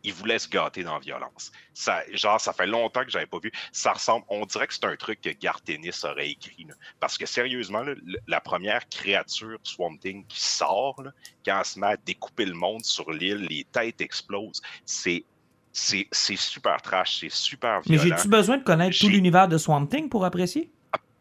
il 0.03 0.13
voulait 0.13 0.39
se 0.39 0.47
gâter 0.47 0.83
dans 0.83 0.93
la 0.93 0.99
violence. 0.99 1.51
Ça, 1.73 2.01
genre, 2.13 2.39
ça 2.39 2.53
fait 2.53 2.67
longtemps 2.67 3.03
que 3.03 3.11
j'avais 3.11 3.25
pas 3.25 3.39
vu. 3.39 3.51
Ça 3.71 3.93
ressemble, 3.93 4.25
on 4.29 4.45
dirait 4.45 4.67
que 4.67 4.73
c'est 4.73 4.85
un 4.85 4.95
truc 4.95 5.21
que 5.21 5.29
Garth 5.29 5.69
Ennis 5.69 6.03
aurait 6.03 6.29
écrit. 6.29 6.65
là. 6.67 6.73
Parce 6.99 7.17
que 7.17 7.25
sérieusement, 7.25 7.81
là, 7.83 7.93
la 8.27 8.39
première 8.41 8.87
créature 8.89 9.57
Swamp 9.63 9.97
Thing 9.97 10.25
qui 10.27 10.39
sort, 10.39 11.01
là, 11.01 11.11
quand 11.45 11.59
elle 11.59 11.65
se 11.65 11.79
met 11.79 11.87
à 11.87 11.97
découper 11.97 12.45
le 12.45 12.53
monde 12.53 12.83
sur 12.85 13.11
l'île, 13.11 13.47
les 13.49 13.65
têtes 13.71 14.01
explosent. 14.01 14.61
C'est, 14.85 15.25
c'est, 15.71 16.07
c'est 16.11 16.35
super 16.37 16.81
trash, 16.81 17.19
c'est 17.19 17.31
super 17.31 17.81
Mais 17.87 17.97
violent. 17.97 18.15
j'ai-tu 18.17 18.27
besoin 18.29 18.57
de 18.57 18.63
connaître 18.63 18.97
tout 18.97 19.09
l'univers 19.09 19.47
de 19.47 19.57
Swamp 19.57 19.85
Thing 19.87 20.09
pour 20.09 20.25
apprécier? 20.25 20.71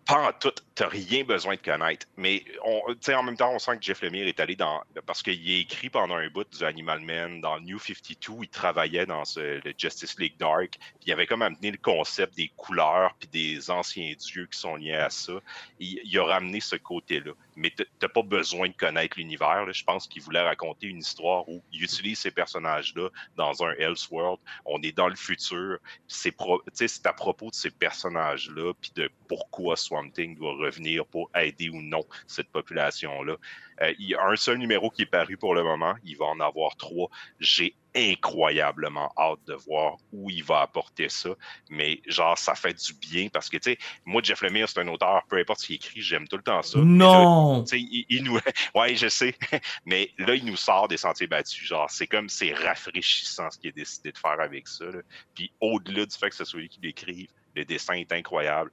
Pas 0.09 0.27
en 0.27 0.33
tout, 0.33 0.55
t'as 0.75 0.89
rien 0.89 1.23
besoin 1.23 1.57
de 1.57 1.61
connaître. 1.61 2.07
Mais 2.17 2.43
on, 2.65 2.81
tu 2.95 3.13
en 3.13 3.23
même 3.23 3.37
temps, 3.37 3.53
on 3.53 3.59
sent 3.59 3.77
que 3.77 3.83
Jeff 3.83 4.01
Lemire 4.01 4.27
est 4.27 4.41
allé 4.41 4.57
dans. 4.57 4.83
Parce 5.05 5.23
qu'il 5.23 5.35
a 5.35 5.59
écrit 5.59 5.91
pendant 5.91 6.15
un 6.17 6.31
bout 6.31 6.47
du 6.51 6.65
Animal 6.65 7.01
Man, 7.01 7.43
dans 7.43 7.61
New 7.61 7.79
52, 7.79 8.45
il 8.45 8.49
travaillait 8.49 9.05
dans 9.05 9.27
ce, 9.27 9.61
le 9.63 9.75
Justice 9.77 10.19
League 10.19 10.39
Dark, 10.39 10.79
puis 10.81 11.09
il 11.09 11.13
avait 11.13 11.27
comme 11.27 11.43
amené 11.43 11.73
le 11.73 11.77
concept 11.77 12.39
des 12.39 12.51
couleurs, 12.57 13.17
puis 13.21 13.29
des 13.29 13.71
anciens 13.71 14.15
dieux 14.19 14.47
qui 14.51 14.59
sont 14.59 14.77
liés 14.77 14.95
à 14.95 15.11
ça. 15.11 15.35
Il 15.79 16.19
a 16.19 16.25
ramené 16.25 16.61
ce 16.61 16.77
côté-là. 16.77 17.33
Mais 17.59 17.71
t- 17.71 17.87
t'as 17.99 18.09
pas 18.09 18.23
besoin 18.23 18.69
de 18.69 18.75
connaître 18.75 19.19
l'univers. 19.19 19.71
Je 19.73 19.85
pense 19.85 20.07
qu'il 20.07 20.23
voulait 20.23 20.43
raconter 20.43 20.87
une 20.87 20.99
histoire 20.99 21.49
où 21.49 21.63
il 21.73 21.83
utilise 21.83 22.19
ces 22.19 22.31
personnages-là 22.31 23.09
dans 23.37 23.65
un 23.65 23.73
Elseworld. 23.73 24.39
On 24.65 24.81
est 24.83 24.97
dans 24.97 25.09
le 25.09 25.17
futur, 25.17 25.79
tu 26.07 26.33
c'est 26.75 27.07
à 27.07 27.13
propos 27.13 27.51
de 27.51 27.55
ces 27.55 27.71
personnages-là, 27.71 28.73
puis 28.81 28.93
de 28.95 29.11
pourquoi 29.27 29.77
Swamp 29.77 30.11
Thing 30.11 30.37
doit 30.37 30.55
revenir 30.55 31.05
pour 31.07 31.31
aider 31.35 31.69
ou 31.69 31.83
non 31.83 32.05
cette 32.27 32.49
population-là. 32.49 33.37
Euh, 33.83 33.93
il 33.99 34.09
y 34.09 34.15
a 34.15 34.25
un 34.25 34.37
seul 34.37 34.59
numéro 34.59 34.91
qui 34.91 35.03
est 35.03 35.07
paru 35.07 35.37
pour 35.37 35.55
le 35.55 35.63
moment, 35.63 35.95
il 36.05 36.17
va 36.17 36.27
en 36.27 36.41
avoir 36.41 36.77
trois. 36.77 37.09
J'ai 37.41 37.75
incroyablement 37.95 39.11
hâte 39.17 39.41
de 39.47 39.55
voir 39.55 39.97
où 40.13 40.31
il 40.31 40.45
va 40.45 40.61
apporter 40.61 41.09
ça, 41.09 41.31
mais 41.71 42.01
genre, 42.07 42.37
ça 42.39 42.55
fait 42.55 42.75
du 42.75 42.93
bien 42.95 43.29
parce 43.29 43.49
que, 43.49 43.57
tu 43.57 43.73
sais, 43.73 43.79
moi, 44.05 44.21
Jeff 44.23 44.43
Lemire, 44.43 44.69
c'est 44.69 44.81
un 44.81 44.89
auteur, 44.89 45.23
peu 45.29 45.39
importe 45.39 45.61
ce 45.61 45.67
qu'il 45.67 45.77
écrit, 45.77 46.01
j'aime 46.03 46.29
tout 46.29 46.37
le 46.37 46.43
temps 46.43 46.63
ça. 46.63 46.79
Non! 46.79 47.65
tu 47.65 47.71
sais, 47.71 47.81
il, 47.81 48.07
il 48.09 48.25
nous. 48.25 48.39
Ouais, 48.75 48.95
je 48.95 49.09
sais. 49.09 49.35
Mais 49.87 50.11
là, 50.19 50.35
il 50.35 50.45
nous 50.45 50.57
sort 50.57 50.89
des 50.89 50.97
sentiers 50.97 51.27
battus. 51.27 51.65
Genre, 51.65 51.91
c'est 51.91 52.07
comme 52.07 52.29
c'est 52.29 52.53
rafraîchissant 52.53 53.51
ce 53.51 53.59
qu'il 53.59 53.71
a 53.71 53.73
décidé 53.73 54.13
de 54.13 54.19
faire 54.19 54.41
avec 54.41 54.69
ça. 54.69 54.85
là. 54.85 55.01
Puis 55.35 55.53
au-delà 55.61 56.07
du 56.07 56.17
fait 56.17 56.31
que 56.31 56.37
ce 56.37 56.45
soit 56.45 56.61
lui 56.61 56.69
qui 56.69 56.81
l'écrive, 56.83 57.29
le 57.55 57.65
dessin 57.65 57.95
est 57.95 58.13
incroyable. 58.13 58.71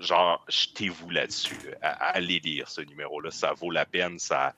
Genre, 0.00 0.44
jetez-vous 0.48 1.10
là-dessus. 1.10 1.56
Allez 1.82 2.40
lire 2.40 2.68
ce 2.68 2.80
numéro-là. 2.80 3.30
Ça 3.30 3.52
vaut 3.54 3.70
la 3.70 3.84
peine. 3.86 4.18
Ça, 4.18 4.54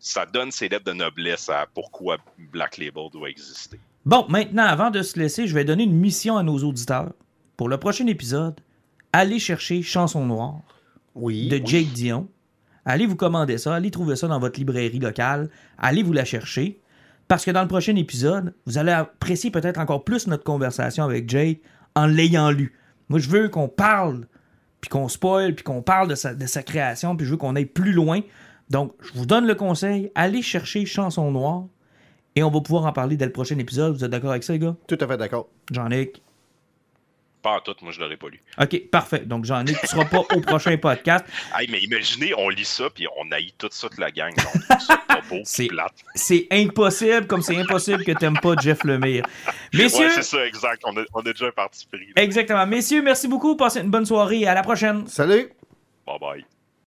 ça 0.00 0.26
donne 0.26 0.50
ses 0.50 0.68
lettres 0.68 0.84
de 0.84 0.92
noblesse 0.92 1.48
à 1.48 1.66
pourquoi 1.72 2.18
Black 2.52 2.78
Label 2.78 3.08
doit 3.12 3.28
exister. 3.30 3.78
Bon, 4.04 4.26
maintenant, 4.28 4.64
avant 4.64 4.90
de 4.90 5.02
se 5.02 5.18
laisser, 5.18 5.46
je 5.46 5.54
vais 5.54 5.64
donner 5.64 5.84
une 5.84 5.96
mission 5.96 6.36
à 6.36 6.42
nos 6.42 6.58
auditeurs. 6.58 7.12
Pour 7.56 7.68
le 7.68 7.78
prochain 7.78 8.06
épisode, 8.06 8.60
allez 9.12 9.38
chercher 9.38 9.82
Chanson 9.82 10.26
Noire 10.26 10.60
Oui. 11.14 11.48
de 11.48 11.60
Jake 11.64 11.88
Dion. 11.92 12.28
Allez 12.84 13.06
vous 13.06 13.16
commander 13.16 13.56
ça, 13.56 13.74
allez 13.74 13.90
trouver 13.90 14.14
ça 14.14 14.28
dans 14.28 14.38
votre 14.38 14.58
librairie 14.58 14.98
locale, 14.98 15.48
allez 15.78 16.02
vous 16.02 16.12
la 16.12 16.26
chercher. 16.26 16.80
Parce 17.28 17.46
que 17.46 17.50
dans 17.50 17.62
le 17.62 17.68
prochain 17.68 17.96
épisode, 17.96 18.52
vous 18.66 18.76
allez 18.76 18.92
apprécier 18.92 19.50
peut-être 19.50 19.80
encore 19.80 20.04
plus 20.04 20.26
notre 20.26 20.44
conversation 20.44 21.02
avec 21.04 21.26
Jake 21.30 21.60
en 21.94 22.04
l'ayant 22.06 22.50
lu. 22.50 22.78
Moi, 23.08 23.18
je 23.20 23.30
veux 23.30 23.48
qu'on 23.48 23.68
parle, 23.68 24.26
puis 24.84 24.90
qu'on 24.90 25.08
spoil, 25.08 25.54
puis 25.54 25.64
qu'on 25.64 25.80
parle 25.80 26.08
de 26.08 26.14
sa, 26.14 26.34
de 26.34 26.44
sa 26.44 26.62
création, 26.62 27.16
puis 27.16 27.24
je 27.24 27.30
veux 27.30 27.36
qu'on 27.38 27.56
aille 27.56 27.64
plus 27.64 27.92
loin. 27.92 28.20
Donc, 28.68 28.92
je 29.00 29.18
vous 29.18 29.24
donne 29.24 29.46
le 29.46 29.54
conseil, 29.54 30.12
allez 30.14 30.42
chercher 30.42 30.84
Chanson 30.84 31.30
Noire, 31.30 31.64
et 32.36 32.42
on 32.42 32.50
va 32.50 32.60
pouvoir 32.60 32.84
en 32.84 32.92
parler 32.92 33.16
dès 33.16 33.24
le 33.24 33.32
prochain 33.32 33.58
épisode. 33.58 33.96
Vous 33.96 34.04
êtes 34.04 34.10
d'accord 34.10 34.32
avec 34.32 34.44
ça, 34.44 34.52
les 34.52 34.58
gars? 34.58 34.76
Tout 34.86 34.98
à 35.00 35.06
fait 35.06 35.16
d'accord. 35.16 35.48
Jean-Nic? 35.72 36.22
Pas 37.44 37.50
en 37.56 37.60
tout, 37.60 37.74
moi, 37.82 37.92
je 37.92 38.00
l'aurais 38.00 38.16
pas 38.16 38.28
lu. 38.28 38.40
OK, 38.58 38.88
parfait. 38.90 39.18
Donc, 39.20 39.44
Jean-Nic, 39.44 39.78
tu 39.78 39.86
seras 39.86 40.06
pas 40.06 40.20
au 40.34 40.40
prochain 40.40 40.76
podcast. 40.78 41.24
Hey, 41.56 41.68
mais 41.70 41.78
imaginez, 41.80 42.32
on 42.38 42.48
lit 42.48 42.64
ça, 42.64 42.88
puis 42.88 43.06
on 43.18 43.30
haït 43.30 43.52
tout 43.58 43.68
ça 43.70 43.86
de 43.90 44.00
la 44.00 44.10
gang. 44.10 44.32
C'est- 45.44 45.66
plate. 45.68 45.92
C'est 46.14 46.46
impossible, 46.50 47.26
comme 47.26 47.42
c'est 47.42 47.56
impossible 47.58 48.02
que 48.04 48.12
t'aimes 48.12 48.38
pas 48.40 48.54
Jeff 48.60 48.82
Lemire. 48.84 49.26
Messieurs, 49.74 50.06
Ouais, 50.06 50.12
c'est 50.14 50.22
ça, 50.22 50.46
exact. 50.46 50.82
On 50.86 50.96
a, 50.96 51.02
on 51.12 51.20
a 51.20 51.32
déjà 51.32 51.46
un 51.46 51.50
parti 51.50 51.86
pris. 51.90 52.06
exactement. 52.16 52.66
Messieurs, 52.66 53.02
merci 53.02 53.28
beaucoup. 53.28 53.56
Passez 53.56 53.80
une 53.80 53.90
bonne 53.90 54.06
soirée 54.06 54.40
et 54.40 54.46
à 54.48 54.54
la 54.54 54.62
prochaine. 54.62 55.06
Salut! 55.06 55.50
Bye 56.06 56.18
bye. 56.20 56.44